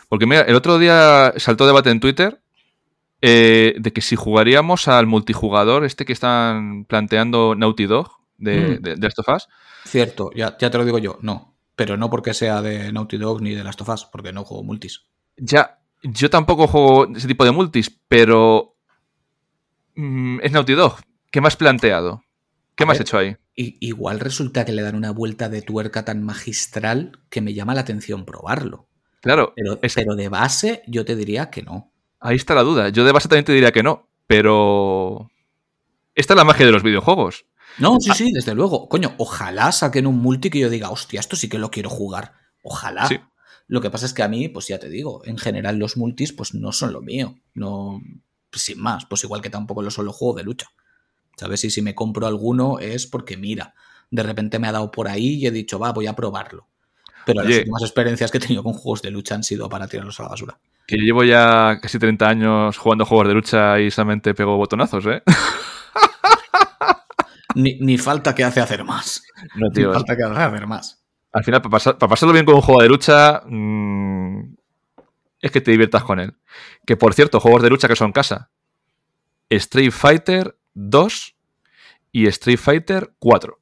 Porque 0.08 0.24
mira, 0.24 0.42
el 0.42 0.54
otro 0.54 0.78
día 0.78 1.34
saltó 1.36 1.66
debate 1.66 1.90
en 1.90 2.00
Twitter 2.00 2.40
eh, 3.20 3.74
de 3.78 3.92
que 3.92 4.00
si 4.00 4.16
jugaríamos 4.16 4.88
al 4.88 5.06
multijugador, 5.06 5.84
este 5.84 6.06
que 6.06 6.14
están 6.14 6.86
planteando 6.86 7.54
Naughty 7.54 7.84
Dog 7.84 8.19
de, 8.40 8.78
Mm. 8.78 8.82
de, 8.82 8.94
de 8.96 9.02
Last 9.02 9.18
of 9.20 9.28
Us, 9.28 9.48
Cierto, 9.84 10.30
ya, 10.34 10.56
ya 10.58 10.70
te 10.70 10.76
lo 10.78 10.84
digo 10.84 10.98
yo, 10.98 11.18
no. 11.22 11.54
Pero 11.76 11.96
no 11.96 12.10
porque 12.10 12.34
sea 12.34 12.60
de 12.60 12.92
Naughty 12.92 13.16
Dog 13.16 13.40
ni 13.40 13.54
de 13.54 13.64
Last 13.64 13.80
of 13.80 13.88
Us, 13.88 14.04
porque 14.04 14.32
no 14.32 14.44
juego 14.44 14.62
multis. 14.62 15.04
Ya, 15.36 15.78
yo 16.02 16.28
tampoco 16.28 16.66
juego 16.66 17.08
ese 17.16 17.26
tipo 17.28 17.44
de 17.44 17.52
multis, 17.52 17.90
pero 18.08 18.74
mm, 19.94 20.40
es 20.42 20.52
Naughty 20.52 20.74
Dog. 20.74 20.96
¿Qué 21.30 21.40
me 21.40 21.46
has 21.48 21.56
planteado? 21.56 22.22
¿Qué 22.74 22.84
A 22.84 22.86
me 22.86 22.92
has 22.92 22.98
ver. 22.98 23.06
hecho 23.06 23.18
ahí? 23.18 23.36
Y, 23.54 23.76
igual 23.80 24.20
resulta 24.20 24.64
que 24.64 24.72
le 24.72 24.82
dan 24.82 24.94
una 24.96 25.10
vuelta 25.12 25.48
de 25.48 25.62
tuerca 25.62 26.04
tan 26.04 26.22
magistral 26.22 27.18
que 27.30 27.40
me 27.40 27.54
llama 27.54 27.74
la 27.74 27.80
atención 27.82 28.24
probarlo. 28.24 28.86
Claro, 29.22 29.52
Pero, 29.56 29.78
es- 29.82 29.94
pero 29.94 30.14
de 30.14 30.28
base 30.28 30.82
yo 30.86 31.04
te 31.04 31.14
diría 31.16 31.50
que 31.50 31.62
no. 31.62 31.90
ahí 32.20 32.36
está 32.36 32.54
la 32.54 32.62
duda. 32.62 32.88
Yo 32.90 33.04
de 33.04 33.12
base 33.12 33.28
también 33.28 33.44
te 33.44 33.52
diría 33.52 33.72
que 33.72 33.82
no, 33.82 34.08
pero 34.26 35.30
esta 36.14 36.34
es 36.34 36.36
la 36.38 36.44
magia 36.44 36.66
de 36.66 36.72
los 36.72 36.82
videojuegos. 36.82 37.44
No, 37.78 37.94
Ah. 37.94 37.98
sí, 38.00 38.10
sí, 38.14 38.32
desde 38.32 38.54
luego. 38.54 38.88
Coño, 38.88 39.14
ojalá 39.18 39.72
saquen 39.72 40.06
un 40.06 40.18
multi 40.18 40.50
que 40.50 40.58
yo 40.58 40.68
diga, 40.70 40.90
hostia, 40.90 41.20
esto 41.20 41.36
sí 41.36 41.48
que 41.48 41.58
lo 41.58 41.70
quiero 41.70 41.90
jugar. 41.90 42.34
Ojalá. 42.62 43.06
Sí. 43.06 43.18
Lo 43.68 43.80
que 43.80 43.90
pasa 43.90 44.04
es 44.06 44.12
que 44.12 44.22
a 44.22 44.28
mí, 44.28 44.48
pues 44.48 44.66
ya 44.68 44.78
te 44.78 44.88
digo, 44.88 45.22
en 45.24 45.38
general 45.38 45.78
los 45.78 45.96
multis 45.96 46.32
pues 46.32 46.54
no 46.54 46.72
son 46.72 46.92
lo 46.92 47.00
mío. 47.00 47.36
No, 47.54 48.00
pues, 48.50 48.62
sin 48.62 48.80
más, 48.80 49.06
pues 49.06 49.22
igual 49.24 49.40
que 49.40 49.50
tampoco 49.50 49.82
lo 49.82 49.90
son 49.90 50.06
los 50.06 50.16
juegos 50.16 50.36
de 50.36 50.42
lucha. 50.44 50.66
¿Sabes? 51.36 51.64
Y 51.64 51.70
si 51.70 51.80
me 51.80 51.94
compro 51.94 52.26
alguno 52.26 52.80
es 52.80 53.06
porque, 53.06 53.36
mira, 53.36 53.74
de 54.10 54.22
repente 54.24 54.58
me 54.58 54.66
ha 54.68 54.72
dado 54.72 54.90
por 54.90 55.08
ahí 55.08 55.34
y 55.36 55.46
he 55.46 55.50
dicho, 55.50 55.78
va, 55.78 55.92
voy 55.92 56.06
a 56.06 56.14
probarlo. 56.16 56.66
Pero 57.24 57.42
las 57.42 57.56
últimas 57.58 57.82
experiencias 57.82 58.30
que 58.30 58.38
he 58.38 58.40
tenido 58.40 58.62
con 58.62 58.72
juegos 58.72 59.02
de 59.02 59.10
lucha 59.10 59.36
han 59.36 59.44
sido 59.44 59.68
para 59.68 59.86
tirarlos 59.86 60.18
a 60.20 60.24
la 60.24 60.28
basura. 60.30 60.58
Que 60.86 60.96
yo 60.98 61.02
llevo 61.04 61.22
ya 61.22 61.78
casi 61.80 61.98
30 61.98 62.28
años 62.28 62.76
jugando 62.76 63.04
juegos 63.06 63.28
de 63.28 63.34
lucha 63.34 63.78
y 63.78 63.90
solamente 63.90 64.34
pego 64.34 64.56
botonazos, 64.56 65.06
¿eh? 65.06 65.22
Ni, 67.54 67.78
ni 67.80 67.98
falta 67.98 68.34
que 68.34 68.44
hace 68.44 68.60
hacer 68.60 68.84
más. 68.84 69.22
No, 69.56 69.66
Ni 69.68 69.72
tío. 69.74 69.92
falta 69.92 70.16
que 70.16 70.22
hace 70.24 70.40
hacer 70.40 70.66
más. 70.66 71.04
Al 71.32 71.44
final, 71.44 71.62
para, 71.62 71.70
pasar- 71.72 71.98
para 71.98 72.10
pasarlo 72.10 72.32
bien 72.32 72.44
con 72.44 72.54
un 72.56 72.60
juego 72.62 72.82
de 72.82 72.88
lucha, 72.88 73.42
mm, 73.46 74.54
es 75.40 75.50
que 75.50 75.60
te 75.60 75.70
diviertas 75.70 76.04
con 76.04 76.18
él. 76.20 76.36
Que 76.86 76.96
por 76.96 77.14
cierto, 77.14 77.40
juegos 77.40 77.62
de 77.62 77.70
lucha 77.70 77.88
que 77.88 77.96
son 77.96 78.12
casa. 78.12 78.50
Street 79.48 79.90
Fighter 79.92 80.58
2 80.74 81.36
y 82.12 82.26
Street 82.28 82.58
Fighter 82.58 83.14
4. 83.18 83.58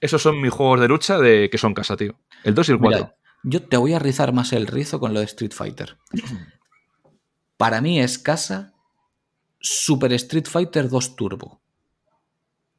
Esos 0.00 0.22
son 0.22 0.40
mis 0.40 0.52
juegos 0.52 0.80
de 0.80 0.88
lucha 0.88 1.18
de 1.18 1.48
que 1.50 1.58
son 1.58 1.74
casa, 1.74 1.96
tío. 1.96 2.18
El 2.44 2.54
2 2.54 2.68
y 2.68 2.72
el 2.72 2.78
4. 2.78 2.98
Mira, 2.98 3.16
yo 3.42 3.62
te 3.68 3.76
voy 3.76 3.92
a 3.94 3.98
rizar 3.98 4.32
más 4.32 4.52
el 4.52 4.66
rizo 4.66 4.98
con 4.98 5.12
lo 5.14 5.20
de 5.20 5.26
Street 5.26 5.52
Fighter. 5.52 5.98
Para 7.56 7.80
mí 7.80 8.00
es 8.00 8.18
casa 8.18 8.72
Super 9.60 10.12
Street 10.14 10.46
Fighter 10.48 10.88
2 10.88 11.16
Turbo. 11.16 11.60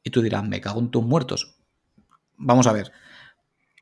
Y 0.02 0.10
tú 0.10 0.22
dirás, 0.22 0.46
me 0.46 0.60
cago 0.60 0.80
en 0.80 0.90
tus 0.90 1.04
muertos. 1.04 1.56
Vamos 2.36 2.66
a 2.66 2.72
ver. 2.72 2.92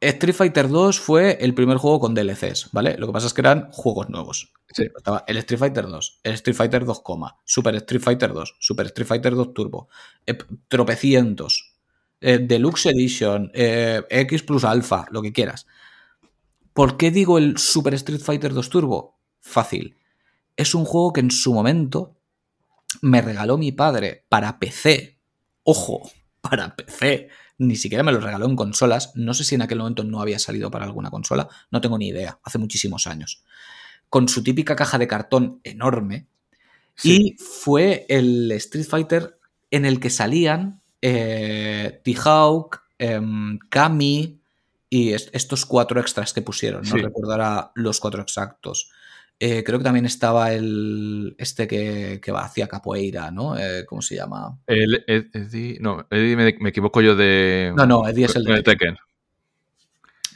Street 0.00 0.34
Fighter 0.34 0.68
2 0.68 0.98
fue 0.98 1.36
el 1.40 1.54
primer 1.54 1.76
juego 1.76 2.00
con 2.00 2.14
DLCs, 2.14 2.70
¿vale? 2.72 2.96
Lo 2.96 3.06
que 3.06 3.12
pasa 3.12 3.26
es 3.26 3.34
que 3.34 3.42
eran 3.42 3.70
juegos 3.70 4.08
nuevos. 4.08 4.52
Sí. 4.72 4.84
Estaba 4.96 5.24
el 5.26 5.36
Street 5.38 5.58
Fighter 5.58 5.86
2, 5.86 6.20
el 6.22 6.32
Street 6.34 6.56
Fighter 6.56 6.84
2, 6.84 7.02
Super 7.44 7.74
Street 7.74 8.00
Fighter 8.00 8.32
2, 8.32 8.56
Super 8.58 8.86
Street 8.86 9.06
Fighter 9.06 9.34
2 9.34 9.52
Turbo, 9.52 9.88
eh, 10.26 10.38
tropecientos, 10.68 11.74
eh, 12.20 12.38
Deluxe 12.38 12.86
Edition, 12.86 13.50
eh, 13.52 14.02
X 14.08 14.42
plus 14.42 14.64
Alpha, 14.64 15.06
lo 15.10 15.20
que 15.20 15.32
quieras. 15.32 15.66
¿Por 16.72 16.96
qué 16.96 17.10
digo 17.10 17.36
el 17.36 17.58
Super 17.58 17.92
Street 17.94 18.20
Fighter 18.20 18.54
2 18.54 18.70
Turbo? 18.70 19.18
Fácil. 19.40 19.96
Es 20.56 20.74
un 20.74 20.84
juego 20.84 21.12
que 21.12 21.20
en 21.20 21.30
su 21.30 21.52
momento 21.52 22.16
me 23.02 23.20
regaló 23.20 23.58
mi 23.58 23.72
padre 23.72 24.24
para 24.28 24.58
PC. 24.58 25.19
Ojo, 25.64 26.10
para 26.40 26.74
PC. 26.76 27.28
Ni 27.58 27.76
siquiera 27.76 28.02
me 28.02 28.12
lo 28.12 28.20
regaló 28.20 28.46
en 28.46 28.56
consolas. 28.56 29.12
No 29.14 29.34
sé 29.34 29.44
si 29.44 29.54
en 29.54 29.62
aquel 29.62 29.78
momento 29.78 30.02
no 30.04 30.20
había 30.22 30.38
salido 30.38 30.70
para 30.70 30.86
alguna 30.86 31.10
consola. 31.10 31.48
No 31.70 31.80
tengo 31.80 31.98
ni 31.98 32.08
idea. 32.08 32.38
Hace 32.42 32.58
muchísimos 32.58 33.06
años. 33.06 33.42
Con 34.08 34.28
su 34.28 34.42
típica 34.42 34.74
caja 34.76 34.96
de 34.98 35.06
cartón 35.06 35.60
enorme. 35.62 36.26
Sí. 36.96 37.36
Y 37.36 37.36
fue 37.42 38.06
el 38.08 38.50
Street 38.52 38.86
Fighter 38.86 39.38
en 39.70 39.84
el 39.84 40.00
que 40.00 40.10
salían 40.10 40.80
eh, 41.02 42.00
T-Hawk, 42.04 42.82
em, 42.98 43.58
Kami 43.70 44.38
y 44.90 45.12
est- 45.12 45.30
estos 45.34 45.64
cuatro 45.64 46.00
extras 46.00 46.32
que 46.34 46.42
pusieron. 46.42 46.82
No 46.82 46.96
Sí. 46.96 47.02
ahora 47.24 47.70
los 47.74 48.00
cuatro 48.00 48.20
exactos. 48.22 48.90
Eh, 49.42 49.64
creo 49.64 49.78
que 49.78 49.84
también 49.84 50.04
estaba 50.04 50.52
el 50.52 51.34
este 51.38 51.66
que, 51.66 52.20
que 52.22 52.30
va 52.30 52.44
hacia 52.44 52.68
capoeira, 52.68 53.30
¿no? 53.30 53.56
Eh, 53.56 53.86
¿Cómo 53.86 54.02
se 54.02 54.14
llama? 54.14 54.58
El 54.66 55.02
Eddie. 55.06 55.78
No, 55.80 56.06
Eddie 56.10 56.36
me, 56.36 56.54
me 56.60 56.68
equivoco 56.68 57.00
yo 57.00 57.16
de. 57.16 57.72
No, 57.74 57.86
no, 57.86 58.06
Eddie 58.06 58.26
es 58.26 58.36
el 58.36 58.44
de 58.44 58.62
Tekken. 58.62 58.98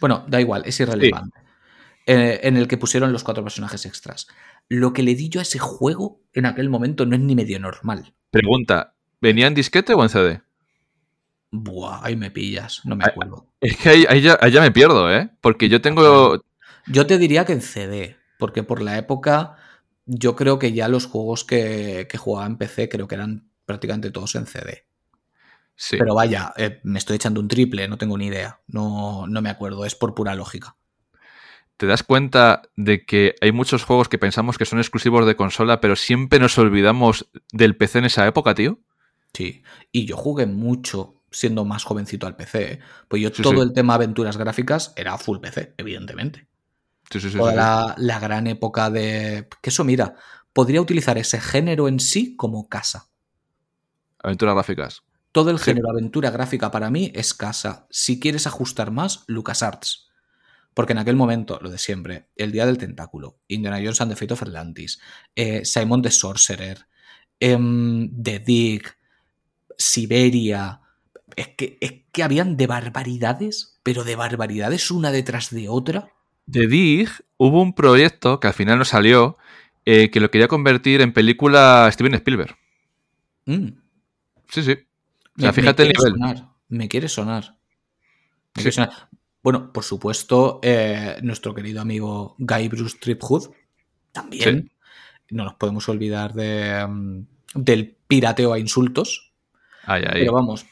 Bueno, 0.01 0.25
da 0.27 0.41
igual, 0.41 0.63
es 0.65 0.81
irrelevante. 0.81 1.39
Eh, 2.07 2.41
en 2.45 2.57
el 2.57 2.67
que 2.67 2.79
pusieron 2.79 3.13
los 3.13 3.25
cuatro 3.25 3.43
personajes 3.43 3.85
extras. 3.85 4.27
Lo 4.69 4.95
que 4.95 5.03
le 5.03 5.15
di 5.15 5.29
yo 5.29 5.41
a 5.41 5.43
ese 5.43 5.59
juego 5.59 6.23
en 6.33 6.47
aquel 6.47 6.71
momento 6.71 7.05
no 7.05 7.15
es 7.15 7.21
ni 7.21 7.35
medio 7.35 7.61
normal. 7.61 8.15
Pregunta: 8.31 8.95
¿venía 9.21 9.49
en 9.49 9.55
disquete 9.55 9.93
o 9.93 10.03
en 10.03 10.09
CD? 10.09 10.41
Buah, 11.51 12.01
ahí 12.03 12.17
me 12.17 12.31
pillas, 12.31 12.81
no 12.85 12.97
me 12.97 13.05
acuerdo. 13.05 13.49
Es 13.61 13.77
que 13.77 13.91
ahí, 13.91 14.07
ahí 14.09 14.23
ya, 14.23 14.39
ahí 14.41 14.51
ya 14.51 14.63
me 14.63 14.73
pierdo, 14.73 15.15
¿eh? 15.15 15.29
Porque 15.43 15.69
yo 15.69 15.83
tengo. 15.83 16.43
Yo 16.87 17.07
te 17.07 17.19
diría 17.19 17.45
que 17.45 17.53
en 17.53 17.61
CD, 17.61 18.17
porque 18.39 18.63
por 18.63 18.83
la 18.83 18.99
época 18.99 19.57
yo 20.07 20.37
creo 20.37 20.59
que 20.59 20.73
ya 20.73 20.89
los 20.89 21.07
juegos 21.07 21.45
que, 21.45 22.07
que 22.11 22.19
jugaba 22.19 22.47
en 22.47 22.57
PC 22.59 22.89
creo 22.89 23.09
que 23.09 23.15
eran 23.15 23.49
prácticamente 23.67 24.11
todos 24.11 24.35
en 24.35 24.47
CD. 24.47 24.87
Sí. 25.77 25.97
Pero 25.99 26.15
vaya, 26.15 26.53
eh, 26.57 26.81
me 26.85 26.99
estoy 26.99 27.17
echando 27.17 27.41
un 27.41 27.49
triple, 27.49 27.89
no 27.89 27.99
tengo 27.99 28.17
ni 28.17 28.27
idea. 28.27 28.61
No, 28.69 29.27
no 29.27 29.43
me 29.43 29.51
acuerdo, 29.51 29.85
es 29.85 29.95
por 29.95 30.15
pura 30.15 30.35
lógica. 30.35 30.77
¿Te 31.77 31.87
das 31.87 32.05
cuenta 32.05 32.63
de 32.77 33.05
que 33.05 33.35
hay 33.41 33.51
muchos 33.51 33.83
juegos 33.85 34.09
que 34.09 34.19
pensamos 34.19 34.59
que 34.59 34.65
son 34.65 34.79
exclusivos 34.79 35.27
de 35.27 35.35
consola, 35.35 35.81
pero 35.81 35.97
siempre 35.97 36.39
nos 36.39 36.57
olvidamos 36.59 37.29
del 37.53 37.77
PC 37.77 37.99
en 37.99 38.05
esa 38.05 38.27
época, 38.27 38.55
tío? 38.55 38.79
Sí. 39.33 39.65
Y 39.91 40.07
yo 40.07 40.17
jugué 40.17 40.47
mucho 40.47 41.23
siendo 41.33 41.65
más 41.65 41.83
jovencito 41.83 42.29
al 42.29 42.37
PC. 42.37 42.73
¿eh? 42.75 42.79
Pues 43.09 43.21
yo 43.21 43.31
Sí, 43.31 43.43
todo 43.43 43.55
sí. 43.55 43.61
el 43.63 43.73
tema 43.73 43.95
aventuras 43.95 44.37
gráficas 44.37 44.93
era 44.97 45.19
full 45.19 45.41
PC, 45.41 45.75
evidentemente. 45.77 46.47
Sí, 47.11 47.21
sí, 47.21 47.31
sí, 47.31 47.39
Toda 47.39 47.51
sí, 47.53 47.57
sí. 47.57 47.57
la, 47.57 47.95
la 47.99 48.19
gran 48.19 48.47
época 48.47 48.91
de... 48.91 49.49
Que 49.63 49.71
eso, 49.71 49.85
mira, 49.85 50.17
podría 50.53 50.81
utilizar 50.81 51.19
ese 51.19 51.41
género 51.41 51.89
en 51.89 52.01
sí 52.01 52.37
como 52.37 52.69
casa. 52.69 53.09
Aventuras 54.23 54.55
gráficas. 54.55 55.03
Todo 55.33 55.51
el 55.51 55.59
género 55.59 55.91
aventura 55.91 56.31
gráfica 56.31 56.71
para 56.71 56.91
mí 56.91 57.11
es 57.15 57.35
casa. 57.35 57.87
Si 57.91 58.21
quieres 58.21 58.47
ajustar 58.47 58.93
más, 58.93 59.25
LucasArts. 59.27 60.09
Porque 60.75 60.93
en 60.93 60.99
aquel 60.99 61.17
momento, 61.17 61.59
lo 61.61 61.71
de 61.71 61.79
siempre, 61.79 62.31
El 62.37 62.53
Día 62.53 62.67
del 62.67 62.79
Tentáculo, 62.79 63.41
Indiana 63.49 63.79
Jones 63.79 64.01
and 64.01 64.13
the 64.13 64.17
Fate 64.17 64.33
of 64.33 64.43
Atlantis, 64.43 65.01
eh, 65.35 65.65
Simon 65.65 66.03
the 66.03 66.11
Sorcerer, 66.11 66.87
em, 67.41 68.11
The 68.23 68.39
Dig, 68.39 68.83
Siberia. 69.77 70.81
Es 71.35 71.49
que, 71.57 71.79
es 71.81 71.93
que 72.13 72.23
habían 72.23 72.57
de 72.57 72.69
barbaridades, 72.69 73.81
pero 73.83 74.05
de 74.05 74.17
barbaridades 74.17 74.91
una 74.93 75.11
detrás 75.11 75.51
de 75.51 75.69
otra. 75.69 76.13
De 76.47 76.67
Dig 76.67 77.09
hubo 77.37 77.63
un 77.63 77.75
proyecto 77.75 78.41
que 78.41 78.49
al 78.49 78.55
final 78.55 78.79
no 78.79 78.85
salió, 78.85 79.39
eh, 79.85 80.11
que 80.11 80.21
lo 80.21 80.31
quería 80.31 80.49
convertir 80.49 81.01
en 81.01 81.13
película 81.13 81.89
Steven 81.93 82.15
Spielberg. 82.15 82.57
Mm. 83.47 83.69
Sí, 84.49 84.63
sí. 84.63 84.73
O 84.73 84.77
Me- 85.37 85.43
sea, 85.43 85.49
me 85.49 85.53
fíjate 85.53 85.83
el 85.85 85.93
quiere 85.93 86.13
nivel. 86.13 86.13
sonar, 86.37 86.49
me 86.69 86.89
quiere 86.89 87.09
sonar. 87.09 87.45
Me 88.55 88.63
Sí. 88.63 88.71
quiere 88.71 88.73
sonar. 88.73 89.09
Bueno, 89.43 89.73
por 89.73 89.85
supuesto, 89.85 90.61
eh, 90.63 91.19
nuestro 91.23 91.55
querido 91.55 91.81
amigo 91.81 92.35
Guy 92.39 92.69
Bruce 92.69 92.97
Triphood 93.01 93.51
también. 94.13 94.71
No 95.31 95.45
nos 95.45 95.55
podemos 95.55 95.89
olvidar 95.89 96.33
de, 96.35 96.87
mm, 96.87 97.27
del 97.55 97.97
pirateo 98.07 98.53
a 98.53 98.59
insultos. 98.59 99.33
Ay, 99.85 100.03
ay. 100.07 100.21
Pero 100.21 100.33
vamos, 100.33 100.65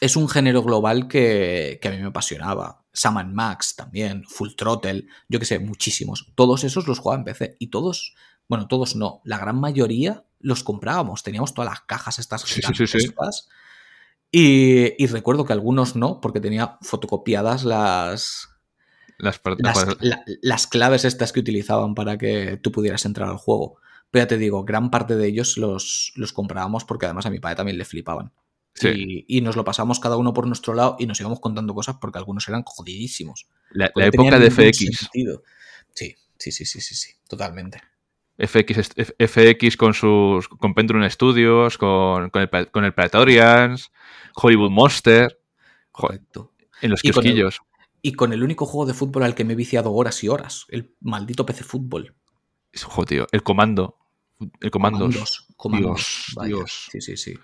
es 0.00 0.16
un 0.16 0.28
género 0.28 0.62
global 0.62 1.08
que, 1.08 1.78
que 1.80 1.88
a 1.88 1.90
mí 1.92 1.98
me 1.98 2.06
apasionaba. 2.08 2.79
Sam 2.92 3.32
Max 3.32 3.76
también, 3.76 4.24
Full 4.24 4.50
Throttle, 4.56 5.06
yo 5.28 5.38
que 5.38 5.44
sé, 5.46 5.58
muchísimos. 5.58 6.32
Todos 6.34 6.64
esos 6.64 6.86
los 6.88 6.98
jugaba 6.98 7.18
en 7.20 7.24
PC 7.24 7.56
y 7.58 7.68
todos, 7.68 8.14
bueno, 8.48 8.66
todos 8.68 8.96
no, 8.96 9.20
la 9.24 9.38
gran 9.38 9.58
mayoría 9.60 10.24
los 10.40 10.64
comprábamos. 10.64 11.22
Teníamos 11.22 11.54
todas 11.54 11.70
las 11.70 11.80
cajas 11.82 12.18
estas 12.18 12.42
Sí. 13.02 13.06
Y, 14.32 15.02
y 15.02 15.06
recuerdo 15.08 15.44
que 15.44 15.52
algunos 15.52 15.96
no, 15.96 16.20
porque 16.20 16.40
tenía 16.40 16.78
fotocopiadas 16.82 17.64
las, 17.64 18.48
Las, 19.18 19.38
par- 19.38 19.56
las, 19.60 19.76
las- 20.00 20.24
la- 20.26 20.38
las 20.40 20.66
claves 20.66 21.04
estas 21.04 21.32
que 21.32 21.40
utilizaban 21.40 21.94
para 21.94 22.16
que 22.16 22.56
tú 22.62 22.70
pudieras 22.72 23.04
entrar 23.04 23.28
al 23.28 23.36
juego. 23.38 23.76
Pero 24.10 24.24
ya 24.24 24.28
te 24.28 24.38
digo, 24.38 24.64
gran 24.64 24.90
parte 24.90 25.16
de 25.16 25.26
ellos 25.28 25.56
los, 25.58 26.12
los 26.16 26.32
comprábamos 26.32 26.84
porque 26.84 27.06
además 27.06 27.26
a 27.26 27.30
mi 27.30 27.38
padre 27.38 27.56
también 27.56 27.78
le 27.78 27.84
flipaban. 27.84 28.32
Sí. 28.74 29.24
Y, 29.28 29.38
y 29.38 29.40
nos 29.40 29.56
lo 29.56 29.64
pasamos 29.64 30.00
cada 30.00 30.16
uno 30.16 30.32
por 30.32 30.46
nuestro 30.46 30.74
lado 30.74 30.96
y 30.98 31.06
nos 31.06 31.20
íbamos 31.20 31.40
contando 31.40 31.74
cosas 31.74 31.96
porque 32.00 32.18
algunos 32.18 32.48
eran 32.48 32.62
jodidísimos. 32.64 33.46
La, 33.70 33.90
época 33.96 34.38
de 34.38 34.50
FX. 34.50 35.10
Sí, 35.12 36.16
sí, 36.38 36.52
sí, 36.52 36.64
sí, 36.64 36.80
sí, 36.80 36.94
sí, 36.94 37.12
totalmente. 37.28 37.80
FX, 38.38 38.92
FX 39.18 39.76
con 39.76 39.92
sus 39.92 40.48
con 40.48 40.72
Pentrum 40.74 41.06
Studios, 41.10 41.76
con, 41.76 42.30
con 42.30 42.42
el, 42.42 42.70
con 42.70 42.84
el 42.84 42.94
Praetorians, 42.94 43.92
Hollywood 44.34 44.70
Monster, 44.70 45.38
Correcto. 45.92 46.52
en 46.80 46.90
los 46.90 47.04
Y 47.04 47.10
con 47.10 47.26
el- 47.26 47.32
kiosquillos. 47.32 47.60
Y 48.02 48.12
con 48.12 48.32
el 48.32 48.42
único 48.42 48.64
juego 48.64 48.86
de 48.86 48.94
fútbol 48.94 49.24
al 49.24 49.34
que 49.34 49.44
me 49.44 49.52
he 49.52 49.56
viciado 49.56 49.92
horas 49.92 50.24
y 50.24 50.28
horas, 50.28 50.64
el 50.70 50.94
maldito 51.00 51.44
PC 51.44 51.64
Fútbol. 51.64 52.14
Jo, 52.82 53.04
tío, 53.04 53.26
el 53.30 53.42
comando. 53.42 53.98
El 54.60 54.70
comandos. 54.70 55.00
Comandos. 55.00 55.46
comandos, 55.56 56.24
Dios. 56.34 56.48
Dios. 56.48 56.88
Sí, 56.90 57.00
sí, 57.02 57.16
sí. 57.18 57.38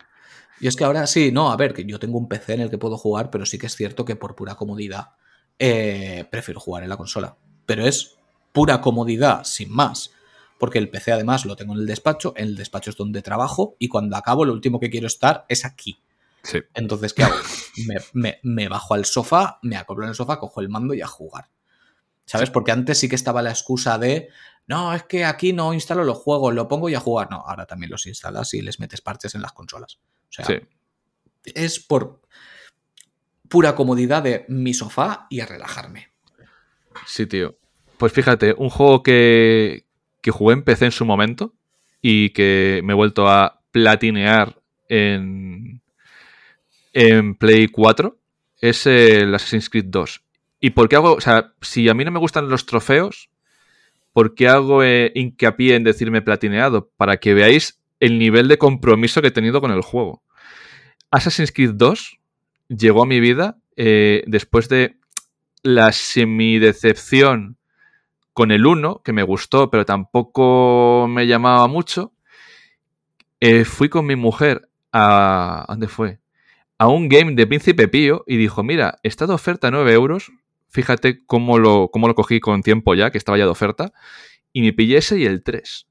Y 0.61 0.69
es 0.69 0.77
que 0.77 0.85
ahora 0.85 1.07
sí, 1.07 1.31
no, 1.33 1.51
a 1.53 1.57
ver, 1.57 1.75
que 1.75 1.85
yo 1.85 1.99
tengo 1.99 2.19
un 2.19 2.29
PC 2.29 2.55
en 2.55 2.61
el 2.63 2.71
que 2.71 2.79
puedo 2.79 2.97
jugar, 2.97 3.31
pero 3.31 3.45
sí 3.47 3.59
que 3.59 3.67
es 3.67 3.77
cierto 3.77 4.05
que 4.05 4.17
por 4.17 4.35
pura 4.35 4.55
comodidad 4.55 5.11
eh, 5.59 6.27
prefiero 6.31 6.61
jugar 6.61 6.83
en 6.83 6.89
la 6.89 6.97
consola. 6.97 7.37
Pero 7.67 7.87
es 7.87 8.17
pura 8.53 8.81
comodidad, 8.81 9.45
sin 9.45 9.71
más. 9.71 10.13
Porque 10.59 10.79
el 10.79 10.89
PC 10.89 11.13
además 11.13 11.45
lo 11.45 11.57
tengo 11.57 11.75
en 11.75 11.81
el 11.81 11.87
despacho, 11.87 12.33
en 12.37 12.47
el 12.47 12.57
despacho 12.57 12.89
es 12.91 12.97
donde 12.97 13.21
trabajo 13.21 13.77
y 13.79 13.89
cuando 13.89 14.17
acabo 14.17 14.45
lo 14.47 14.55
último 14.55 14.81
que 14.81 14.89
quiero 14.89 15.07
estar 15.07 15.45
es 15.49 15.67
aquí. 15.67 16.01
Sí. 16.43 16.61
Entonces, 16.75 17.13
¿qué 17.13 17.25
hago? 17.25 17.35
Me, 17.87 17.97
me- 18.15 18.39
me 18.43 18.69
bajo 18.69 18.95
al 18.95 19.05
sofá, 19.05 19.59
me 19.63 19.77
acoplo 19.77 20.05
en 20.05 20.11
el 20.11 20.15
sofá, 20.15 20.39
cojo 20.39 20.61
el 20.63 20.69
mando 20.71 20.95
y 20.95 21.03
a 21.03 21.07
jugar. 21.07 21.51
¿Sabes? 22.25 22.51
Porque 22.51 22.73
antes 22.73 22.99
sí 22.99 23.09
que 23.09 23.15
estaba 23.17 23.43
la 23.43 23.51
excusa 23.51 23.99
de, 23.99 24.29
no, 24.67 24.95
es 24.95 25.03
que 25.05 25.25
aquí 25.25 25.53
no 25.53 25.75
instalo 25.75 26.03
los 26.05 26.19
juegos, 26.19 26.55
lo 26.55 26.67
pongo 26.69 26.89
y 26.89 26.95
a 26.95 27.01
jugar. 27.01 27.31
No, 27.31 27.45
ahora 27.47 27.67
también 27.67 27.91
los 27.91 28.07
instalas 28.07 28.55
y 28.55 28.63
les 28.63 28.81
metes 28.81 29.01
parches 29.03 29.35
en 29.35 29.43
las 29.43 29.53
consolas. 29.53 29.99
O 30.29 30.33
sea, 30.33 30.45
Sí. 30.45 30.55
es 31.55 31.79
por 31.81 32.21
pura 33.49 33.75
comodidad 33.75 34.23
de 34.23 34.45
mi 34.49 34.75
sofá 34.75 35.27
y 35.31 35.41
a 35.41 35.47
relajarme. 35.47 36.11
Sí, 37.07 37.27
tío. 37.27 37.57
Pues 37.99 38.13
fíjate, 38.13 38.55
un 38.59 38.69
juego 38.71 39.03
que, 39.03 39.87
que 40.21 40.31
jugué 40.31 40.55
en 40.55 40.63
PC 40.65 40.87
en 40.87 40.93
su 40.93 41.05
momento 41.05 41.55
y 42.03 42.31
que 42.31 42.81
me 42.85 42.93
he 42.93 42.97
vuelto 42.97 43.29
a 43.29 43.63
platinear 43.71 44.61
en, 44.89 45.81
en 46.93 47.35
Play 47.37 47.69
4 47.69 48.19
es 48.61 48.87
el 48.87 49.35
Assassin's 49.35 49.71
Creed 49.71 49.87
2. 49.89 50.23
¿Y 50.61 50.71
por 50.71 50.89
qué 50.89 50.97
hago? 50.97 51.13
O 51.15 51.21
sea, 51.21 51.53
si 51.61 51.89
a 51.89 51.95
mí 51.95 52.05
no 52.05 52.11
me 52.11 52.19
gustan 52.19 52.49
los 52.49 52.67
trofeos, 52.67 53.31
¿por 54.13 54.35
qué 54.35 54.49
hago 54.49 54.83
eh, 54.83 55.13
hincapié 55.15 55.77
en 55.77 55.85
decirme 55.85 56.23
platineado? 56.23 56.91
Para 56.97 57.19
que 57.19 57.35
veáis 57.35 57.79
el 58.01 58.19
nivel 58.19 58.49
de 58.49 58.59
compromiso 58.59 59.21
que 59.21 59.29
he 59.29 59.33
tenido 59.33 59.61
con 59.61 59.71
el 59.71 59.83
juego. 59.83 60.23
Assassin's 61.11 61.53
Creed 61.53 61.73
2 61.75 62.19
llegó 62.69 63.03
a 63.03 63.07
mi 63.07 63.21
vida 63.21 63.59
eh, 63.77 64.25
después 64.27 64.69
de 64.69 64.97
la 65.63 65.93
semidecepción 65.93 67.59
con 68.33 68.51
el 68.51 68.67
1, 68.67 69.03
que 69.03 69.13
me 69.13 69.23
gustó, 69.23 69.71
pero 69.71 69.85
tampoco 69.85 71.07
me 71.09 71.27
llamaba 71.27 71.67
mucho. 71.69 72.13
Eh, 73.41 73.65
fui 73.65 73.89
con 73.89 74.07
mi 74.07 74.17
mujer 74.17 74.69
a. 74.93 75.63
¿a 75.63 75.73
¿Dónde 75.73 75.89
fue? 75.89 76.21
A 76.79 76.89
un 76.89 77.09
game 77.09 77.35
de 77.35 77.47
Príncipe 77.47 77.89
Pío 77.89 78.25
y 78.27 78.37
dijo: 78.37 78.63
Mira, 78.63 78.99
está 79.03 79.27
de 79.27 79.33
oferta 79.33 79.71
9 79.71 79.93
euros. 79.93 80.33
Fíjate 80.69 81.25
cómo 81.25 81.59
lo, 81.59 81.89
cómo 81.91 82.09
lo 82.09 82.15
cogí 82.15 82.41
con 82.41 82.63
tiempo 82.63 82.95
ya, 82.95 83.11
que 83.11 83.19
estaba 83.19 83.39
ya 83.39 83.45
de 83.45 83.51
oferta. 83.51 83.93
Y 84.53 84.63
me 84.63 84.73
pillé 84.73 84.99
ese 84.99 85.19
y 85.19 85.25
el 85.25 85.43
3. 85.43 85.87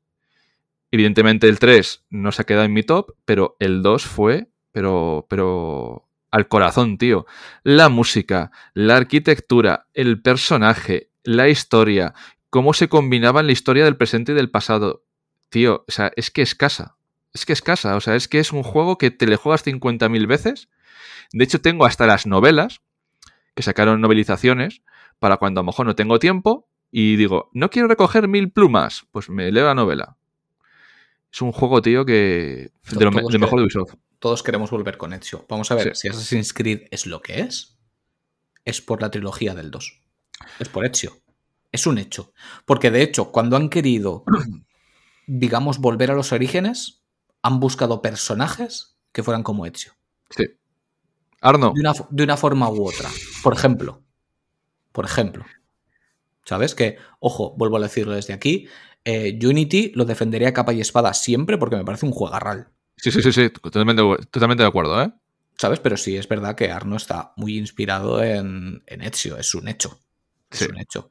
Evidentemente 0.95 1.49
el 1.49 1.59
3 1.59 2.05
no 2.09 2.31
se 2.31 2.41
ha 2.41 2.45
quedado 2.45 2.63
en 2.63 2.71
mi 2.71 2.81
top, 2.81 3.15
pero 3.25 3.57
el 3.59 3.81
2 3.81 4.05
fue, 4.05 4.47
pero, 4.71 5.27
pero 5.29 6.07
al 6.31 6.47
corazón, 6.47 6.97
tío. 6.97 7.25
La 7.63 7.89
música, 7.89 8.49
la 8.73 8.95
arquitectura, 8.95 9.87
el 9.93 10.21
personaje, 10.21 11.09
la 11.25 11.49
historia, 11.49 12.13
cómo 12.49 12.73
se 12.73 12.87
combinaban 12.87 13.45
la 13.45 13.51
historia 13.51 13.83
del 13.83 13.97
presente 13.97 14.31
y 14.31 14.35
del 14.35 14.49
pasado. 14.49 15.03
Tío, 15.49 15.83
o 15.85 15.91
sea, 15.91 16.13
es 16.15 16.31
que 16.31 16.41
es 16.41 16.55
casa. 16.55 16.95
Es 17.33 17.45
que 17.45 17.51
es 17.51 17.61
casa. 17.61 17.97
O 17.97 17.99
sea, 17.99 18.15
es 18.15 18.29
que 18.29 18.39
es 18.39 18.53
un 18.53 18.63
juego 18.63 18.97
que 18.97 19.11
te 19.11 19.27
le 19.27 19.35
juegas 19.35 19.65
50.000 19.65 20.27
veces. 20.27 20.69
De 21.33 21.43
hecho, 21.43 21.59
tengo 21.59 21.85
hasta 21.85 22.07
las 22.07 22.25
novelas, 22.25 22.79
que 23.53 23.63
sacaron 23.63 23.99
novelizaciones, 23.99 24.81
para 25.19 25.35
cuando 25.35 25.59
a 25.59 25.63
lo 25.63 25.67
mejor 25.67 25.87
no 25.87 25.95
tengo 25.95 26.19
tiempo 26.19 26.69
y 26.89 27.17
digo, 27.17 27.49
no 27.51 27.69
quiero 27.69 27.89
recoger 27.89 28.29
mil 28.29 28.49
plumas, 28.49 29.07
pues 29.11 29.29
me 29.29 29.51
leo 29.51 29.65
la 29.65 29.75
novela. 29.75 30.15
Es 31.35 31.41
un 31.41 31.51
juego, 31.51 31.81
tío, 31.81 32.05
que. 32.05 32.71
De 32.91 33.03
lo, 33.03 33.11
de 33.11 33.37
mejor 33.39 33.59
de 33.59 33.65
Ubisoft. 33.65 33.95
Todos 34.19 34.41
queremos 34.41 34.71
volver 34.71 34.97
con 34.97 35.11
Ezio. 35.11 35.45
Vamos 35.49 35.69
a 35.69 35.75
ver, 35.75 35.93
Sí. 35.93 36.03
si 36.03 36.07
Assassin's 36.07 36.53
Creed 36.53 36.83
es 36.91 37.05
lo 37.05 37.21
que 37.21 37.41
es, 37.41 37.77
es 38.63 38.79
por 38.79 39.01
la 39.01 39.11
trilogía 39.11 39.53
del 39.53 39.69
2. 39.69 40.01
Es 40.59 40.69
por 40.69 40.85
Ezio. 40.85 41.17
Es 41.73 41.87
un 41.87 41.97
hecho. 41.97 42.31
Porque 42.63 42.89
de 42.89 43.01
hecho, 43.01 43.33
cuando 43.33 43.57
han 43.57 43.67
querido, 43.67 44.23
digamos, 45.27 45.79
volver 45.79 46.09
a 46.09 46.15
los 46.15 46.31
orígenes, 46.31 47.03
han 47.41 47.59
buscado 47.59 48.01
personajes 48.01 48.95
que 49.11 49.21
fueran 49.21 49.43
como 49.43 49.65
Ezio. 49.65 49.91
Sí. 50.29 50.45
Arno, 51.41 51.73
De 51.75 51.81
una, 51.81 51.93
de 52.11 52.23
una 52.23 52.37
forma 52.37 52.69
u 52.69 52.87
otra. 52.87 53.09
Por 53.43 53.53
ejemplo. 53.53 54.01
Por 54.93 55.03
ejemplo. 55.03 55.43
¿Sabes? 56.45 56.75
Que, 56.75 56.97
ojo, 57.19 57.55
vuelvo 57.57 57.75
a 57.75 57.81
decirlo 57.81 58.13
desde 58.13 58.31
aquí. 58.33 58.69
Eh, 59.05 59.39
Unity 59.41 59.91
lo 59.95 60.03
defendería 60.05 60.49
a 60.49 60.53
capa 60.53 60.73
y 60.73 60.81
espada 60.81 61.13
siempre 61.13 61.57
porque 61.57 61.77
me 61.77 61.85
parece 61.85 62.05
un 62.05 62.11
juegarral. 62.11 62.67
sí, 62.97 63.11
sí, 63.11 63.21
sí, 63.21 63.31
sí, 63.31 63.49
totalmente, 63.49 64.01
totalmente 64.31 64.63
de 64.63 64.69
acuerdo, 64.69 65.01
¿eh? 65.01 65.11
¿Sabes? 65.57 65.79
Pero 65.79 65.95
sí 65.95 66.17
es 66.17 66.27
verdad 66.27 66.55
que 66.55 66.69
Arno 66.71 66.97
está 66.97 67.31
muy 67.37 67.57
inspirado 67.57 68.21
en, 68.21 68.83
en 68.87 69.01
Ezio, 69.01 69.37
es 69.37 69.55
un 69.55 69.67
hecho. 69.69 69.99
Es 70.51 70.59
Sí. 70.59 70.65
un 70.69 70.77
hecho. 70.79 71.09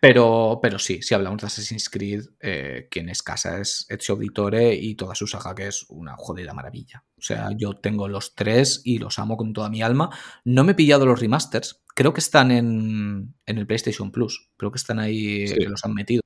Pero, 0.00 0.58
pero 0.60 0.80
sí, 0.80 1.00
si 1.00 1.14
hablamos 1.14 1.40
de 1.40 1.46
Assassin's 1.46 1.88
Creed, 1.88 2.24
eh, 2.40 2.88
quien 2.90 3.08
es 3.08 3.22
casa 3.22 3.60
es 3.60 3.86
Ezio 3.88 4.16
Auditore 4.16 4.74
y 4.74 4.96
toda 4.96 5.14
su 5.14 5.28
saga, 5.28 5.54
que 5.54 5.68
es 5.68 5.84
una 5.90 6.16
jodida 6.16 6.52
maravilla. 6.52 7.04
O 7.16 7.22
sea, 7.22 7.50
yo 7.56 7.74
tengo 7.74 8.08
los 8.08 8.34
tres 8.34 8.80
y 8.84 8.98
los 8.98 9.20
amo 9.20 9.36
con 9.36 9.52
toda 9.52 9.68
mi 9.70 9.80
alma. 9.80 10.10
No 10.44 10.64
me 10.64 10.72
he 10.72 10.74
pillado 10.74 11.06
los 11.06 11.20
remasters, 11.20 11.82
creo 11.94 12.12
que 12.12 12.18
están 12.20 12.50
en, 12.50 13.34
en 13.46 13.58
el 13.58 13.66
PlayStation 13.68 14.10
Plus, 14.10 14.50
creo 14.56 14.72
que 14.72 14.78
están 14.78 14.98
ahí, 14.98 15.46
Sí. 15.46 15.54
que 15.54 15.68
los 15.68 15.84
han 15.84 15.94
metido. 15.94 16.21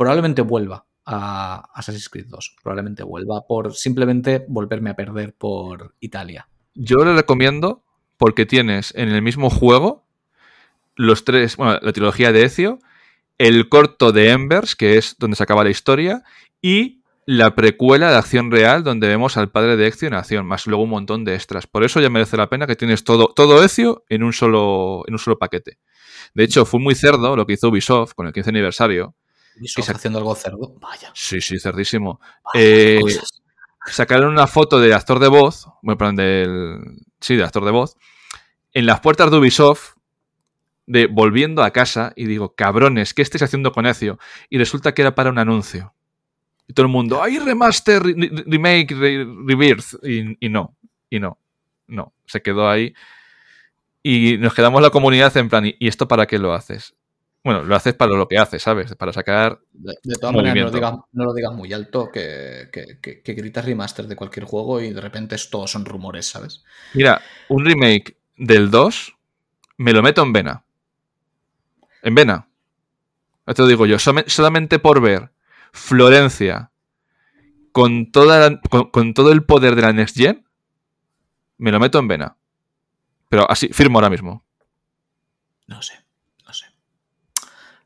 Probablemente 0.00 0.40
vuelva 0.40 0.86
a 1.04 1.68
Assassin's 1.74 2.08
Creed 2.08 2.28
2, 2.28 2.56
probablemente 2.62 3.02
vuelva 3.02 3.46
por 3.46 3.74
simplemente 3.74 4.46
volverme 4.48 4.88
a 4.88 4.96
perder 4.96 5.34
por 5.34 5.94
Italia. 6.00 6.48
Yo 6.74 7.04
le 7.04 7.12
recomiendo 7.12 7.84
porque 8.16 8.46
tienes 8.46 8.94
en 8.96 9.10
el 9.10 9.20
mismo 9.20 9.50
juego 9.50 10.06
los 10.96 11.26
tres, 11.26 11.58
bueno, 11.58 11.78
la 11.82 11.92
trilogía 11.92 12.32
de 12.32 12.44
Ezio, 12.44 12.78
el 13.36 13.68
corto 13.68 14.10
de 14.10 14.30
Embers, 14.30 14.74
que 14.74 14.96
es 14.96 15.16
donde 15.18 15.36
se 15.36 15.42
acaba 15.42 15.64
la 15.64 15.70
historia, 15.70 16.24
y 16.62 17.02
la 17.26 17.54
precuela 17.54 18.10
de 18.10 18.16
Acción 18.16 18.50
Real, 18.50 18.82
donde 18.82 19.06
vemos 19.06 19.36
al 19.36 19.50
padre 19.50 19.76
de 19.76 19.86
Ezio 19.86 20.08
en 20.08 20.14
acción, 20.14 20.46
más 20.46 20.66
luego 20.66 20.84
un 20.84 20.90
montón 20.90 21.26
de 21.26 21.34
extras. 21.34 21.66
Por 21.66 21.84
eso 21.84 22.00
ya 22.00 22.08
merece 22.08 22.38
la 22.38 22.48
pena 22.48 22.66
que 22.66 22.74
tienes 22.74 23.04
todo, 23.04 23.34
todo 23.36 23.62
Ezio 23.62 24.04
en 24.08 24.22
un, 24.22 24.32
solo, 24.32 25.02
en 25.06 25.12
un 25.12 25.18
solo 25.18 25.38
paquete. 25.38 25.76
De 26.32 26.44
hecho, 26.44 26.64
fue 26.64 26.80
muy 26.80 26.94
cerdo 26.94 27.36
lo 27.36 27.46
que 27.46 27.52
hizo 27.52 27.68
Ubisoft 27.68 28.14
con 28.14 28.26
el 28.26 28.32
15 28.32 28.48
aniversario. 28.48 29.14
Exacto. 29.60 29.92
haciendo 29.96 30.18
algo 30.18 30.34
cerdo. 30.34 30.74
Vaya. 30.80 31.10
Sí, 31.14 31.40
sí, 31.40 31.58
cerdísimo. 31.58 32.20
vaya 32.54 32.64
Eh, 32.66 33.00
sacaron 33.86 34.30
una 34.32 34.46
foto 34.46 34.80
de 34.80 34.94
actor 34.94 35.18
de 35.18 35.28
voz, 35.28 35.66
bueno, 35.82 35.98
plan 35.98 36.16
del. 36.16 36.78
Sí, 37.20 37.36
de 37.36 37.44
actor 37.44 37.64
de 37.64 37.70
voz, 37.70 37.96
en 38.72 38.86
las 38.86 39.00
puertas 39.00 39.30
de 39.30 39.38
Ubisoft, 39.38 39.96
de 40.86 41.06
volviendo 41.06 41.62
a 41.62 41.70
casa, 41.70 42.12
y 42.16 42.24
digo, 42.24 42.54
cabrones, 42.54 43.14
¿qué 43.14 43.22
estáis 43.22 43.42
haciendo 43.42 43.72
con 43.72 43.86
Ezio? 43.86 44.18
Y 44.48 44.58
resulta 44.58 44.94
que 44.94 45.02
era 45.02 45.14
para 45.14 45.30
un 45.30 45.38
anuncio. 45.38 45.94
Y 46.66 46.72
todo 46.72 46.86
el 46.86 46.92
mundo, 46.92 47.22
¡ay, 47.22 47.38
remaster, 47.38 48.02
remake, 48.02 48.94
rebirth! 48.94 50.02
Y, 50.02 50.46
y 50.46 50.48
no, 50.48 50.76
y 51.10 51.20
no, 51.20 51.38
no, 51.86 52.14
se 52.26 52.40
quedó 52.42 52.68
ahí. 52.68 52.94
Y 54.02 54.38
nos 54.38 54.54
quedamos 54.54 54.80
la 54.80 54.90
comunidad 54.90 55.36
en 55.36 55.48
plan, 55.48 55.66
¿y 55.66 55.76
esto 55.86 56.08
para 56.08 56.26
qué 56.26 56.38
lo 56.38 56.54
haces? 56.54 56.94
Bueno, 57.42 57.62
lo 57.62 57.74
haces 57.74 57.94
para 57.94 58.14
lo 58.14 58.28
que 58.28 58.38
haces, 58.38 58.62
¿sabes? 58.62 58.94
Para 58.96 59.12
sacar. 59.12 59.60
De, 59.72 59.94
todas 60.20 60.34
maneras, 60.34 60.72
no 61.12 61.24
lo, 61.24 61.32
digas, 61.32 61.52
muy 61.54 61.72
alto, 61.72 62.10
que, 62.12 62.68
que, 62.70 63.32
gritas 63.32 63.64
remaster 63.64 64.06
de 64.06 64.16
cualquier 64.16 64.44
juego 64.44 64.80
y 64.80 64.92
de 64.92 65.00
repente 65.00 65.36
todos 65.50 65.70
son 65.70 65.86
rumores, 65.86 66.26
¿sabes? 66.26 66.62
Mira, 66.92 67.22
un 67.48 67.64
remake 67.64 68.18
del 68.36 68.70
2 68.70 69.16
me 69.78 69.92
lo 69.92 70.02
meto 70.02 70.22
en 70.22 70.32
vena. 70.34 70.64
En 72.02 72.14
vena. 72.14 72.46
Te 73.46 73.62
lo 73.62 73.68
digo 73.68 73.86
yo, 73.86 73.98
solamente 73.98 74.78
por 74.78 75.00
ver 75.00 75.32
Florencia 75.72 76.70
con, 77.72 78.12
toda 78.12 78.60
con 78.60 79.14
todo 79.14 79.32
el 79.32 79.44
poder 79.44 79.76
de 79.76 79.82
la 79.82 79.92
Next 79.92 80.16
Gen, 80.16 80.44
me 81.56 81.70
lo 81.70 81.80
meto 81.80 81.98
en 81.98 82.08
vena. 82.08 82.36
Pero 83.28 83.50
así, 83.50 83.68
firmo 83.68 83.98
ahora 83.98 84.10
mismo. 84.10 84.44
No 85.66 85.80
sé. 85.82 85.99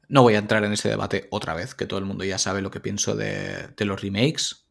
No 0.09 0.23
voy 0.23 0.35
a 0.35 0.39
entrar 0.39 0.65
en 0.65 0.73
ese 0.73 0.89
debate 0.89 1.29
otra 1.31 1.55
vez, 1.55 1.75
que 1.75 1.87
todo 1.87 1.99
el 1.99 2.05
mundo 2.05 2.25
ya 2.25 2.39
sabe 2.39 2.63
lo 2.63 2.71
que 2.71 2.81
pienso 2.81 3.17
de, 3.17 3.75
los 3.79 4.01
remakes. 4.01 4.67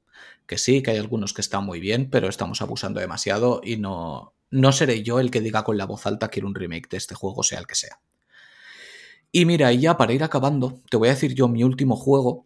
Que 0.46 0.58
sí, 0.58 0.84
que 0.84 0.92
hay 0.92 0.98
algunos 0.98 1.34
que 1.34 1.42
están 1.42 1.66
muy 1.66 1.80
bien, 1.80 2.10
pero 2.10 2.28
estamos 2.28 2.62
abusando 2.62 3.00
demasiado 3.00 3.62
y 3.64 3.78
no, 3.78 4.34
no 4.52 4.72
seré 4.72 5.02
yo 5.04 5.20
el 5.20 5.32
que 5.32 5.42
diga 5.42 5.64
con 5.64 5.78
la 5.78 5.86
voz 5.86 6.06
alta 6.06 6.30
que 6.30 6.42
un 6.42 6.54
remake 6.54 6.90
de 6.90 6.98
este 6.98 7.16
juego, 7.16 7.44
sea 7.44 7.60
el 7.60 7.68
que 7.68 7.76
sea. 7.76 8.00
Y 9.32 9.46
mira, 9.46 9.72
y 9.72 9.80
ya 9.80 9.98
para 9.98 10.14
ir 10.14 10.24
acabando, 10.24 10.82
te 10.90 10.98
voy 10.98 11.08
a 11.08 11.14
decir 11.14 11.34
yo 11.34 11.48
mi 11.48 11.64
último 11.64 11.96
juego, 11.96 12.46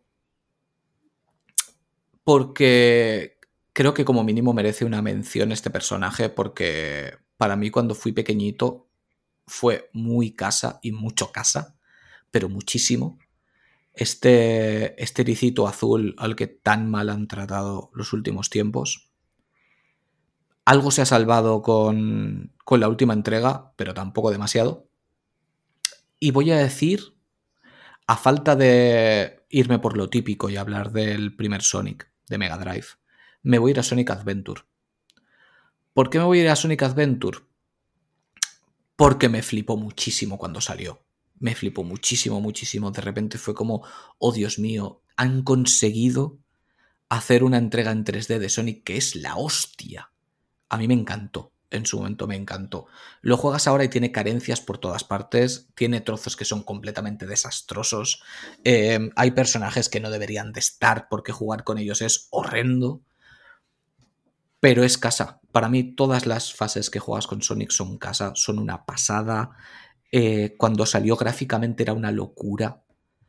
porque 2.23 3.37
creo 3.73 3.93
que 3.93 4.05
como 4.05 4.23
mínimo 4.23 4.53
merece 4.53 4.85
una 4.85 5.01
mención 5.01 5.51
este 5.51 5.69
personaje, 5.69 6.29
porque 6.29 7.13
para 7.37 7.55
mí 7.55 7.71
cuando 7.71 7.95
fui 7.95 8.11
pequeñito 8.11 8.87
fue 9.45 9.89
muy 9.93 10.31
casa 10.31 10.79
y 10.81 10.91
mucho 10.91 11.31
casa 11.31 11.76
pero 12.31 12.49
muchísimo. 12.49 13.19
Este, 13.93 15.01
este 15.01 15.23
ericito 15.23 15.67
azul 15.67 16.13
al 16.19 16.35
que 16.35 16.47
tan 16.47 16.89
mal 16.89 17.09
han 17.09 17.27
tratado 17.27 17.89
los 17.93 18.13
últimos 18.13 18.49
tiempos. 18.49 19.09
Algo 20.65 20.91
se 20.91 21.01
ha 21.01 21.05
salvado 21.05 21.61
con, 21.61 22.53
con 22.63 22.79
la 22.79 22.89
última 22.89 23.13
entrega, 23.13 23.73
pero 23.75 23.93
tampoco 23.93 24.29
demasiado. 24.29 24.87
Y 26.19 26.31
voy 26.31 26.51
a 26.51 26.57
decir, 26.57 27.15
a 28.05 28.17
falta 28.17 28.55
de 28.55 29.45
irme 29.49 29.79
por 29.79 29.97
lo 29.97 30.09
típico 30.09 30.49
y 30.49 30.57
hablar 30.57 30.91
del 30.91 31.35
primer 31.35 31.61
Sonic 31.63 32.11
de 32.27 32.37
Mega 32.37 32.57
Drive, 32.57 32.87
me 33.41 33.59
voy 33.59 33.71
a 33.71 33.73
ir 33.73 33.79
a 33.79 33.83
Sonic 33.83 34.11
Adventure. 34.11 34.61
¿Por 35.93 36.09
qué 36.09 36.19
me 36.19 36.25
voy 36.25 36.39
a 36.39 36.43
ir 36.43 36.49
a 36.49 36.55
Sonic 36.55 36.83
Adventure? 36.83 37.39
Porque 38.95 39.29
me 39.29 39.41
flipó 39.41 39.77
muchísimo 39.77 40.37
cuando 40.37 40.61
salió 40.61 41.06
me 41.39 41.55
flipó 41.55 41.83
muchísimo, 41.83 42.41
muchísimo. 42.41 42.91
De 42.91 43.01
repente 43.01 43.37
fue 43.37 43.53
como, 43.53 43.83
oh 44.17 44.31
Dios 44.31 44.59
mío, 44.59 45.01
han 45.15 45.43
conseguido 45.43 46.39
hacer 47.09 47.43
una 47.43 47.57
entrega 47.57 47.91
en 47.91 48.03
3D 48.03 48.39
de 48.39 48.49
Sonic 48.49 48.83
que 48.83 48.97
es 48.97 49.15
la 49.15 49.35
hostia. 49.35 50.11
A 50.69 50.77
mí 50.77 50.87
me 50.87 50.93
encantó, 50.93 51.53
en 51.69 51.85
su 51.85 51.97
momento 51.97 52.27
me 52.27 52.35
encantó. 52.35 52.87
Lo 53.21 53.37
juegas 53.37 53.67
ahora 53.67 53.83
y 53.83 53.89
tiene 53.89 54.11
carencias 54.11 54.61
por 54.61 54.77
todas 54.77 55.03
partes, 55.03 55.69
tiene 55.75 56.01
trozos 56.01 56.35
que 56.35 56.45
son 56.45 56.63
completamente 56.63 57.25
desastrosos, 57.25 58.23
em, 58.63 59.11
hay 59.15 59.31
personajes 59.31 59.89
que 59.89 59.99
no 59.99 60.09
deberían 60.09 60.51
de 60.51 60.59
estar 60.59 61.07
porque 61.09 61.31
jugar 61.31 61.63
con 61.63 61.77
ellos 61.77 62.01
es 62.01 62.27
horrendo. 62.31 63.01
Pero 64.59 64.83
es 64.83 64.97
casa. 64.97 65.39
Para 65.51 65.69
mí 65.69 65.95
todas 65.95 66.25
las 66.25 66.53
fases 66.53 66.89
que 66.89 66.99
juegas 66.99 67.27
con 67.27 67.41
Sonic 67.41 67.69
son 67.71 67.97
casa, 67.97 68.31
son 68.35 68.57
una 68.59 68.85
pasada. 68.85 69.51
Eh, 70.11 70.55
cuando 70.57 70.85
salió 70.85 71.15
gráficamente 71.15 71.83
era 71.83 71.93
una 71.93 72.11
locura. 72.11 72.83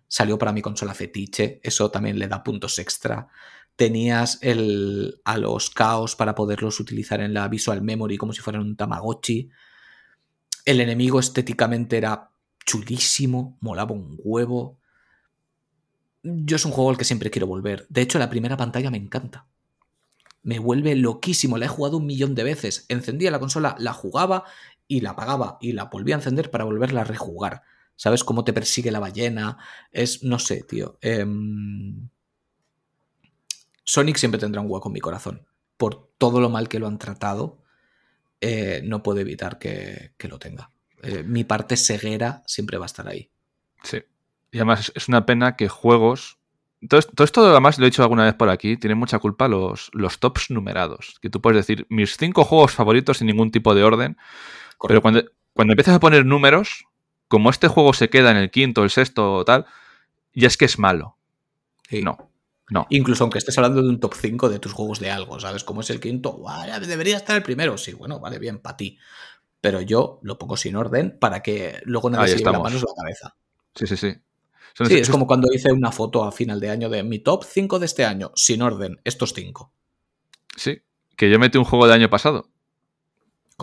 Salió 0.07 0.39
para 0.39 0.53
mi 0.53 0.63
consola 0.63 0.95
fetiche, 0.95 1.61
eso 1.63 1.91
también 1.91 2.19
le 2.19 2.29
da 2.29 2.43
puntos 2.43 2.79
extra. 2.79 3.29
Tenías 3.77 4.39
el, 4.43 5.21
a 5.25 5.37
los 5.37 5.71
caos 5.71 6.17
para 6.17 6.35
poderlos 6.35 6.81
utilizar 6.81 7.21
en 7.21 7.35
la 7.35 7.47
Visual 7.49 7.83
Memory 7.83 8.17
como 8.17 8.33
si 8.33 8.41
fueran 8.41 8.63
un 8.63 8.77
Tamagotchi. 8.77 9.51
El 10.65 10.81
enemigo 10.81 11.21
estéticamente 11.21 11.99
era 11.99 12.31
chulísimo, 12.65 13.57
molaba 13.61 13.93
un 13.93 14.19
huevo. 14.23 14.79
Yo 16.23 16.57
es 16.57 16.65
un 16.65 16.73
juego 16.73 16.91
al 16.91 16.99
que 16.99 17.05
siempre 17.05 17.31
quiero 17.31 17.47
volver. 17.47 17.87
De 17.89 18.01
hecho, 18.01 18.19
la 18.19 18.31
primera 18.31 18.57
pantalla 18.57 18.91
me 18.91 18.99
encanta. 18.99 19.47
Me 20.43 20.59
vuelve 20.59 20.95
loquísimo. 20.95 21.59
La 21.59 21.67
he 21.67 21.69
jugado 21.69 21.99
un 21.99 22.07
millón 22.07 22.35
de 22.35 22.45
veces. 22.45 22.87
Encendía 22.89 23.31
la 23.31 23.39
consola, 23.39 23.77
la 23.79 23.93
jugaba 23.93 24.45
y 24.89 25.01
la 25.01 25.11
apagaba 25.11 25.59
y 25.61 25.73
la 25.73 25.85
volvía 25.85 26.17
a 26.17 26.19
encender 26.19 26.51
para 26.51 26.65
volverla 26.65 27.03
a 27.03 27.05
rejugar. 27.05 27.63
¿Sabes 27.95 28.25
cómo 28.25 28.45
te 28.45 28.53
persigue 28.53 28.91
la 28.91 29.01
ballena? 29.01 29.59
Es, 29.93 30.23
no 30.25 30.39
sé, 30.39 30.63
tío. 30.63 30.99
Em, 31.01 32.09
Sonic 33.85 34.17
siempre 34.17 34.41
tendrá 34.41 34.61
un 34.61 34.71
hueco 34.71 34.89
en 34.89 34.93
mi 34.95 35.01
corazón. 35.01 35.47
Por 35.77 36.11
todo 36.17 36.41
lo 36.41 36.49
mal 36.49 36.69
que 36.69 36.79
lo 36.79 36.87
han 36.87 36.99
tratado, 36.99 37.63
eh, 38.41 38.83
no 38.85 39.03
puedo 39.03 39.21
evitar 39.21 39.59
que, 39.59 40.13
lo 40.29 40.39
tenga. 40.39 40.71
Eh, 41.03 41.23
mi 41.23 41.45
parte 41.45 41.77
ceguera 41.77 42.43
siempre 42.47 42.79
va 42.79 42.85
a 42.85 42.87
estar 42.87 43.09
ahí. 43.09 43.31
Sí. 43.83 44.03
Y 44.51 44.59
además 44.59 44.93
es 44.95 45.09
una 45.09 45.27
pena 45.27 45.57
que 45.57 45.69
juegos. 45.69 46.38
Todo, 46.89 47.01
esto, 47.25 47.47
además, 47.47 47.79
lo 47.79 47.87
he 47.87 47.91
dicho 47.91 48.03
alguna 48.03 48.25
vez 48.25 48.35
por 48.35 48.51
aquí, 48.51 48.77
tiene 48.77 48.95
mucha 48.95 49.19
culpa 49.19 49.49
los, 49.49 49.91
los 49.93 50.21
tops 50.21 50.51
numerados. 50.51 51.19
Que 51.21 51.29
tú 51.29 51.41
puedes 51.41 51.57
decir 51.57 51.87
mis 51.89 52.17
cinco 52.17 52.45
juegos 52.45 52.73
favoritos 52.73 53.19
sin 53.19 53.27
ningún 53.27 53.51
tipo 53.51 53.75
de 53.75 53.83
orden. 53.83 54.17
Pero 54.87 55.03
cuando, 55.03 55.25
cuando 55.55 55.73
empiezas 55.73 55.97
a 55.97 56.01
poner 56.01 56.25
números, 56.25 56.85
como 57.27 57.51
este 57.51 57.67
juego 57.69 57.93
se 57.93 58.09
queda 58.11 58.31
en 58.31 58.37
el 58.37 58.51
quinto, 58.51 58.85
el 58.85 58.91
sexto 58.91 59.35
o 59.35 59.45
tal, 59.45 59.67
ya 60.35 60.47
es 60.47 60.57
que 60.57 60.67
es 60.67 60.79
malo. 60.79 61.17
No. 61.91 62.31
No. 62.71 62.87
Incluso 62.91 63.25
aunque 63.25 63.39
estés 63.39 63.57
hablando 63.57 63.83
de 63.83 63.89
un 63.89 63.99
top 63.99 64.15
5 64.15 64.51
de 64.51 64.59
tus 64.59 64.73
juegos 64.73 65.01
de 65.01 65.11
algo, 65.11 65.41
¿sabes? 65.41 65.65
Como 65.65 65.81
es 65.81 65.91
el 65.91 66.01
quinto, 66.01 66.45
debería 66.87 67.17
estar 67.17 67.35
el 67.35 67.43
primero. 67.43 67.79
Sí, 67.79 67.95
bueno, 67.95 68.21
vale, 68.21 68.39
bien, 68.39 68.59
para 68.59 68.77
ti. 68.77 68.99
Pero 69.61 69.81
yo 69.81 70.21
lo 70.23 70.39
pongo 70.39 70.57
sin 70.57 70.77
orden 70.77 71.19
para 71.19 71.43
que 71.43 71.81
luego 71.85 72.11
nadie 72.11 72.37
se 72.37 72.45
la 72.45 72.53
manos 72.53 72.83
la 72.83 72.93
cabeza. 72.95 73.37
Sí, 73.75 73.87
sí, 73.87 73.97
sí. 73.97 74.15
Sí, 74.87 74.95
es 74.95 75.11
como 75.11 75.27
cuando 75.27 75.49
hice 75.53 75.73
una 75.73 75.93
foto 75.93 76.25
a 76.25 76.33
final 76.33 76.61
de 76.61 76.71
año 76.71 76.89
de 76.89 77.03
mi 77.03 77.19
top 77.19 77.45
5 77.45 77.79
de 77.79 77.87
este 77.87 78.05
año, 78.05 78.33
sin 78.35 78.63
orden, 78.63 79.01
estos 79.05 79.33
5. 79.35 79.73
Sí, 80.57 80.83
que 81.17 81.31
yo 81.31 81.39
metí 81.39 81.59
un 81.59 81.65
juego 81.65 81.87
del 81.87 81.95
año 81.95 82.11
pasado 82.11 82.51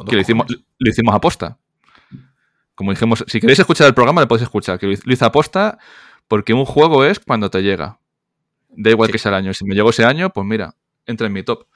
que 0.03 0.15
lo 0.15 0.21
hicimos, 0.21 0.47
lo 0.49 0.89
hicimos 0.89 1.15
aposta. 1.15 1.57
Como 2.73 2.91
dijimos, 2.91 3.23
si 3.27 3.39
queréis 3.39 3.59
escuchar 3.59 3.87
el 3.87 3.93
programa, 3.93 4.21
lo 4.21 4.27
podéis 4.27 4.43
escuchar. 4.43 4.77
Que 4.77 4.87
lo 4.87 5.13
hice 5.13 5.25
aposta 5.25 5.77
porque 6.27 6.53
un 6.53 6.65
juego 6.65 7.05
es 7.05 7.19
cuando 7.19 7.49
te 7.49 7.61
llega. 7.61 7.99
Da 8.69 8.89
igual 8.89 9.11
que 9.11 9.17
sea 9.17 9.29
el 9.29 9.35
año. 9.35 9.53
Si 9.53 9.63
me 9.63 9.75
llegó 9.75 9.91
ese 9.91 10.03
año, 10.03 10.31
pues 10.31 10.45
mira, 10.45 10.75
entra 11.05 11.27
en 11.27 11.33
mi 11.33 11.43
top. 11.43 11.67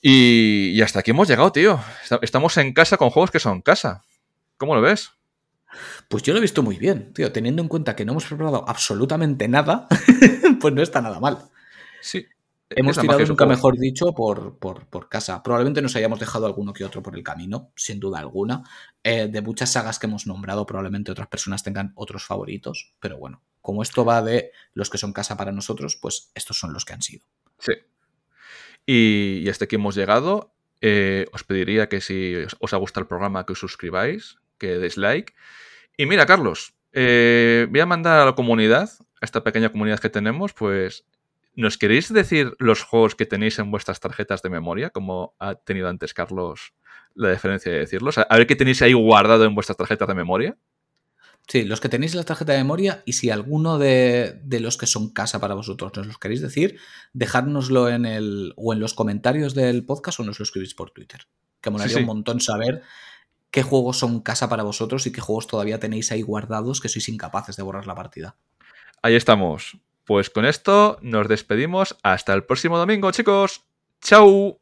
Y, 0.00 0.80
hasta 0.80 1.00
aquí 1.00 1.10
hemos 1.10 1.28
llegado, 1.28 1.52
tío. 1.52 1.78
Estamos 2.22 2.56
en 2.56 2.72
casa 2.72 2.96
con 2.96 3.10
juegos 3.10 3.30
que 3.30 3.40
son 3.40 3.60
casa. 3.60 4.02
¿Cómo 4.56 4.74
lo 4.74 4.80
ves? 4.80 5.12
Pues 6.08 6.22
yo 6.22 6.32
lo 6.32 6.38
he 6.38 6.42
visto 6.42 6.62
muy 6.62 6.78
bien, 6.78 7.12
tío. 7.12 7.32
Teniendo 7.32 7.62
en 7.62 7.68
cuenta 7.68 7.96
que 7.96 8.04
no 8.04 8.12
hemos 8.12 8.26
preparado 8.26 8.68
absolutamente 8.68 9.48
nada, 9.48 9.88
pues 10.60 10.74
no 10.74 10.82
está 10.82 11.00
nada 11.00 11.20
mal. 11.20 11.38
Sí. 12.00 12.26
Hemos 12.68 12.98
tirado, 12.98 13.24
nunca 13.24 13.46
mejor 13.46 13.78
dicho, 13.78 14.12
por, 14.12 14.58
por, 14.58 15.08
casa. 15.08 15.40
Probablemente 15.42 15.80
nos 15.82 15.94
hayamos 15.94 16.18
dejado 16.18 16.46
alguno 16.46 16.72
que 16.72 16.84
otro 16.84 17.00
por 17.00 17.16
el 17.16 17.22
camino, 17.22 17.70
sin 17.76 18.00
duda 18.00 18.18
alguna. 18.18 18.64
Eh, 19.04 19.28
de 19.28 19.40
muchas 19.40 19.70
sagas 19.70 20.00
que 20.00 20.06
hemos 20.06 20.26
nombrado, 20.26 20.66
probablemente 20.66 21.12
otras 21.12 21.28
personas 21.28 21.62
tengan 21.62 21.92
otros 21.94 22.24
favoritos, 22.24 22.94
pero 22.98 23.18
bueno, 23.18 23.42
como 23.60 23.82
esto 23.82 24.04
va 24.04 24.20
de 24.20 24.50
los 24.74 24.90
que 24.90 24.98
son 24.98 25.12
casa 25.12 25.36
para 25.36 25.52
nosotros, 25.52 25.96
pues 25.96 26.32
estos 26.34 26.58
son 26.58 26.72
los 26.72 26.84
que 26.84 26.94
han 26.94 27.02
sido. 27.02 27.24
Sí. 27.60 27.72
Y, 28.84 29.48
hasta 29.48 29.66
aquí 29.66 29.76
hemos 29.76 29.94
llegado. 29.94 30.52
Eh, 30.80 31.26
os 31.32 31.44
pediría 31.44 31.88
que 31.88 32.00
si 32.00 32.34
os 32.60 32.72
ha 32.72 32.76
gustado 32.76 33.02
el 33.02 33.08
programa, 33.08 33.46
que 33.46 33.52
os 33.52 33.60
suscribáis, 33.60 34.38
que 34.58 34.78
deis 34.78 34.96
like. 34.96 35.34
Y 35.96 36.06
mira, 36.06 36.26
Carlos, 36.26 36.74
eh, 36.92 37.66
voy 37.70 37.80
a 37.80 37.86
mandar 37.86 38.20
a 38.20 38.24
la 38.24 38.34
comunidad, 38.34 38.90
a 39.20 39.24
esta 39.24 39.42
pequeña 39.42 39.70
comunidad 39.70 39.98
que 39.98 40.10
tenemos, 40.10 40.52
pues 40.52 41.04
¿Nos 41.56 41.78
queréis 41.78 42.12
decir 42.12 42.54
los 42.58 42.82
juegos 42.82 43.14
que 43.14 43.24
tenéis 43.24 43.58
en 43.58 43.70
vuestras 43.70 43.98
tarjetas 43.98 44.42
de 44.42 44.50
memoria, 44.50 44.90
como 44.90 45.34
ha 45.38 45.54
tenido 45.54 45.88
antes 45.88 46.12
Carlos 46.12 46.74
la 47.14 47.30
diferencia 47.30 47.72
de 47.72 47.78
decirlos? 47.78 48.18
A 48.18 48.26
ver 48.30 48.46
qué 48.46 48.56
tenéis 48.56 48.82
ahí 48.82 48.92
guardado 48.92 49.46
en 49.46 49.54
vuestras 49.54 49.78
tarjetas 49.78 50.06
de 50.06 50.14
memoria. 50.14 50.58
Sí, 51.48 51.64
los 51.64 51.80
que 51.80 51.88
tenéis 51.88 52.14
la 52.14 52.24
tarjeta 52.24 52.52
de 52.52 52.58
memoria 52.58 53.02
y 53.06 53.14
si 53.14 53.30
alguno 53.30 53.78
de, 53.78 54.38
los 54.60 54.76
que 54.76 54.86
son 54.86 55.14
casa 55.14 55.40
para 55.40 55.54
vosotros 55.54 55.92
nos 55.96 56.06
los 56.06 56.18
queréis 56.18 56.42
decir, 56.42 56.78
dejárnoslo 57.14 57.88
en 57.88 58.04
el 58.04 58.52
o 58.56 58.74
en 58.74 58.80
los 58.80 58.92
comentarios 58.92 59.54
del 59.54 59.86
podcast 59.86 60.20
o 60.20 60.24
nos 60.24 60.38
lo 60.38 60.42
escribís 60.42 60.74
por 60.74 60.90
Twitter. 60.90 61.22
Que 61.62 61.70
molaría 61.70 61.96
un 61.96 62.04
montón 62.04 62.40
saber 62.40 62.82
qué 63.50 63.62
juegos 63.62 63.98
son 63.98 64.20
casa 64.20 64.48
para 64.48 64.62
vosotros 64.62 65.06
y 65.06 65.12
qué 65.12 65.20
juegos 65.20 65.46
todavía 65.46 65.80
tenéis 65.80 66.12
ahí 66.12 66.22
guardados 66.22 66.80
que 66.80 66.88
sois 66.88 67.08
incapaces 67.08 67.56
de 67.56 67.62
borrar 67.62 67.86
la 67.86 67.94
partida. 67.94 68.36
Ahí 69.02 69.14
estamos. 69.14 69.78
Pues 70.04 70.30
con 70.30 70.44
esto 70.44 70.98
nos 71.02 71.28
despedimos. 71.28 71.96
Hasta 72.02 72.32
el 72.34 72.44
próximo 72.44 72.78
domingo, 72.78 73.10
chicos. 73.10 73.64
¡Chao! 74.00 74.60